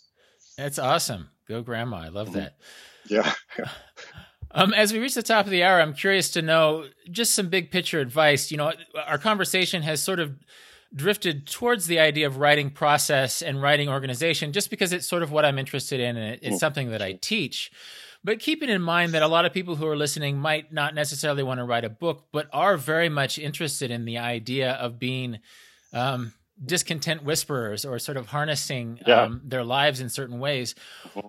That's 0.57 0.79
awesome. 0.79 1.31
Go 1.49 1.63
grandma. 1.63 1.99
I 1.99 2.09
love 2.09 2.29
mm-hmm. 2.29 2.41
that. 2.41 2.57
Yeah. 3.07 3.33
Um, 4.51 4.73
as 4.73 4.95
we 4.95 4.99
reach 4.99 5.15
the 5.15 5.23
top 5.23 5.45
of 5.45 5.51
the 5.51 5.63
hour, 5.63 5.79
I'm 5.79 5.93
curious 5.93 6.31
to 6.31 6.41
know 6.41 6.87
just 7.11 7.35
some 7.35 7.51
big 7.51 7.71
picture 7.71 8.01
advice. 8.01 8.51
You 8.51 8.57
know, 8.57 8.73
our 9.07 9.19
conversation 9.19 9.83
has 9.83 10.03
sort 10.03 10.21
of 10.21 10.39
drifted 10.95 11.47
towards 11.47 11.87
the 11.87 11.99
idea 11.99 12.27
of 12.27 12.39
writing 12.39 12.71
process 12.71 13.43
and 13.43 13.61
writing 13.61 13.89
organization 13.89 14.53
just 14.53 14.71
because 14.71 14.93
it's 14.93 15.07
sort 15.07 15.23
of 15.23 15.31
what 15.31 15.45
I'm 15.45 15.59
interested 15.59 16.01
in 16.01 16.17
and 16.17 16.39
it's 16.43 16.57
mm. 16.57 16.59
something 16.59 16.91
that 16.91 17.03
I 17.03 17.13
teach. 17.13 17.71
But 18.25 18.41
keeping 18.41 18.69
in 18.69 18.83
mind 18.83 19.15
that 19.15 19.23
a 19.23 19.29
lot 19.29 19.45
of 19.45 19.53
people 19.53 19.77
who 19.77 19.87
are 19.87 19.97
listening 19.97 20.39
might 20.39 20.73
not 20.73 20.95
necessarily 20.95 21.43
want 21.43 21.59
to 21.59 21.65
write 21.65 21.85
a 21.85 21.91
book, 21.91 22.27
but 22.33 22.49
are 22.53 22.77
very 22.77 23.09
much 23.09 23.39
interested 23.39 23.91
in 23.91 24.05
the 24.05 24.19
idea 24.19 24.73
of 24.73 24.99
being 24.99 25.39
um, 25.93 26.33
discontent 26.63 27.23
whisperers 27.23 27.85
or 27.85 27.99
sort 27.99 28.17
of 28.17 28.27
harnessing 28.27 29.01
yeah. 29.07 29.23
um, 29.23 29.41
their 29.45 29.65
lives 29.65 30.01
in 30.01 30.09
certain 30.09 30.41
ways. 30.41 30.75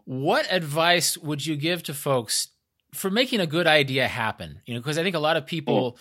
What 0.06 0.48
advice 0.52 1.18
would 1.18 1.46
you 1.46 1.56
give 1.56 1.84
to 1.84 1.94
folks 1.94 2.50
for 2.94 3.12
making 3.12 3.40
a 3.40 3.48
good 3.48 3.68
idea 3.68 4.08
happen? 4.08 4.62
You 4.66 4.74
know, 4.74 4.80
because 4.80 4.98
I 4.98 5.04
think 5.04 5.16
a 5.16 5.20
lot 5.20 5.38
of 5.38 5.46
people. 5.46 5.94
Mm 5.94 6.00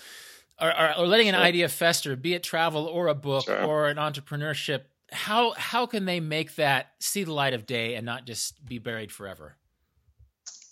or, 0.61 0.99
or, 0.99 1.07
letting 1.07 1.28
an 1.28 1.34
sure. 1.34 1.45
idea 1.45 1.68
fester, 1.68 2.16
be 2.16 2.34
it 2.34 2.43
travel 2.43 2.86
or 2.86 3.07
a 3.07 3.14
book 3.14 3.45
sure. 3.45 3.64
or 3.64 3.89
an 3.89 3.97
entrepreneurship, 3.97 4.82
how 5.11 5.53
how 5.53 5.86
can 5.86 6.05
they 6.05 6.20
make 6.20 6.57
that 6.57 6.93
see 6.99 7.24
the 7.24 7.32
light 7.32 7.55
of 7.55 7.66
day 7.66 7.95
and 7.95 8.05
not 8.05 8.26
just 8.26 8.64
be 8.66 8.78
buried 8.78 9.12
forever? 9.12 9.57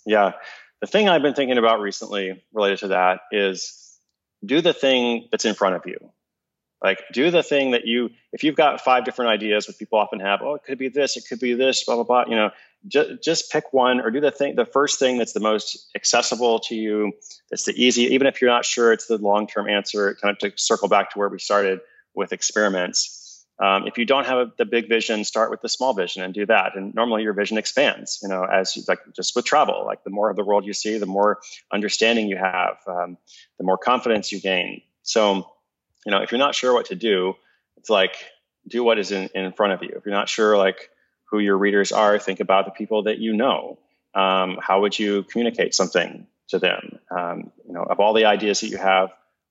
Yeah, 0.07 0.31
the 0.79 0.87
thing 0.87 1.09
I've 1.09 1.21
been 1.21 1.33
thinking 1.33 1.57
about 1.57 1.81
recently 1.81 2.41
related 2.53 2.79
to 2.79 2.87
that 2.89 3.19
is 3.31 3.99
do 4.43 4.61
the 4.61 4.73
thing 4.73 5.27
that's 5.31 5.43
in 5.43 5.53
front 5.53 5.75
of 5.75 5.81
you. 5.85 5.97
Like 6.81 7.03
do 7.11 7.29
the 7.29 7.43
thing 7.43 7.71
that 7.71 7.85
you 7.85 8.11
if 8.31 8.43
you've 8.43 8.55
got 8.55 8.81
five 8.81 9.03
different 9.03 9.31
ideas, 9.31 9.67
which 9.67 9.77
people 9.77 9.99
often 9.99 10.21
have, 10.21 10.41
oh, 10.41 10.55
it 10.55 10.63
could 10.63 10.77
be 10.77 10.87
this, 10.87 11.17
it 11.17 11.25
could 11.27 11.39
be 11.39 11.55
this, 11.55 11.83
blah 11.83 11.95
blah 11.95 12.03
blah. 12.05 12.23
You 12.27 12.35
know, 12.37 12.51
just 12.87 13.21
just 13.21 13.51
pick 13.51 13.73
one 13.73 13.99
or 13.99 14.09
do 14.09 14.21
the 14.21 14.31
thing, 14.31 14.55
the 14.55 14.65
first 14.65 14.97
thing 14.97 15.17
that's 15.17 15.33
the 15.33 15.41
most 15.41 15.89
accessible 15.93 16.59
to 16.67 16.75
you. 16.75 17.11
That's 17.49 17.63
the 17.63 17.73
easy, 17.73 18.03
even 18.13 18.27
if 18.27 18.41
you're 18.41 18.51
not 18.51 18.63
sure 18.63 18.93
it's 18.93 19.07
the 19.07 19.17
long 19.17 19.47
term 19.47 19.67
answer. 19.67 20.15
Kind 20.21 20.31
of 20.31 20.39
to 20.39 20.57
circle 20.57 20.87
back 20.87 21.11
to 21.11 21.19
where 21.19 21.27
we 21.27 21.39
started 21.39 21.79
with 22.15 22.31
experiments. 22.31 23.26
Um, 23.59 23.87
if 23.87 23.97
you 23.97 24.05
don't 24.05 24.25
have 24.25 24.37
a, 24.37 24.51
the 24.57 24.65
big 24.65 24.87
vision, 24.87 25.23
start 25.23 25.49
with 25.49 25.61
the 25.61 25.69
small 25.69 25.93
vision 25.93 26.21
and 26.23 26.33
do 26.33 26.45
that. 26.45 26.75
And 26.75 26.93
normally 26.93 27.23
your 27.23 27.33
vision 27.33 27.57
expands. 27.57 28.19
You 28.21 28.29
know, 28.29 28.43
as 28.43 28.75
you, 28.75 28.83
like 28.87 28.99
just 29.15 29.35
with 29.35 29.45
travel, 29.45 29.83
like 29.85 30.03
the 30.03 30.11
more 30.11 30.29
of 30.29 30.35
the 30.35 30.43
world 30.43 30.65
you 30.65 30.73
see, 30.73 30.97
the 30.97 31.05
more 31.07 31.39
understanding 31.73 32.27
you 32.27 32.37
have, 32.37 32.77
um, 32.87 33.17
the 33.57 33.63
more 33.63 33.77
confidence 33.77 34.31
you 34.31 34.39
gain. 34.39 34.81
So 35.01 35.49
you 36.05 36.11
know, 36.11 36.21
if 36.21 36.31
you're 36.31 36.39
not 36.39 36.55
sure 36.55 36.73
what 36.73 36.85
to 36.85 36.95
do, 36.95 37.35
it's 37.75 37.89
like 37.89 38.15
do 38.67 38.83
what 38.83 38.97
is 38.97 39.11
in, 39.11 39.29
in 39.35 39.51
front 39.51 39.73
of 39.73 39.83
you. 39.83 39.89
If 39.97 40.05
you're 40.05 40.15
not 40.15 40.29
sure 40.29 40.57
like 40.57 40.89
who 41.29 41.39
your 41.39 41.57
readers 41.57 41.91
are, 41.91 42.17
think 42.17 42.39
about 42.39 42.65
the 42.65 42.71
people 42.71 43.03
that 43.03 43.19
you 43.19 43.33
know. 43.33 43.77
Um, 44.13 44.57
how 44.61 44.81
would 44.81 44.97
you 44.97 45.23
communicate 45.23 45.75
something 45.75 46.25
to 46.49 46.59
them? 46.59 46.99
Um, 47.11 47.51
you 47.67 47.73
know, 47.73 47.83
of 47.83 47.99
all 47.99 48.13
the 48.13 48.25
ideas 48.25 48.61
that 48.61 48.69
you 48.69 48.77
have, 48.77 49.09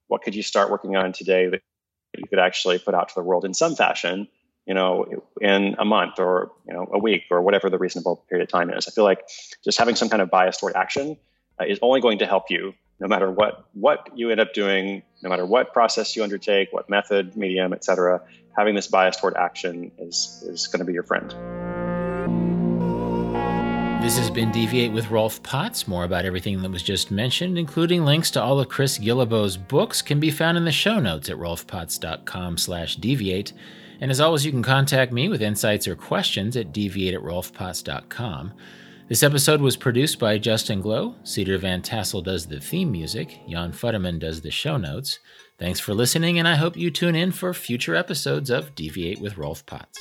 what 0.09 0.23
could 0.23 0.35
you 0.35 0.43
start 0.43 0.71
working 0.71 0.97
on 0.97 1.13
today 1.13 1.49
that 1.49 1.63
you 2.19 2.27
could 2.29 2.39
actually 2.39 2.79
put 2.79 2.95
out 2.95 3.09
to 3.09 3.15
the 3.15 3.23
world 3.23 3.45
in 3.45 3.55
some 3.55 3.75
fashion? 3.75 4.29
You 4.67 4.75
know, 4.75 5.23
in 5.41 5.77
a 5.79 5.85
month 5.85 6.19
or 6.19 6.51
you 6.67 6.75
know 6.75 6.89
a 6.93 6.99
week 6.99 7.23
or 7.31 7.41
whatever 7.41 7.71
the 7.71 7.79
reasonable 7.79 8.25
period 8.29 8.45
of 8.45 8.51
time 8.51 8.71
is. 8.71 8.89
I 8.89 8.91
feel 8.91 9.05
like 9.05 9.21
just 9.63 9.79
having 9.79 9.95
some 9.95 10.09
kind 10.09 10.21
of 10.21 10.29
bias 10.29 10.59
toward 10.59 10.75
action 10.75 11.17
uh, 11.61 11.67
is 11.67 11.79
only 11.83 12.01
going 12.01 12.19
to 12.19 12.27
help 12.27 12.51
you 12.51 12.75
no 12.99 13.09
matter 13.09 13.31
what 13.31 13.67
what 13.75 14.11
you 14.15 14.31
end 14.31 14.41
up 14.41 14.55
doing, 14.55 15.03
no 15.23 15.31
matter 15.31 15.45
what 15.45 15.73
process 15.73 16.17
you 16.17 16.23
undertake, 16.23 16.73
what 16.73 16.89
method, 16.89 17.37
medium, 17.37 17.73
etc., 17.73 18.23
having 18.57 18.75
this 18.75 18.87
bias 18.87 19.17
toward 19.17 19.37
action 19.37 19.93
is 19.99 20.45
is 20.47 20.67
going 20.69 20.81
to 20.81 20.87
be 20.87 20.93
your 20.93 21.03
friend. 21.03 21.66
This 24.07 24.19
has 24.19 24.31
been 24.31 24.53
Deviate 24.53 24.93
with 24.93 25.11
Rolf 25.11 25.43
Potts. 25.43 25.89
More 25.89 26.05
about 26.05 26.25
everything 26.25 26.63
that 26.63 26.71
was 26.71 26.85
just 26.85 27.11
mentioned, 27.11 27.59
including 27.59 28.05
links 28.05 28.31
to 28.31 28.41
all 28.41 28.61
of 28.61 28.69
Chris 28.69 28.99
Guillebeau's 28.99 29.57
books, 29.57 30.01
can 30.01 30.21
be 30.21 30.31
found 30.31 30.57
in 30.57 30.65
the 30.65 30.71
show 30.71 31.01
notes 31.01 31.29
at 31.29 31.37
rolfpotts.com 31.37 32.57
slash 32.57 32.95
deviate. 32.95 33.53
And 34.01 34.13
as 34.13 34.21
always, 34.21 34.47
you 34.47 34.53
can 34.53 34.63
contact 34.63 35.11
me 35.11 35.29
with 35.29 35.43
insights 35.43 35.89
or 35.89 35.97
questions 35.97 36.57
at 36.57 36.73
deviate 36.73 37.15
at 37.15 37.21
rolfpotts.com. 37.21 38.53
This 39.09 39.25
episode 39.25 39.61
was 39.61 39.77
produced 39.77 40.21
by 40.21 40.39
Justin 40.39 40.83
Glow. 40.83 41.17
Cedar 41.25 41.59
Van 41.59 41.83
Tassel 41.83 42.23
does 42.23 42.47
the 42.47 42.61
theme 42.61 42.93
music. 42.93 43.41
Jan 43.49 43.73
Futterman 43.73 44.21
does 44.21 44.41
the 44.41 44.53
show 44.53 44.77
notes. 44.77 45.19
Thanks 45.59 45.81
for 45.81 45.95
listening, 45.95 46.39
and 46.39 46.47
I 46.47 46.55
hope 46.55 46.77
you 46.77 46.93
tune 46.93 47.17
in 47.17 47.33
for 47.33 47.53
future 47.53 47.97
episodes 47.97 48.51
of 48.51 48.77
Deviate 48.77 49.21
with 49.21 49.37
Rolf 49.37 49.67
Potts. 49.67 49.99